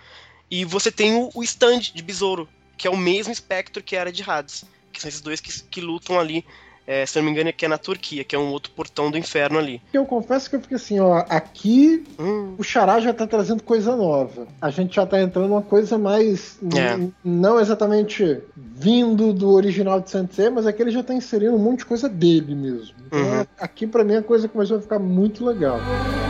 E 0.51 0.65
você 0.65 0.91
tem 0.91 1.15
o, 1.15 1.31
o 1.35 1.43
stand 1.43 1.81
de 1.95 2.03
Besouro, 2.03 2.49
que 2.81 2.89
é 2.89 2.91
o 2.91 2.97
mesmo 2.97 3.31
espectro 3.31 3.83
que 3.83 3.95
era 3.95 4.11
de 4.11 4.23
Hades. 4.29 4.65
Que 4.91 4.99
são 5.03 5.09
esses 5.11 5.21
dois 5.21 5.39
que, 5.39 5.63
que 5.65 5.81
lutam 5.83 6.19
ali, 6.19 6.45
é, 6.87 7.05
se 7.05 7.17
não 7.19 7.25
me 7.27 7.31
engano, 7.31 7.51
é 7.51 7.53
que 7.53 7.67
é 7.67 7.69
na 7.69 7.77
Turquia, 7.77 8.25
que 8.25 8.35
é 8.35 8.39
um 8.39 8.49
outro 8.51 8.73
portão 8.73 9.11
do 9.11 9.19
inferno 9.19 9.59
ali. 9.59 9.83
Eu 9.93 10.07
confesso 10.07 10.49
que 10.49 10.57
eu 10.57 10.61
fiquei 10.63 10.77
assim, 10.77 10.99
ó, 10.99 11.25
aqui 11.29 12.03
Hum, 12.19 12.55
o 12.57 12.63
Xará 12.65 12.99
já 12.99 13.13
tá 13.13 13.27
trazendo 13.27 13.63
coisa 13.63 13.95
nova. 13.95 14.49
A 14.63 14.71
gente 14.71 14.97
já 14.97 15.05
tá 15.05 15.21
entrando 15.21 15.49
numa 15.49 15.61
coisa 15.63 15.99
mais. 15.99 16.59
É. 16.75 17.07
Não 17.23 17.61
exatamente 17.61 18.41
vindo 18.57 19.33
do 19.35 19.51
original 19.51 20.01
de 20.01 20.11
Sensei, 20.11 20.49
mas 20.49 20.67
aqui 20.67 20.81
ele 20.81 20.91
já 20.91 21.03
tá 21.03 21.13
inserindo 21.13 21.55
um 21.55 21.59
monte 21.59 21.81
de 21.81 21.85
coisa 21.85 22.09
dele 22.09 22.55
mesmo. 22.55 22.95
Então, 23.07 23.21
Uhum. 23.21 23.41
é- 23.43 23.47
aqui 23.61 23.87
pra 23.87 24.03
mim 24.03 24.17
a 24.17 24.23
coisa 24.23 24.49
começou 24.49 24.79
a 24.79 24.81
ficar 24.81 24.99
muito 24.99 25.45
legal. 25.45 25.79
Eu 25.79 26.30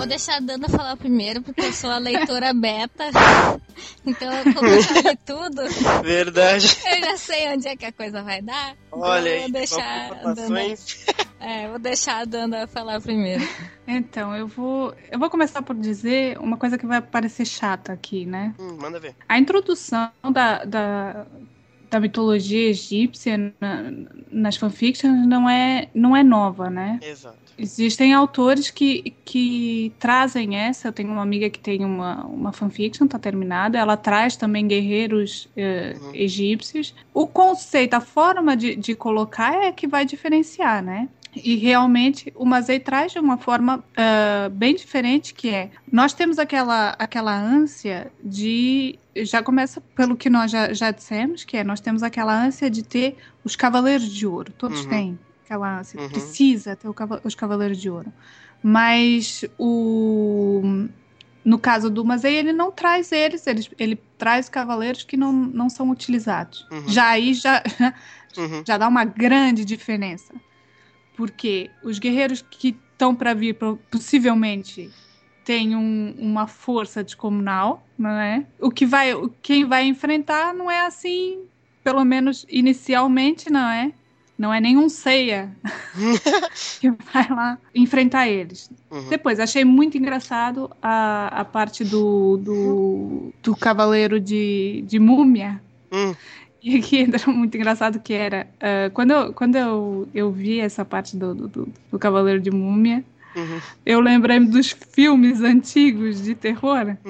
vou 0.00 0.06
deixar 0.08 0.36
a 0.36 0.40
Dana 0.40 0.68
falar 0.68 0.96
primeiro, 0.96 1.42
porque 1.42 1.60
eu 1.60 1.72
sou 1.72 1.90
a 1.90 1.98
leitora 1.98 2.52
beta. 2.54 3.04
Então, 4.06 4.30
como 4.54 4.68
eu 4.68 4.80
já 4.82 4.94
li 4.94 5.16
tudo, 5.26 6.02
verdade. 6.02 6.78
eu 6.86 7.00
já 7.04 7.16
sei 7.18 7.48
onde 7.48 7.68
é 7.68 7.76
que 7.76 7.84
a 7.84 7.92
coisa 7.92 8.22
vai 8.22 8.40
dar. 8.40 8.76
Então, 8.86 9.00
Olha 9.00 9.28
eu 9.28 9.34
aí, 9.34 9.40
vou 9.42 9.50
deixar 9.52 10.12
a 10.12 10.32
Dana, 10.32 10.60
é, 11.40 11.68
vou 11.68 11.78
deixar 11.78 12.20
a 12.20 12.24
Dana 12.24 12.66
falar 12.66 13.00
primeiro. 13.00 13.46
Então, 13.86 14.34
eu 14.34 14.46
vou, 14.46 14.94
eu 15.10 15.18
vou 15.18 15.28
começar 15.28 15.60
por 15.60 15.76
dizer 15.76 16.38
uma 16.38 16.56
coisa 16.56 16.78
que 16.78 16.86
vai 16.86 17.02
parecer 17.02 17.44
chata 17.44 17.92
aqui, 17.92 18.24
né? 18.24 18.54
Hum, 18.58 18.78
manda 18.80 18.98
ver. 18.98 19.14
A 19.28 19.38
introdução 19.38 20.10
da, 20.32 20.64
da, 20.64 21.26
da 21.90 22.00
mitologia 22.00 22.70
egípcia 22.70 23.36
na, 23.60 23.84
nas 24.30 24.56
fanfictions 24.56 25.26
não 25.26 25.48
é, 25.48 25.90
não 25.94 26.16
é 26.16 26.22
nova, 26.22 26.70
né? 26.70 26.98
Exato. 27.02 27.49
Existem 27.60 28.14
autores 28.14 28.70
que, 28.70 29.14
que 29.24 29.92
trazem 29.98 30.56
essa. 30.56 30.88
Eu 30.88 30.92
tenho 30.92 31.10
uma 31.10 31.22
amiga 31.22 31.50
que 31.50 31.58
tem 31.58 31.84
uma, 31.84 32.24
uma 32.26 32.52
fanfiction, 32.52 33.06
tá 33.06 33.18
terminada. 33.18 33.78
Ela 33.78 33.96
traz 33.96 34.34
também 34.36 34.66
guerreiros 34.66 35.48
eh, 35.56 35.96
Uhum. 36.00 36.10
egípcios. 36.14 36.94
O 37.12 37.26
conceito, 37.26 37.94
a 37.94 38.00
forma 38.00 38.56
de, 38.56 38.74
de 38.76 38.94
colocar 38.94 39.52
é 39.62 39.72
que 39.72 39.86
vai 39.86 40.04
diferenciar, 40.06 40.82
né? 40.82 41.08
E 41.36 41.54
realmente 41.56 42.32
o 42.34 42.44
Mazei 42.44 42.80
traz 42.80 43.12
de 43.12 43.18
uma 43.20 43.36
forma 43.38 43.84
ah, 43.96 44.48
bem 44.50 44.74
diferente, 44.74 45.32
que 45.32 45.48
é 45.48 45.70
nós 45.92 46.12
temos 46.12 46.38
aquela, 46.40 46.96
aquela 46.98 47.32
ânsia 47.38 48.10
de. 48.22 48.98
Já 49.16 49.40
começa 49.42 49.80
pelo 49.94 50.16
que 50.16 50.28
nós 50.30 50.50
já, 50.50 50.72
já 50.72 50.90
dissemos, 50.90 51.44
que 51.44 51.56
é 51.56 51.62
nós 51.62 51.80
temos 51.80 52.02
aquela 52.02 52.34
ânsia 52.34 52.68
de 52.70 52.82
ter 52.82 53.16
os 53.44 53.54
cavaleiros 53.54 54.08
de 54.12 54.26
ouro. 54.26 54.52
Todos 54.58 54.82
Uhum. 54.84 54.88
têm 54.88 55.18
aquela 55.50 55.80
ânsia. 55.80 56.00
Uhum. 56.00 56.08
Precisa 56.08 56.76
ter 56.76 56.88
os 57.24 57.34
cavaleiros 57.34 57.78
de 57.78 57.90
ouro. 57.90 58.12
Mas 58.62 59.44
o. 59.58 60.62
No 61.42 61.58
caso 61.58 61.88
do 61.88 62.04
Mazei, 62.04 62.36
ele 62.36 62.52
não 62.52 62.70
traz 62.70 63.10
eles, 63.12 63.46
ele, 63.46 63.66
ele 63.78 63.96
traz 64.18 64.48
cavaleiros 64.48 65.02
que 65.04 65.16
não, 65.16 65.32
não 65.32 65.70
são 65.70 65.88
utilizados. 65.90 66.66
Uhum. 66.70 66.86
Já 66.88 67.08
aí 67.08 67.32
já, 67.34 67.62
Uhum. 68.36 68.62
já 68.64 68.76
dá 68.76 68.86
uma 68.86 69.04
grande 69.04 69.64
diferença. 69.64 70.34
Porque 71.16 71.70
os 71.82 71.98
guerreiros 71.98 72.42
que 72.48 72.76
estão 72.92 73.14
para 73.14 73.32
vir, 73.34 73.56
possivelmente, 73.90 74.90
têm 75.44 75.74
um- 75.74 76.14
uma 76.18 76.46
força 76.46 77.02
descomunal, 77.02 77.86
não 77.98 78.10
é? 78.10 78.46
O 78.60 78.70
que 78.70 78.84
vai, 78.84 79.12
quem 79.42 79.64
vai 79.64 79.86
enfrentar 79.86 80.52
não 80.54 80.70
é 80.70 80.86
assim, 80.86 81.40
pelo 81.82 82.04
menos 82.04 82.44
inicialmente, 82.50 83.50
não 83.50 83.66
é? 83.68 83.92
Não 84.40 84.54
é 84.54 84.58
nenhum 84.58 84.88
ceia 84.88 85.54
que 86.80 86.90
vai 87.12 87.28
lá 87.28 87.58
enfrentar 87.74 88.26
eles. 88.26 88.70
Uhum. 88.90 89.06
Depois, 89.10 89.38
achei 89.38 89.66
muito 89.66 89.98
engraçado 89.98 90.70
a, 90.80 91.28
a 91.40 91.44
parte 91.44 91.84
do, 91.84 92.38
do, 92.38 93.34
do 93.42 93.54
cavaleiro 93.54 94.18
de, 94.18 94.82
de 94.86 94.98
múmia. 94.98 95.60
Hum. 95.92 96.14
E 96.62 96.76
aqui 96.78 97.02
era 97.02 97.18
muito 97.30 97.54
engraçado 97.54 98.00
que 98.00 98.14
era. 98.14 98.46
ah, 98.58 98.88
quando 98.94 99.10
eu, 99.10 99.32
quando 99.34 99.56
eu, 99.56 100.08
eu 100.14 100.32
vi 100.32 100.58
essa 100.58 100.86
parte 100.86 101.18
do, 101.18 101.34
do, 101.34 101.48
do- 101.90 101.98
Cavaleiro 101.98 102.40
de 102.40 102.50
Múmia, 102.50 103.04
Uhum. 103.36 103.60
eu 103.86 104.00
lembrei 104.00 104.40
dos 104.40 104.70
filmes 104.70 105.40
antigos 105.42 106.20
de 106.22 106.34
terror 106.34 106.96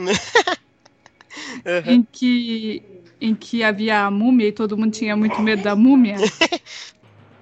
Uhum. 1.65 1.93
em 1.93 2.07
que, 2.11 2.83
em 3.21 3.35
que 3.35 3.63
havia 3.63 4.01
a 4.05 4.11
múmia 4.11 4.49
e 4.49 4.53
todo 4.53 4.77
mundo 4.77 4.93
tinha 4.93 5.17
muito 5.17 5.41
medo 5.41 5.63
da 5.63 5.75
múmia. 5.77 6.17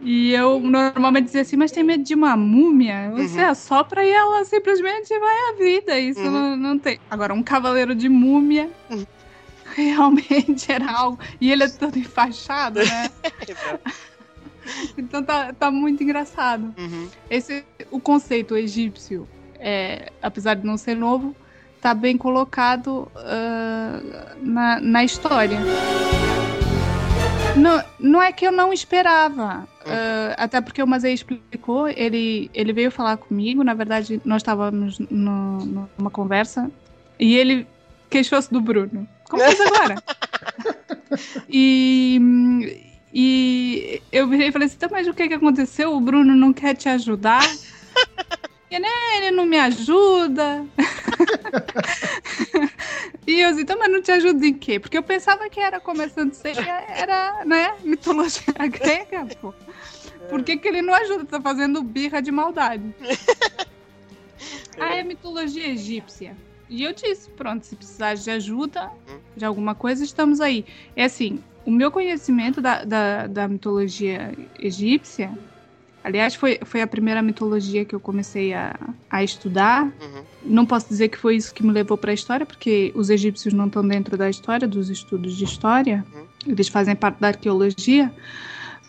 E 0.01 0.33
eu 0.33 0.61
normalmente 0.61 1.27
dizia 1.27 1.41
assim, 1.43 1.57
mas 1.57 1.73
tem 1.73 1.83
medo 1.83 2.05
de 2.05 2.15
uma 2.15 2.37
múmia? 2.37 3.11
Você 3.17 3.41
Uhum. 3.43 3.51
assopra 3.51 4.05
e 4.05 4.11
ela 4.11 4.45
simplesmente 4.45 5.09
vai 5.19 5.37
à 5.51 5.57
vida. 5.59 5.99
Isso 5.99 6.21
Uhum. 6.21 6.31
não, 6.31 6.57
não 6.57 6.79
tem. 6.79 6.99
Agora, 7.11 7.35
um 7.35 7.43
cavaleiro 7.43 7.95
de 7.95 8.09
múmia 8.09 8.71
Uhum. 8.91 9.05
realmente 9.75 10.71
era 10.71 10.91
algo. 10.91 11.19
E 11.41 11.51
ele 11.51 11.65
é 11.65 11.69
todo 11.69 11.99
enfaixado, 11.99 12.79
né? 12.81 13.11
Então 14.99 15.23
tá, 15.25 15.53
tá 15.53 15.71
muito 15.71 16.03
engraçado. 16.03 16.75
Uhum. 16.77 17.09
Esse, 17.31 17.65
o 17.91 17.99
conceito 17.99 18.55
egípcio, 18.57 19.27
é, 19.59 20.13
apesar 20.23 20.55
de 20.55 20.67
não 20.67 20.77
ser 20.77 20.95
novo, 20.95 21.35
tá 21.81 21.95
bem 21.95 22.19
colocado 22.19 23.11
ah, 23.17 24.01
na, 24.43 24.79
na 24.81 25.05
história. 25.05 25.59
Não, 27.55 27.83
não 27.99 28.23
é 28.23 28.31
que 28.33 28.47
eu 28.47 28.53
não 28.53 28.73
esperava, 28.73 29.67
ah, 29.87 30.35
até 30.37 30.61
porque 30.61 30.83
o 30.83 30.87
Mazei 30.87 31.13
explicou, 31.15 31.89
ele, 31.89 32.51
ele 32.55 32.73
veio 32.73 32.91
falar 32.91 33.17
comigo, 33.17 33.65
na 33.65 33.75
verdade 33.75 34.21
nós 34.25 34.43
estávamos 34.43 34.99
no- 35.11 35.89
numa 35.99 36.11
conversa, 36.11 36.71
e 37.19 37.37
ele 37.37 37.67
queixou-se 38.11 38.51
do 38.53 38.61
Bruno, 38.61 39.09
como 39.29 39.43
fez 39.43 39.61
agora. 39.61 39.97
e, 41.49 42.21
e 43.13 44.03
eu 44.13 44.29
virei 44.29 44.49
e 44.49 44.53
falei 44.53 44.67
assim, 44.67 44.77
tá, 44.79 44.89
mas 44.91 45.09
o 45.09 45.15
que, 45.15 45.27
que 45.29 45.35
aconteceu? 45.35 45.95
O 45.95 46.01
Bruno 46.01 46.37
não 46.37 46.53
quer 46.53 46.75
te 46.75 46.89
ajudar? 46.89 47.43
E, 48.71 48.79
né, 48.79 48.89
ele 49.17 49.31
não 49.31 49.47
me 49.47 49.59
ajuda. 49.59 50.67
e 53.27 53.41
eu 53.41 53.51
disse, 53.51 53.63
então, 53.63 53.79
mas 53.79 53.91
não 53.91 54.03
te 54.03 54.13
ajuda 54.13 54.47
em 54.47 54.53
quê? 54.53 54.79
Porque 54.79 54.99
eu 54.99 55.03
pensava 55.03 55.49
que 55.49 55.59
era 55.59 55.81
começando 55.81 56.35
ceia, 56.35 56.85
era, 56.89 57.45
né, 57.47 57.75
mitologia 57.83 58.53
grega, 58.69 59.27
pô. 59.41 59.55
Por 60.29 60.43
que, 60.43 60.59
que 60.59 60.69
ele 60.69 60.83
não 60.83 60.93
ajuda? 60.93 61.25
Tá 61.25 61.41
fazendo 61.41 61.83
birra 61.83 62.21
de 62.21 62.31
maldade. 62.31 62.95
ah, 64.79 64.95
é 64.95 65.03
mitologia 65.03 65.69
egípcia. 65.69 66.37
E 66.69 66.83
eu 66.83 66.93
disse, 66.93 67.31
pronto, 67.31 67.65
se 67.65 67.75
precisar 67.75 68.15
de 68.15 68.31
ajuda, 68.31 68.91
de 69.35 69.47
alguma 69.47 69.75
coisa, 69.75 70.05
estamos 70.05 70.41
aí. 70.41 70.67
É 70.95 71.05
assim, 71.05 71.43
o 71.65 71.71
meu 71.71 71.91
conhecimento 71.91 72.61
da, 72.61 72.85
da, 72.85 73.27
da 73.27 73.49
mitologia 73.49 74.35
egípcia, 74.59 75.33
aliás, 76.09 76.35
foi, 76.35 76.59
foi 76.65 76.81
a 76.81 76.87
primeira 76.87 77.23
mitologia 77.23 77.85
que 77.85 77.95
eu 77.95 78.01
comecei 78.01 78.55
a, 78.55 78.75
a 79.11 79.23
estudar. 79.23 79.85
Uhum. 79.85 80.23
Não 80.43 80.67
posso 80.67 80.89
dizer 80.89 81.09
que 81.09 81.19
foi 81.19 81.37
isso 81.37 81.55
que 81.55 81.63
me 81.63 81.71
levou 81.71 81.99
para 81.99 82.11
a 82.11 82.15
história, 82.15 82.47
porque 82.47 82.91
os 82.95 83.11
egípcios 83.11 83.53
não 83.53 83.67
estão 83.67 83.87
dentro 83.87 84.17
da 84.17 84.29
história, 84.29 84.67
dos 84.67 84.89
estudos 84.89 85.37
de 85.37 85.45
história. 85.45 86.05
Uhum. 86.15 86.53
Eles 86.53 86.69
fazem 86.69 86.97
parte 86.97 87.21
da 87.21 87.29
arqueologia. 87.29 88.13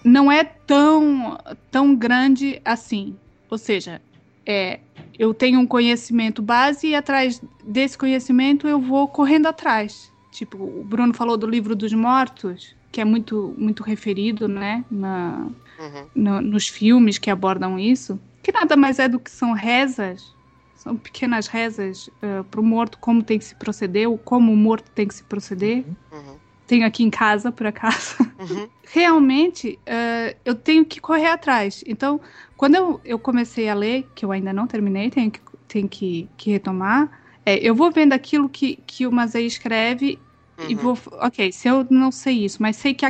Não 0.03 0.31
é 0.31 0.45
tão, 0.45 1.37
tão 1.69 1.93
grande 1.93 2.61
assim. 2.63 3.15
Ou 3.49 3.57
seja, 3.57 4.01
é, 4.45 4.79
eu 5.17 5.33
tenho 5.33 5.59
um 5.59 5.67
conhecimento 5.67 6.41
base 6.41 6.87
e 6.87 6.95
atrás 6.95 7.41
desse 7.65 7.97
conhecimento 7.97 8.65
eu 8.65 8.79
vou 8.79 9.09
correndo 9.09 9.47
atrás. 9.47 10.09
Tipo, 10.31 10.57
o 10.57 10.85
Bruno 10.85 11.13
falou 11.13 11.35
do 11.35 11.45
livro 11.45 11.75
dos 11.75 11.91
mortos, 11.91 12.73
que 12.93 13.01
é 13.01 13.05
muito, 13.05 13.53
muito 13.57 13.83
referido, 13.83 14.47
né, 14.47 14.85
na, 14.89 15.47
Uhum. 15.79 16.09
no- 16.15 16.41
nos 16.41 16.67
filmes 16.67 17.17
que 17.17 17.29
abordam 17.29 17.79
isso, 17.79 18.19
que 18.43 18.51
nada 18.51 18.75
mais 18.75 18.99
é 18.99 19.07
do 19.07 19.19
que 19.19 19.31
são 19.31 19.53
rezas, 19.53 20.35
são 20.75 20.95
pequenas 20.97 21.47
rezas 21.47 22.09
para 22.49 22.59
o 22.59 22.63
morto, 22.63 22.97
como 22.99 23.23
tem 23.23 23.37
que 23.39 23.45
se 23.45 23.55
proceder, 23.55 24.09
ou 24.09 24.17
como 24.17 24.51
o 24.51 24.57
morto 24.57 24.91
tem 24.91 25.07
que 25.07 25.13
se 25.15 25.23
proceder. 25.23 25.85
Uhum. 26.11 26.39
Tenho 26.67 26.85
aqui 26.85 27.03
em 27.03 27.09
casa, 27.09 27.51
por 27.51 27.65
acaso. 27.67 28.15
Uhum. 28.39 28.69
Realmente, 28.91 29.79
eh, 29.85 30.37
eu 30.45 30.55
tenho 30.55 30.85
que 30.85 30.99
correr 31.01 31.27
atrás. 31.27 31.83
Então, 31.85 32.19
quando 32.55 32.75
eu, 32.75 33.01
eu 33.03 33.19
comecei 33.19 33.67
a 33.69 33.73
ler, 33.75 34.09
que 34.15 34.23
eu 34.25 34.31
ainda 34.31 34.53
não 34.53 34.65
terminei, 34.65 35.09
tenho 35.09 35.29
que, 35.29 35.41
tenho 35.67 35.89
que, 35.89 36.29
que 36.37 36.49
retomar, 36.51 37.11
é, 37.45 37.55
eu 37.57 37.75
vou 37.75 37.91
vendo 37.91 38.13
aquilo 38.13 38.49
que, 38.49 38.77
que 38.87 39.05
o 39.05 39.11
Mazei 39.11 39.45
escreve 39.45 40.19
e 40.67 40.73
Uhum. 40.75 40.81
vou. 40.81 40.97
Ok, 41.21 41.51
se 41.51 41.67
eu 41.67 41.85
não 41.89 42.11
sei 42.11 42.45
isso, 42.45 42.61
mas 42.61 42.77
sei 42.77 42.93
que 42.93 43.05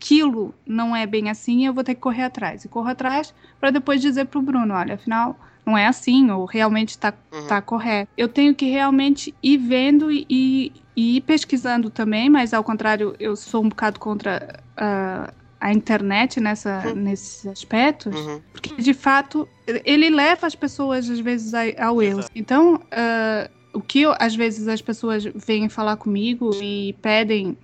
aquilo 0.00 0.54
não 0.66 0.96
é 0.96 1.06
bem 1.06 1.28
assim, 1.28 1.66
eu 1.66 1.74
vou 1.74 1.84
ter 1.84 1.94
que 1.94 2.00
correr 2.00 2.22
atrás. 2.24 2.64
E 2.64 2.68
corro 2.68 2.88
atrás 2.88 3.34
para 3.60 3.70
depois 3.70 4.00
dizer 4.00 4.24
pro 4.26 4.40
Bruno: 4.40 4.72
olha, 4.74 4.94
afinal, 4.94 5.38
não 5.66 5.76
é 5.76 5.86
assim, 5.86 6.30
ou 6.30 6.46
realmente 6.46 6.98
tá, 6.98 7.12
Uhum. 7.32 7.46
tá 7.46 7.60
correto. 7.60 8.10
Eu 8.16 8.28
tenho 8.28 8.54
que 8.54 8.64
realmente 8.70 9.34
ir 9.42 9.58
vendo 9.58 10.10
e, 10.10 10.26
e, 10.28 11.16
ir 11.16 11.20
pesquisando 11.20 11.90
também, 11.90 12.30
mas 12.30 12.54
ao 12.54 12.64
contrário, 12.64 13.14
eu 13.18 13.36
sou 13.36 13.62
um 13.64 13.68
bocado 13.68 14.00
contra 14.00 14.62
ah, 14.76 15.32
a 15.60 15.72
internet 15.72 16.40
nessa, 16.40 16.82
Uhum. 16.88 16.94
nesses 16.94 17.46
aspectos. 17.46 18.18
Uhum. 18.18 18.40
Porque, 18.52 18.74
de 18.82 18.94
fato, 18.94 19.46
ele 19.84 20.08
leva 20.08 20.46
as 20.46 20.54
pessoas, 20.54 21.08
às 21.10 21.20
vezes, 21.20 21.52
ao 21.78 22.02
erro. 22.02 22.20
Exato. 22.20 22.30
Então, 22.34 22.80
ah, 22.90 23.50
o 23.72 23.80
que, 23.80 24.00
eu- 24.00 24.14
às 24.18 24.34
vezes, 24.34 24.66
as 24.66 24.80
pessoas 24.82 25.24
vêm 25.34 25.68
falar 25.68 25.96
comigo 25.96 26.50
e 26.62 26.94
pedem 27.02 27.56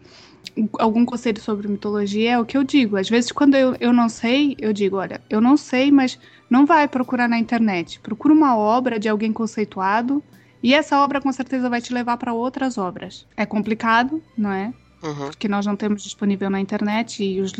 algum 0.78 1.04
conselho 1.04 1.40
sobre 1.40 1.68
mitologia 1.68 2.32
é 2.32 2.38
o 2.38 2.44
que 2.46 2.56
eu 2.56 2.64
digo. 2.64 2.96
Às 2.96 3.08
vezes, 3.08 3.32
quando 3.32 3.54
eu, 3.54 3.76
eu 3.80 3.92
não 3.92 4.08
sei, 4.08 4.56
eu 4.58 4.72
digo, 4.72 4.96
olha, 4.96 5.22
eu 5.28 5.40
não 5.40 5.56
sei, 5.56 5.90
mas 5.92 6.18
não 6.48 6.64
vai 6.66 6.88
procurar 6.88 7.28
na 7.28 7.38
internet. 7.38 8.00
Procura 8.00 8.32
uma 8.34 8.56
obra 8.56 8.98
de 8.98 9.08
alguém 9.08 9.32
conceituado 9.32 10.22
e 10.62 10.74
essa 10.74 11.00
obra, 11.02 11.20
com 11.20 11.32
certeza, 11.32 11.68
vai 11.70 11.80
te 11.80 11.92
levar 11.92 12.16
para 12.16 12.32
outras 12.34 12.78
obras. 12.78 13.26
É 13.36 13.46
complicado, 13.46 14.22
não 14.36 14.50
é? 14.52 14.74
Uhum. 15.02 15.26
porque 15.26 15.46
nós 15.46 15.66
não 15.66 15.76
temos 15.76 16.02
disponível 16.02 16.48
na 16.48 16.58
internet 16.58 17.22
e 17.22 17.40
os, 17.40 17.52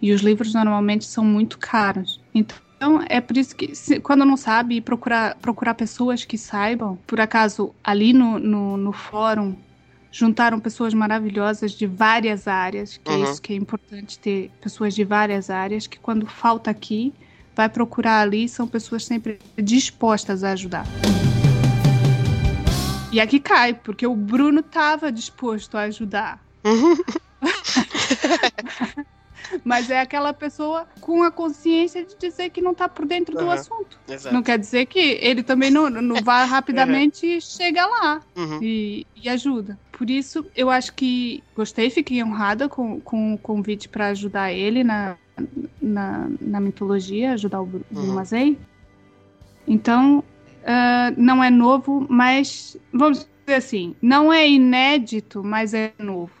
e 0.00 0.12
os 0.12 0.20
livros 0.20 0.52
normalmente 0.54 1.04
são 1.06 1.24
muito 1.24 1.58
caros. 1.58 2.22
Então, 2.32 3.02
é 3.08 3.20
por 3.20 3.36
isso 3.38 3.56
que, 3.56 3.74
se- 3.74 4.00
quando 4.00 4.24
não 4.24 4.36
sabe, 4.36 4.80
procurar, 4.80 5.36
procurar 5.36 5.74
pessoas 5.74 6.24
que 6.24 6.36
saibam. 6.36 6.96
Por 7.06 7.20
acaso, 7.20 7.74
ali 7.82 8.12
no, 8.12 8.38
no, 8.38 8.76
no 8.76 8.92
fórum, 8.92 9.56
juntaram 10.18 10.60
pessoas 10.60 10.94
maravilhosas 10.94 11.72
de 11.72 11.88
várias 11.88 12.46
áreas, 12.46 12.96
que 12.98 13.10
é 13.10 13.16
Uhum. 13.16 13.24
isso 13.24 13.42
que 13.42 13.52
é 13.52 13.56
importante 13.56 14.16
ter 14.16 14.48
pessoas 14.60 14.94
de 14.94 15.02
várias 15.02 15.50
áreas, 15.50 15.88
que 15.88 15.98
quando 15.98 16.24
falta 16.24 16.70
aqui, 16.70 17.12
vai 17.56 17.68
procurar 17.68 18.20
ali, 18.20 18.48
são 18.48 18.68
pessoas 18.68 19.04
sempre 19.04 19.40
dispostas 19.60 20.44
a 20.44 20.52
ajudar. 20.52 20.86
E 23.12 23.20
aqui 23.20 23.40
cai, 23.40 23.74
porque 23.74 24.06
o 24.06 24.14
Bruno 24.14 24.60
estava 24.60 25.10
disposto 25.10 25.76
a 25.76 25.82
ajudar. 25.82 26.40
Mas 29.64 29.90
é 29.90 30.00
aquela 30.00 30.32
pessoa 30.32 30.86
com 31.00 31.22
a 31.24 31.30
consciência 31.30 32.04
de 32.04 32.16
dizer 32.16 32.50
que 32.50 32.62
não 32.62 32.72
tá 32.72 32.88
por 32.88 33.04
dentro 33.04 33.36
do 33.36 33.44
Aham. 33.44 33.54
assunto. 33.54 33.98
Exato. 34.08 34.34
Não 34.34 34.42
quer 34.42 34.58
dizer 34.58 34.86
que 34.86 34.98
ele 35.20 35.42
também 35.42 35.70
não, 35.70 35.90
não 35.90 36.22
vai 36.22 36.46
rapidamente 37.04 37.26
e 37.26 37.40
chega 37.40 37.84
lá 37.84 38.20
Uhum. 38.36 38.58
e, 38.62 39.06
e 39.14 39.28
ajuda. 39.28 39.78
Por 39.96 40.10
isso, 40.10 40.44
eu 40.56 40.70
acho 40.70 40.92
que 40.94 41.42
gostei, 41.54 41.88
fiquei 41.88 42.22
honrada 42.22 42.68
com, 42.68 43.00
com 43.00 43.34
o 43.34 43.38
convite 43.38 43.88
para 43.88 44.08
ajudar 44.08 44.52
ele 44.52 44.82
na, 44.82 45.16
na, 45.80 46.28
na 46.40 46.60
mitologia, 46.60 47.32
ajudar 47.32 47.60
o 47.60 47.66
Bru- 47.66 47.84
Uhum. 47.92 48.56
Então, 49.66 50.22
ah, 50.64 51.12
não 51.16 51.42
é 51.42 51.50
novo, 51.50 52.06
mas 52.08 52.76
vamos 52.92 53.26
dizer 53.46 53.56
assim, 53.56 53.94
não 54.02 54.32
é 54.32 54.48
inédito, 54.48 55.42
mas 55.44 55.74
é 55.74 55.92
novo, 55.98 56.32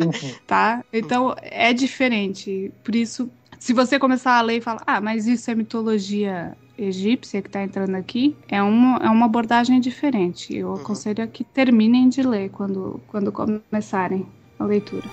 Uhum. 0.00 0.12
tá? 0.46 0.84
Então 0.92 1.34
é 1.42 1.72
diferente. 1.72 2.72
Por 2.84 2.94
isso, 2.94 3.30
se 3.58 3.72
você 3.72 3.98
começar 3.98 4.38
a 4.38 4.42
ler 4.42 4.58
e 4.58 4.60
falar, 4.60 4.82
ah, 4.86 5.00
mas 5.00 5.26
isso 5.26 5.50
é 5.50 5.54
mitologia 5.54 6.56
egípcia 6.78 7.40
que 7.42 7.48
está 7.48 7.62
entrando 7.62 7.94
aqui, 7.94 8.36
é 8.48 8.62
uma, 8.62 8.98
é 8.98 9.08
uma 9.08 9.26
abordagem 9.26 9.80
diferente. 9.80 10.54
Eu 10.56 10.68
Uhum. 10.70 10.74
aconselho 10.76 11.22
a 11.24 11.26
que 11.26 11.42
terminem 11.44 12.08
de 12.08 12.22
ler 12.22 12.50
quando, 12.50 13.00
quando 13.08 13.32
começarem 13.32 14.26
a 14.58 14.64
leitura. 14.64 15.08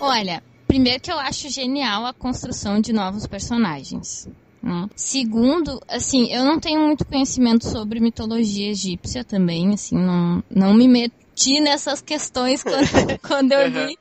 Olha, 0.00 0.42
primeiro 0.66 1.00
que 1.00 1.10
eu 1.10 1.18
acho 1.18 1.48
genial 1.50 2.06
a 2.06 2.12
construção 2.12 2.80
de 2.80 2.92
novos 2.92 3.26
personagens. 3.26 4.28
né? 4.62 4.88
Segundo, 4.94 5.80
assim, 5.88 6.32
eu 6.32 6.44
não 6.44 6.58
tenho 6.58 6.80
muito 6.80 7.04
conhecimento 7.04 7.66
sobre 7.68 8.00
mitologia 8.00 8.70
egípcia 8.70 9.24
também, 9.24 9.72
assim, 9.72 9.96
não, 9.96 10.42
não 10.50 10.74
me 10.74 10.86
meti 10.88 11.60
nessas 11.60 12.00
questões 12.00 12.62
quando, 12.62 12.86
quando 13.26 13.52
eu 13.52 13.66
li 13.68 13.96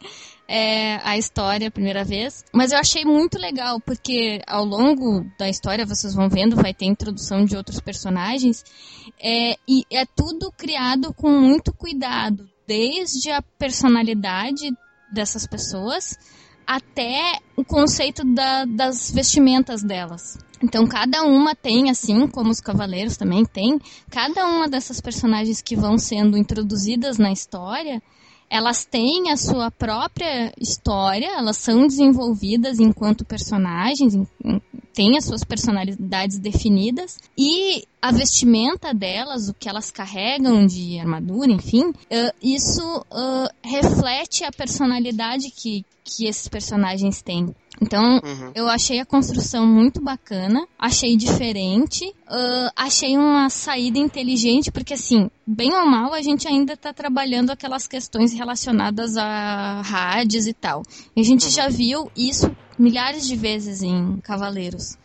é, 0.48 0.96
a 1.04 1.18
história 1.18 1.68
a 1.68 1.72
primeira 1.72 2.04
vez. 2.04 2.46
Mas 2.54 2.72
eu 2.72 2.80
achei 2.80 3.04
muito 3.04 3.38
legal, 3.38 3.80
porque 3.82 4.42
ao 4.48 4.64
longo 4.64 5.26
da 5.38 5.50
história, 5.50 5.86
vocês 5.86 6.14
vão 6.14 6.30
vendo, 6.30 6.56
vai 6.56 6.74
ter 6.74 6.86
introdução 6.86 7.44
de 7.44 7.56
outros 7.58 7.80
personagens, 7.80 8.64
é, 9.20 9.56
e 9.68 9.84
é 9.92 10.06
tudo 10.06 10.52
criado 10.52 11.14
com 11.14 11.30
muito 11.30 11.74
cuidado, 11.74 12.50
desde 12.68 13.32
a 13.32 13.42
personalidade 13.42 14.72
dessas 15.12 15.48
pessoas 15.48 16.18
até 16.66 17.40
o 17.56 17.64
conceito 17.64 18.26
da- 18.26 18.66
das 18.66 19.10
vestimentas 19.10 19.82
delas. 19.82 20.38
Então, 20.62 20.86
cada 20.88 21.24
uma 21.24 21.56
tem, 21.56 21.90
assim 21.90 22.28
como 22.28 22.50
os 22.50 22.60
cavaleiros 22.60 23.16
também 23.16 23.46
tem, 23.46 23.80
cada 24.10 24.46
uma 24.48 24.68
dessas 24.68 25.00
personagens 25.00 25.62
que 25.62 25.76
vão 25.76 25.98
sendo 25.98 26.38
introduzidas 26.38 27.18
na 27.18 27.32
história, 27.32 28.02
elas 28.50 28.86
têm 28.86 29.30
a 29.32 29.38
sua 29.38 29.70
própria 29.70 30.54
história, 30.60 31.28
elas 31.38 31.58
são 31.58 31.86
desenvolvidas 31.88 32.80
enquanto 32.80 33.26
personagens, 33.26 34.16
em- 34.16 34.28
em- 34.44 34.62
têm 34.94 35.18
as 35.18 35.26
suas 35.26 35.44
personalidades 35.44 36.40
definidas, 36.40 37.18
e 37.38 37.84
a 38.02 38.12
vestimenta 38.12 38.94
delas, 38.94 39.48
o 39.50 39.54
que 39.54 39.70
elas 39.70 39.92
carregam 39.92 40.66
de 40.66 40.98
armadura, 41.00 41.52
enfim, 41.52 41.94
eh, 42.10 42.34
isso 42.42 43.06
eh, 43.12 43.50
reflete 43.64 44.44
a 44.44 44.52
personalidade 44.52 45.52
que, 45.52 45.86
que 46.08 46.26
esses 46.28 46.48
personagens 46.48 47.22
têm. 47.22 47.54
Então, 47.80 48.20
Uhum. 48.24 48.52
eu 48.56 48.68
achei 48.68 49.00
a 49.00 49.06
construção 49.06 49.68
muito 49.68 50.02
bacana, 50.02 50.66
achei 50.80 51.16
diferente, 51.16 52.12
ah, 52.28 52.72
achei 52.76 53.16
uma 53.18 53.50
saída 53.50 54.00
inteligente, 54.00 54.72
porque 54.72 54.96
assim, 54.96 55.30
bem 55.46 55.72
ou 55.76 55.86
mal, 55.86 56.14
a 56.14 56.22
gente 56.22 56.48
ainda 56.48 56.74
está 56.74 56.92
trabalhando 56.92 57.52
aquelas 57.52 57.86
questões 57.88 58.34
relacionadas 58.34 59.16
a 59.16 59.82
rádios 59.84 60.48
e 60.48 60.54
tal. 60.54 60.82
E 61.16 61.22
a 61.22 61.24
gente 61.24 61.50
já 61.52 61.68
viu 61.70 62.10
isso 62.18 62.50
milhares 62.80 63.28
de 63.28 63.36
vezes 63.36 63.84
em 63.84 64.18
Cavaleiros. 64.24 64.98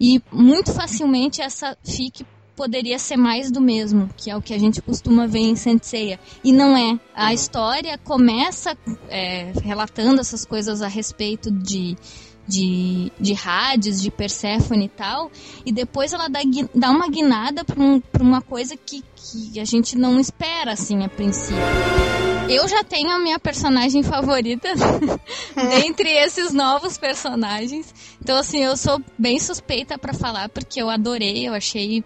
E 0.00 0.22
muito 0.32 0.72
facilmente 0.72 1.40
essa 1.42 1.76
fic 1.84 2.24
poderia 2.56 2.98
ser 2.98 3.18
mais 3.18 3.50
do 3.50 3.60
mesmo, 3.60 4.08
que 4.16 4.30
é 4.30 4.36
o 4.36 4.40
que 4.40 4.54
a 4.54 4.58
gente 4.58 4.80
costuma 4.80 5.26
ver 5.26 5.40
em 5.40 5.54
Senseiya. 5.54 6.18
E 6.42 6.50
não 6.50 6.76
é. 6.76 6.98
A 7.14 7.34
história 7.34 7.98
começa 7.98 8.76
é, 9.08 9.52
relatando 9.62 10.20
essas 10.20 10.44
coisas 10.44 10.80
a 10.80 10.88
respeito 10.88 11.50
de, 11.50 11.96
de, 12.48 13.12
de 13.20 13.34
Hades, 13.34 14.00
de 14.00 14.10
Perséfone 14.10 14.86
e 14.86 14.88
tal, 14.88 15.30
e 15.66 15.70
depois 15.70 16.14
ela 16.14 16.28
dá, 16.28 16.40
dá 16.74 16.90
uma 16.90 17.08
guinada 17.08 17.62
para 17.62 17.78
um, 17.78 18.02
uma 18.20 18.40
coisa 18.40 18.74
que, 18.76 19.04
que 19.14 19.60
a 19.60 19.64
gente 19.64 19.96
não 19.96 20.18
espera, 20.18 20.72
assim, 20.72 21.04
a 21.04 21.08
princípio. 21.08 21.56
Eu 22.48 22.66
já 22.68 22.84
tenho 22.84 23.10
a 23.10 23.18
minha 23.18 23.40
personagem 23.40 24.04
favorita 24.04 24.68
dentre 25.54 26.08
esses 26.10 26.52
novos 26.52 26.96
personagens. 26.96 27.92
Então, 28.22 28.36
assim, 28.36 28.62
eu 28.62 28.76
sou 28.76 29.02
bem 29.18 29.38
suspeita 29.40 29.98
para 29.98 30.14
falar, 30.14 30.48
porque 30.48 30.80
eu 30.80 30.88
adorei, 30.88 31.48
eu 31.48 31.54
achei 31.54 32.04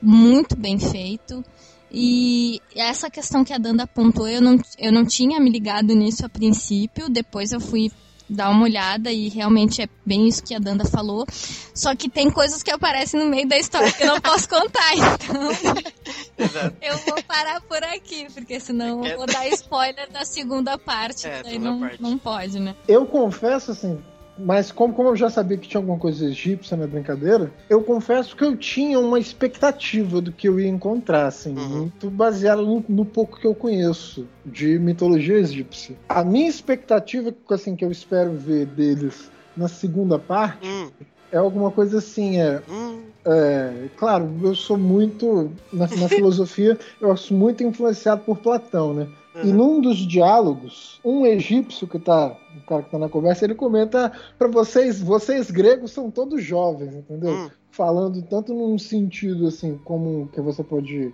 muito 0.00 0.56
bem 0.56 0.78
feito. 0.78 1.44
E 1.90 2.60
essa 2.74 3.08
questão 3.08 3.44
que 3.44 3.52
a 3.52 3.58
Danda 3.58 3.84
apontou, 3.84 4.28
eu 4.28 4.40
não, 4.40 4.58
eu 4.78 4.92
não 4.92 5.04
tinha 5.06 5.40
me 5.40 5.48
ligado 5.50 5.94
nisso 5.94 6.26
a 6.26 6.28
princípio, 6.28 7.08
depois 7.08 7.52
eu 7.52 7.60
fui 7.60 7.90
dar 8.28 8.50
uma 8.50 8.64
olhada 8.64 9.12
e 9.12 9.28
realmente 9.28 9.80
é 9.82 9.88
bem 10.04 10.26
isso 10.26 10.42
que 10.42 10.52
a 10.52 10.58
Danda 10.58 10.84
falou. 10.84 11.24
Só 11.72 11.94
que 11.94 12.10
tem 12.10 12.28
coisas 12.28 12.60
que 12.60 12.72
aparecem 12.72 13.20
no 13.20 13.26
meio 13.26 13.46
da 13.46 13.56
história 13.56 13.92
que 13.92 14.02
eu 14.02 14.08
não 14.08 14.20
posso 14.20 14.48
contar, 14.48 14.94
então 14.96 15.50
Exato. 16.36 16.76
eu 16.82 16.98
vou 16.98 17.22
parar 17.22 17.60
por 17.62 17.82
aqui, 17.84 18.26
porque 18.34 18.58
senão 18.58 19.04
eu 19.06 19.16
vou 19.16 19.26
dar 19.26 19.48
spoiler 19.50 20.10
da 20.10 20.24
segunda 20.24 20.76
parte, 20.76 21.26
É, 21.28 21.40
daí 21.42 21.52
segunda 21.52 21.70
não, 21.70 21.80
parte. 21.80 22.02
não 22.02 22.18
pode, 22.18 22.58
né? 22.58 22.74
Eu 22.88 23.06
confesso, 23.06 23.70
assim, 23.70 24.02
mas 24.38 24.70
como, 24.72 24.94
como 24.94 25.08
eu 25.10 25.16
já 25.16 25.30
sabia 25.30 25.56
que 25.58 25.68
tinha 25.68 25.80
alguma 25.80 25.98
coisa 25.98 26.26
egípcia 26.26 26.76
na 26.76 26.86
brincadeira, 26.86 27.52
eu 27.68 27.82
confesso 27.82 28.36
que 28.36 28.44
eu 28.44 28.56
tinha 28.56 28.98
uma 28.98 29.18
expectativa 29.18 30.20
do 30.20 30.32
que 30.32 30.48
eu 30.48 30.60
ia 30.60 30.68
encontrar, 30.68 31.26
assim, 31.26 31.54
Uhum. 31.54 31.80
muito 31.80 32.10
baseado 32.10 32.64
no, 32.64 32.84
no 32.88 33.04
pouco 33.04 33.38
que 33.38 33.46
eu 33.46 33.54
conheço 33.54 34.28
de 34.44 34.78
mitologia 34.78 35.36
egípcia. 35.38 35.96
A 36.08 36.24
minha 36.24 36.48
expectativa, 36.48 37.34
assim, 37.50 37.74
que 37.74 37.84
eu 37.84 37.90
espero 37.90 38.36
ver 38.36 38.66
deles 38.66 39.30
na 39.56 39.68
segunda 39.68 40.18
parte, 40.18 40.68
Hum, 40.68 40.90
é 41.32 41.36
alguma 41.36 41.70
coisa 41.70 41.98
assim, 41.98 42.40
é, 42.40 42.62
hum, 42.68 43.02
é, 43.24 43.88
claro, 43.96 44.30
eu 44.42 44.54
sou 44.54 44.76
muito, 44.78 45.50
na, 45.72 45.86
na 45.86 46.08
filosofia, 46.08 46.78
eu 47.00 47.16
sou 47.16 47.36
muito 47.36 47.64
influenciado 47.64 48.22
por 48.22 48.38
Platão, 48.38 48.94
né? 48.94 49.08
E 49.44 49.48
uhum. 49.48 49.54
num 49.54 49.80
dos 49.80 49.98
diálogos, 49.98 50.98
um 51.04 51.26
egípcio 51.26 51.86
que 51.86 51.98
tá, 51.98 52.34
o 52.56 52.66
cara 52.66 52.82
que 52.82 52.90
tá 52.90 52.98
na 52.98 53.08
conversa, 53.08 53.44
ele 53.44 53.54
comenta 53.54 54.10
para 54.38 54.48
vocês, 54.48 55.00
vocês 55.00 55.50
gregos 55.50 55.90
são 55.90 56.10
todos 56.10 56.42
jovens, 56.42 56.94
entendeu? 56.94 57.32
Hum. 57.32 57.50
Falando 57.70 58.22
tanto 58.22 58.54
num 58.54 58.78
sentido 58.78 59.46
assim, 59.46 59.78
como 59.84 60.28
que 60.32 60.40
você 60.40 60.64
pode 60.64 61.12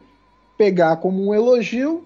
pegar 0.56 0.98
como 0.98 1.26
um 1.26 1.34
elogio, 1.34 2.04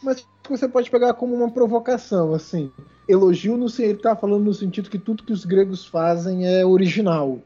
mas 0.00 0.24
que 0.42 0.50
você 0.50 0.68
pode 0.68 0.88
pegar 0.88 1.14
como 1.14 1.34
uma 1.34 1.50
provocação, 1.50 2.32
assim. 2.32 2.70
Elogio 3.10 3.56
no 3.56 3.66
ele 3.78 3.96
tá 3.96 4.14
falando 4.14 4.44
no 4.44 4.54
sentido 4.54 4.88
que 4.90 4.98
tudo 4.98 5.22
que 5.24 5.32
os 5.32 5.44
gregos 5.44 5.86
fazem 5.86 6.46
é 6.46 6.64
original. 6.64 7.38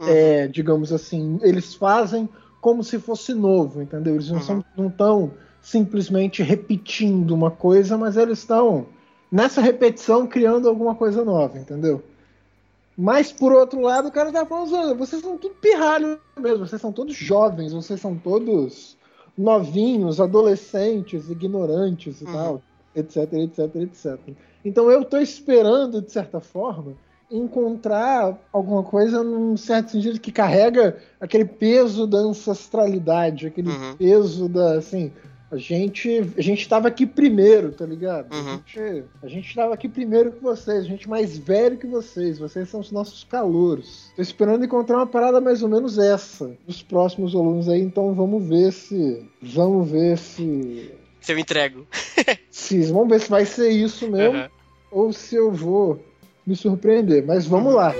Uhum. 0.00 0.08
É, 0.08 0.48
digamos 0.48 0.92
assim, 0.92 1.38
eles 1.42 1.74
fazem 1.74 2.28
como 2.60 2.82
se 2.82 2.98
fosse 2.98 3.34
novo, 3.34 3.82
entendeu? 3.82 4.14
Eles 4.14 4.28
não 4.30 4.36
Uhum. 4.36 4.42
são 4.42 4.64
não 4.76 4.86
estão 4.88 5.30
simplesmente 5.60 6.42
repetindo 6.42 7.32
uma 7.32 7.50
coisa, 7.50 7.98
mas 7.98 8.16
eles 8.16 8.38
estão 8.38 8.86
nessa 9.30 9.60
repetição 9.60 10.26
criando 10.26 10.68
alguma 10.68 10.94
coisa 10.94 11.24
nova, 11.24 11.58
entendeu? 11.58 12.02
Mas 12.96 13.32
por 13.32 13.52
outro 13.52 13.80
lado, 13.80 14.08
o 14.08 14.12
cara 14.12 14.32
tá 14.32 14.44
falando, 14.44 14.74
"Olha, 14.74 14.94
vocês 14.94 15.22
são 15.22 15.36
tudo 15.38 15.54
pirralho 15.54 16.18
mesmo, 16.38 16.66
vocês 16.66 16.80
são 16.80 16.92
todos 16.92 17.14
jovens, 17.14 17.72
vocês 17.72 18.00
são 18.00 18.16
todos 18.16 18.96
novinhos, 19.36 20.20
adolescentes, 20.20 21.30
ignorantes 21.30 22.20
e 22.20 22.24
Uhum. 22.24 22.32
tal, 22.32 22.62
etc, 22.94 23.32
etc, 23.32 23.74
etc. 23.76 24.18
Então 24.64 24.90
eu 24.90 25.04
tô 25.04 25.18
esperando, 25.18 26.02
de 26.02 26.10
certa 26.12 26.40
forma, 26.40 26.94
encontrar 27.30 28.36
alguma 28.52 28.82
coisa 28.82 29.22
num 29.22 29.56
certo 29.56 29.92
sentido 29.92 30.20
que 30.20 30.32
carrega 30.32 30.96
aquele 31.20 31.44
peso 31.44 32.06
da 32.06 32.18
ancestralidade, 32.18 33.46
aquele 33.46 33.68
Uhum. 33.70 33.96
peso 33.96 34.48
da, 34.48 34.74
assim, 34.74 35.12
a 35.50 35.56
gente 35.56 36.32
a 36.36 36.40
gente 36.40 36.60
estava 36.60 36.88
aqui 36.88 37.04
primeiro, 37.06 37.72
tá 37.72 37.84
ligado? 37.86 38.32
Uhum. 38.32 38.38
A 38.54 38.56
gente 38.56 39.04
a 39.22 39.28
gente 39.28 39.48
estava 39.48 39.74
aqui 39.74 39.88
primeiro 39.88 40.32
que 40.32 40.42
vocês, 40.42 40.84
a 40.84 40.88
gente 40.88 41.08
mais 41.08 41.36
velho 41.38 41.76
que 41.76 41.86
vocês, 41.86 42.38
vocês 42.38 42.68
são 42.68 42.80
os 42.80 42.90
nossos 42.92 43.24
calouros. 43.24 44.10
Tô 44.14 44.22
esperando 44.22 44.64
encontrar 44.64 44.96
uma 44.98 45.06
parada 45.06 45.40
mais 45.40 45.62
ou 45.62 45.68
menos 45.68 45.98
essa 45.98 46.50
nos 46.66 46.82
próximos 46.82 47.32
volumes 47.32 47.68
aí, 47.68 47.80
então 47.80 48.12
vamos 48.14 48.44
ver 48.44 48.72
se 48.72 49.24
vamos 49.42 49.88
ver 49.90 50.18
se 50.18 50.92
Se 51.20 51.32
eu 51.32 51.38
entrego. 51.38 51.86
se 52.50 52.80
vamos 52.92 53.08
ver 53.08 53.20
se 53.20 53.30
vai 53.30 53.44
ser 53.44 53.70
isso 53.70 54.08
mesmo 54.10 54.38
Uhum. 54.38 54.48
ou 54.90 55.12
se 55.12 55.36
eu 55.36 55.50
vou 55.52 56.02
me 56.46 56.56
surpreender. 56.56 57.24
Mas 57.26 57.46
vamos 57.46 57.74
lá. 57.74 57.94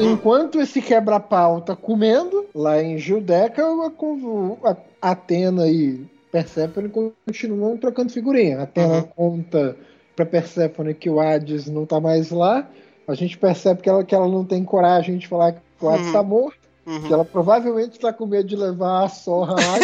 Enquanto 0.00 0.60
esse 0.60 0.82
quebra-pau 0.82 1.60
tá 1.60 1.74
comendo, 1.76 2.44
lá 2.54 2.82
em 2.82 2.98
Judeca, 2.98 3.62
a, 3.64 4.76
a 5.00 5.10
Atena 5.12 5.68
e 5.68 6.04
Persephone 6.32 6.88
continuam 7.26 7.76
trocando 7.76 8.12
figurinha. 8.12 8.58
A 8.58 8.62
Atena 8.64 8.94
Uhum. 8.94 9.02
conta 9.42 9.76
pra 10.16 10.26
Persephone 10.26 10.94
que 10.94 11.08
o 11.08 11.20
Hades 11.20 11.66
não 11.66 11.86
tá 11.86 12.00
mais 12.00 12.30
lá. 12.30 12.68
A 13.06 13.14
gente 13.14 13.38
percebe 13.38 13.82
que 13.82 13.88
ela, 13.88 14.04
que 14.04 14.14
ela 14.14 14.28
não 14.28 14.44
tem 14.44 14.64
coragem 14.64 15.16
de 15.16 15.28
falar 15.28 15.52
que 15.52 15.60
o 15.80 15.88
Hades 15.88 16.06
Uhum. 16.08 16.12
tá 16.12 16.22
morto. 16.22 16.63
Uhum. 16.86 17.02
Que 17.02 17.12
ela 17.12 17.24
provavelmente 17.24 17.98
tá 17.98 18.12
com 18.12 18.26
medo 18.26 18.48
de 18.48 18.56
levar 18.56 19.04
a 19.04 19.08
sorra 19.08 19.54
lá, 19.54 19.78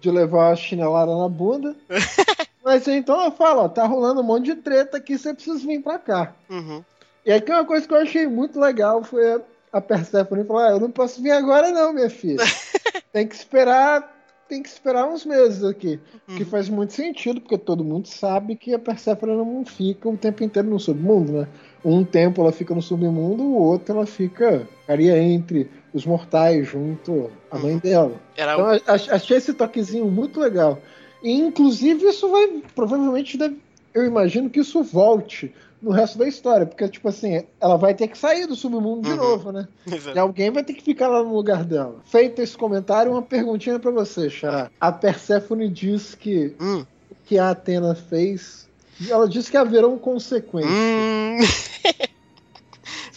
de- 0.00 0.10
levar 0.10 0.52
a 0.52 0.56
chinelada 0.56 1.14
na 1.16 1.28
bunda. 1.28 1.74
Mas 2.64 2.86
então 2.86 3.18
ela 3.20 3.30
fala, 3.30 3.62
ó, 3.62 3.68
tá 3.68 3.84
rolando 3.86 4.20
um 4.20 4.24
monte 4.24 4.46
de 4.46 4.56
treta 4.56 4.98
aqui, 4.98 5.16
você 5.16 5.32
precisa 5.32 5.58
vir 5.66 5.80
pra 5.82 5.98
cá. 5.98 6.34
Uhum. 6.50 6.82
E 7.24 7.32
aí 7.32 7.40
que 7.40 7.50
uma 7.52 7.64
coisa 7.64 7.86
que 7.86 7.94
eu 7.94 7.98
achei 7.98 8.26
muito 8.26 8.58
legal 8.60 9.02
foi 9.02 9.40
a- 9.72 9.80
Persephone 9.80 10.44
falar, 10.44 10.68
ah, 10.68 10.70
eu 10.72 10.80
não 10.80 10.90
posso 10.90 11.22
vir 11.22 11.30
agora 11.30 11.70
não, 11.70 11.92
minha 11.92 12.10
filha. 12.10 12.38
tem 13.12 13.26
que 13.26 13.34
esperar, 13.34 14.16
tem 14.48 14.62
que 14.62 14.68
esperar 14.68 15.06
uns 15.06 15.24
meses 15.24 15.62
aqui. 15.64 16.00
Que 16.26 16.42
Uhum. 16.42 16.48
faz 16.50 16.68
muito 16.68 16.92
sentido, 16.92 17.40
porque 17.40 17.56
todo 17.58 17.84
mundo 17.84 18.06
sabe 18.08 18.54
que 18.56 18.74
a 18.74 18.78
Persephone 18.78 19.36
não 19.36 19.64
fica 19.64 20.08
o 20.08 20.16
tempo 20.16 20.42
inteiro 20.44 20.68
no 20.68 20.78
submundo, 20.80 21.32
né? 21.32 21.48
Um 21.84 22.04
tempo 22.04 22.42
ela 22.42 22.50
fica 22.52 22.74
no 22.74 22.82
submundo, 22.82 23.42
o 23.44 23.54
outro 23.62 23.94
ela 23.94 24.06
fica, 24.06 24.66
ficaria 24.80 25.16
entre 25.18 25.70
os 25.92 26.04
mortais, 26.04 26.66
junto 26.66 27.30
à 27.50 27.58
mãe 27.58 27.74
Uhum. 27.74 27.78
dela. 27.78 28.12
Era 28.36 28.54
Então 28.54 28.66
o... 28.66 29.12
achei 29.14 29.36
esse 29.36 29.54
toquezinho 29.54 30.06
muito 30.06 30.38
legal. 30.40 30.78
E 31.22 31.32
inclusive 31.32 32.06
isso 32.06 32.28
vai, 32.28 32.62
provavelmente, 32.74 33.36
deve- 33.38 33.56
eu 33.94 34.04
imagino 34.04 34.48
que 34.50 34.60
isso 34.60 34.82
volte 34.82 35.52
no 35.80 35.90
resto 35.90 36.18
da 36.18 36.26
história, 36.28 36.66
porque 36.66 36.88
tipo 36.88 37.08
assim, 37.08 37.44
ela 37.60 37.76
vai 37.76 37.94
ter 37.94 38.08
que 38.08 38.18
sair 38.18 38.46
do 38.46 38.54
submundo 38.56 39.02
de 39.02 39.10
Uhum. 39.10 39.16
novo, 39.16 39.52
né? 39.52 39.66
E 39.86 39.94
Exato. 39.94 40.18
alguém 40.18 40.50
vai 40.50 40.62
ter 40.64 40.74
que 40.74 40.82
ficar 40.82 41.08
lá 41.08 41.22
no 41.22 41.32
lugar 41.34 41.64
dela. 41.64 41.96
Feito 42.04 42.40
esse 42.42 42.56
comentário, 42.56 43.12
uma 43.12 43.22
perguntinha 43.22 43.78
pra 43.78 43.90
você, 43.90 44.28
Xará. 44.28 44.70
A 44.80 44.90
Persephone 44.92 45.68
diz 45.68 46.14
que 46.14 46.54
Hum. 46.60 46.84
o 47.10 47.14
que 47.24 47.38
a 47.38 47.50
Atena 47.50 47.94
fez, 47.94 48.68
ela 49.08 49.28
diz 49.28 49.48
que 49.48 49.56
haverão 49.56 49.96
consequências. 49.98 50.72
Hum. 50.74 51.38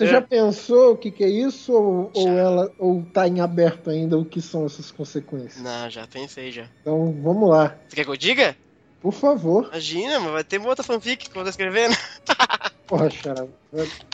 Você 0.02 0.08
É. 0.08 0.12
já 0.14 0.22
pensou 0.22 0.94
o 0.94 0.98
que, 0.98 1.12
que 1.12 1.24
é 1.24 1.30
isso 1.30 1.72
ou, 1.74 2.12
ou 2.16 2.30
ela 2.30 2.74
ou 2.80 3.04
tá 3.14 3.28
em 3.28 3.40
aberto 3.40 3.92
ainda 3.92 4.18
o 4.18 4.26
que 4.26 4.42
são 4.42 4.66
essas 4.66 4.90
consequências? 4.90 5.58
Não, 5.64 5.90
já 5.92 6.08
pensei 6.08 6.52
já. 6.52 6.68
Então 6.82 7.14
vamos 7.22 7.48
lá, 7.48 7.78
Você 7.88 7.96
quer 7.98 8.04
que 8.06 8.10
eu 8.10 8.18
diga? 8.18 8.56
por 9.00 9.12
favor. 9.14 9.66
Imagina, 9.68 10.20
mas 10.20 10.32
vai 10.32 10.44
ter 10.44 10.58
uma 10.58 10.70
outra 10.70 10.84
fanfic 10.84 11.26
que 11.26 11.30
eu 11.30 11.44
vou 11.44 11.48
estar 11.48 11.50
escrevendo. 11.52 11.96
Porra, 12.88 13.10
Xará. 13.10 13.46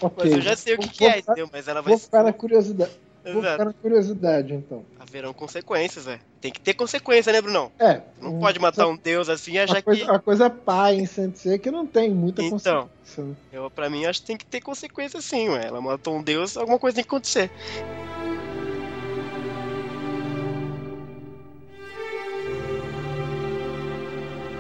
Ok. 0.02 0.24
Mas 0.24 0.34
eu 0.34 0.42
já 0.42 0.56
sei 0.56 0.76
o 0.76 0.78
que, 0.78 0.88
Vou- 0.88 0.94
que 0.94 1.06
é, 1.06 1.20
entendeu? 1.20 1.50
Mas 1.52 1.68
ela 1.68 1.82
vai 1.82 1.92
Vou 1.92 1.98
ficar 2.00 2.24
na 2.24 2.34
curiosidade. 2.34 2.92
Vou 3.34 3.42
Exato. 3.42 3.52
ficar 3.52 3.66
na 3.66 3.74
curiosidade, 3.74 4.54
então. 4.54 4.86
Haverão 5.00 5.34
consequências, 5.34 6.06
velho. 6.06 6.22
Tem 6.40 6.52
que 6.52 6.62
ter 6.62 6.74
consequência, 6.74 7.34
né, 7.34 7.42
Brunão? 7.42 7.72
É. 7.80 8.02
Não 8.22 8.40
pode 8.40 8.60
matar 8.60 8.88
um 8.88 8.96
deus 8.98 9.28
assim 9.28 9.54
e 9.54 9.60
achar 9.60 9.78
a 9.80 9.82
coisa, 9.82 10.06
que. 10.06 10.12
a 10.12 10.20
coisa 10.20 10.50
pá 10.50 10.94
em 10.94 11.06
Sensei 11.06 11.58
que 11.60 11.70
não 11.70 11.86
tem 11.86 12.14
muita 12.14 12.42
Então. 12.42 12.88
consequência. 12.98 13.24
né? 13.24 13.36
Eu, 13.52 13.70
pra 13.72 13.90
mim, 13.90 14.06
acho 14.06 14.22
que 14.22 14.28
tem 14.28 14.38
que 14.38 14.46
ter 14.46 14.62
consequência 14.62 15.22
sim, 15.22 15.50
ué. 15.50 15.66
Ela 15.68 15.82
matou 15.82 16.16
um 16.16 16.24
deus, 16.24 16.56
alguma 16.56 16.80
coisa 16.80 16.96
tem 16.96 17.04
que 17.04 17.10
acontecer. 17.10 17.52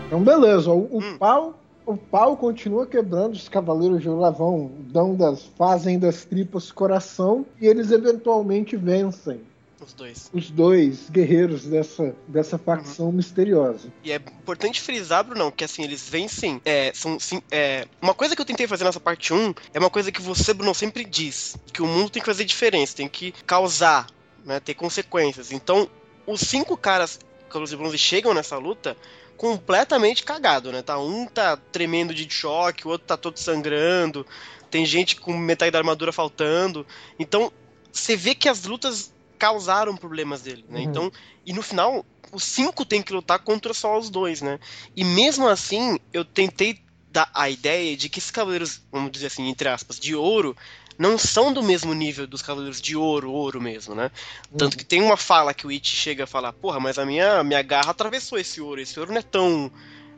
Então, 0.07 0.23
beleza. 0.23 0.71
O, 0.71 0.97
o 0.97 0.99
Hum. 1.01 1.17
pau. 1.17 1.59
O 1.87 1.95
pau 1.95 2.35
continua 2.35 2.85
quebrando, 2.85 3.31
os 3.31 3.47
cavaleiros 3.47 4.01
de 4.01 4.09
Ouro 4.09 4.29
vão, 4.33 4.71
dão 4.91 5.15
das, 5.15 5.43
fazem 5.57 5.97
das 5.97 6.25
tripas 6.25 6.69
coração 6.69 7.45
e 7.61 7.65
eles 7.65 7.91
eventualmente 7.91 8.75
vencem 8.75 9.39
Os 9.79 9.93
dois. 9.93 10.29
os 10.33 10.51
dois 10.51 11.09
guerreiros 11.09 11.63
dessa, 11.63 12.13
dessa 12.27 12.57
facção 12.57 13.09
misteriosa. 13.09 13.87
E 14.03 14.11
é 14.11 14.17
importante 14.17 14.81
frisar, 14.81 15.23
Brunão, 15.23 15.49
que 15.49 15.63
assim, 15.63 15.81
eles 15.81 16.09
vencem. 16.09 16.59
É, 16.65 16.91
são, 16.93 17.17
sim, 17.21 17.41
é, 17.49 17.87
uma 18.01 18.13
coisa 18.13 18.35
que 18.35 18.41
eu 18.41 18.45
tentei 18.45 18.67
fazer 18.67 18.83
nessa 18.83 18.99
parte 18.99 19.33
1 19.33 19.53
é 19.73 19.79
uma 19.79 19.89
coisa 19.89 20.11
que 20.11 20.21
você, 20.21 20.53
Brunão, 20.53 20.73
sempre 20.73 21.05
diz: 21.05 21.55
que 21.71 21.81
o 21.81 21.87
mundo 21.87 22.09
tem 22.09 22.21
que 22.21 22.25
fazer 22.25 22.43
diferença, 22.43 22.97
tem 22.97 23.07
que 23.07 23.31
causar, 23.45 24.07
né, 24.43 24.59
ter 24.59 24.73
consequências. 24.73 25.53
Então, 25.53 25.89
os 26.25 26.41
cinco 26.41 26.75
caras, 26.75 27.17
Cavaleiros 27.47 27.69
de 27.69 27.77
Bronze, 27.77 27.97
chegam 27.97 28.33
nessa 28.33 28.57
luta 28.57 28.97
completamente 29.37 30.23
cagado, 30.23 30.71
né? 30.71 30.81
Tá, 30.81 30.99
um 30.99 31.25
tá 31.27 31.55
tremendo 31.55 32.13
de 32.13 32.27
choque, 32.29 32.87
o 32.87 32.89
outro 32.89 33.07
tá 33.07 33.15
todo 33.15 33.37
sangrando, 33.37 34.25
tem 34.69 34.85
gente 34.85 35.15
com 35.15 35.37
metade 35.37 35.71
da 35.71 35.77
armadura 35.77 36.11
faltando. 36.11 36.85
Então, 37.19 37.51
você 37.91 38.15
vê 38.15 38.35
que 38.35 38.49
as 38.49 38.65
lutas 38.65 39.13
causaram 39.37 39.95
problemas 39.95 40.41
dele, 40.41 40.65
né? 40.67 40.79
Uhum. 40.79 40.85
Então, 40.85 41.11
e 41.45 41.53
no 41.53 41.61
final, 41.61 42.05
os 42.31 42.43
cinco 42.43 42.83
tem 42.83 43.01
que 43.01 43.13
lutar 43.13 43.39
contra 43.39 43.73
só 43.73 43.97
os 43.97 44.09
dois, 44.09 44.41
né? 44.41 44.59
E 44.95 45.03
mesmo 45.03 45.47
assim, 45.47 45.99
eu 46.11 46.25
tentei 46.25 46.81
dar 47.11 47.29
a 47.33 47.49
ideia 47.49 47.95
de 47.95 48.09
que 48.09 48.19
esses 48.19 48.31
cavaleiros, 48.31 48.81
vamos 48.91 49.11
dizer 49.11 49.27
assim, 49.27 49.47
entre 49.47 49.69
aspas, 49.69 49.99
de 49.99 50.15
ouro, 50.15 50.57
não 50.97 51.17
são 51.17 51.53
do 51.53 51.61
mesmo 51.61 51.93
nível 51.93 52.25
dos 52.25 52.41
cavaleiros 52.41 52.81
de 52.81 52.95
ouro, 52.95 53.31
ouro 53.31 53.61
mesmo, 53.61 53.93
né? 53.93 54.09
Tanto 54.57 54.77
que 54.77 54.85
tem 54.85 55.01
uma 55.01 55.15
fala 55.15 55.53
que 55.53 55.67
o 55.67 55.69
It 55.69 55.87
chega 55.87 56.23
a 56.23 56.27
falar, 56.27 56.53
porra, 56.53 56.79
mas 56.79 56.97
a 56.97 57.05
minha, 57.05 57.43
minha 57.43 57.61
garra 57.61 57.91
atravessou 57.91 58.37
esse 58.37 58.59
ouro, 58.59 58.81
esse 58.81 58.99
ouro 58.99 59.11
não 59.11 59.19
é 59.19 59.23
tão 59.23 59.71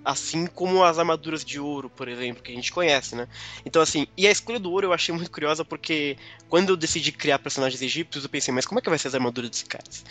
assim 0.03 0.47
como 0.47 0.83
as 0.83 0.97
armaduras 0.97 1.43
de 1.43 1.59
ouro, 1.59 1.89
por 1.89 2.07
exemplo, 2.07 2.41
que 2.41 2.51
a 2.51 2.55
gente 2.55 2.71
conhece, 2.71 3.15
né? 3.15 3.27
Então, 3.65 3.81
assim, 3.81 4.07
e 4.15 4.25
a 4.25 4.31
escolha 4.31 4.59
do 4.59 4.71
ouro 4.71 4.87
eu 4.87 4.93
achei 4.93 5.13
muito 5.13 5.29
curiosa 5.29 5.65
porque 5.65 6.17
quando 6.47 6.69
eu 6.69 6.77
decidi 6.77 7.11
criar 7.11 7.39
personagens 7.39 7.81
egípcios, 7.81 8.23
eu 8.23 8.29
pensei, 8.29 8.53
mas 8.53 8.65
como 8.65 8.79
é 8.79 8.81
que 8.81 8.89
vai 8.89 8.97
ser 8.97 9.09
as 9.09 9.15
armaduras 9.15 9.49
desses 9.49 9.67
caras? 9.67 10.05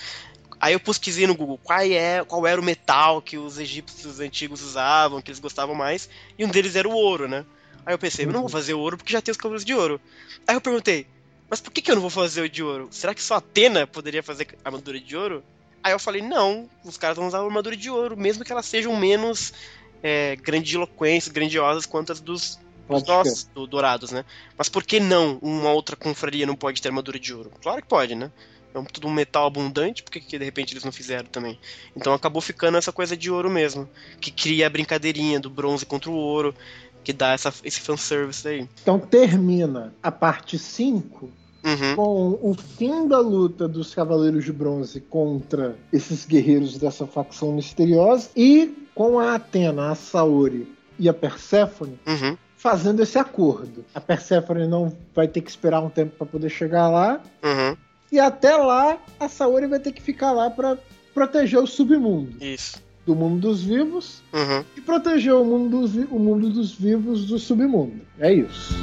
Aí 0.60 0.72
eu 0.72 0.80
pesquisei 0.80 1.26
no 1.26 1.34
Google 1.34 1.58
qual, 1.62 1.80
é, 1.80 2.24
qual 2.24 2.46
era 2.46 2.60
o 2.60 2.64
metal 2.64 3.22
que 3.22 3.38
os 3.38 3.58
egípcios 3.58 4.20
antigos 4.20 4.60
usavam, 4.60 5.22
que 5.22 5.30
eles 5.30 5.40
gostavam 5.40 5.74
mais, 5.74 6.08
e 6.38 6.44
um 6.44 6.48
deles 6.48 6.76
era 6.76 6.88
o 6.88 6.92
ouro, 6.92 7.28
né? 7.28 7.46
Aí 7.88 7.94
eu 7.94 7.98
pensei, 7.98 8.26
eu 8.26 8.32
não 8.32 8.40
vou 8.40 8.50
fazer 8.50 8.74
ouro 8.74 8.98
porque 8.98 9.14
já 9.14 9.22
tem 9.22 9.32
os 9.32 9.38
cavaleiros 9.38 9.64
de 9.64 9.72
ouro. 9.72 9.98
Aí 10.46 10.54
eu 10.54 10.60
perguntei, 10.60 11.06
mas 11.48 11.58
por 11.58 11.72
que, 11.72 11.80
que 11.80 11.90
eu 11.90 11.94
não 11.94 12.02
vou 12.02 12.10
fazer 12.10 12.42
o 12.42 12.48
de 12.48 12.62
ouro? 12.62 12.90
Será 12.92 13.14
que 13.14 13.22
só 13.22 13.36
Atena 13.36 13.86
poderia 13.86 14.22
fazer 14.22 14.46
armadura 14.62 15.00
de 15.00 15.16
ouro? 15.16 15.42
Aí 15.82 15.92
eu 15.92 15.98
falei, 15.98 16.20
não, 16.20 16.68
os 16.84 16.98
caras 16.98 17.16
vão 17.16 17.26
usar 17.26 17.38
armadura 17.40 17.74
de 17.74 17.88
ouro, 17.88 18.14
mesmo 18.14 18.44
que 18.44 18.52
elas 18.52 18.66
sejam 18.66 18.94
menos 18.94 19.54
é, 20.02 20.36
grandiloquentes, 20.36 21.28
grandiosas 21.28 21.86
quanto 21.86 22.12
as 22.12 22.20
dos, 22.20 22.58
dos 22.86 23.06
nossos, 23.06 23.48
do, 23.54 23.66
dourados, 23.66 24.10
né? 24.10 24.22
Mas 24.58 24.68
por 24.68 24.84
que 24.84 25.00
não 25.00 25.38
uma 25.40 25.72
outra 25.72 25.96
confraria 25.96 26.44
não 26.44 26.56
pode 26.56 26.82
ter 26.82 26.88
armadura 26.88 27.18
de 27.18 27.32
ouro? 27.32 27.50
Claro 27.62 27.80
que 27.80 27.88
pode, 27.88 28.14
né? 28.14 28.30
É 28.74 28.78
um- 28.78 28.84
tudo 28.84 29.08
um 29.08 29.10
metal 29.10 29.46
abundante, 29.46 30.02
por 30.02 30.10
que 30.12 30.38
de 30.38 30.44
repente 30.44 30.74
eles 30.74 30.84
não 30.84 30.92
fizeram 30.92 31.26
também? 31.30 31.58
Então 31.96 32.12
acabou 32.12 32.42
ficando 32.42 32.76
essa 32.76 32.92
coisa 32.92 33.16
de 33.16 33.30
ouro 33.30 33.48
mesmo, 33.48 33.88
que 34.20 34.30
cria 34.30 34.66
a 34.66 34.70
brincadeirinha 34.70 35.40
do 35.40 35.48
bronze 35.48 35.86
contra 35.86 36.10
o 36.10 36.14
ouro, 36.14 36.54
que 37.04 37.12
dá 37.12 37.32
essa, 37.32 37.52
esse 37.64 37.80
fanservice 37.80 38.46
aí. 38.46 38.68
Então 38.82 38.98
termina 38.98 39.92
a 40.02 40.10
parte 40.12 40.58
5 40.58 41.30
Uhum. 41.64 41.96
com 41.96 42.38
o 42.50 42.54
fim 42.54 43.08
da 43.08 43.18
luta 43.18 43.66
dos 43.66 43.92
Cavaleiros 43.92 44.44
de 44.44 44.52
Bronze 44.52 45.00
contra 45.00 45.76
esses 45.92 46.24
guerreiros 46.24 46.78
dessa 46.78 47.04
facção 47.04 47.52
misteriosa 47.52 48.30
e 48.36 48.86
com 48.94 49.18
a 49.18 49.34
Atena, 49.34 49.90
a 49.90 49.94
Saori 49.96 50.72
e 50.98 51.08
a 51.08 51.12
Perséfone 51.12 51.98
Uhum. 52.06 52.36
fazendo 52.56 53.02
esse 53.02 53.18
acordo. 53.18 53.84
A 53.92 54.00
Perséfone 54.00 54.68
não 54.68 54.96
vai 55.14 55.26
ter 55.26 55.40
que 55.40 55.50
esperar 55.50 55.80
um 55.80 55.90
tempo 55.90 56.14
para 56.16 56.26
poder 56.28 56.48
chegar 56.48 56.88
lá 56.88 57.20
Uhum. 57.42 57.76
e 58.12 58.20
até 58.20 58.54
lá 58.56 58.96
a 59.18 59.28
Saori 59.28 59.66
vai 59.66 59.80
ter 59.80 59.90
que 59.92 60.00
ficar 60.00 60.30
lá 60.30 60.48
para 60.48 60.78
proteger 61.12 61.58
o 61.58 61.66
submundo 61.66 62.42
Isso. 62.42 62.80
Do 63.08 63.16
mundo 63.16 63.40
dos 63.40 63.62
vivos 63.62 64.22
Uhum. 64.34 64.62
e 64.76 64.80
proteger 64.82 65.34
o 65.34 65.44
mundo 65.44 65.80
dos, 65.80 65.94
o 66.10 66.18
mundo 66.18 66.50
dos 66.50 66.72
vivos 66.72 67.24
do 67.26 67.38
submundo. 67.38 68.00
É 68.20 68.32
isso. 68.32 68.74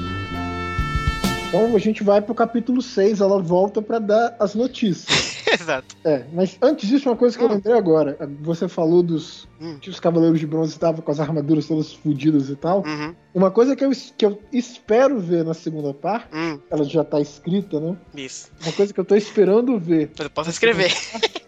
Então 1.47 1.75
a 1.75 1.79
gente 1.79 2.03
vai 2.03 2.21
pro 2.21 2.33
capítulo 2.33 2.81
6, 2.81 3.21
ela 3.21 3.39
volta 3.41 3.81
para 3.81 3.99
dar 3.99 4.35
as 4.39 4.55
notícias. 4.55 5.35
Exato. 5.47 5.95
É, 6.03 6.23
mas 6.33 6.57
antes 6.61 6.89
disso, 6.89 7.07
uma 7.07 7.15
coisa 7.15 7.37
que 7.37 7.43
eu 7.43 7.47
Hum. 7.47 7.53
lembrei 7.53 7.77
agora. 7.77 8.17
Você 8.41 8.67
falou 8.67 9.03
dos 9.03 9.47
Hum. 9.61 9.77
que 9.79 9.89
os 9.91 9.99
Cavaleiros 9.99 10.39
de 10.39 10.47
Bronze 10.47 10.71
estavam 10.71 11.01
com 11.01 11.11
as 11.11 11.19
armaduras 11.19 11.67
todas 11.67 11.93
fodidas 11.93 12.49
e 12.49 12.55
tal. 12.55 12.79
Uhum. 12.85 13.15
Uma 13.33 13.51
coisa 13.51 13.75
que 13.75 13.85
eu, 13.85 13.91
que 14.17 14.25
eu 14.25 14.41
espero 14.51 15.19
ver 15.19 15.45
na 15.45 15.53
segunda 15.53 15.93
parte, 15.93 16.27
Hum. 16.35 16.59
ela 16.69 16.83
já 16.83 17.03
tá 17.03 17.21
escrita, 17.21 17.79
né? 17.79 17.95
Isso. 18.17 18.49
Uma 18.63 18.73
coisa 18.73 18.91
que 18.93 18.99
eu 18.99 19.05
tô 19.05 19.15
esperando 19.15 19.79
ver. 19.79 20.09
Mas 20.17 20.25
eu 20.25 20.31
posso 20.31 20.49
escrever. 20.49 20.91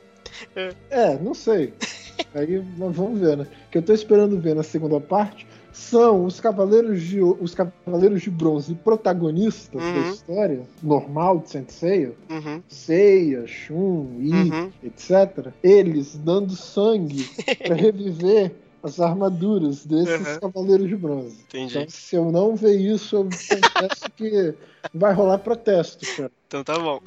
É, 0.89 1.15
não 1.19 1.35
sei. 1.35 1.73
Aí 2.33 2.57
vamos 2.77 3.19
ver, 3.19 3.37
né? 3.37 3.43
O 3.67 3.71
que 3.71 3.77
eu 3.77 3.81
tô 3.81 3.93
esperando 3.93 4.39
ver 4.39 4.55
na 4.55 4.63
segunda 4.63 4.99
parte 4.99 5.47
são 5.71 6.25
os 6.25 6.39
cavaleiros 6.39 7.01
de 7.01 7.21
os 7.21 7.53
cavaleiros 7.55 8.21
de 8.21 8.29
bronze 8.31 8.73
protagonistas 8.75 9.81
da 9.81 9.99
Uhum. 9.99 10.01
história 10.03 10.61
normal 10.81 11.39
de 11.39 11.49
Senseiya, 11.51 12.13
Uhum. 12.29 12.61
Seiya, 12.67 13.45
Shun, 13.47 14.17
Yi, 14.19 14.51
Uhum. 14.51 14.71
etc. 14.83 15.53
Eles 15.63 16.15
dando 16.17 16.55
sangue 16.55 17.29
para 17.63 17.75
reviver 17.75 18.55
as 18.83 18.99
armaduras 18.99 19.85
desses 19.85 20.19
Uhum. 20.35 20.39
cavaleiros 20.39 20.87
de 20.87 20.95
bronze. 20.95 21.41
Entendi. 21.47 21.77
Então, 21.77 21.89
se 21.89 22.15
eu 22.15 22.31
não 22.31 22.55
ver 22.55 22.77
isso, 22.79 23.15
eu 23.15 23.23
confesso 23.47 24.11
que 24.15 24.53
vai 24.93 25.13
rolar 25.13 25.39
protesto, 25.39 26.05
cara. 26.15 26.31
Então 26.47 26.63
tá 26.63 26.77
bom. 26.79 26.99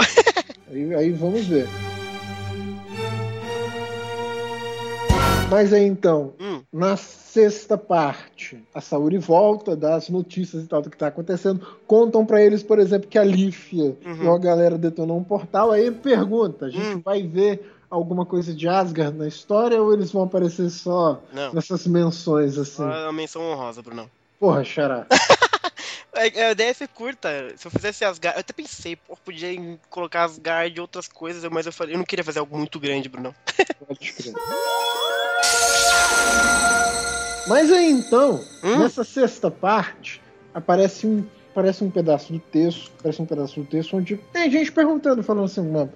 Aí, 0.71 0.95
aí 0.95 1.11
vamos 1.13 1.47
ver. 1.47 1.67
Mas 5.51 5.73
aí 5.73 5.85
então, 5.85 6.33
Hum, 6.41 6.63
na 6.73 6.97
sexta 6.97 7.77
parte, 7.77 8.63
a 8.75 8.81
Saori 8.81 9.19
volta, 9.19 9.75
dá 9.75 9.97
as 9.97 10.09
notícias 10.09 10.63
e 10.63 10.67
tal 10.69 10.81
do 10.81 10.89
que 10.91 10.97
tá 10.97 11.09
acontecendo. 11.09 11.67
Contam 11.87 12.25
pra 12.25 12.41
eles, 12.41 12.63
por 12.63 12.79
exemplo, 12.79 13.09
que 13.09 13.19
a 13.19 13.25
Lífia 13.25 13.97
Uhum. 14.05 14.23
e 14.23 14.29
a 14.29 14.39
galera 14.39 14.79
detonou 14.79 15.19
um 15.19 15.25
portal. 15.25 15.73
Aí 15.73 15.91
pergunta: 15.91 16.67
a 16.67 16.71
gente 16.71 16.95
Hum. 16.97 17.03
vai 17.05 17.23
ver 17.23 17.75
alguma 17.91 18.25
coisa 18.25 18.55
de 18.55 18.69
Asgard 18.69 19.17
na 19.19 19.27
história 19.27 19.83
ou 19.83 19.93
eles 19.93 20.13
vão 20.13 20.23
aparecer 20.23 20.71
só 20.71 21.21
não. 21.33 21.53
nessas 21.53 21.87
menções 21.87 22.57
assim? 22.57 22.77
Só 22.77 22.85
uma 22.85 23.13
menção 23.13 23.43
honrosa, 23.43 23.83
Brunão. 23.83 24.09
Porra, 24.39 24.63
xará. 24.65 25.07
É, 26.15 26.47
A 26.47 26.51
ideia 26.53 26.75
foi 26.75 26.89
curta. 26.89 27.29
Se 27.57 27.67
eu 27.67 27.71
fizesse 27.71 28.05
Asgard. 28.05 28.37
Eu 28.37 28.41
até 28.41 28.53
pensei, 28.53 28.97
pô, 28.97 29.17
podia 29.17 29.51
colocar 29.89 30.25
Asgard 30.25 30.77
e 30.77 30.81
outras 30.81 31.07
coisas, 31.09 31.43
mas 31.51 31.67
eu 31.67 31.73
falei, 31.73 31.95
eu 31.95 31.99
não 31.99 32.05
queria 32.05 32.25
fazer 32.25 32.39
algo 32.41 32.57
muito 32.59 32.79
grande, 32.81 33.09
crer. 33.09 33.35
Mas 37.49 37.71
aí 37.73 37.91
então, 37.91 38.45
Hum? 38.63 38.79
nessa 38.79 39.03
sexta 39.03 39.51
parte, 39.51 40.21
aparece 40.55 41.07
um, 41.07 41.27
aparece 41.51 41.83
um 41.83 41.91
pedaço 41.91 42.33
do 42.33 42.39
texto, 42.39 42.93
aparece 42.99 43.23
um 43.23 43.27
pedaço 43.27 43.61
do 43.61 43.67
texto 43.67 43.97
onde 43.97 44.17
tem 44.17 44.51
gente 44.51 44.71
perguntando, 44.71 45.23
falando 45.23 45.47
assim, 45.47 45.61
uma, 45.61 45.93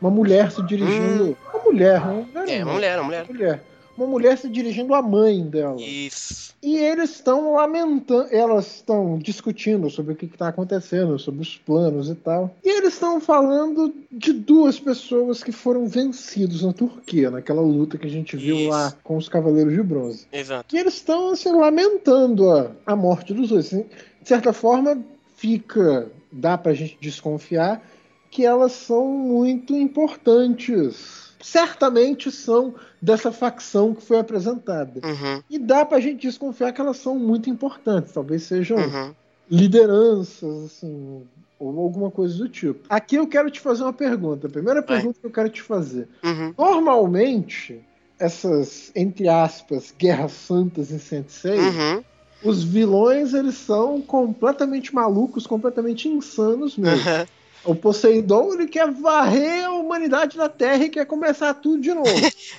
uma 0.00 0.10
mulher 0.10 0.50
se 0.50 0.62
dirigindo. 0.62 1.36
Uma 1.52 1.62
mulher, 1.64 2.00
uma 2.00 2.12
mulher, 2.22 2.46
Hum. 2.46 2.50
É, 2.50 2.64
uma 2.64 2.72
mulher, 2.72 2.98
uma 2.98 3.04
mulher. 3.04 3.24
uma 3.24 3.32
mulher. 3.34 3.64
Uma 3.96 4.06
mulher 4.06 4.36
se 4.36 4.48
dirigindo 4.48 4.94
à 4.94 5.00
mãe 5.00 5.44
dela. 5.46 5.80
Isso. 5.80 6.54
E 6.62 6.76
eles 6.76 7.10
estão 7.10 7.54
lamentando, 7.54 8.28
elas 8.30 8.76
estão 8.76 9.18
discutindo 9.18 9.90
sobre 9.90 10.14
o 10.14 10.16
que 10.16 10.24
está 10.24 10.48
acontecendo, 10.48 11.18
sobre 11.18 11.42
os 11.42 11.56
planos 11.58 12.08
e 12.08 12.14
tal. 12.14 12.56
E 12.64 12.68
eles 12.68 12.94
estão 12.94 13.20
falando 13.20 13.94
de 14.10 14.32
duas 14.32 14.80
pessoas 14.80 15.44
que 15.44 15.52
foram 15.52 15.86
vencidos 15.86 16.62
na 16.62 16.72
Turquia, 16.72 17.30
naquela 17.30 17.60
luta 17.60 17.98
que 17.98 18.06
a 18.06 18.10
gente 18.10 18.36
viu 18.36 18.56
Isso. 18.56 18.68
lá 18.70 18.92
com 19.04 19.16
os 19.16 19.28
Cavaleiros 19.28 19.74
de 19.74 19.82
Bronze. 19.82 20.26
Exato. 20.32 20.74
E 20.74 20.78
eles 20.78 20.94
estão 20.94 21.30
assim, 21.30 21.52
lamentando 21.52 22.50
a, 22.50 22.70
a 22.86 22.96
morte 22.96 23.34
dos 23.34 23.50
dois. 23.50 23.66
Assim, 23.66 23.84
de 24.22 24.28
certa 24.28 24.52
forma, 24.52 24.98
fica. 25.36 26.10
dá 26.32 26.56
pra 26.56 26.72
gente 26.72 26.96
desconfiar 27.00 27.82
que 28.30 28.44
elas 28.44 28.72
são 28.72 29.06
muito 29.06 29.76
importantes. 29.76 31.23
Certamente 31.44 32.30
são 32.32 32.74
dessa 33.02 33.30
facção 33.30 33.94
que 33.94 34.00
foi 34.02 34.18
apresentada. 34.18 35.00
Uhum. 35.06 35.42
E 35.50 35.58
dá 35.58 35.84
pra 35.84 36.00
gente 36.00 36.22
desconfiar 36.26 36.72
que 36.72 36.80
elas 36.80 36.96
são 36.96 37.18
muito 37.18 37.50
importantes. 37.50 38.12
Talvez 38.12 38.44
sejam 38.44 38.78
Uhum. 38.78 39.14
lideranças, 39.50 40.64
assim, 40.64 41.22
ou 41.58 41.78
alguma 41.80 42.10
coisa 42.10 42.36
do 42.38 42.48
tipo. 42.48 42.80
Aqui 42.88 43.16
eu 43.16 43.26
quero 43.26 43.50
te 43.50 43.60
fazer 43.60 43.82
uma 43.82 43.92
pergunta. 43.92 44.46
A 44.46 44.50
primeira 44.50 44.80
Vai. 44.80 44.96
pergunta 44.96 45.18
que 45.20 45.26
eu 45.26 45.30
quero 45.30 45.50
te 45.50 45.60
fazer. 45.60 46.08
Uhum. 46.24 46.54
Normalmente, 46.56 47.78
essas, 48.18 48.90
entre 48.96 49.28
aspas, 49.28 49.94
guerras 49.98 50.32
santas 50.32 50.90
em 50.90 50.98
106, 50.98 51.60
Uhum. 51.76 52.02
os 52.42 52.64
vilões, 52.64 53.34
eles 53.34 53.56
são 53.56 54.00
completamente 54.00 54.94
malucos, 54.94 55.46
completamente 55.46 56.08
insanos 56.08 56.76
mesmo. 56.78 57.06
Uhum. 57.10 57.26
O 57.64 57.74
Poseidon, 57.74 58.52
ele 58.54 58.66
quer 58.66 58.90
varrer 58.90 59.64
a 59.64 59.72
humanidade 59.72 60.36
da 60.36 60.48
Terra 60.48 60.84
e 60.84 60.90
quer 60.90 61.06
começar 61.06 61.54
tudo 61.54 61.80
de 61.80 61.92
novo. 61.94 62.08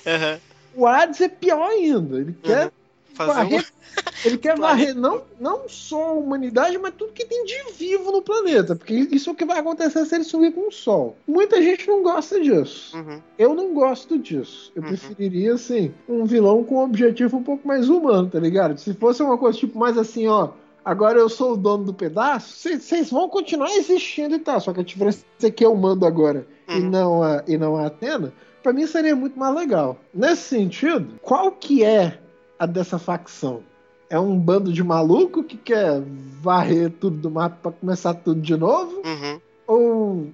Uhum. 0.06 0.38
o 0.82 0.86
Hades 0.86 1.20
é 1.20 1.28
pior 1.28 1.68
ainda. 1.70 2.18
Ele 2.18 2.36
quer 2.42 2.70
Fazer 3.14 3.32
varrer, 3.32 3.60
um... 3.60 3.66
ele 4.28 4.36
quer 4.38 4.58
varrer 4.58 4.94
não, 4.94 5.22
não 5.40 5.68
só 5.68 6.10
a 6.10 6.12
humanidade, 6.12 6.76
mas 6.78 6.92
tudo 6.94 7.12
que 7.12 7.24
tem 7.24 7.44
de 7.44 7.72
vivo 7.78 8.12
no 8.12 8.20
planeta. 8.20 8.76
Porque 8.76 8.94
isso 9.10 9.30
é 9.30 9.32
o 9.32 9.36
que 9.36 9.44
vai 9.44 9.58
acontecer 9.58 10.04
se 10.04 10.14
ele 10.14 10.24
subir 10.24 10.52
com 10.52 10.68
o 10.68 10.72
Sol. 10.72 11.16
Muita 11.26 11.60
gente 11.62 11.88
não 11.88 12.02
gosta 12.02 12.38
disso. 12.40 12.94
Uhum. 12.96 13.20
Eu 13.38 13.54
não 13.54 13.72
gosto 13.72 14.18
disso. 14.18 14.70
Eu 14.76 14.82
Uhum. 14.82 14.88
preferiria, 14.88 15.54
assim, 15.54 15.94
um 16.08 16.24
vilão 16.26 16.62
com 16.62 16.76
um 16.76 16.84
objetivo 16.84 17.38
um 17.38 17.42
pouco 17.42 17.66
mais 17.66 17.88
humano, 17.88 18.28
tá 18.28 18.38
ligado? 18.38 18.78
Se 18.78 18.92
fosse 18.94 19.22
uma 19.22 19.38
coisa 19.38 19.58
tipo 19.58 19.78
mais 19.78 19.96
assim, 19.96 20.26
ó. 20.28 20.50
Agora 20.86 21.18
eu 21.18 21.28
sou 21.28 21.54
o 21.54 21.56
dono 21.56 21.82
do 21.82 21.92
pedaço, 21.92 22.56
vocês 22.78 23.10
vão 23.10 23.28
continuar 23.28 23.68
existindo 23.72 24.36
e 24.36 24.38
tal. 24.38 24.60
Só 24.60 24.72
que 24.72 24.78
a 24.78 24.84
diferença 24.84 25.24
é 25.42 25.50
que 25.50 25.66
eu 25.66 25.74
mando 25.74 26.06
agora 26.06 26.46
e, 26.68 26.74
Uhum. 26.74 26.90
não 26.90 27.22
a, 27.24 27.42
e 27.48 27.58
não 27.58 27.76
a 27.76 27.86
Atena, 27.86 28.32
pra 28.62 28.72
mim 28.72 28.86
seria 28.86 29.16
muito 29.16 29.36
mais 29.36 29.52
legal. 29.52 29.98
Nesse 30.14 30.42
sentido, 30.42 31.18
qual 31.20 31.50
que 31.50 31.82
é 31.82 32.20
a 32.56 32.66
dessa 32.66 33.00
facção? 33.00 33.64
É 34.08 34.16
um 34.16 34.38
bando 34.38 34.72
de 34.72 34.84
maluco 34.84 35.42
que 35.42 35.56
quer 35.56 36.00
varrer 36.40 36.88
tudo 37.00 37.16
do 37.16 37.30
mapa 37.32 37.56
pra 37.60 37.72
começar 37.72 38.14
tudo 38.14 38.40
de 38.40 38.56
novo? 38.56 39.02
Uhum. 39.04 39.40
Ou 39.66 40.30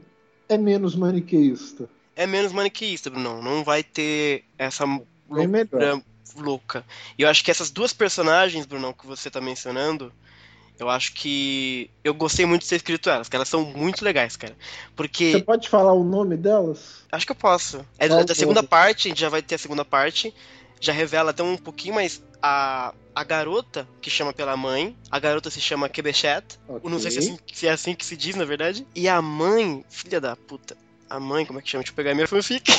é 0.50 0.58
menos 0.58 0.94
maniqueísta? 0.94 1.88
É 2.14 2.26
menos 2.26 2.52
maniqueísta, 2.52 3.08
Bruno. 3.08 3.40
Não 3.40 3.64
vai 3.64 3.82
ter 3.82 4.44
essa 4.58 4.84
loucura 5.30 6.02
louca. 6.36 6.84
E 7.18 7.22
eu 7.22 7.28
acho 7.30 7.42
que 7.42 7.50
essas 7.50 7.70
duas 7.70 7.94
personagens, 7.94 8.66
Bruno, 8.66 8.92
que 8.92 9.06
você 9.06 9.30
tá 9.30 9.40
mencionando, 9.40 10.12
eu 10.82 10.90
acho 10.90 11.14
que 11.14 11.88
eu 12.02 12.12
gostei 12.12 12.44
muito 12.44 12.62
de 12.62 12.68
ter 12.68 12.76
escrito 12.76 13.08
elas, 13.08 13.28
que 13.28 13.36
elas 13.36 13.48
são 13.48 13.64
muito 13.64 14.04
legais, 14.04 14.36
cara. 14.36 14.54
Porque 14.96 15.32
Você 15.32 15.42
pode 15.42 15.68
falar 15.68 15.92
o 15.92 16.04
nome 16.04 16.36
delas? 16.36 17.04
Acho 17.10 17.24
que 17.24 17.32
eu 17.32 17.36
posso. 17.36 17.86
É 17.98 18.08
da, 18.08 18.22
da 18.22 18.34
segunda 18.34 18.60
todas? 18.60 18.70
parte, 18.70 19.06
a 19.06 19.10
gente 19.10 19.20
já 19.20 19.28
vai 19.28 19.40
ter 19.40 19.54
a 19.54 19.58
segunda 19.58 19.84
parte. 19.84 20.34
Já 20.80 20.92
revela 20.92 21.30
até 21.30 21.42
um 21.42 21.56
pouquinho, 21.56 21.94
mas 21.94 22.20
a, 22.42 22.92
a 23.14 23.24
garota 23.24 23.88
que 24.00 24.10
chama 24.10 24.32
pela 24.32 24.56
mãe, 24.56 24.96
a 25.08 25.18
garota 25.20 25.48
se 25.48 25.60
chama 25.60 25.88
Kebechet. 25.88 26.58
Eu 26.68 26.90
Não 26.90 26.98
sei 26.98 27.12
se 27.12 27.18
é, 27.18 27.20
assim, 27.20 27.38
se 27.52 27.66
é 27.68 27.70
assim 27.70 27.94
que 27.94 28.04
se 28.04 28.16
diz, 28.16 28.34
na 28.34 28.44
verdade. 28.44 28.84
E 28.94 29.08
a 29.08 29.22
mãe, 29.22 29.84
filha 29.88 30.20
da 30.20 30.34
puta. 30.34 30.76
A 31.08 31.20
mãe, 31.20 31.46
como 31.46 31.60
é 31.60 31.62
que 31.62 31.70
chama? 31.70 31.82
Deixa 31.84 31.92
eu 31.92 31.96
pegar 31.96 32.10
a 32.10 32.14
minha 32.14 32.26
fanfic. 32.26 32.72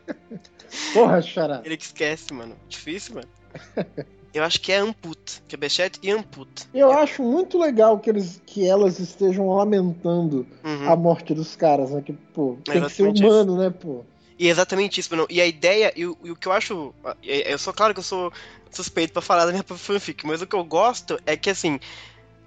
Porra, 0.92 1.22
Xará. 1.22 1.62
Ele 1.64 1.78
que 1.78 1.84
esquece, 1.84 2.34
mano. 2.34 2.54
Difícil, 2.68 3.14
mano. 3.14 3.28
Eu 4.34 4.42
acho 4.44 4.60
que 4.60 4.72
é 4.72 4.76
Amput. 4.78 5.42
Kebechet 5.46 5.98
e 6.02 6.10
Amput. 6.10 6.66
Eu 6.72 6.90
acho 6.92 7.22
muito 7.22 7.58
legal 7.58 7.98
que, 7.98 8.08
eles, 8.08 8.40
que 8.46 8.66
elas 8.66 8.98
estejam 8.98 9.48
lamentando 9.54 10.46
Uhum. 10.64 10.88
a 10.88 10.96
morte 10.96 11.34
dos 11.34 11.54
caras, 11.54 11.90
né? 11.90 12.00
Que, 12.00 12.12
pô, 12.12 12.56
É 12.68 12.72
tem 12.72 12.82
que 12.84 12.90
ser 12.90 13.02
humano, 13.02 13.56
né, 13.58 13.70
pô? 13.70 14.04
E 14.38 14.48
é 14.48 14.50
exatamente 14.50 14.98
isso, 14.98 15.10
Bruno. 15.10 15.26
E 15.28 15.40
a 15.40 15.46
ideia, 15.46 15.92
e 15.94 16.06
o, 16.06 16.16
e 16.24 16.30
o 16.30 16.36
que 16.36 16.48
eu 16.48 16.52
acho. 16.52 16.94
é- 17.22 17.52
Eu 17.52 17.58
sou 17.58 17.72
claro 17.72 17.92
que 17.92 18.00
eu 18.00 18.04
sou 18.04 18.32
suspeito 18.70 19.12
pra 19.12 19.20
falar 19.22 19.44
da 19.44 19.52
minha 19.52 19.62
fanfic, 19.76 20.26
mas 20.26 20.40
o 20.40 20.46
que 20.46 20.56
eu 20.56 20.64
gosto 20.64 21.18
é 21.26 21.36
que, 21.36 21.50
assim, 21.50 21.78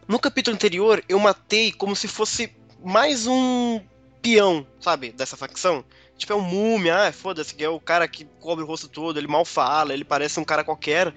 no 0.08 0.18
capítulo 0.20 0.56
anterior 0.56 1.04
eu 1.08 1.20
matei 1.20 1.72
como 1.72 1.96
se 1.96 2.08
fosse 2.08 2.52
mais 2.84 3.28
um 3.28 3.80
peão, 4.22 4.66
sabe, 4.80 5.12
dessa 5.12 5.38
facção. 5.38 5.86
Tipo, 6.18 6.34
é 6.34 6.36
um 6.36 6.42
múmia, 6.42 7.08
ah, 7.08 7.12
foda-se, 7.12 7.54
que 7.54 7.64
é 7.64 7.70
o 7.70 7.80
cara 7.80 8.08
que 8.08 8.26
cobre 8.40 8.64
o 8.64 8.68
rosto 8.68 8.88
todo, 8.88 9.18
ele 9.20 9.28
mal 9.28 9.44
fala, 9.46 9.94
ele 9.94 10.04
parece 10.06 10.40
um 10.40 10.44
cara 10.46 10.64
qualquer. 10.64 11.14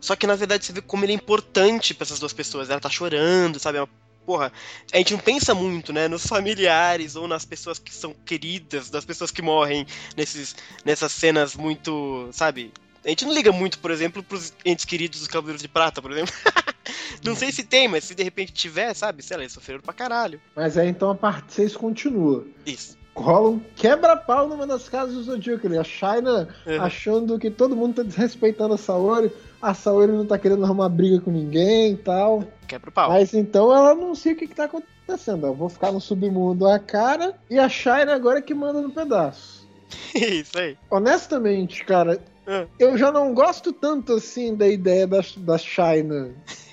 Só 0.00 0.16
que 0.16 0.26
na 0.26 0.34
verdade 0.34 0.64
você 0.64 0.72
vê 0.72 0.80
como 0.80 1.04
ele 1.04 1.12
é 1.12 1.14
importante 1.16 1.92
pra 1.94 2.04
essas 2.04 2.18
duas 2.18 2.32
pessoas. 2.32 2.70
Ela 2.70 2.80
tá 2.80 2.88
chorando, 2.90 3.58
sabe? 3.58 3.78
É 3.78 3.82
uma- 3.82 3.88
Porra, 4.26 4.52
a 4.92 4.96
gente 4.98 5.12
não 5.14 5.18
pensa 5.18 5.54
muito, 5.54 5.92
né, 5.92 6.06
nos 6.06 6.24
familiares 6.26 7.16
ou 7.16 7.26
nas 7.26 7.44
pessoas 7.44 7.78
que 7.78 7.92
são 7.92 8.14
queridas, 8.24 8.88
das 8.90 9.04
pessoas 9.04 9.30
que 9.30 9.42
morrem 9.42 9.86
nesses, 10.16 10.54
nessas 10.84 11.10
cenas 11.10 11.56
muito, 11.56 12.28
sabe? 12.30 12.70
A 13.04 13.08
gente 13.08 13.24
não 13.24 13.32
liga 13.32 13.50
muito, 13.50 13.78
por 13.78 13.90
exemplo, 13.90 14.22
pros 14.22 14.52
entes 14.64 14.84
queridos 14.84 15.20
dos 15.20 15.26
Cavaleiros 15.28 15.62
de 15.62 15.68
Prata, 15.68 16.02
por 16.02 16.12
exemplo. 16.12 16.32
não 17.24 17.34
sei 17.34 17.50
se 17.50 17.64
tem, 17.64 17.88
mas 17.88 18.04
se 18.04 18.14
de 18.14 18.22
repente 18.22 18.52
tiver, 18.52 18.92
sabe? 18.94 19.22
Sei 19.22 19.36
lá, 19.36 19.42
eles 19.42 19.54
sofreram 19.54 19.80
pra 19.80 19.94
caralho. 19.94 20.40
Mas 20.54 20.76
aí 20.76 20.88
então 20.88 21.10
a 21.10 21.14
parte 21.14 21.52
6 21.54 21.74
continua. 21.74 22.46
Isso. 22.66 22.99
Rola 23.14 23.50
um 23.50 23.58
quebra-pau 23.76 24.48
numa 24.48 24.66
das 24.66 24.88
casas 24.88 25.14
do 25.14 25.22
Zodíaco. 25.22 25.66
A 25.78 25.84
Shaina 25.84 26.48
Uhum. 26.66 26.80
achando 26.82 27.38
que 27.38 27.50
todo 27.50 27.76
mundo 27.76 27.96
tá 27.96 28.02
desrespeitando 28.02 28.74
a 28.74 28.78
Saori. 28.78 29.30
A 29.60 29.74
Saori 29.74 30.12
não 30.12 30.24
tá 30.24 30.38
querendo 30.38 30.64
arrumar 30.64 30.88
briga 30.88 31.20
com 31.20 31.30
ninguém 31.30 31.92
e 31.92 31.96
tal. 31.96 32.44
Quebra 32.66 32.88
o 32.88 32.92
pau. 32.92 33.10
Mas 33.10 33.34
então 33.34 33.74
ela 33.74 33.90
anuncia 33.90 34.32
o 34.32 34.36
que, 34.36 34.46
que 34.46 34.54
tá 34.54 34.64
acontecendo. 34.64 35.46
Eu 35.46 35.54
vou 35.54 35.68
ficar 35.68 35.92
no 35.92 36.00
submundo 36.00 36.66
a 36.66 36.78
cara 36.78 37.34
e 37.50 37.58
a 37.58 37.68
Shaina 37.68 38.14
agora 38.14 38.38
é 38.38 38.42
que 38.42 38.54
manda 38.54 38.80
no 38.80 38.90
pedaço. 38.90 39.68
Isso 40.14 40.56
aí. 40.58 40.78
Honestamente, 40.88 41.84
cara, 41.84 42.18
Ah. 42.46 42.64
eu 42.78 42.96
já 42.96 43.10
não 43.12 43.34
gosto 43.34 43.72
tanto 43.72 44.14
assim 44.14 44.54
da 44.54 44.66
ideia 44.68 45.06
da, 45.06 45.20
da 45.36 45.58
Shaina. 45.58 46.30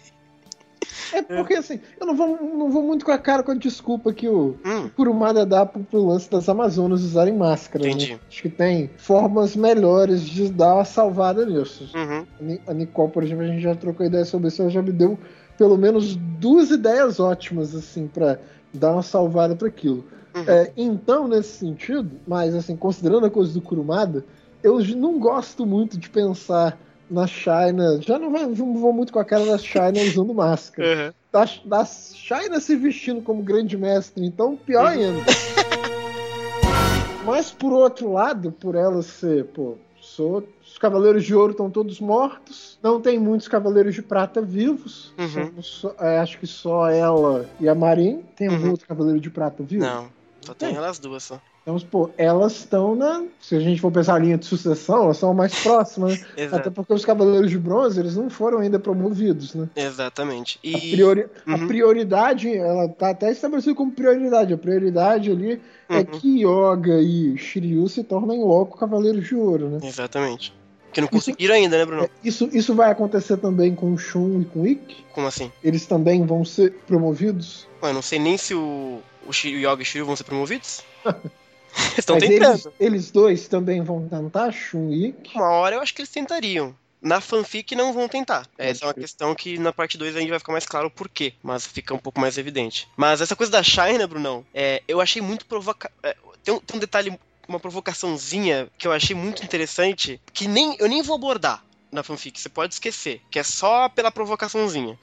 É 1.13 1.21
porque 1.21 1.53
assim, 1.55 1.79
eu 1.99 2.05
não 2.07 2.15
vou, 2.15 2.27
não 2.41 2.69
vou 2.69 2.84
muito 2.84 3.05
com 3.05 3.11
a 3.11 3.17
cara 3.17 3.43
com 3.43 3.51
a 3.51 3.55
desculpa 3.55 4.13
que 4.13 4.27
o 4.27 4.57
Hum, 4.65 4.89
Kurumada 4.95 5.45
dá 5.45 5.65
pro, 5.65 5.84
pro 5.84 6.05
lance 6.05 6.29
das 6.29 6.47
Amazonas 6.49 7.03
usarem 7.03 7.35
máscara. 7.35 7.84
né? 7.85 7.91
Entendi. 7.91 8.19
Acho 8.29 8.41
que 8.41 8.49
tem 8.49 8.91
formas 8.97 9.55
melhores 9.55 10.21
de 10.21 10.49
dar 10.51 10.75
uma 10.75 10.85
salvada 10.85 11.45
nisso. 11.45 11.89
uhum. 11.95 12.25
A 12.39 12.43
Ni- 12.43 12.61
A 12.67 12.73
Nicole, 12.73 13.11
por 13.11 13.23
exemplo, 13.23 13.43
a 13.43 13.47
gente 13.47 13.61
já 13.61 13.75
trocou 13.75 14.05
ideia 14.05 14.25
sobre 14.25 14.47
isso, 14.49 14.61
ela 14.61 14.71
já 14.71 14.81
me 14.81 14.91
deu 14.91 15.17
pelo 15.57 15.77
menos 15.77 16.15
duas 16.15 16.69
ideias 16.69 17.19
ótimas, 17.19 17.73
assim, 17.73 18.07
pra 18.07 18.38
dar 18.73 18.93
uma 18.93 19.01
salvada 19.01 19.55
para 19.55 19.67
aquilo. 19.67 20.05
Uhum. 20.35 20.43
É, 20.47 20.71
então, 20.77 21.27
nesse 21.27 21.57
sentido, 21.57 22.19
mas 22.27 22.53
assim, 22.53 22.75
considerando 22.75 23.25
a 23.25 23.31
coisa 23.31 23.53
do 23.53 23.61
Kurumada, 23.61 24.23
eu 24.61 24.79
não 24.95 25.19
gosto 25.19 25.65
muito 25.65 25.97
de 25.97 26.09
pensar 26.09 26.79
na 27.09 27.25
China. 27.27 27.99
Já 28.01 28.17
não, 28.19 28.31
vai, 28.31 28.45
não 28.45 28.73
vou 28.77 28.93
muito 28.93 29.11
com 29.13 29.19
a 29.19 29.25
cara 29.25 29.45
da 29.45 29.57
China 29.57 29.93
usando 30.01 30.34
máscara. 30.34 30.88
Uhum. 31.07 31.13
Da, 31.31 31.45
da 31.65 31.85
China 31.85 32.59
se 32.59 32.75
vestindo 32.75 33.21
como 33.21 33.41
grande 33.43 33.77
mestre, 33.77 34.25
então 34.25 34.55
pior 34.55 34.88
ainda. 34.88 35.23
Mas 37.25 37.51
por 37.51 37.73
outro 37.73 38.11
lado, 38.13 38.51
por 38.51 38.75
ela 38.75 39.01
ser, 39.01 39.45
pô, 39.45 39.77
outros. 40.19 40.57
Os 40.67 40.77
Cavaleiros 40.77 41.23
de 41.25 41.34
Ouro 41.35 41.51
estão 41.51 41.69
todos 41.71 41.99
mortos. 41.99 42.77
Não 42.84 43.01
tem 43.01 43.17
muitos 43.19 43.47
Cavaleiros 43.47 43.95
de 43.95 44.01
Prata 44.01 44.41
vivos. 44.41 45.11
Uhum. 45.17 45.61
Só- 45.61 45.95
é, 45.99 46.19
acho 46.19 46.38
que 46.38 46.45
só 46.47 46.88
ela 46.89 47.45
e 47.59 47.67
a 47.67 47.73
Marin. 47.75 48.23
Tem 48.35 48.47
algum 48.47 48.65
Uhum. 48.65 48.71
outro 48.71 48.88
Cavaleiro 48.88 49.19
de 49.19 49.29
Prata 49.29 49.63
vivo? 49.63 49.84
Não, 49.84 50.07
só 50.41 50.53
tem 50.53 50.73
É. 50.73 50.77
elas 50.77 50.99
duas 50.99 51.23
só. 51.23 51.41
Então, 51.68 51.77
pô, 51.91 52.10
elas 52.18 52.53
estão 52.60 52.95
na. 52.95 53.26
Se 53.41 53.53
a 53.53 53.60
gente 53.60 53.81
for 53.81 53.91
pensar 53.91 54.15
a 54.15 54.19
linha 54.19 54.38
de 54.38 54.45
sucessão, 54.45 55.03
elas 55.03 55.18
são 55.18 55.34
mais 55.34 55.53
próximas, 55.61 56.22
né? 56.22 56.27
Até 56.49 56.69
porque 56.69 56.94
os 56.94 57.03
Cavaleiros 57.03 57.52
de 57.52 57.57
Bronze, 57.60 57.99
eles 57.99 58.15
não 58.15 58.30
foram 58.30 58.60
ainda 58.60 58.80
promovidos, 58.80 59.53
né? 59.53 59.68
exatamente. 59.76 60.61
A, 60.64 60.68
E. 60.77 60.91
priori- 60.91 61.26
a 61.45 61.56
Uhum. 61.56 61.68
prioridade, 61.68 62.56
ela 62.56 62.88
tá 62.88 63.10
até 63.10 63.31
estabelecida 63.34 63.76
como 63.76 63.91
prioridade. 63.91 64.53
A 64.53 64.57
prioridade 64.57 65.30
ali 65.30 65.61
é 65.89 65.98
Uhum. 65.98 66.06
que 66.06 66.41
Yoga 66.45 67.02
e 67.02 67.38
Shiryu 67.38 67.89
se 67.89 68.02
tornem 68.02 68.41
logo 68.41 68.77
Cavaleiros 68.77 69.27
de 69.27 69.35
Ouro, 69.35 69.68
né? 69.72 69.80
Exatamente. 69.84 70.53
Que 70.94 71.02
não 71.02 71.10
conseguiram 71.10 71.53
ainda, 71.53 71.77
né, 71.77 71.85
Bruno? 71.85 72.03
É, 72.03 72.10
Isso, 72.23 72.49
isso 72.53 72.73
vai 72.76 72.89
acontecer 72.91 73.35
também 73.38 73.76
com 73.76 73.91
o 73.94 73.98
Shun 73.98 74.39
e 74.41 74.45
com 74.45 74.61
o 74.61 74.68
Ikki? 74.68 75.03
Como 75.14 75.27
assim? 75.27 75.52
Eles 75.61 75.85
também 75.85 76.26
vão 76.26 76.45
ser 76.45 76.72
promovidos? 76.88 77.68
Ué, 77.84 77.89
eu 77.89 77.94
não 77.94 78.02
sei 78.02 78.19
nem 78.19 78.38
se 78.38 78.56
o, 78.56 78.99
o 79.27 79.34
Shiryu 79.34 79.60
Yoga 79.69 79.81
e 79.81 79.84
o 79.84 79.85
Shiryu 79.85 80.06
vão 80.06 80.15
ser 80.15 80.23
promovidos. 80.23 80.81
Eles 81.78 81.99
estão 81.99 82.16
Mas 82.16 82.28
tentando. 82.28 82.52
eles, 82.52 82.68
eles 82.80 83.12
dois 83.12 83.48
também 83.48 83.84
vão 83.84 84.08
tentar, 84.08 84.52
Shun 84.52 84.91
e? 84.91 85.16
Uma 85.36 85.49
hora 85.49 85.76
eu 85.76 85.82
acho 85.82 85.94
que 85.94 86.02
eles 86.02 86.12
tentariam. 86.12 86.76
Na 87.02 87.22
fanfic 87.22 87.76
não 87.76 87.94
vão 87.94 88.08
tentar. 88.08 88.48
Essa 88.58 88.84
é 88.84 88.88
uma 88.88 88.94
crer. 88.94 89.04
questão 89.04 89.36
que 89.36 89.58
na 89.60 89.72
parte 89.72 89.98
2 89.98 90.16
a 90.16 90.20
gente 90.20 90.30
vai 90.30 90.40
ficar 90.40 90.52
mais 90.52 90.66
claro 90.66 90.88
o 90.88 90.91
porquê, 90.91 91.34
mas 91.44 91.66
fica 91.66 91.94
um 91.94 91.99
pouco 91.99 92.20
mais 92.20 92.38
evidente. 92.38 92.88
Mas 92.98 93.22
essa 93.22 93.36
coisa 93.36 93.52
da 93.52 93.62
China, 93.62 94.08
Brunão, 94.08 94.45
é, 94.54 94.82
eu 94.88 94.99
achei 94.99 95.22
muito 95.22 95.45
provoca... 95.45 95.91
é, 96.02 96.16
tem, 96.44 96.54
um, 96.54 96.60
tem 96.60 96.78
um 96.78 96.80
detalhe, 96.80 97.18
uma 97.48 97.60
provocaçãozinha 97.60 98.68
que 98.78 98.88
eu 98.88 98.91
achei 98.91 99.16
muito 99.16 99.44
interessante, 99.44 100.20
que 100.34 100.48
nem 100.48 100.76
eu 100.80 100.90
nem 100.90 101.04
vou 101.04 101.16
abordar 101.16 101.64
na 101.91 102.04
fanfic, 102.04 102.40
você 102.40 102.49
pode 102.49 102.74
esquecer, 102.74 103.22
que 103.30 103.40
é 103.40 103.44
só 103.44 103.88
pela 103.90 104.12
provocaçãozinha. 104.12 104.99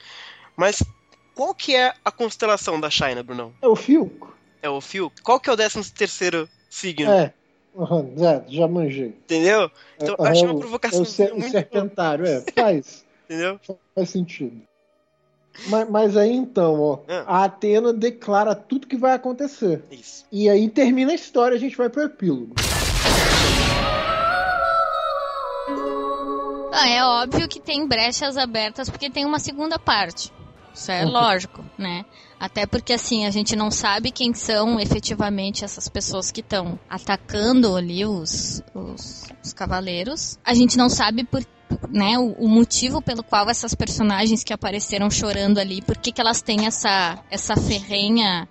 Mas 0.55 0.83
qual 1.33 1.53
que 1.55 1.75
é 1.75 1.93
a 2.03 2.11
constelação 2.11 2.79
da 2.79 2.89
China, 2.89 3.23
Brunão? 3.23 3.53
É 3.61 3.67
o 3.67 3.75
Fiuco? 3.75 4.35
É 4.61 4.69
o 4.69 4.81
Fio? 4.81 5.11
Qual 5.21 5.39
que 5.39 5.49
é 5.49 5.53
o 5.53 5.57
13 5.57 5.91
terceiro 5.93 6.49
signo? 6.75 7.11
É. 7.11 7.33
Uhum, 7.73 8.13
já, 8.17 8.41
já 8.47 8.67
manjei. 8.67 9.07
Entendeu? 9.07 9.69
Então, 9.99 10.15
eu 10.17 10.25
É, 10.25 10.29
achei 10.29 10.43
é 10.47 10.51
uma 10.51 10.59
provocação 10.59 11.03
é 11.25 11.31
o 11.31 11.35
muito- 11.37 11.51
serpentário, 11.51 12.25
é. 12.25 12.43
Faz. 12.55 13.05
Entendeu? 13.25 13.59
Faz 13.93 14.09
sentido. 14.09 14.61
Mas, 15.67 15.89
mas 15.89 16.17
aí 16.17 16.33
então, 16.35 16.79
ó, 16.81 16.99
Ah. 17.07 17.23
a 17.41 17.43
Atena 17.45 17.91
declara 17.93 18.53
tudo 18.55 18.87
que 18.87 18.97
vai 18.97 19.13
acontecer. 19.13 19.83
Isso. 19.91 20.25
E 20.31 20.49
aí 20.49 20.69
termina 20.69 21.11
a 21.11 21.15
história, 21.15 21.55
a 21.55 21.59
gente 21.59 21.75
vai 21.77 21.89
pro 21.89 22.03
epílogo. 22.03 22.53
Ah, 26.77 26.89
é 26.89 27.03
óbvio 27.03 27.47
que 27.47 27.59
tem 27.59 27.87
brechas 27.87 28.35
abertas 28.37 28.89
porque 28.89 29.09
tem 29.09 29.25
uma 29.25 29.39
segunda 29.39 29.79
parte. 29.79 30.31
Isso 30.75 30.91
é 30.91 31.05
lógico, 31.05 31.63
né? 31.77 32.05
Até 32.39 32.65
porque 32.65 32.93
assim, 32.93 33.25
a 33.25 33.31
gente 33.31 33.55
não 33.55 33.71
sabe 33.71 34.11
quem 34.11 34.33
são 34.33 34.79
efetivamente 34.79 35.63
essas 35.63 35.87
pessoas 35.87 36.31
que 36.31 36.41
estão 36.41 36.77
atacando 36.89 37.75
ali 37.75 38.05
os, 38.05 38.61
os, 38.73 39.23
os 39.43 39.53
cavaleiros. 39.53 40.37
A 40.43 40.53
gente 40.53 40.77
não 40.77 40.89
sabe 40.89 41.23
por, 41.23 41.43
né, 41.89 42.19
o, 42.19 42.33
o 42.33 42.47
motivo 42.49 43.01
pelo 43.01 43.23
qual 43.23 43.49
essas 43.49 43.73
personagens 43.73 44.43
que 44.43 44.53
apareceram 44.53 45.09
chorando 45.09 45.59
ali, 45.59 45.81
por 45.81 45.97
que, 45.97 46.11
que 46.11 46.19
elas 46.19 46.41
têm 46.41 46.65
essa, 46.65 47.23
essa 47.31 47.55
ferrenha 47.55 48.47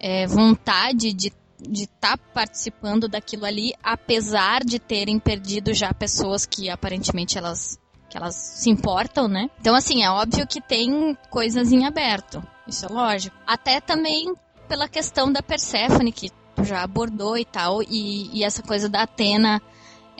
é, 0.00 0.26
vontade 0.26 1.12
de 1.12 1.30
de 1.68 1.84
estar 1.84 2.16
participando 2.16 3.08
daquilo 3.08 3.44
ali, 3.44 3.72
apesar 3.82 4.64
de 4.64 4.78
terem 4.78 5.18
perdido 5.18 5.74
já 5.74 5.92
pessoas 5.92 6.46
que 6.46 6.70
aparentemente 6.70 7.36
elas 7.36 7.78
que 8.10 8.18
elas 8.18 8.34
se 8.34 8.68
importam, 8.68 9.28
né? 9.28 9.48
Então 9.60 9.74
assim, 9.74 10.02
é 10.02 10.10
óbvio 10.10 10.46
que 10.46 10.60
tem 10.60 11.16
coisas 11.30 11.72
em 11.72 11.86
aberto. 11.86 12.42
Isso 12.66 12.84
é 12.84 12.88
lógico. 12.88 13.36
Até 13.46 13.80
também 13.80 14.34
pela 14.68 14.88
questão 14.88 15.32
da 15.32 15.42
Persephone 15.42 16.12
que 16.12 16.30
tu 16.54 16.64
já 16.64 16.82
abordou 16.82 17.38
e 17.38 17.44
tal, 17.44 17.82
e, 17.82 18.30
e 18.32 18.44
essa 18.44 18.62
coisa 18.62 18.88
da 18.88 19.02
Atena 19.02 19.60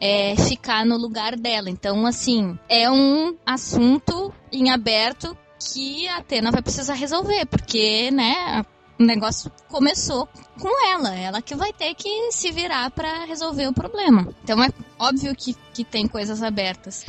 é, 0.00 0.34
ficar 0.36 0.84
no 0.86 0.96
lugar 0.96 1.36
dela. 1.36 1.68
Então, 1.68 2.06
assim, 2.06 2.58
é 2.68 2.90
um 2.90 3.36
assunto 3.44 4.32
em 4.50 4.70
aberto 4.70 5.36
que 5.58 6.08
a 6.08 6.16
Atena 6.16 6.50
vai 6.50 6.62
precisar 6.62 6.94
resolver, 6.94 7.44
porque, 7.46 8.10
né, 8.10 8.64
o 8.98 9.04
negócio 9.04 9.52
começou 9.68 10.28
com 10.58 10.86
ela, 10.88 11.14
ela 11.14 11.42
que 11.42 11.54
vai 11.54 11.72
ter 11.72 11.94
que 11.94 12.32
se 12.32 12.50
virar 12.50 12.90
para 12.90 13.24
resolver 13.24 13.66
o 13.66 13.72
problema. 13.72 14.28
Então 14.42 14.62
é 14.62 14.68
óbvio 14.98 15.34
que, 15.34 15.54
que 15.72 15.84
tem 15.84 16.08
coisas 16.08 16.42
abertas. 16.42 17.04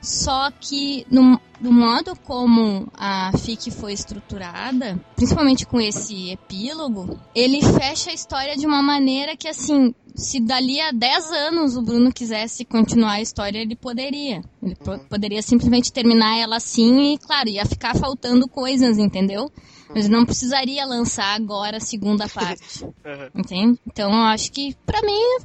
Só 0.00 0.50
que 0.60 1.04
no, 1.10 1.40
do 1.60 1.72
modo 1.72 2.14
como 2.24 2.86
a 2.94 3.32
FIC 3.36 3.70
foi 3.70 3.92
estruturada, 3.92 5.00
principalmente 5.16 5.66
com 5.66 5.80
esse 5.80 6.30
epílogo, 6.30 7.18
ele 7.34 7.60
fecha 7.62 8.10
a 8.10 8.14
história 8.14 8.56
de 8.56 8.66
uma 8.66 8.82
maneira 8.82 9.36
que 9.36 9.48
assim, 9.48 9.94
se 10.14 10.38
dali 10.40 10.80
a 10.80 10.92
10 10.92 11.32
anos 11.32 11.76
o 11.76 11.82
Bruno 11.82 12.12
quisesse 12.12 12.64
continuar 12.64 13.12
a 13.12 13.20
história, 13.20 13.58
ele 13.58 13.74
poderia. 13.74 14.42
Ele 14.62 14.76
po- 14.76 14.98
poderia 15.08 15.42
simplesmente 15.42 15.92
terminar 15.92 16.38
ela 16.38 16.56
assim 16.56 17.14
e, 17.14 17.18
claro, 17.18 17.48
ia 17.48 17.66
ficar 17.66 17.96
faltando 17.96 18.46
coisas, 18.48 18.98
entendeu? 18.98 19.50
Mas 19.94 20.08
não 20.08 20.24
precisaria 20.24 20.84
lançar 20.84 21.34
agora 21.34 21.76
a 21.78 21.80
segunda 21.80 22.28
parte. 22.30 22.84
Aham. 23.04 23.30
Entende? 23.34 23.80
Então 23.86 24.10
eu 24.10 24.22
acho 24.24 24.52
que, 24.52 24.74
pra 24.86 25.00
mim, 25.02 25.38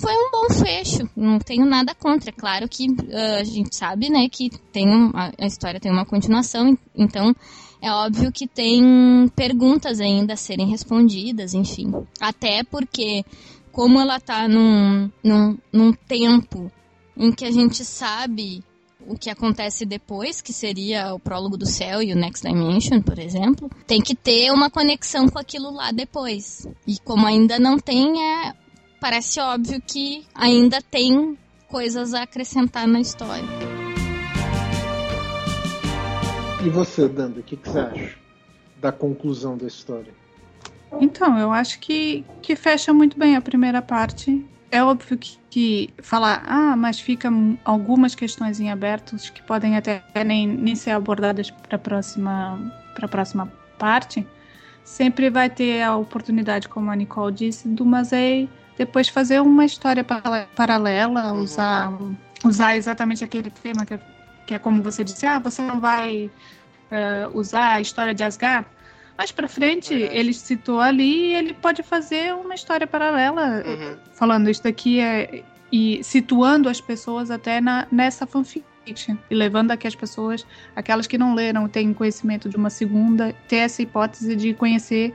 foi 0.00 0.12
um 0.12 0.30
bom 0.30 0.54
fecho. 0.54 1.08
Não 1.16 1.38
tenho 1.38 1.64
nada 1.66 1.94
contra. 1.94 2.30
Claro 2.32 2.68
que 2.68 2.86
ah, 3.12 3.38
a 3.40 3.44
gente 3.44 3.74
sabe, 3.74 4.08
né, 4.10 4.28
que 4.28 4.50
tem 4.72 4.86
a, 5.14 5.46
história 5.46 5.80
tem 5.80 5.90
uma 5.92 6.04
continuação, 6.06 6.68
en- 6.68 6.78
então 6.94 7.34
é 7.80 7.90
óbvio 7.90 8.32
que 8.32 8.46
tem 8.46 9.28
perguntas 9.34 10.00
ainda 10.00 10.34
a 10.34 10.36
serem 10.36 10.68
respondidas, 10.68 11.54
enfim. 11.54 11.92
Até 12.20 12.64
porque, 12.64 13.24
como 13.72 14.00
ela 14.00 14.18
tá 14.18 14.48
num, 14.48 15.10
num, 15.22 15.58
num 15.72 15.92
tempo 15.92 16.70
em 17.16 17.32
que 17.32 17.44
a 17.44 17.50
gente 17.50 17.84
sabe 17.84 18.62
o 19.08 19.16
que 19.16 19.30
acontece 19.30 19.86
depois, 19.86 20.40
que 20.40 20.52
seria 20.52 21.14
o 21.14 21.20
prólogo 21.20 21.56
do 21.56 21.64
céu 21.64 22.02
e 22.02 22.12
o 22.12 22.16
Next 22.16 22.44
Dimension, 22.46 23.00
por 23.00 23.18
exemplo, 23.18 23.70
tem 23.86 24.00
que 24.00 24.16
ter 24.16 24.50
uma 24.50 24.68
conexão 24.68 25.28
com 25.28 25.38
aquilo 25.38 25.70
lá 25.70 25.92
depois. 25.92 26.66
E 26.86 26.98
como 27.04 27.24
ainda 27.24 27.56
não 27.58 27.78
tem, 27.78 28.20
é, 28.20 28.52
parece 29.06 29.38
óbvio 29.38 29.80
que 29.80 30.26
ainda 30.34 30.82
tem 30.82 31.38
coisas 31.68 32.12
a 32.12 32.22
acrescentar 32.22 32.88
na 32.88 33.00
história. 33.00 33.46
E 36.64 36.68
você, 36.68 37.08
Danda, 37.08 37.38
o 37.38 37.42
que, 37.44 37.56
que 37.56 37.68
você 37.68 37.78
acha 37.78 38.16
da 38.80 38.90
conclusão 38.90 39.56
da 39.56 39.64
história? 39.64 40.12
Então, 41.00 41.38
eu 41.38 41.52
acho 41.52 41.78
que, 41.78 42.24
que 42.42 42.56
fecha 42.56 42.92
muito 42.92 43.16
bem 43.16 43.36
a 43.36 43.40
primeira 43.40 43.80
parte. 43.80 44.44
É 44.72 44.82
óbvio 44.82 45.16
que, 45.16 45.38
que 45.48 45.90
falar, 46.02 46.42
ah, 46.44 46.74
mas 46.74 46.98
ficam 46.98 47.56
algumas 47.64 48.12
questões 48.12 48.58
em 48.58 48.72
abertos 48.72 49.30
que 49.30 49.40
podem 49.40 49.76
até 49.76 50.02
nem, 50.24 50.48
nem 50.48 50.74
ser 50.74 50.90
abordadas 50.90 51.48
para 51.48 51.76
a 51.76 51.78
próxima, 51.78 52.58
pra 52.92 53.06
próxima 53.06 53.52
parte. 53.78 54.26
Sempre 54.82 55.30
vai 55.30 55.48
ter 55.48 55.82
a 55.82 55.96
oportunidade, 55.96 56.68
como 56.68 56.90
a 56.90 56.96
Nicole 56.96 57.32
disse, 57.32 57.68
do 57.68 57.84
Mazei 57.84 58.48
depois 58.78 59.08
fazer 59.08 59.40
uma 59.40 59.64
história 59.64 60.04
para- 60.04 60.46
paralela, 60.54 61.32
Uhum. 61.32 61.40
usar, 61.40 61.92
usar 62.44 62.76
exatamente 62.76 63.24
aquele 63.24 63.50
tema 63.50 63.84
que, 63.86 63.94
é- 63.94 64.00
que 64.46 64.54
é 64.54 64.58
como 64.58 64.82
você 64.82 65.02
disse, 65.04 65.26
ah, 65.26 65.38
você 65.38 65.62
não 65.62 65.80
vai 65.80 66.30
eh, 66.90 67.28
usar 67.34 67.72
a 67.74 67.80
história 67.80 68.14
de 68.14 68.22
Asgard. 68.22 68.66
Mais 69.18 69.32
pra 69.32 69.48
frente, 69.48 69.92
ele 69.92 70.32
citou 70.32 70.78
ali 70.80 71.30
e 71.30 71.34
ele 71.34 71.52
pode 71.54 71.82
fazer 71.82 72.32
uma 72.34 72.54
história 72.54 72.86
paralela, 72.86 73.64
Uhum. 73.66 73.96
falando 74.12 74.48
isso 74.48 74.62
daqui 74.62 75.00
é, 75.00 75.42
e 75.72 76.00
situando 76.04 76.68
as 76.68 76.80
pessoas 76.80 77.28
até 77.30 77.60
na, 77.60 77.88
nessa 77.90 78.24
fanfiction. 78.24 79.16
E 79.28 79.34
levando 79.34 79.72
aqui 79.72 79.84
as 79.88 79.96
pessoas, 79.96 80.46
aquelas 80.76 81.08
que 81.08 81.18
não 81.18 81.34
leram, 81.34 81.66
têm 81.68 81.92
conhecimento 81.92 82.48
de 82.48 82.56
uma 82.56 82.70
segunda, 82.70 83.34
ter 83.48 83.56
essa 83.56 83.82
hipótese 83.82 84.36
de 84.36 84.54
conhecer 84.54 85.12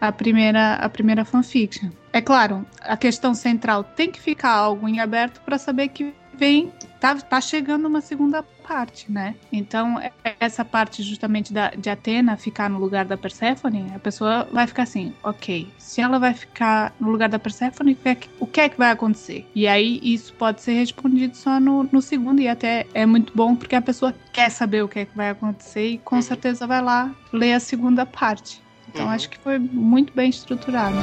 a 0.00 0.10
primeira, 0.12 0.74
a 0.74 0.88
primeira 0.88 1.24
fanfiction. 1.24 1.90
É 2.12 2.20
claro, 2.20 2.66
a 2.82 2.96
questão 2.96 3.34
central 3.34 3.84
tem 3.84 4.10
que 4.10 4.20
ficar 4.20 4.50
algo 4.52 4.88
em 4.88 4.98
aberto 5.00 5.40
para 5.42 5.58
saber 5.58 5.88
que 5.88 6.12
vem, 6.34 6.72
tá, 6.98 7.14
tá 7.16 7.38
chegando 7.40 7.86
uma 7.86 8.00
segunda 8.00 8.42
parte, 8.42 9.12
né? 9.12 9.34
Então, 9.52 10.00
é- 10.00 10.10
essa 10.40 10.64
parte 10.64 11.02
justamente 11.02 11.52
da, 11.52 11.68
de 11.70 11.90
Atena 11.90 12.36
ficar 12.36 12.70
no 12.70 12.78
lugar 12.78 13.04
da 13.04 13.16
Persephone, 13.16 13.92
a 13.94 13.98
pessoa 13.98 14.48
vai 14.50 14.66
ficar 14.66 14.84
assim, 14.84 15.12
ok, 15.22 15.68
se 15.76 16.00
ela 16.00 16.18
vai 16.18 16.32
ficar 16.32 16.94
no 16.98 17.10
lugar 17.10 17.28
da 17.28 17.38
Persephone, 17.38 17.92
o 17.92 17.96
que 17.96 18.08
é 18.08 18.14
que, 18.14 18.28
que, 18.46 18.60
é 18.60 18.68
que 18.70 18.78
vai 18.78 18.90
acontecer? 18.90 19.46
E 19.54 19.68
aí, 19.68 20.00
isso 20.02 20.32
pode 20.34 20.62
ser 20.62 20.72
respondido 20.72 21.36
só 21.36 21.60
no, 21.60 21.86
no 21.92 22.00
segundo, 22.00 22.40
e 22.40 22.48
até 22.48 22.86
é 22.94 23.04
muito 23.04 23.32
bom 23.36 23.54
porque 23.54 23.76
a 23.76 23.82
pessoa 23.82 24.14
quer 24.32 24.50
saber 24.50 24.82
o 24.82 24.88
que 24.88 25.00
é 25.00 25.04
que 25.04 25.16
vai 25.16 25.28
acontecer 25.30 25.86
e 25.90 25.98
com 25.98 26.16
Uhum. 26.16 26.22
certeza 26.22 26.66
vai 26.66 26.80
lá 26.80 27.10
ler 27.32 27.52
a 27.52 27.60
segunda 27.60 28.06
parte. 28.06 28.62
Então, 28.92 29.06
Uhum. 29.06 29.12
acho 29.12 29.30
que 29.30 29.38
foi 29.38 29.58
muito 29.58 30.12
bem 30.14 30.28
estruturado. 30.30 30.96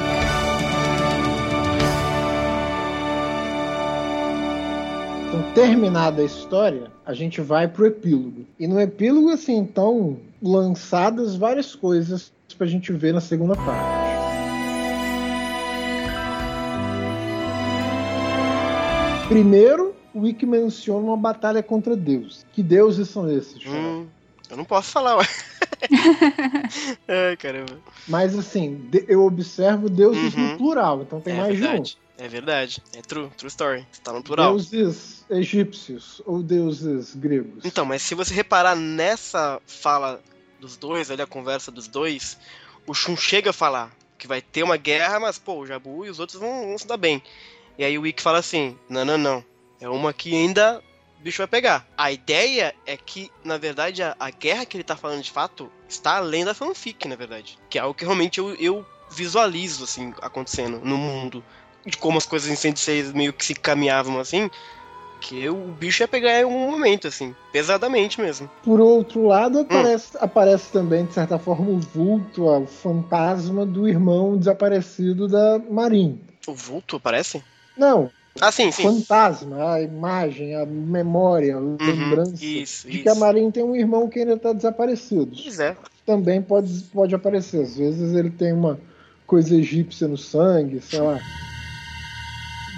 Então, 5.28 5.44
terminada 5.54 6.22
a 6.22 6.26
história, 6.26 6.92
a 7.06 7.14
gente 7.14 7.42
vai 7.42 7.68
pro 7.68 7.86
epílogo. 7.86 8.46
E 8.60 8.68
no 8.68 8.80
epílogo, 8.80 9.30
assim, 9.30 9.64
estão 9.64 10.18
lançadas 10.42 11.36
várias 11.36 11.76
coisas 11.76 12.32
pra 12.58 12.66
gente 12.66 12.92
ver 12.94 13.14
na 13.14 13.22
segunda 13.22 13.56
parte. 13.56 14.08
Primeiro, 19.28 19.94
o 20.14 20.22
Wiki 20.22 20.46
menciona 20.46 21.06
uma 21.06 21.18
batalha 21.18 21.62
contra 21.62 21.96
Deus. 21.96 22.46
Que 22.54 22.64
deuses 22.64 23.10
são 23.10 23.30
esses? 23.30 23.64
Hum, 23.68 24.08
eu 24.50 24.58
não 24.58 24.64
posso 24.64 24.92
falar, 24.92 25.18
ué. 25.18 25.26
Ai, 27.08 27.38
caramba. 27.38 27.78
Mas 28.08 28.38
assim, 28.38 28.90
eu 29.08 29.26
observo 29.26 29.90
deuses 29.90 30.34
Uhum. 30.34 30.52
no 30.52 30.58
plural, 30.58 31.02
então 31.02 31.22
tem 31.22 31.34
é 31.34 31.38
mais 31.38 31.58
verdade. 31.60 31.98
É 32.18 32.28
verdade. 32.28 32.82
É 32.96 33.02
true, 33.02 33.30
true 33.38 33.48
story. 33.48 33.86
Tá 34.04 34.12
no 34.12 34.20
um. 34.20 34.22
plural. 34.24 34.52
Deuses 34.52 35.24
egípcios 35.30 36.22
ou 36.26 36.42
deuses 36.42 37.16
gregos. 37.16 37.64
Então, 37.64 37.86
mas 37.86 38.02
se 38.02 38.16
você 38.16 38.34
reparar 38.34 38.76
nessa 38.76 39.62
fala 39.68 40.22
dos 40.60 40.78
dois, 40.78 41.12
ali 41.12 41.22
a 41.22 41.28
conversa 41.28 41.72
dos 41.72 41.88
dois, 41.88 42.38
o 42.88 42.94
Shun 42.94 43.16
chega 43.16 43.52
a 43.52 43.54
falar 43.54 43.92
que 44.18 44.28
vai 44.28 44.42
ter 44.42 44.64
uma 44.64 44.78
guerra, 44.78 45.20
mas 45.20 45.38
pô, 45.38 45.58
o 45.60 45.66
Jabu 45.68 46.06
e 46.06 46.10
os 46.10 46.20
outros 46.20 46.40
vão, 46.40 46.68
vão 46.70 46.78
se 46.78 46.88
dar 46.88 46.98
bem. 46.98 47.22
E 47.78 47.84
aí 47.84 48.00
o 48.00 48.08
Ikki 48.08 48.24
fala 48.24 48.40
assim: 48.40 48.76
não, 48.90 49.06
não, 49.06 49.18
não. 49.18 49.46
É 49.80 49.88
uma 49.88 50.12
que 50.12 50.34
ainda 50.34 50.82
o 51.20 51.24
bicho 51.24 51.38
vai 51.40 51.48
pegar. 51.48 51.86
A 51.98 52.12
ideia 52.12 52.74
é 52.86 52.96
que, 52.96 53.32
na 53.44 53.58
verdade, 53.58 54.04
a, 54.04 54.16
a 54.20 54.30
guerra 54.30 54.66
que 54.66 54.78
ele 54.78 54.84
tá 54.84 54.96
falando 54.96 55.22
de 55.22 55.32
fato 55.32 55.70
está 55.88 56.18
além 56.18 56.46
da 56.46 56.54
fanfic, 56.54 57.08
na 57.08 57.16
verdade. 57.16 57.58
Que 57.70 57.78
é 57.78 57.82
algo 57.82 57.94
que 57.94 58.06
realmente 58.06 58.40
eu, 58.40 58.54
eu 58.56 58.86
visualizo, 59.10 59.84
assim, 59.84 60.14
acontecendo 60.22 60.80
no 60.84 60.98
mundo. 60.98 61.44
De 61.86 61.98
como 61.98 62.18
as 62.18 62.26
coisas 62.26 62.50
em 62.50 62.56
106 62.56 63.14
meio 63.14 63.32
que 63.34 63.46
se 63.46 63.56
caminhavam 63.56 64.20
assim. 64.20 64.50
Que 65.22 65.50
o 65.50 65.56
bicho 65.56 66.04
ia 66.04 66.08
pegar 66.08 66.40
em 66.40 66.44
algum 66.44 66.70
momento, 66.70 67.08
assim, 67.08 67.34
pesadamente 67.52 68.22
mesmo. 68.22 68.50
Por 68.64 68.80
outro 68.80 69.22
Hum. 69.22 69.28
lado, 69.28 69.60
aparece, 69.62 70.18
aparece 70.20 70.72
também, 70.72 71.06
de 71.06 71.14
certa 71.14 71.40
forma, 71.40 71.72
o 71.72 71.80
vulto, 71.80 72.46
o 72.46 72.68
fantasma 72.68 73.66
do 73.66 73.88
irmão 73.88 74.38
desaparecido 74.38 75.28
da 75.28 75.58
Marin. 75.58 76.20
O 76.46 76.54
vulto 76.54 76.98
aparece? 76.98 77.44
Não, 77.76 78.12
Ah, 78.42 78.52
sim, 78.52 78.72
sim. 78.72 78.84
fantasma, 78.84 79.74
a 79.74 79.82
imagem, 79.82 80.56
a 80.56 80.66
memória, 80.66 81.56
a 81.56 81.60
lembrança 81.60 82.44
Uhum, 82.44 82.62
isso, 82.62 82.88
de 82.88 82.94
isso. 82.96 83.04
que 83.04 83.10
a 83.10 83.16
Marin 83.16 83.52
tem 83.52 83.64
um 83.64 83.76
irmão 83.76 84.08
que 84.08 84.20
ainda 84.20 84.34
está 84.34 84.54
desaparecido. 84.54 85.36
Pois 85.42 85.60
é. 85.60 85.76
Também 86.06 86.42
pode, 86.42 86.84
pode 86.94 87.14
aparecer. 87.14 87.64
Às 87.64 87.78
vezes 87.78 88.14
ele 88.16 88.30
tem 88.30 88.54
uma 88.54 88.80
coisa 89.26 89.56
egípcia 89.56 90.08
no 90.08 90.18
sangue, 90.18 90.82
sei 90.82 91.00
lá. 91.02 91.20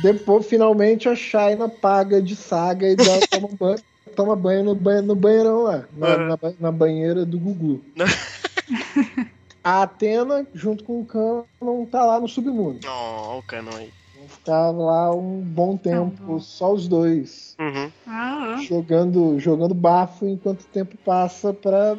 Depois, 0.01 0.45
finalmente, 0.45 1.09
a 1.09 1.15
Shaina 1.15 1.67
paga 1.67 2.21
de 2.21 2.35
saga 2.35 2.87
e 2.87 2.95
dá, 2.95 3.21
toma, 3.29 3.49
banho, 3.49 3.79
toma 4.15 4.35
banho 4.35 4.63
no, 4.63 4.75
banho 4.75 5.01
no 5.03 5.15
banheirão 5.15 5.63
lá, 5.63 5.85
na, 5.95 6.15
Uhum. 6.15 6.27
na, 6.27 6.37
na 6.59 6.71
banheira 6.71 7.25
do 7.25 7.37
Gugu. 7.37 7.83
A 9.63 9.83
Atena, 9.83 10.47
junto 10.53 10.83
com 10.85 11.01
o 11.01 11.45
não 11.61 11.85
tá 11.85 12.05
lá 12.05 12.19
no 12.19 12.27
submundo. 12.27 12.79
Oh, 12.87 13.39
o 13.39 13.43
canon 13.43 13.75
aí. 13.75 13.91
Ficar 14.29 14.69
lá 14.71 15.13
um 15.13 15.41
bom 15.41 15.75
tempo, 15.75 16.21
bom. 16.23 16.39
só 16.39 16.71
os 16.73 16.87
dois. 16.87 17.55
Uhum. 17.59 17.91
Ah, 18.07 18.55
ah. 18.55 18.61
jogando, 18.61 19.39
jogando 19.39 19.73
bafo 19.73 20.25
enquanto 20.27 20.61
o 20.61 20.67
tempo 20.67 20.95
passa 21.03 21.53
para 21.53 21.97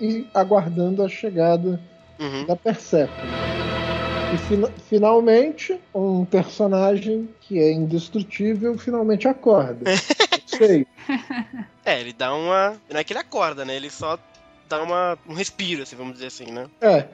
ir 0.00 0.26
aguardando 0.34 1.02
a 1.02 1.08
chegada 1.08 1.80
Uhum. 2.18 2.46
da 2.46 2.56
Persephone. 2.56 3.32
E 4.32 4.38
fina- 4.38 4.70
finalmente, 4.88 5.78
um 5.94 6.24
personagem 6.24 7.28
que 7.42 7.58
é 7.58 7.72
indestrutível 7.72 8.78
finalmente 8.78 9.28
acorda. 9.28 9.84
Sei. 10.46 10.86
É, 11.84 12.00
ele 12.00 12.12
dá 12.12 12.34
uma. 12.34 12.76
Não 12.90 12.98
é 13.00 13.04
que 13.04 13.12
ele 13.12 13.20
acorda, 13.20 13.64
né? 13.64 13.74
Ele 13.76 13.90
só 13.90 14.18
dá 14.68 14.82
uma... 14.82 15.18
um 15.28 15.34
respiro, 15.34 15.82
assim, 15.82 15.96
vamos 15.96 16.14
dizer 16.14 16.26
assim, 16.28 16.46
né? 16.50 16.66
É. 16.80 17.06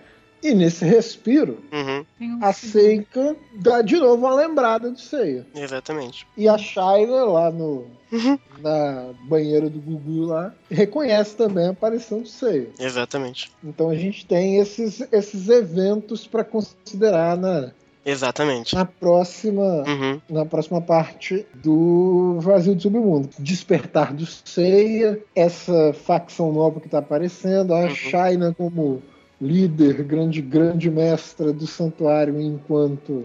E 0.42 0.54
nesse 0.54 0.84
respiro, 0.84 1.58
Uhum. 1.72 2.04
Um 2.20 2.38
a 2.44 2.52
Seika 2.52 3.36
dá 3.56 3.82
de 3.82 3.96
novo 3.96 4.24
uma 4.26 4.34
lembrada 4.34 4.90
de 4.90 5.00
Seiya. 5.00 5.46
Exatamente. 5.54 6.26
E 6.36 6.48
a 6.48 6.56
Shaina 6.56 7.24
lá 7.24 7.50
no, 7.50 7.86
Uhum. 8.10 8.38
na 8.62 9.10
banheira 9.28 9.68
do 9.68 9.78
Gugu 9.78 10.24
lá 10.26 10.52
reconhece 10.70 11.36
também 11.36 11.66
a 11.66 11.70
aparição 11.70 12.22
de 12.22 12.30
Seiya. 12.30 12.68
Exatamente. 12.78 13.52
Então 13.62 13.90
a 13.90 13.94
gente 13.94 14.24
tem 14.26 14.56
esses, 14.56 15.00
esses 15.12 15.48
eventos 15.48 16.26
para 16.26 16.42
considerar 16.42 17.36
na, 17.36 17.70
Exatamente. 18.04 18.74
na 18.74 18.86
próxima 18.86 19.84
Uhum. 19.86 20.20
na 20.28 20.46
próxima 20.46 20.80
parte 20.80 21.46
do 21.54 22.38
Vazio 22.40 22.74
do 22.74 22.80
Submundo. 22.82 23.28
Despertar 23.38 24.14
do 24.14 24.24
Seiya, 24.26 25.20
essa 25.36 25.92
facção 25.92 26.50
nova 26.52 26.80
que 26.80 26.86
está 26.86 26.98
aparecendo, 26.98 27.74
a 27.74 27.80
Uhum. 27.80 27.90
Shaina 27.94 28.54
como 28.56 29.02
líder, 29.40 30.02
grande 30.02 30.40
grande 30.42 30.90
mestra 30.90 31.52
do 31.52 31.66
santuário, 31.66 32.40
enquanto 32.40 33.24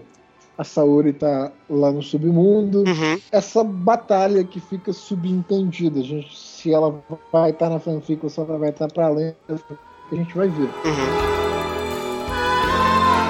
a 0.56 0.64
Saori 0.64 1.10
está 1.10 1.52
lá 1.68 1.92
no 1.92 2.02
submundo. 2.02 2.78
Uhum. 2.80 3.20
Essa 3.30 3.62
batalha 3.62 4.42
que 4.42 4.58
fica 4.58 4.92
subentendida, 4.92 6.00
a 6.00 6.02
gente, 6.02 6.34
se 6.36 6.72
ela 6.72 6.98
vai 7.30 7.50
estar 7.50 7.68
na 7.68 7.78
fanfic 7.78 8.24
ou 8.24 8.30
se 8.30 8.40
ela 8.40 8.56
vai 8.56 8.70
estar 8.70 8.88
para 8.90 9.06
além, 9.06 9.34
a 9.48 10.14
gente 10.14 10.34
vai 10.34 10.48
ver. 10.48 10.70
Uhum. 10.84 11.36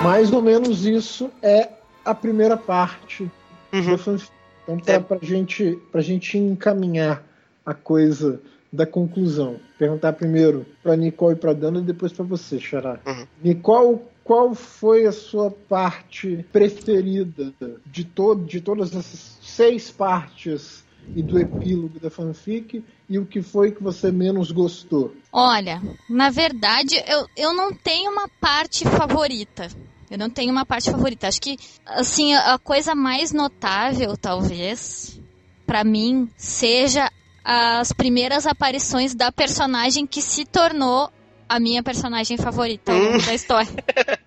Mais 0.04 0.32
ou 0.32 0.40
menos 0.40 0.84
isso 0.84 1.30
é 1.42 1.68
a 2.04 2.14
primeira 2.14 2.56
parte 2.56 3.28
Uhum. 3.72 3.90
da 3.90 3.98
fanfic. 3.98 4.30
Então, 4.68 4.78
pra, 4.78 4.94
É. 4.94 5.00
pra, 5.00 5.18
gente, 5.20 5.78
pra 5.90 6.00
gente 6.00 6.38
encaminhar 6.38 7.24
a 7.64 7.74
coisa 7.74 8.40
da 8.72 8.86
conclusão, 8.86 9.58
perguntar 9.78 10.12
primeiro 10.12 10.66
pra 10.82 10.96
Nicole 10.96 11.34
e 11.34 11.38
pra 11.38 11.52
Dana 11.52 11.78
e 11.78 11.82
depois 11.82 12.12
pra 12.12 12.24
você, 12.24 12.58
Xará. 12.58 13.00
Uhum. 13.06 13.26
Nicole, 13.42 14.00
qual 14.24 14.54
foi 14.54 15.06
a 15.06 15.12
sua 15.12 15.50
parte 15.50 16.44
preferida 16.52 17.52
de, 17.86 18.04
todo, 18.04 18.44
de 18.44 18.60
todas 18.60 18.88
essas 18.94 19.38
seis 19.40 19.90
partes 19.90 20.84
e 21.14 21.22
do 21.22 21.38
epílogo 21.38 22.00
da 22.00 22.10
fanfic? 22.10 22.84
E 23.08 23.18
o 23.20 23.24
que 23.24 23.40
foi 23.40 23.70
que 23.70 23.82
você 23.82 24.10
menos 24.10 24.50
gostou? 24.50 25.14
Olha, 25.32 25.80
na 26.10 26.28
verdade, 26.28 26.96
eu, 27.06 27.26
eu 27.36 27.54
não 27.54 27.72
tenho 27.72 28.10
uma 28.10 28.28
parte 28.40 28.84
favorita. 28.84 29.68
Eu 30.10 30.18
não 30.18 30.28
tenho 30.28 30.50
uma 30.50 30.66
parte 30.66 30.90
favorita. 30.90 31.28
Acho 31.28 31.40
que, 31.40 31.56
assim, 31.84 32.34
a 32.34 32.54
a 32.54 32.58
coisa 32.58 32.94
mais 32.94 33.32
notável, 33.32 34.16
talvez, 34.16 35.20
pra 35.64 35.84
mim, 35.84 36.28
seja 36.36 37.10
as 37.48 37.92
primeiras 37.92 38.44
aparições 38.44 39.14
da 39.14 39.30
personagem 39.30 40.04
que 40.04 40.20
se 40.20 40.44
tornou 40.44 41.08
a 41.48 41.60
minha 41.60 41.80
personagem 41.80 42.36
favorita 42.36 42.92
longo 42.92 43.24
da 43.24 43.34
história. 43.34 43.70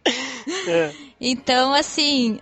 É. 0.67 0.93
Então, 1.21 1.73
assim, 1.73 2.39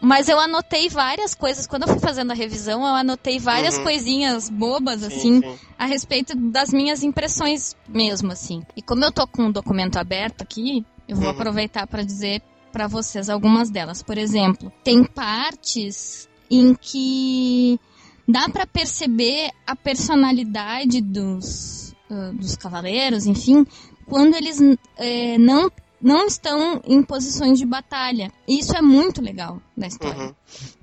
mas 0.00 0.28
eu 0.28 0.38
anotei 0.40 0.88
várias 0.88 1.34
coisas. 1.34 1.66
Quando 1.66 1.82
eu 1.82 1.88
fui 1.88 1.98
fazendo 1.98 2.30
a 2.30 2.34
revisão, 2.34 2.80
eu 2.86 2.94
anotei 2.94 3.38
várias 3.38 3.76
Uhum. 3.78 3.84
coisinhas 3.84 4.50
bobas, 4.50 5.00
Sim, 5.00 5.06
assim, 5.06 5.40
sim. 5.42 5.58
a 5.78 5.86
respeito 5.86 6.36
das 6.36 6.70
minhas 6.72 7.02
impressões 7.02 7.76
mesmo, 7.88 8.32
assim. 8.32 8.62
E 8.76 8.82
como 8.82 9.04
eu 9.04 9.12
tô 9.12 9.26
com 9.26 9.44
um 9.44 9.52
documento 9.52 9.96
aberto 9.98 10.42
aqui, 10.42 10.84
eu 11.08 11.16
vou 11.16 11.26
Uhum. 11.26 11.30
aproveitar 11.30 11.86
para 11.86 12.02
dizer 12.02 12.42
para 12.72 12.86
vocês 12.86 13.28
algumas 13.30 13.70
delas. 13.70 14.02
Por 14.02 14.18
exemplo, 14.18 14.72
tem 14.82 15.04
partes 15.04 16.28
em 16.50 16.74
que 16.74 17.78
dá 18.26 18.48
para 18.48 18.66
perceber 18.66 19.50
a 19.66 19.76
personalidade 19.76 21.00
dos, 21.00 21.94
ah, 22.10 22.32
dos 22.32 22.56
cavaleiros, 22.56 23.26
enfim, 23.26 23.66
quando 24.06 24.34
eles 24.34 24.60
eh, 24.98 25.38
não 25.38 25.70
não 26.04 26.26
estão 26.26 26.82
em 26.86 27.02
posições 27.02 27.58
de 27.58 27.64
batalha. 27.64 28.30
E 28.46 28.58
Isso 28.58 28.76
é 28.76 28.82
muito 28.82 29.22
legal 29.22 29.58
na 29.74 29.86
história. 29.86 30.22
Uhum. 30.22 30.34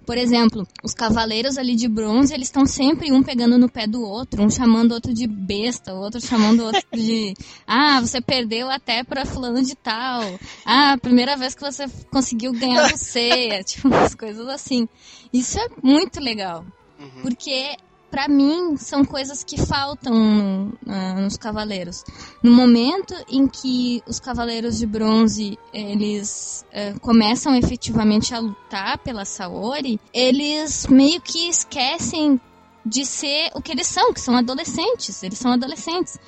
Por 0.03 0.17
exemplo, 0.17 0.67
os 0.83 0.95
cavaleiros 0.95 1.59
ali 1.59 1.75
de 1.75 1.87
bronze, 1.87 2.33
eles 2.33 2.47
estão 2.47 2.65
sempre 2.65 3.11
um 3.11 3.21
pegando 3.21 3.55
no 3.55 3.69
pé 3.69 3.85
do 3.85 4.01
outro, 4.01 4.41
um 4.41 4.49
chamando 4.49 4.91
o 4.91 4.93
outro 4.95 5.13
de 5.13 5.27
besta, 5.27 5.93
o 5.93 5.99
outro 5.99 6.19
chamando 6.19 6.61
o 6.61 6.65
outro 6.65 6.81
de 6.91 7.35
ah, 7.67 8.01
você 8.01 8.19
perdeu 8.19 8.67
até 8.69 9.03
pra 9.03 9.23
fulano 9.23 9.61
de 9.61 9.75
tal. 9.75 10.23
Ah, 10.65 10.97
primeira 10.99 11.37
vez 11.37 11.53
que 11.53 11.61
você 11.61 11.85
conseguiu 12.09 12.51
ganhar 12.51 12.89
você, 12.89 13.61
tipo 13.63 13.89
umas 13.89 14.15
coisas 14.15 14.47
assim. 14.47 14.89
Isso 15.31 15.59
é 15.59 15.67
muito 15.83 16.19
legal, 16.19 16.65
Uhum. 17.01 17.21
porque 17.23 17.75
pra 18.09 18.27
mim 18.27 18.75
são 18.77 19.03
coisas 19.05 19.43
que 19.43 19.57
faltam 19.57 20.13
no- 20.13 20.73
ah, 20.87 21.15
nos 21.21 21.37
cavaleiros. 21.37 22.03
No 22.43 22.51
momento 22.51 23.13
em 23.29 23.47
que 23.47 24.03
os 24.05 24.19
cavaleiros 24.19 24.77
de 24.77 24.85
bronze 24.85 25.57
eles 25.73 26.65
eh, 26.71 26.93
começam 27.01 27.55
efetivamente 27.55 28.33
a 28.35 28.39
lutar 28.39 28.97
pela 28.99 29.23
Saori, 29.25 29.99
eles 30.13 30.85
meio 30.87 31.21
que 31.21 31.47
esquecem 31.49 32.39
de 32.85 33.05
ser 33.05 33.49
o 33.55 33.61
que 33.61 33.71
eles 33.71 33.87
são, 33.87 34.11
que 34.13 34.19
são 34.19 34.35
adolescentes. 34.35 35.23
Eles 35.23 35.37
são 35.39 35.51
adolescentes. 35.53 36.19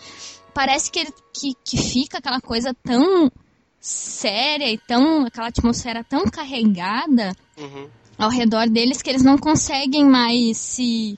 Parece 0.54 0.90
que, 0.92 1.06
que, 1.34 1.54
que 1.66 1.78
fica 1.78 2.20
aquela 2.20 2.40
coisa 2.40 2.74
tão 2.84 3.30
séria 3.80 4.72
e 4.72 4.78
tão 4.78 5.26
aquela 5.26 5.48
atmosfera 5.48 6.04
tão 6.04 6.24
carregada 6.26 7.34
Uhum. 7.58 7.88
Ao 8.24 8.30
redor 8.30 8.70
deles 8.70 9.02
que 9.02 9.10
eles 9.10 9.24
não 9.24 9.38
conseguem 9.38 10.06
mais 10.06 10.58
se, 10.58 11.16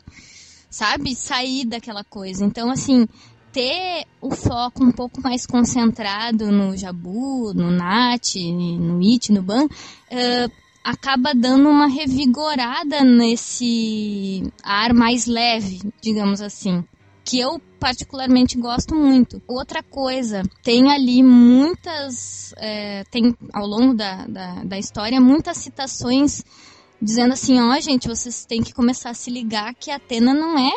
sabe, 0.69 1.15
sair 1.15 1.65
daquela 1.65 2.03
coisa. 2.03 2.43
Então, 2.43 2.71
assim, 2.71 3.07
ter 3.51 4.05
o 4.19 4.31
foco 4.31 4.83
um 4.83 4.91
pouco 4.91 5.21
mais 5.21 5.45
concentrado 5.45 6.51
no 6.51 6.75
Jabu, 6.75 7.53
no 7.53 7.69
Nat, 7.69 8.35
no 8.35 8.99
It, 8.99 9.31
no 9.31 9.43
Ban, 9.43 9.65
uh, 9.65 10.51
acaba 10.83 11.33
dando 11.33 11.69
uma 11.69 11.87
revigorada 11.87 13.03
nesse 13.03 14.51
ar 14.63 14.91
mais 14.93 15.27
leve, 15.27 15.81
digamos 16.01 16.41
assim. 16.41 16.83
Que 17.23 17.39
eu 17.39 17.59
particularmente 17.79 18.57
gosto 18.57 18.95
muito. 18.95 19.41
Outra 19.47 19.81
coisa, 19.81 20.43
tem 20.63 20.91
ali 20.91 21.23
muitas. 21.23 22.53
É, 22.57 23.03
tem 23.09 23.35
ao 23.51 23.65
longo 23.65 23.95
da, 23.95 24.27
da, 24.27 24.63
da 24.63 24.77
história 24.77 25.19
muitas 25.19 25.57
citações 25.57 26.43
dizendo 27.01 27.33
assim: 27.33 27.59
ó, 27.59 27.75
oh, 27.75 27.81
gente, 27.81 28.07
vocês 28.07 28.45
têm 28.45 28.63
que 28.63 28.73
começar 28.73 29.11
a 29.11 29.13
se 29.13 29.29
ligar 29.29 29.73
que 29.73 29.91
a 29.91 29.95
Atena 29.95 30.33
não 30.33 30.57
é 30.57 30.71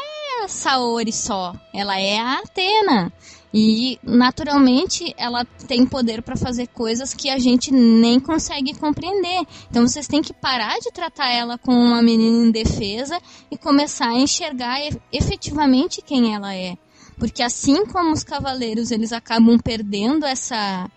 a 0.44 0.48
Saori 0.48 1.12
só, 1.12 1.54
ela 1.74 1.98
é 1.98 2.18
a 2.18 2.38
Atena. 2.38 3.12
E 3.52 3.98
naturalmente 4.02 5.14
ela 5.16 5.42
tem 5.66 5.86
poder 5.86 6.20
para 6.22 6.36
fazer 6.36 6.66
coisas 6.68 7.14
que 7.14 7.30
a 7.30 7.38
gente 7.38 7.72
nem 7.72 8.20
consegue 8.20 8.74
compreender. 8.74 9.46
Então 9.70 9.86
vocês 9.86 10.06
têm 10.06 10.20
que 10.20 10.34
parar 10.34 10.78
de 10.80 10.92
tratar 10.92 11.30
ela 11.32 11.56
como 11.56 11.78
uma 11.78 12.02
menina 12.02 12.46
indefesa 12.46 13.18
e 13.50 13.56
começar 13.56 14.08
a 14.08 14.18
enxergar 14.18 14.78
efetivamente 15.10 16.02
quem 16.02 16.34
ela 16.34 16.54
é. 16.54 16.76
Porque 17.18 17.42
assim 17.42 17.86
como 17.86 18.12
os 18.12 18.22
cavaleiros 18.22 18.90
eles 18.90 19.12
acabam 19.12 19.58
perdendo 19.58 20.26
essa 20.26 20.88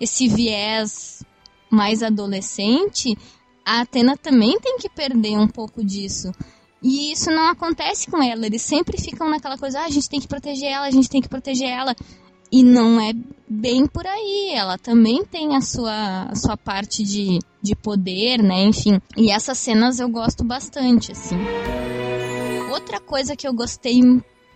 esse 0.00 0.28
viés 0.28 1.24
mais 1.70 2.02
adolescente, 2.02 3.18
a 3.68 3.82
Atena 3.82 4.16
também 4.16 4.58
tem 4.58 4.78
que 4.78 4.88
perder 4.88 5.36
um 5.36 5.46
pouco 5.46 5.84
disso. 5.84 6.32
E 6.82 7.12
isso 7.12 7.30
não 7.30 7.48
acontece 7.48 8.10
com 8.10 8.22
ela. 8.22 8.46
Eles 8.46 8.62
sempre 8.62 8.98
ficam 8.98 9.28
naquela 9.28 9.58
coisa, 9.58 9.80
ah, 9.80 9.84
a 9.84 9.90
gente 9.90 10.08
tem 10.08 10.18
que 10.18 10.26
proteger 10.26 10.70
ela, 10.70 10.86
a 10.86 10.90
gente 10.90 11.10
tem 11.10 11.20
que 11.20 11.28
proteger 11.28 11.68
ela. 11.68 11.94
E 12.50 12.62
não 12.62 12.98
é 12.98 13.12
bem 13.46 13.86
por 13.86 14.06
aí. 14.06 14.52
Ela 14.54 14.78
também 14.78 15.22
tem 15.22 15.54
a 15.54 15.60
sua, 15.60 16.22
a 16.30 16.34
sua 16.34 16.56
parte 16.56 17.02
de, 17.02 17.40
de 17.60 17.76
poder, 17.76 18.42
né? 18.42 18.64
Enfim. 18.64 19.02
E 19.14 19.30
essas 19.30 19.58
cenas 19.58 20.00
eu 20.00 20.08
gosto 20.08 20.42
bastante, 20.42 21.12
assim. 21.12 21.36
Outra 22.70 22.98
coisa 22.98 23.36
que 23.36 23.46
eu 23.46 23.52
gostei 23.52 24.00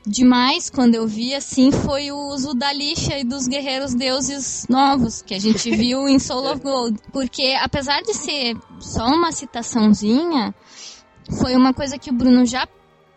demais 0.07 0.69
quando 0.69 0.95
eu 0.95 1.07
vi 1.07 1.35
assim 1.35 1.71
foi 1.71 2.11
o 2.11 2.17
uso 2.29 2.55
da 2.55 2.73
lixa 2.73 3.19
e 3.19 3.25
dos 3.25 3.47
guerreiros 3.47 3.95
deuses 3.95 4.67
novos 4.69 5.23
que 5.23 5.35
a 5.35 5.39
gente 5.39 5.71
viu 5.77 6.09
em 6.09 6.19
Soul 6.19 6.53
of 6.53 6.61
Gold, 6.61 6.99
porque 7.13 7.57
apesar 7.61 8.03
de 8.03 8.15
ser 8.15 8.57
só 8.81 9.07
uma 9.07 9.33
citaçãozinha, 9.33 10.55
foi 11.39 11.55
uma 11.55 11.73
coisa 11.73 11.99
que 11.99 12.11
o 12.11 12.15
Bruno 12.15 12.45
já 12.45 12.67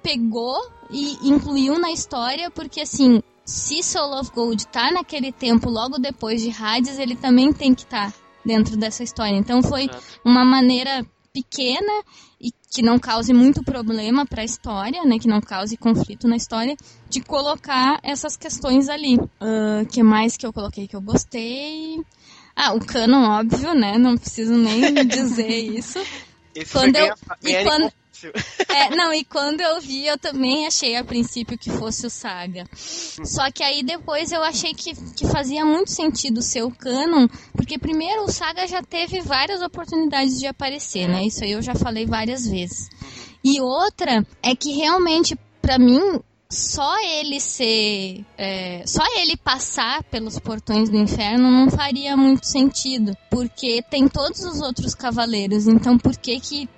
pegou 0.01 0.55
e 0.91 1.27
incluiu 1.27 1.79
na 1.79 1.91
história, 1.91 2.51
porque 2.51 2.81
assim, 2.81 3.21
se 3.43 3.81
Soul 3.81 4.19
of 4.19 4.31
Gold 4.31 4.67
tá 4.67 4.91
naquele 4.91 5.31
tempo 5.31 5.69
logo 5.69 5.97
depois 5.97 6.41
de 6.41 6.51
Hades, 6.51 6.99
ele 6.99 7.15
também 7.15 7.51
tem 7.51 7.73
que 7.73 7.83
estar 7.83 8.11
tá 8.11 8.17
dentro 8.45 8.77
dessa 8.77 9.03
história. 9.03 9.35
Então 9.35 9.63
foi 9.63 9.89
uma 10.23 10.45
maneira 10.45 11.05
pequena 11.35 12.03
e 12.39 12.49
que 12.71 12.81
não 12.81 12.97
cause 12.97 13.33
muito 13.33 13.61
problema 13.61 14.25
para 14.25 14.41
a 14.41 14.45
história, 14.45 15.03
né, 15.03 15.19
que 15.19 15.27
não 15.27 15.41
cause 15.41 15.75
conflito 15.75 16.27
na 16.27 16.37
história, 16.37 16.75
de 17.09 17.21
colocar 17.21 17.99
essas 18.01 18.37
questões 18.37 18.87
ali. 18.87 19.17
O 19.17 19.23
uh, 19.23 19.85
que 19.91 20.01
mais 20.01 20.37
que 20.37 20.45
eu 20.45 20.53
coloquei 20.53 20.87
que 20.87 20.95
eu 20.95 21.01
gostei? 21.01 21.99
Ah, 22.55 22.73
o 22.73 22.79
canon, 22.79 23.29
óbvio, 23.31 23.73
né? 23.73 23.97
Não 23.97 24.15
preciso 24.15 24.53
nem 24.53 24.93
dizer 25.05 25.49
isso. 25.49 25.99
Esse 26.55 26.71
quando 26.71 26.95
eu, 26.95 27.13
e 27.43 27.63
bem 27.63 27.91
quando, 28.21 28.69
é, 28.69 28.95
não, 28.95 29.13
e 29.13 29.23
quando 29.23 29.61
eu 29.61 29.81
vi, 29.81 30.05
eu 30.05 30.17
também 30.17 30.67
achei 30.67 30.95
a 30.95 31.03
princípio 31.03 31.57
que 31.57 31.69
fosse 31.69 32.05
o 32.05 32.09
Saga. 32.09 32.65
Só 32.73 33.51
que 33.51 33.63
aí 33.63 33.83
depois 33.83 34.31
eu 34.31 34.43
achei 34.43 34.73
que, 34.73 34.93
que 35.13 35.27
fazia 35.27 35.65
muito 35.65 35.91
sentido 35.91 36.41
ser 36.41 36.63
o 36.63 36.71
canon, 36.71 37.27
porque 37.53 37.77
primeiro 37.77 38.23
o 38.23 38.31
Saga 38.31 38.67
já 38.67 38.81
teve 38.81 39.21
várias 39.21 39.61
oportunidades 39.61 40.39
de 40.39 40.47
aparecer, 40.47 41.07
né? 41.07 41.25
Isso 41.25 41.43
aí 41.43 41.51
eu 41.51 41.61
já 41.61 41.75
falei 41.75 42.05
várias 42.05 42.47
vezes. 42.47 42.89
E 43.43 43.61
outra 43.61 44.25
é 44.41 44.55
que 44.55 44.73
realmente, 44.73 45.37
para 45.61 45.77
mim, 45.77 46.19
só 46.49 46.97
ele 46.99 47.39
ser. 47.39 48.25
É, 48.37 48.83
só 48.85 49.03
ele 49.17 49.35
passar 49.37 50.03
pelos 50.05 50.39
portões 50.39 50.89
do 50.89 50.97
inferno 50.97 51.51
não 51.51 51.69
faria 51.69 52.15
muito 52.15 52.45
sentido. 52.45 53.15
Porque 53.29 53.83
tem 53.89 54.07
todos 54.07 54.43
os 54.43 54.61
outros 54.61 54.95
cavaleiros. 54.95 55.67
Então 55.67 55.97
por 55.97 56.17
que 56.17 56.39
que. 56.39 56.69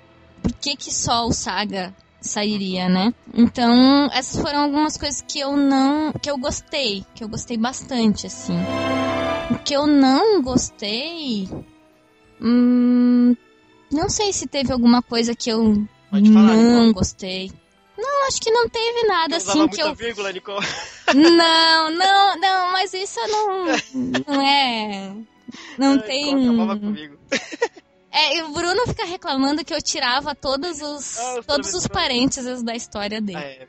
Por 0.48 0.60
que, 0.60 0.76
que 0.76 0.92
só 0.94 1.26
o 1.26 1.32
Saga 1.32 1.94
sairia, 2.20 2.88
né? 2.88 3.12
Então, 3.34 4.08
essas 4.12 4.40
foram 4.40 4.60
algumas 4.62 4.96
coisas 4.96 5.22
que 5.26 5.38
eu 5.40 5.56
não. 5.56 6.12
que 6.12 6.30
eu 6.30 6.38
gostei. 6.38 7.04
Que 7.14 7.22
eu 7.24 7.28
gostei 7.28 7.56
bastante, 7.56 8.26
assim. 8.26 8.56
O 9.50 9.58
que 9.58 9.74
eu 9.74 9.86
não 9.86 10.42
gostei. 10.42 11.48
Hum, 12.40 13.36
não 13.90 14.08
sei 14.08 14.32
se 14.32 14.46
teve 14.46 14.72
alguma 14.72 15.02
coisa 15.02 15.34
que 15.34 15.50
eu 15.50 15.86
Pode 16.10 16.32
falar, 16.32 16.54
não 16.54 16.72
Nicole. 16.86 16.92
gostei. 16.94 17.52
Não, 17.96 18.28
acho 18.28 18.40
que 18.40 18.50
não 18.50 18.68
teve 18.68 19.06
nada 19.08 19.36
assim 19.36 19.50
Usava 19.58 19.68
que 19.68 19.82
eu. 19.82 19.94
vírgula, 19.94 20.32
Nicole. 20.32 20.64
Não, 21.14 21.90
não, 21.90 22.38
não, 22.40 22.72
mas 22.72 22.94
isso 22.94 23.18
não. 23.28 23.64
Não 24.26 24.40
é. 24.42 25.12
Não 25.76 25.92
Ai, 25.92 26.02
tem. 26.02 26.34
Nicole 26.34 26.80
comigo. 26.80 27.18
É, 28.18 28.44
o 28.44 28.52
Bruno 28.52 28.86
fica 28.86 29.04
reclamando 29.04 29.64
que 29.64 29.72
eu 29.72 29.80
tirava 29.80 30.34
todos 30.34 30.80
os, 30.82 31.18
Ah, 31.18 31.38
os 31.38 31.46
todos 31.46 31.74
os 31.74 31.86
parênteses 31.86 32.62
da 32.62 32.74
história 32.74 33.20
dele. 33.20 33.38
Ah, 33.38 33.42
é. 33.42 33.68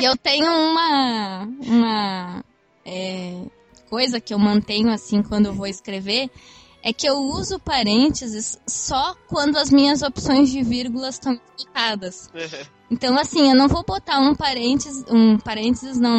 E 0.00 0.04
eu 0.04 0.16
tenho 0.16 0.46
uma, 0.46 1.48
uma 1.66 2.44
é, 2.84 3.42
coisa 3.90 4.20
que 4.20 4.32
eu 4.32 4.38
mantenho 4.38 4.90
assim 4.90 5.22
quando 5.22 5.46
eu 5.46 5.52
vou 5.52 5.66
escrever, 5.66 6.30
é 6.82 6.92
que 6.92 7.08
eu 7.08 7.16
uso 7.16 7.58
parênteses 7.58 8.58
só 8.66 9.14
quando 9.26 9.56
as 9.58 9.70
minhas 9.70 10.02
opções 10.02 10.50
de 10.50 10.62
vírgula 10.62 11.08
estão 11.08 11.32
explicadas. 11.34 12.30
Então, 12.90 13.18
assim, 13.18 13.50
eu 13.50 13.54
não 13.54 13.68
vou 13.68 13.84
botar 13.84 14.18
um 14.18 14.34
parênteses, 14.34 15.04
um 15.10 15.36
parênteses, 15.36 15.98
não, 15.98 16.16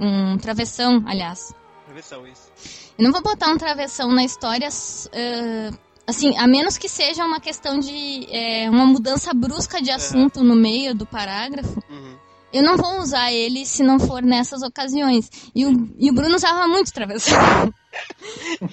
um 0.00 0.38
travessão, 0.38 1.02
aliás. 1.06 1.52
Travessão, 1.86 2.24
isso. 2.24 2.52
Eu 2.96 3.02
não 3.02 3.10
vou 3.10 3.20
botar 3.20 3.50
um 3.50 3.58
travessão 3.58 4.12
na 4.12 4.22
história, 4.22 4.68
eh, 5.12 5.70
assim, 6.06 6.36
a 6.36 6.46
menos 6.46 6.76
que 6.78 6.88
seja 6.88 7.24
uma 7.24 7.40
questão 7.40 7.78
de 7.78 8.26
eh, 8.30 8.68
uma 8.70 8.86
mudança 8.86 9.32
brusca 9.34 9.80
de 9.80 9.90
assunto 9.90 10.42
no 10.42 10.54
meio 10.54 10.94
do 10.94 11.06
parágrafo. 11.06 11.80
Uhum. 11.90 12.16
Eu 12.52 12.62
não 12.62 12.76
vou 12.76 13.00
usar 13.00 13.32
ele 13.32 13.66
se 13.66 13.82
não 13.82 13.98
for 13.98 14.22
nessas 14.22 14.62
ocasiões. 14.62 15.28
E 15.54 15.66
o, 15.66 15.92
e 15.98 16.08
o 16.08 16.14
Bruno 16.14 16.36
usava 16.36 16.68
muito 16.68 16.92
travessão. 16.92 17.36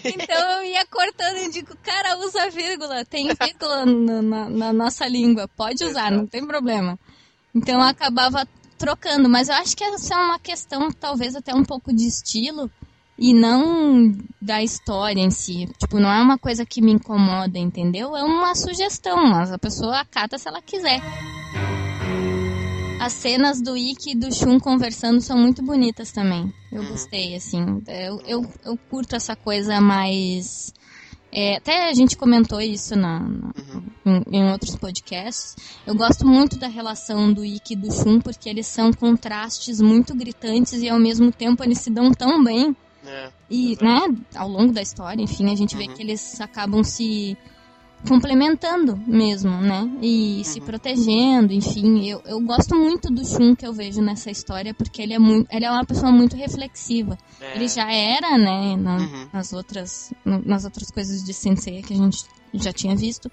então 0.06 0.52
eu 0.52 0.64
ia 0.66 0.86
cortando 0.86 1.38
e 1.38 1.49
digo, 1.49 1.76
cara, 1.82 2.18
usa 2.20 2.49
vírgula. 2.52 3.03
Tem 3.06 3.28
vírgula 3.34 3.86
na, 3.86 4.22
na- 4.22 4.49
na 4.49 4.74
nossa 4.74 5.08
língua. 5.08 5.48
Pode 5.58 5.84
usar, 5.84 6.12
não 6.12 6.28
tem 6.28 6.45
problema. 6.45 6.98
Então 7.56 7.76
eu 7.76 7.82
acabava 7.88 8.48
trocando. 8.78 9.28
Mas 9.28 9.49
eu 9.49 9.56
acho 9.56 9.76
que 9.76 9.84
essa 9.84 10.14
é 10.14 10.18
uma 10.18 10.38
questão, 10.40 10.91
talvez 10.91 11.36
até 11.36 11.53
um 11.56 11.64
pouco 11.64 11.91
de 11.91 12.06
estilo. 12.08 12.70
E 13.23 13.35
não 13.35 14.11
da 14.41 14.64
história 14.64 15.22
em 15.22 15.30
si. 15.30 15.68
Tipo, 15.77 15.99
não 15.99 16.10
é 16.11 16.19
uma 16.19 16.39
coisa 16.39 16.65
que 16.65 16.81
me 16.81 16.91
incomoda, 16.91 17.60
entendeu? 17.60 18.15
É 18.18 18.23
uma 18.23 18.56
sugestão, 18.56 19.27
mas 19.30 19.52
a 19.52 19.60
pessoa 19.60 19.99
acata 19.99 20.39
se 20.39 20.48
ela 20.48 20.60
quiser. 20.60 20.99
As 22.99 23.14
cenas 23.14 23.61
do 23.61 23.76
Ikki 23.77 24.11
e 24.11 24.15
do 24.15 24.34
Shun 24.34 24.60
conversando 24.60 25.22
são 25.22 25.38
muito 25.38 25.64
bonitas 25.64 26.11
também. 26.11 26.52
Eu 26.72 26.84
gostei, 26.88 27.35
assim. 27.35 27.81
Eu, 27.88 28.22
eu, 28.27 28.53
eu 28.65 28.77
curto 28.89 29.15
essa 29.15 29.35
coisa 29.35 29.81
mais. 29.81 30.72
é, 31.31 31.57
até 31.57 31.89
a 31.89 31.93
gente 31.93 32.15
comentou 32.15 32.61
isso 32.61 32.95
na, 32.95 33.19
na- 33.19 33.53
em, 34.06 34.39
em 34.39 34.52
outros 34.52 34.76
podcasts. 34.76 35.56
Eu 35.85 35.95
gosto 35.95 36.27
muito 36.27 36.60
da 36.60 36.68
relação 36.68 37.34
do 37.34 37.43
Ikki 37.45 37.73
e 37.73 37.76
do 37.77 37.91
Shun, 37.91 38.19
porque 38.19 38.48
eles 38.49 38.68
são 38.68 38.91
contrastes 38.93 39.81
muito 39.81 40.15
gritantes 40.15 40.73
e 40.81 40.89
ao 40.89 40.99
mesmo 40.99 41.31
tempo 41.31 41.64
eles 41.64 41.80
se 41.80 41.89
dão 41.91 42.11
tão 42.11 42.43
bem. 42.43 42.76
É. 43.06 43.30
E, 43.49 43.78
né, 43.82 43.99
ao 44.36 44.48
longo 44.48 44.72
da 44.73 44.82
história, 44.82 45.22
enfim, 45.22 45.52
a 45.52 45.56
gente 45.56 45.76
vê 45.76 45.88
que 45.88 46.02
eles 46.02 46.40
acabam 46.40 46.84
se 46.84 47.36
complementando 48.07 48.98
mesmo, 49.07 49.52
né? 49.61 49.88
E 50.02 50.41
se 50.44 50.60
protegendo, 50.60 51.53
enfim. 51.53 52.07
Eu, 52.07 52.22
eu 52.26 52.40
gosto 52.41 52.76
muito 52.76 53.10
do 53.14 53.23
Shun 53.26 53.56
que 53.56 53.65
eu 53.65 53.73
vejo 53.73 54.02
nessa 54.02 54.32
história, 54.32 54.73
porque 54.73 55.02
ele 55.02 55.14
é, 55.14 55.19
muito, 55.19 55.48
ele 55.52 55.65
é 55.65 55.72
uma 55.72 55.86
pessoa 55.86 56.11
muito 56.11 56.36
reflexiva. 56.36 57.18
É. 57.40 57.56
Ele 57.56 57.68
já 57.68 57.91
era, 57.91 58.38
né, 58.38 58.76
na- 58.76 58.98
Uhum. 58.98 59.28
nas, 59.32 59.53
outras, 59.53 60.11
nas 60.26 60.65
outras 60.65 60.90
coisas 60.91 61.23
de 61.23 61.34
Sensei 61.34 61.82
que 61.82 61.94
a 61.94 61.98
gente 61.98 62.23
já 62.56 62.73
tinha 62.73 62.95
visto. 62.95 63.30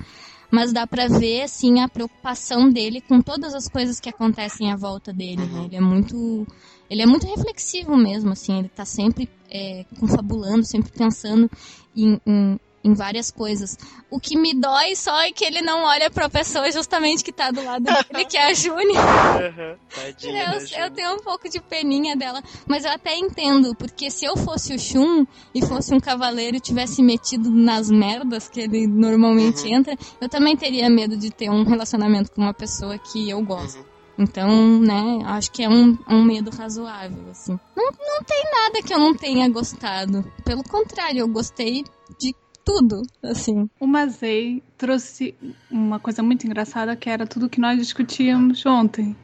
Mas 0.51 0.73
dá 0.73 0.87
pra 0.87 1.09
ver, 1.09 1.43
assim, 1.43 1.81
a 1.81 1.89
preocupação 1.89 2.71
dele 2.71 3.01
com 3.01 3.21
todas 3.21 3.55
as 3.55 3.69
coisas 3.69 4.01
que 4.01 4.09
acontecem 4.09 4.73
à 4.73 4.77
volta 4.77 5.13
dele, 5.13 5.45
né? 5.45 5.65
Ele 5.67 5.77
é 5.77 5.81
muito... 5.81 6.47
Ele 6.91 7.03
é 7.03 7.07
muito 7.07 7.27
reflexivo 7.27 7.97
mesmo, 7.97 8.33
assim. 8.33 8.61
Ele 8.61 8.69
tá 8.71 8.85
sempre 8.85 9.29
é, 9.51 9.85
confabulando, 10.01 10.65
sempre 10.65 10.91
pensando 10.91 11.51
em, 11.95 12.19
em, 12.27 12.59
em 12.85 12.95
várias 12.95 13.31
coisas. 13.31 13.77
O 14.11 14.19
que 14.21 14.37
me 14.39 14.55
dói 14.55 14.95
só 14.95 15.21
é 15.23 15.33
que 15.33 15.45
ele 15.45 15.61
não 15.61 15.83
olha 15.83 16.11
pra 16.11 16.29
pessoa 16.29 16.71
justamente 16.71 17.25
que 17.25 17.33
tá 17.33 17.51
do 17.51 17.63
lado 17.65 17.85
dele, 17.85 18.25
que 18.25 18.37
é 18.37 18.47
a 18.51 18.55
June. 18.55 18.93
Tadinha, 19.95 20.45
Eu, 20.45 20.61
né, 20.61 20.67
eu 20.79 20.91
tenho 20.91 21.15
um 21.15 21.19
pouco 21.19 21.49
de 21.49 21.61
peninha 21.61 22.17
dela, 22.17 22.43
mas 22.67 22.85
eu 22.85 22.91
até 22.91 23.17
entendo, 23.17 23.75
porque 23.75 24.11
se 24.11 24.25
eu 24.25 24.37
fosse 24.37 24.75
o 24.75 24.79
Shun 24.79 25.27
e 25.55 25.65
fosse 25.65 25.93
um 25.95 26.01
cavaleiro 26.01 26.57
e 26.57 26.61
tivesse 26.61 27.03
metido 27.03 27.51
nas 27.51 27.91
merdas 27.91 28.49
que 28.49 28.61
ele 28.61 28.87
normalmente 28.87 29.63
Uhum. 29.67 29.75
entra, 29.75 29.97
eu 30.21 30.29
também 30.29 30.57
teria 30.57 30.89
medo 30.89 31.17
de 31.17 31.31
ter 31.31 31.51
um 31.51 31.65
relacionamento 31.65 32.31
com 32.33 32.43
uma 32.43 32.55
pessoa 32.55 32.97
que 32.99 33.29
eu 33.29 33.43
gosto. 33.43 33.79
Uhum. 33.79 33.85
Então, 34.21 34.81
né, 34.81 35.21
acho 35.27 35.51
que 35.53 35.63
é 35.63 35.69
um, 35.69 35.97
um 36.09 36.25
medo 36.25 36.51
razoável, 36.51 37.31
assim. 37.31 37.59
Não, 37.77 37.85
não 37.85 38.23
tem 38.25 38.45
nada 38.53 38.83
que 38.83 38.93
eu 38.93 38.99
não 38.99 39.15
tenha 39.15 39.49
gostado. 39.49 40.25
Pelo 40.45 40.65
contrário, 40.65 41.21
eu 41.21 41.29
gostei 41.29 41.85
de 42.19 42.35
tudo, 42.69 43.03
assim. 43.23 43.69
O 43.81 43.87
Mazei 43.87 44.63
trouxe 44.77 45.35
uma 45.71 45.99
coisa 45.99 46.23
muito 46.23 46.47
engraçada 46.47 46.95
que 46.95 47.09
era 47.09 47.27
tudo 47.27 47.49
que 47.49 47.59
nós 47.61 47.79
discutíamos 47.79 48.65
ontem. 48.67 49.17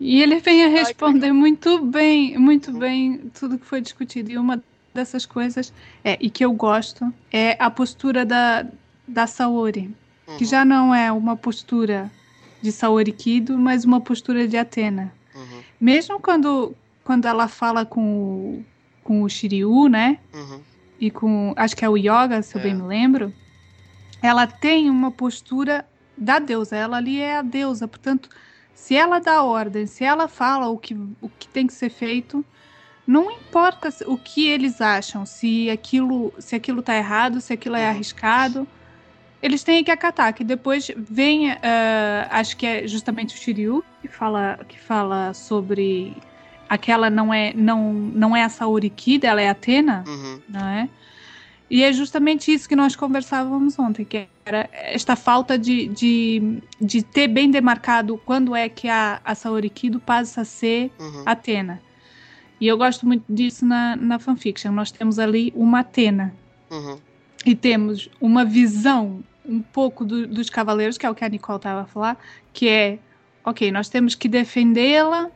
E 0.00 0.20
ele 0.20 0.40
vem 0.40 0.64
a 0.64 0.68
responder 0.68 1.32
muito 1.32 1.84
bem, 1.84 2.36
muito 2.36 2.72
bem 2.72 3.30
tudo 3.38 3.58
que 3.58 3.66
foi 3.66 3.80
discutido. 3.80 4.32
E 4.32 4.38
uma 4.38 4.62
dessas 4.92 5.24
coisas 5.24 5.72
é, 6.02 6.18
e 6.20 6.28
que 6.28 6.44
eu 6.44 6.52
gosto, 6.52 7.12
é 7.32 7.56
a 7.60 7.70
postura 7.70 8.24
da, 8.24 8.66
da 9.06 9.26
Saori. 9.26 9.94
Que 10.38 10.42
Uhum, 10.42 10.50
já 10.50 10.64
não 10.64 10.92
é 10.92 11.12
uma 11.12 11.36
postura 11.36 12.10
de 12.60 12.72
Saori 12.72 13.12
Kido, 13.12 13.56
mas 13.56 13.84
uma 13.84 14.00
postura 14.00 14.48
de 14.48 14.56
Atena. 14.56 15.12
uhum, 15.32 15.62
Mesmo 15.80 16.18
quando, 16.18 16.74
quando 17.04 17.26
ela 17.26 17.46
fala 17.46 17.86
com 17.86 18.00
o, 18.00 18.64
com 19.04 19.22
o 19.22 19.28
Shiryu, 19.28 19.88
né? 19.88 20.18
uhum. 20.34 20.60
E 21.00 21.10
com. 21.10 21.52
Acho 21.56 21.76
que 21.76 21.84
é 21.84 21.88
o 21.88 21.96
Yoga, 21.96 22.42
se 22.42 22.54
eu 22.56 22.60
É. 22.60 22.64
bem 22.64 22.74
me 22.74 22.82
lembro. 22.82 23.32
Ela 24.22 24.46
tem 24.46 24.88
uma 24.90 25.10
postura 25.10 25.86
da 26.16 26.38
deusa. 26.38 26.76
Ela 26.76 26.96
ali 26.96 27.20
é 27.20 27.36
a 27.38 27.42
deusa. 27.42 27.86
Portanto, 27.86 28.28
se 28.74 28.94
ela 28.96 29.18
dá 29.18 29.42
ordem, 29.42 29.86
se 29.86 30.04
ela 30.04 30.26
fala 30.28 30.68
o 30.68 30.78
que, 30.78 30.94
o 31.20 31.28
que 31.28 31.48
tem 31.48 31.66
que 31.66 31.72
ser 31.74 31.90
feito, 31.90 32.44
não 33.06 33.30
importa 33.30 33.88
o 34.06 34.16
que 34.18 34.48
eles 34.48 34.80
acham, 34.80 35.24
se 35.24 35.70
aquilo 35.70 36.32
se 36.38 36.56
aquilo 36.56 36.82
tá 36.82 36.96
errado, 36.96 37.40
se 37.40 37.52
aquilo 37.52 37.76
é 37.76 37.84
Uhum. 37.84 37.90
arriscado. 37.90 38.66
Eles 39.42 39.62
têm 39.62 39.84
que 39.84 39.90
acatar, 39.90 40.32
que 40.34 40.42
depois 40.42 40.90
vem, 40.96 41.52
ah, 41.52 42.26
acho 42.30 42.56
que 42.56 42.66
é 42.66 42.88
justamente 42.88 43.34
o 43.34 43.38
Shiryu 43.38 43.84
que 44.00 44.08
fala, 44.08 44.58
que 44.66 44.78
fala 44.80 45.32
sobre 45.34 46.16
aquela 46.68 47.08
não 47.10 47.32
é 47.32 47.52
não 47.54 47.92
não 47.92 48.36
é 48.36 48.42
a 48.44 48.48
Saori 48.48 48.90
Kid, 48.90 49.24
ela 49.26 49.40
é 49.40 49.48
a 49.48 49.52
Atena 49.52 50.04
Uhum. 50.06 50.40
não 50.48 50.66
é? 50.66 50.88
E 51.68 51.82
é 51.82 51.92
justamente 51.92 52.52
isso 52.52 52.68
que 52.68 52.76
nós 52.76 52.94
conversávamos 52.94 53.76
ontem, 53.76 54.04
que 54.04 54.28
era 54.44 54.68
esta 54.72 55.16
falta 55.16 55.58
de, 55.58 55.88
de, 55.88 56.60
de 56.80 57.02
ter 57.02 57.26
bem 57.26 57.50
demarcado 57.50 58.16
quando 58.24 58.54
é 58.54 58.68
que 58.68 58.88
a, 58.88 59.20
a 59.24 59.34
Saori 59.34 59.68
Kido 59.68 59.98
passa 59.98 60.42
a 60.42 60.44
ser 60.44 60.92
Uhum. 61.00 61.22
Atena. 61.26 61.82
E 62.60 62.68
eu 62.68 62.78
gosto 62.78 63.04
muito 63.04 63.24
disso 63.28 63.66
na, 63.66 63.96
na 63.96 64.18
fanfiction. 64.20 64.70
Nós 64.72 64.92
temos 64.92 65.18
ali 65.18 65.52
uma 65.56 65.80
Atena 65.80 66.32
Uhum. 66.70 66.98
e 67.44 67.54
temos 67.56 68.08
uma 68.20 68.44
visão 68.44 69.24
um 69.44 69.60
pouco 69.60 70.04
do- 70.04 70.26
dos 70.28 70.48
cavaleiros, 70.48 70.96
que 70.96 71.04
é 71.04 71.10
o 71.10 71.14
que 71.16 71.24
a 71.24 71.28
Nicole 71.28 71.56
estava 71.56 71.82
a 71.82 71.86
falar, 71.86 72.16
que 72.52 72.68
é, 72.68 72.98
ok, 73.44 73.70
nós 73.72 73.88
temos 73.88 74.14
que 74.14 74.28
defendê-la, 74.28 75.30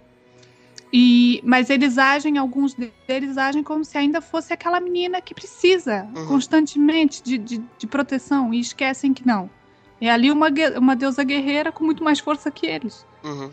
e 0.93 1.41
mas 1.45 1.71
eles 1.71 1.99
agem, 1.99 2.37
alguns 2.39 2.75
deles 3.07 3.39
agem 3.39 3.62
como 3.62 3.85
se 3.85 3.97
ainda 3.97 4.21
fosse 4.21 4.53
aquela 4.53 4.81
menina 4.81 5.21
que 5.21 5.35
precisa 5.35 6.09
Uhum. 6.17 6.27
constantemente 6.27 7.23
de, 7.23 7.39
de, 7.39 7.62
de 7.79 7.87
proteção, 7.87 8.53
e 8.53 8.61
esquecem 8.61 9.12
que 9.15 9.27
não. 9.27 9.49
É 10.01 10.11
ali 10.11 10.31
uma, 10.31 10.49
uma 10.79 10.97
deusa 10.97 11.23
guerreira 11.23 11.71
com 11.71 11.85
muito 11.85 12.03
mais 12.03 12.19
força 12.19 12.51
que 12.51 12.67
eles. 12.67 13.07
Uhum. 13.23 13.51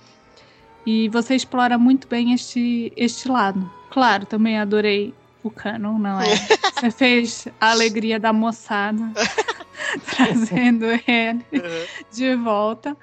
E 0.86 1.10
você 1.10 1.36
explora 1.36 1.78
muito 1.78 2.08
bem 2.08 2.34
este, 2.34 2.92
este 2.96 3.28
lado. 3.28 3.70
Claro, 3.90 4.26
também 4.26 4.58
adorei 4.58 5.14
o 5.44 5.52
canon, 5.52 5.98
não 6.00 6.20
é? 6.22 6.26
Você 6.78 6.92
fez 6.92 7.48
a 7.60 7.72
alegria 7.72 8.20
da 8.20 8.32
moçada, 8.32 9.12
trazendo 10.16 10.86
ele 10.86 11.46
Uhum. 11.52 11.86
de 12.12 12.36
volta. 12.36 12.96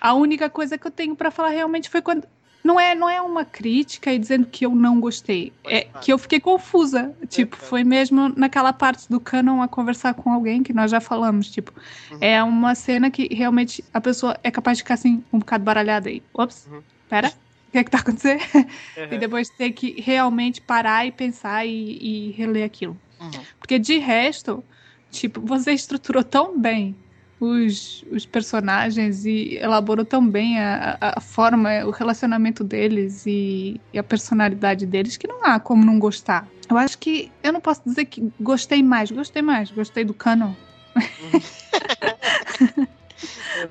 A 0.00 0.14
única 0.14 0.48
coisa 0.48 0.78
que 0.78 0.86
eu 0.86 0.90
tenho 0.90 1.14
pra 1.16 1.30
falar 1.30 1.50
realmente 1.50 1.88
foi 1.90 2.00
quando. 2.00 2.26
Não 2.64 2.78
é, 2.78 2.94
não 2.94 3.08
é 3.08 3.20
uma 3.22 3.44
crítica 3.44 4.12
e 4.12 4.18
dizendo 4.18 4.46
que 4.46 4.66
eu 4.66 4.74
não 4.74 5.00
gostei. 5.00 5.52
É 5.64 5.82
que 6.02 6.12
eu 6.12 6.18
fiquei 6.18 6.40
confusa. 6.40 7.14
Tipo, 7.28 7.56
foi 7.56 7.84
mesmo 7.84 8.28
naquela 8.36 8.72
parte 8.72 9.08
do 9.08 9.20
canon 9.20 9.62
a 9.62 9.68
conversar 9.68 10.12
com 10.14 10.32
alguém 10.32 10.62
que 10.62 10.72
nós 10.72 10.90
já 10.90 11.00
falamos. 11.00 11.50
Tipo, 11.50 11.72
Uhum. 12.10 12.18
é 12.20 12.42
uma 12.42 12.74
cena 12.74 13.10
que 13.10 13.32
realmente 13.32 13.82
a 13.94 14.00
pessoa 14.00 14.36
é 14.42 14.50
capaz 14.50 14.76
de 14.78 14.82
ficar 14.82 14.94
assim, 14.94 15.24
um 15.32 15.38
bocado 15.38 15.64
baralhada 15.64 16.08
aí. 16.08 16.22
Ops, 16.34 16.66
Uhum. 16.70 16.82
pera. 17.08 17.28
O 17.68 17.70
que 17.70 17.78
é 17.78 17.84
que 17.84 17.90
tá 17.90 17.98
acontecendo? 17.98 18.40
E 18.96 19.14
Uhum. 19.14 19.18
depois 19.18 19.50
ter 19.50 19.70
que 19.72 20.00
realmente 20.00 20.60
parar 20.60 21.06
e 21.06 21.12
pensar 21.12 21.64
e, 21.66 21.98
e 22.00 22.30
reler 22.32 22.64
aquilo. 22.64 22.98
Uhum. 23.20 23.30
Porque 23.60 23.78
de 23.78 23.98
resto, 23.98 24.64
tipo, 25.10 25.40
você 25.40 25.72
estruturou 25.72 26.24
tão 26.24 26.58
bem 26.58 26.96
os, 27.40 28.04
os 28.10 28.26
personagens 28.26 29.24
e 29.24 29.56
elaborou 29.60 30.04
tão 30.04 30.26
bem 30.26 30.58
a, 30.60 30.96
a- 31.00 31.20
forma, 31.20 31.84
o 31.84 31.90
relacionamento 31.90 32.64
deles 32.64 33.24
e, 33.26 33.80
e 33.92 33.98
a 33.98 34.02
personalidade 34.02 34.84
deles 34.86 35.16
que 35.16 35.26
não 35.28 35.44
há 35.44 35.60
como 35.60 35.84
não 35.84 35.98
gostar. 35.98 36.48
Eu 36.68 36.76
acho 36.76 36.98
que 36.98 37.30
eu 37.42 37.52
não 37.52 37.60
posso 37.60 37.82
dizer 37.86 38.06
que 38.06 38.28
gostei 38.40 38.82
mais, 38.82 39.10
gostei 39.10 39.42
mais, 39.42 39.70
gostei 39.70 40.04
do 40.04 40.14
canon, 40.14 40.52
Uhum. 40.96 41.40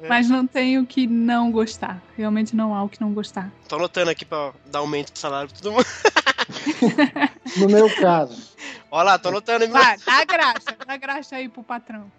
mas 0.07 0.29
não 0.29 0.45
tenho 0.47 0.85
que 0.85 1.05
não 1.07 1.51
gostar. 1.51 2.01
Realmente 2.17 2.55
não 2.55 2.73
há 2.73 2.83
o 2.83 2.89
que 2.89 2.99
não 3.01 3.13
gostar. 3.13 3.51
Tô 3.67 3.75
anotando 3.75 4.09
aqui 4.11 4.23
pra 4.25 4.51
dar 4.71 4.79
aumento 4.79 5.11
de 5.13 5.19
salário 5.19 5.49
pra 5.49 5.59
todo 5.61 5.73
mundo. 5.73 5.85
No 7.57 7.67
meu 7.67 7.89
caso. 7.89 8.55
Olha 8.91 9.03
lá, 9.03 9.19
tô 9.19 9.29
anotando. 9.29 9.65
hein, 9.65 9.71
Vai, 9.71 9.97
dá 10.05 10.23
graxa, 10.25 10.77
dá 10.85 10.97
graxa 10.97 11.35
aí 11.35 11.49
pro 11.49 11.63
patrão. 11.63 12.11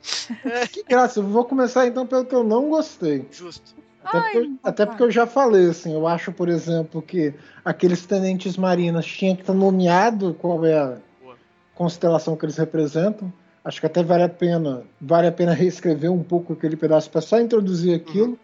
Que 0.72 0.82
graça, 0.84 1.20
eu 1.20 1.24
vou 1.26 1.44
começar 1.44 1.86
então 1.86 2.06
pelo 2.06 2.24
que 2.24 2.34
eu 2.34 2.44
não 2.44 2.68
gostei. 2.68 3.26
Justo. 3.32 3.74
Até, 4.04 4.18
Ai, 4.18 4.32
porque, 4.32 4.38
eu- 4.38 4.58
até 4.62 4.84
papai. 4.84 4.86
porque 4.86 5.02
eu 5.04 5.10
já 5.10 5.26
falei, 5.26 5.68
assim, 5.68 5.92
eu 5.92 6.06
acho, 6.06 6.32
por 6.32 6.48
exemplo, 6.48 7.02
que 7.02 7.34
aqueles 7.64 8.06
tenentes 8.06 8.56
marinas 8.56 9.04
tinham 9.06 9.34
que 9.34 9.42
estar 9.42 9.52
nomeado 9.54 10.34
qual 10.34 10.64
é 10.64 10.78
a 10.78 10.96
Boa. 11.22 11.36
constelação 11.74 12.36
que 12.36 12.44
eles 12.44 12.56
representam. 12.56 13.32
Acho 13.64 13.80
que 13.80 13.86
até 13.86 14.02
vale 14.02 14.22
a 14.22 14.28
pena, 14.28 14.82
vale 15.00 15.26
a 15.26 15.32
pena 15.32 15.52
reescrever 15.54 16.10
um 16.12 16.22
pouco 16.22 16.52
aquele 16.54 16.76
pedaço 16.76 17.10
para 17.10 17.20
só 17.20 17.40
introduzir 17.40 17.94
aquilo. 17.94 18.38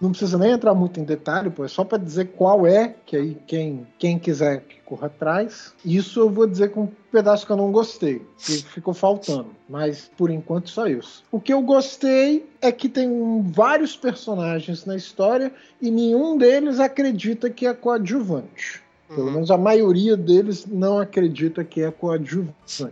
Não 0.00 0.10
precisa 0.10 0.38
nem 0.38 0.52
entrar 0.52 0.74
muito 0.74 1.00
em 1.00 1.04
detalhe, 1.04 1.50
pô, 1.50 1.64
é 1.64 1.68
só 1.68 1.82
para 1.82 1.98
dizer 1.98 2.26
qual 2.36 2.64
é, 2.66 2.94
que 3.04 3.16
aí 3.16 3.36
quem, 3.46 3.86
quem 3.98 4.16
quiser 4.18 4.60
que 4.60 4.76
corra 4.84 5.08
atrás. 5.08 5.74
Isso 5.84 6.20
eu 6.20 6.30
vou 6.30 6.46
dizer 6.46 6.70
com 6.70 6.82
um 6.82 6.88
pedaço 7.10 7.44
que 7.44 7.50
eu 7.50 7.56
não 7.56 7.72
gostei, 7.72 8.22
que 8.38 8.62
ficou 8.62 8.94
faltando, 8.94 9.48
mas 9.68 10.08
por 10.16 10.30
enquanto 10.30 10.70
só 10.70 10.86
isso. 10.86 11.24
O 11.32 11.40
que 11.40 11.52
eu 11.52 11.60
gostei 11.62 12.48
é 12.60 12.70
que 12.70 12.88
tem 12.88 13.42
vários 13.50 13.96
personagens 13.96 14.84
na 14.86 14.94
história 14.94 15.52
e 15.82 15.90
nenhum 15.90 16.38
deles 16.38 16.78
acredita 16.78 17.50
que 17.50 17.66
é 17.66 17.74
coadjuvante. 17.74 18.82
Pelo 19.08 19.26
Uhum. 19.26 19.32
menos 19.32 19.50
a 19.50 19.58
maioria 19.58 20.16
deles 20.16 20.64
não 20.66 20.98
acredita 20.98 21.64
que 21.64 21.80
é 21.80 21.90
coadjuvante. 21.90 22.86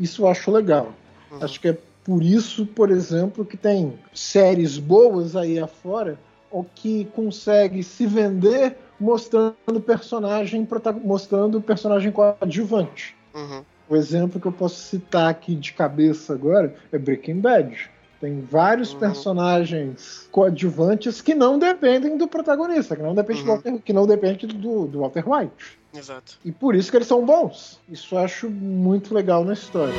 Isso 0.00 0.22
eu 0.22 0.28
acho 0.28 0.50
legal. 0.50 0.94
Uhum. 1.30 1.42
Acho 1.42 1.60
que 1.60 1.68
é 1.68 1.78
por 2.04 2.22
isso, 2.22 2.64
por 2.64 2.90
exemplo, 2.90 3.44
que 3.44 3.56
tem 3.56 3.98
séries 4.14 4.78
boas 4.78 5.36
aí 5.36 5.58
afora 5.58 6.18
ou 6.50 6.66
que 6.74 7.04
consegue 7.14 7.82
se 7.82 8.06
vender 8.06 8.76
mostrando 8.98 9.80
personagem 9.84 10.66
mostrando 11.04 11.60
personagem 11.60 12.10
coadjuvante. 12.12 13.16
Uhum. 13.34 13.62
O 13.88 13.96
exemplo 13.96 14.40
que 14.40 14.46
eu 14.46 14.52
posso 14.52 14.76
citar 14.82 15.30
aqui 15.30 15.54
de 15.54 15.72
cabeça 15.72 16.34
agora 16.34 16.74
é 16.92 16.98
Breaking 16.98 17.40
Bad. 17.40 17.90
Tem 18.20 18.40
vários 18.50 18.92
Uhum. 18.92 18.98
personagens 18.98 20.28
coadjuvantes 20.32 21.20
que 21.20 21.34
não 21.34 21.56
dependem 21.58 22.18
do 22.18 22.26
protagonista, 22.26 22.96
que 22.96 23.02
não 23.02 23.14
depende, 23.14 23.42
do 23.44 23.48
Uhum. 23.48 23.54
Walter, 23.54 23.78
que 23.78 23.92
não 23.92 24.06
depende 24.06 24.46
do, 24.48 24.86
do 24.88 24.98
Walter 25.00 25.24
White. 25.28 25.78
Exato. 25.94 26.36
E 26.44 26.50
por 26.52 26.74
isso 26.74 26.90
que 26.90 26.96
eles 26.96 27.06
são 27.08 27.24
bons. 27.24 27.78
Isso 27.88 28.14
eu 28.16 28.18
acho 28.18 28.50
muito 28.50 29.14
legal 29.14 29.44
na 29.44 29.52
história. 29.52 29.94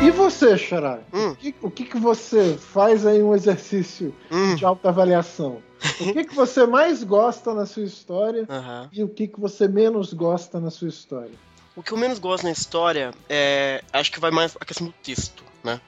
E 0.00 0.10
você, 0.10 0.58
Xará? 0.58 1.00
Hum. 1.12 1.30
O, 1.30 1.36
que, 1.36 1.54
o 1.62 1.70
que 1.70 1.84
que 1.84 1.96
você 1.98 2.56
faz 2.56 3.06
aí 3.06 3.22
um 3.22 3.34
exercício 3.34 4.14
Hum. 4.30 4.54
de 4.54 4.64
autoavaliação? 4.64 5.62
O 6.00 6.12
que, 6.12 6.24
que 6.24 6.34
você 6.34 6.66
mais 6.66 7.02
gosta 7.02 7.54
na 7.54 7.64
sua 7.64 7.84
história 7.84 8.46
Aham. 8.50 8.88
e 8.92 9.02
o 9.02 9.08
que, 9.08 9.26
que 9.28 9.40
você 9.40 9.66
menos 9.66 10.12
gosta 10.12 10.60
na 10.60 10.70
sua 10.70 10.88
história? 10.88 11.30
O 11.74 11.82
que 11.82 11.92
eu 11.92 11.98
menos 11.98 12.18
gosto 12.18 12.44
na 12.44 12.50
história 12.50 13.12
é. 13.28 13.82
Acho 13.92 14.10
que 14.12 14.20
vai 14.20 14.30
mais 14.30 14.56
a 14.60 14.64
questão 14.64 14.86
do 14.86 14.94
texto, 15.02 15.42
né? 15.62 15.80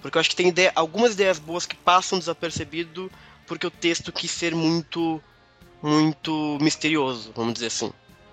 Porque 0.00 0.16
eu 0.18 0.20
acho 0.20 0.30
que 0.30 0.36
tem 0.36 0.48
ideia, 0.48 0.72
algumas 0.74 1.12
ideias 1.14 1.38
boas 1.38 1.64
que 1.66 1.76
passam 1.76 2.18
desapercebido 2.18 3.10
porque 3.46 3.66
o 3.66 3.70
texto 3.70 4.12
quis 4.12 4.30
ser 4.30 4.54
muito. 4.54 5.22
muito 5.82 6.58
misterioso, 6.60 7.32
vamos 7.34 7.54
dizer 7.54 7.66
assim. 7.66 7.92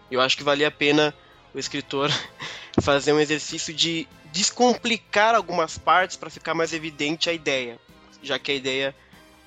Eu 0.10 0.20
acho 0.22 0.36
que 0.38 0.44
valia 0.44 0.68
a 0.68 0.72
pena 0.72 1.14
o 1.54 1.60
escritor 1.60 2.10
fazer 2.82 3.12
um 3.14 3.20
exercício 3.20 3.74
de 3.74 4.08
descomplicar 4.32 5.36
algumas 5.36 5.78
partes 5.78 6.18
para 6.18 6.30
ficar 6.30 6.54
mais 6.54 6.74
evidente 6.74 7.30
a 7.30 7.34
ideia, 7.34 7.80
já 8.22 8.40
que 8.40 8.52
a 8.52 8.56
ideia 8.56 8.96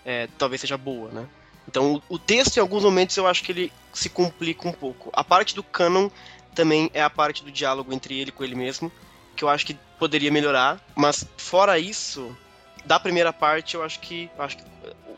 é, 0.05 0.29
talvez 0.39 0.61
seja 0.61 0.77
boa, 0.77 1.11
né? 1.11 1.27
Então 1.67 1.95
o, 1.95 2.15
o 2.15 2.19
texto 2.19 2.57
em 2.57 2.61
alguns 2.61 2.85
momentos 2.85 3.17
eu 3.17 3.27
acho 3.27 3.43
que 3.43 3.53
ele 3.53 3.73
se 3.93 4.09
complica 4.09 4.69
um 4.69 4.73
pouco. 4.73 5.11
A 5.13 5.25
parte 5.25 5.55
do 5.55 5.63
canon 5.63 6.11
também 6.55 6.91
é 6.93 7.03
a 7.03 7.11
parte 7.11 7.43
do 7.43 7.51
diálogo 7.51 7.93
entre 7.93 8.19
ele 8.19 8.31
com 8.31 8.45
ele 8.45 8.55
mesmo, 8.55 8.93
que 9.35 9.43
eu 9.43 9.49
acho 9.49 9.67
que 9.67 9.77
poderia 9.99 10.31
melhorar, 10.31 10.81
mas 10.95 11.27
fora 11.37 11.79
isso, 11.79 12.37
da 12.85 13.01
primeira 13.01 13.33
parte 13.33 13.75
eu 13.75 13.83
acho 13.83 14.01
que 14.01 14.31
eu 14.37 14.45
acho 14.45 14.59
que 14.59 14.65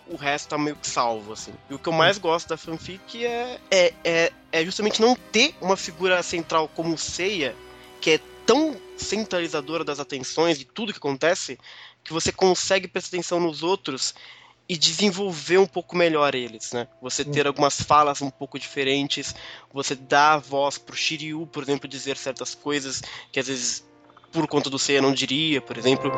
o 0.08 0.16
resto 0.16 0.48
tá 0.48 0.58
meio 0.58 0.76
que 0.76 0.86
salvo, 0.86 1.32
assim. 1.32 1.52
E 1.68 1.74
o 1.74 1.78
que 1.78 1.88
eu 1.88 1.92
mais 1.92 2.16
gosto 2.16 2.48
da 2.48 2.56
fanfic 2.56 3.24
é, 3.24 3.58
é, 3.70 3.92
é, 4.04 4.32
é 4.52 4.64
justamente 4.64 5.00
não 5.00 5.16
ter 5.16 5.54
uma 5.60 5.76
figura 5.76 6.22
central 6.22 6.68
como 6.68 6.94
o 6.94 6.98
Seiya, 6.98 7.56
que 8.00 8.12
é 8.12 8.20
tão 8.47 8.76
centralizadora 8.97 9.84
das 9.84 10.00
atenções 10.00 10.58
de 10.58 10.65
tudo 10.65 10.92
que 10.92 10.99
acontece, 10.99 11.58
que 12.05 12.12
você 12.12 12.31
consegue 12.31 12.86
prestar 12.86 13.16
atenção 13.16 13.41
nos 13.41 13.62
outros 13.62 14.15
e 14.68 14.76
desenvolver 14.76 15.58
um 15.58 15.66
pouco 15.66 15.97
melhor 15.97 16.34
eles, 16.34 16.73
né? 16.73 16.89
Você 17.00 17.25
ter 17.25 17.47
algumas 17.47 17.81
falas 17.81 18.23
um 18.23 18.31
pouco 18.31 18.58
diferentes, 18.58 19.34
você 19.73 19.94
dá 19.94 20.34
a 20.34 20.39
voz 20.39 20.78
pro 20.78 20.97
Shiryu, 20.97 21.47
por 21.47 21.62
exemplo, 21.62 21.89
dizer 21.89 22.16
certas 22.16 22.55
coisas 22.55 23.02
que 23.31 23.39
às 23.39 23.47
vezes 23.47 23.84
por 24.33 24.47
conta 24.49 24.68
do 24.68 24.78
Seiya 24.78 25.00
não 25.00 25.12
diria, 25.12 25.60
por 25.60 25.78
exemplo. 25.78 26.10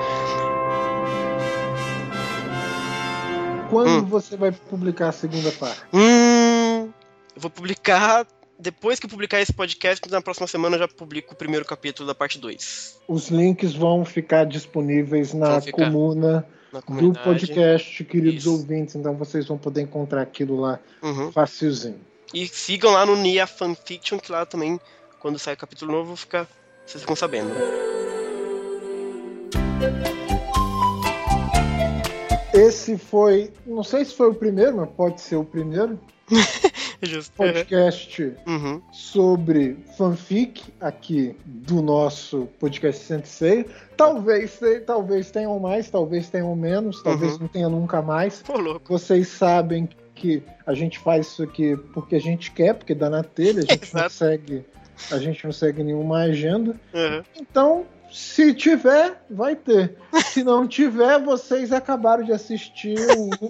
Quando 3.68 3.90
hum. 3.90 4.04
você 4.06 4.36
vai 4.36 4.50
publicar 4.50 5.10
a 5.10 5.12
segunda 5.12 5.52
parte? 5.52 5.82
Hum, 5.92 6.90
eu 7.36 7.40
vou 7.40 7.50
publicar 7.50 8.26
depois 8.58 8.98
que 8.98 9.06
publicar 9.06 9.40
esse 9.40 9.52
podcast, 9.52 10.10
na 10.10 10.20
próxima 10.20 10.46
semana 10.48 10.74
eu 10.74 10.80
já 10.80 10.88
publico 10.88 11.32
o 11.32 11.36
primeiro 11.36 11.64
capítulo 11.64 12.06
da 12.06 12.14
parte 12.14 12.38
2. 12.38 13.00
Os 13.06 13.28
links 13.28 13.74
vão 13.74 14.04
ficar 14.04 14.44
disponíveis 14.44 15.32
na 15.32 15.60
ficar 15.60 15.86
comuna 15.86 16.44
do 16.72 17.12
podcast, 17.12 18.04
queridos 18.04 18.40
Isso. 18.40 18.52
ouvintes, 18.52 18.96
então 18.96 19.14
vocês 19.14 19.46
vão 19.46 19.56
poder 19.56 19.82
encontrar 19.82 20.22
aquilo 20.22 20.60
lá 20.60 20.80
uhum. 21.00 21.30
facilzinho. 21.30 22.00
E 22.34 22.46
sigam 22.48 22.92
lá 22.92 23.06
no 23.06 23.16
Nia 23.16 23.46
Fanfiction, 23.46 24.18
que 24.18 24.30
lá 24.30 24.44
também, 24.44 24.78
quando 25.20 25.38
sai 25.38 25.54
o 25.54 25.56
capítulo 25.56 25.92
novo, 25.92 26.16
fica, 26.16 26.46
vocês 26.84 27.00
ficam 27.00 27.16
sabendo. 27.16 27.50
Esse 32.52 32.98
foi, 32.98 33.52
não 33.64 33.84
sei 33.84 34.04
se 34.04 34.14
foi 34.14 34.28
o 34.28 34.34
primeiro, 34.34 34.78
mas 34.78 34.90
pode 34.90 35.20
ser 35.20 35.36
o 35.36 35.44
primeiro. 35.44 35.98
Justo. 37.02 37.32
Podcast 37.36 38.36
uhum. 38.46 38.82
sobre 38.92 39.76
fanfic 39.96 40.64
aqui 40.80 41.36
do 41.44 41.80
nosso 41.80 42.48
podcast 42.58 43.04
Sensei. 43.04 43.66
Talvez, 43.96 44.58
talvez 44.84 45.30
tenham 45.30 45.58
mais, 45.60 45.88
talvez 45.88 46.28
tenham 46.28 46.54
menos, 46.56 47.02
talvez 47.02 47.34
uhum. 47.34 47.40
não 47.40 47.48
tenha 47.48 47.68
nunca 47.68 48.02
mais. 48.02 48.42
Pô, 48.42 48.58
louco. 48.58 48.86
Vocês 48.88 49.28
sabem 49.28 49.88
que 50.14 50.42
a 50.66 50.74
gente 50.74 50.98
faz 50.98 51.28
isso 51.28 51.42
aqui 51.44 51.76
porque 51.94 52.16
a 52.16 52.20
gente 52.20 52.50
quer, 52.50 52.74
porque 52.74 52.94
dá 52.94 53.08
na 53.08 53.22
telha, 53.22 53.62
a 53.62 53.72
gente 53.72 53.94
não 53.94 54.08
segue, 54.08 54.64
a 55.12 55.18
gente 55.18 55.44
não 55.44 55.52
segue 55.52 55.84
nenhuma 55.84 56.22
agenda. 56.22 56.72
Uhum. 56.92 57.22
Então, 57.36 57.86
se 58.10 58.52
tiver, 58.54 59.22
vai 59.30 59.54
ter. 59.54 59.96
Se 60.28 60.42
não 60.42 60.66
tiver, 60.66 61.20
vocês 61.22 61.72
acabaram 61.72 62.24
de 62.24 62.32
assistir, 62.32 62.98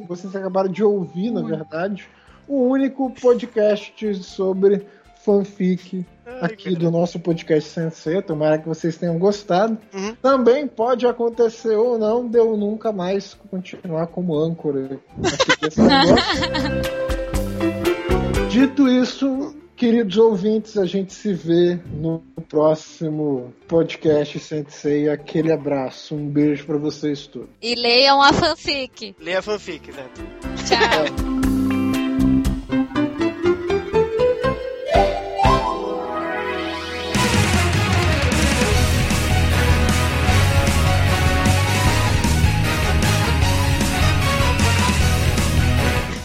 vocês 0.07 0.35
acabaram 0.35 0.71
de 0.71 0.83
ouvir, 0.83 1.31
na 1.31 1.43
verdade, 1.43 2.09
o 2.49 2.69
único 2.69 3.11
podcast 3.11 4.15
sobre 4.25 4.87
fanfic 5.25 6.07
Ai, 6.25 6.39
aqui 6.43 6.75
do 6.75 6.91
nosso 6.91 7.21
podcast 7.21 7.69
Sensei. 7.69 8.23
Tomara 8.23 8.59
que 8.59 8.67
vocês 8.67 8.97
tenham 8.97 9.19
gostado. 9.19 9.77
Uhum. 9.93 10.15
Também 10.17 10.67
pode 10.67 11.07
acontecer 11.07 11.77
ou 11.77 11.99
não 11.99 12.27
de 12.27 12.39
eu 12.39 12.57
nunca 12.57 12.91
mais 12.93 13.35
continuar 13.51 14.07
como 14.09 14.39
âncora 14.39 14.99
Dito 18.51 18.89
isso, 18.89 19.55
Queridos 19.79 20.17
ouvintes, 20.17 20.77
a 20.77 20.85
gente 20.85 21.15
se 21.15 21.33
vê 21.33 21.79
no 21.87 22.19
próximo 22.49 23.55
podcast 23.69 24.37
Sensei. 24.41 25.09
Aquele 25.09 25.53
abraço, 25.53 26.17
um 26.17 26.29
beijo 26.29 26.67
para 26.67 26.77
vocês 26.77 27.29
todos. 27.29 27.49
E 27.63 27.77
leiam 27.77 28.21
a 28.21 28.33
fanfic. 28.33 29.15
Leia 29.21 29.39
a 29.39 29.43
fanfic, 29.43 29.89
exato. 29.89 30.21
Tchau. 30.67 31.29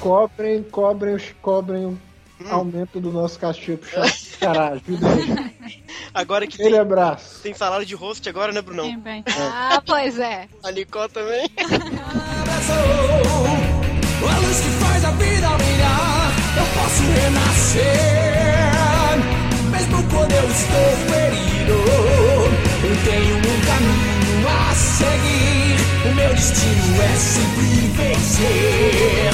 cobrem, 0.03 0.63
cobrem, 0.63 1.17
cobrem 1.41 1.99
Hum. 2.41 2.45
aumento 2.49 2.99
do 2.99 3.09
nosso 3.11 3.39
castigo 3.39 3.77
pro 3.77 3.89
chat. 3.89 4.37
Caralho, 4.41 4.81
ajuda 4.85 5.07
aí. 5.07 5.83
Agora 6.13 6.45
que 6.45 6.55
Aquele 6.55 6.71
tem, 6.71 6.79
abraço. 6.79 7.39
tem 7.41 7.53
salário 7.53 7.85
de 7.85 7.95
host 7.95 8.27
agora, 8.27 8.51
né, 8.51 8.61
Brunão? 8.61 8.85
Sim, 8.85 8.99
bem. 8.99 9.23
É. 9.25 9.31
Ah, 9.39 9.81
pois 9.85 10.19
é. 10.19 10.49
A 10.63 10.71
Nicole 10.71 11.09
também. 11.09 11.49
A 14.25 14.37
luz 14.39 14.59
que 14.61 14.69
faz 14.83 15.03
a 15.05 15.11
vida 15.11 15.49
brilhar, 15.57 16.31
eu 16.57 16.65
posso 16.81 17.03
renascer. 17.03 17.83
Mesmo 19.71 20.03
quando 20.09 20.31
eu 20.31 20.49
estou 20.49 20.95
ferido, 21.07 21.77
eu 22.83 22.95
tenho 23.05 23.35
um 23.37 23.59
caminho 23.65 24.47
a 24.49 24.73
seguir. 24.75 25.77
O 26.09 26.15
meu 26.15 26.29
destino 26.33 27.01
é 27.01 27.15
sempre 27.15 27.87
vencer 27.97 29.31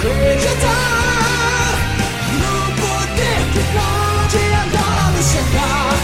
acreditar 0.00 1.74
no 2.38 2.54
poder 2.80 3.40
que 3.52 3.62
pode 3.74 4.40
andar 4.54 5.12
e 5.18 5.22
chegar 5.22 5.94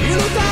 e 0.00 0.14
lutar. 0.14 0.49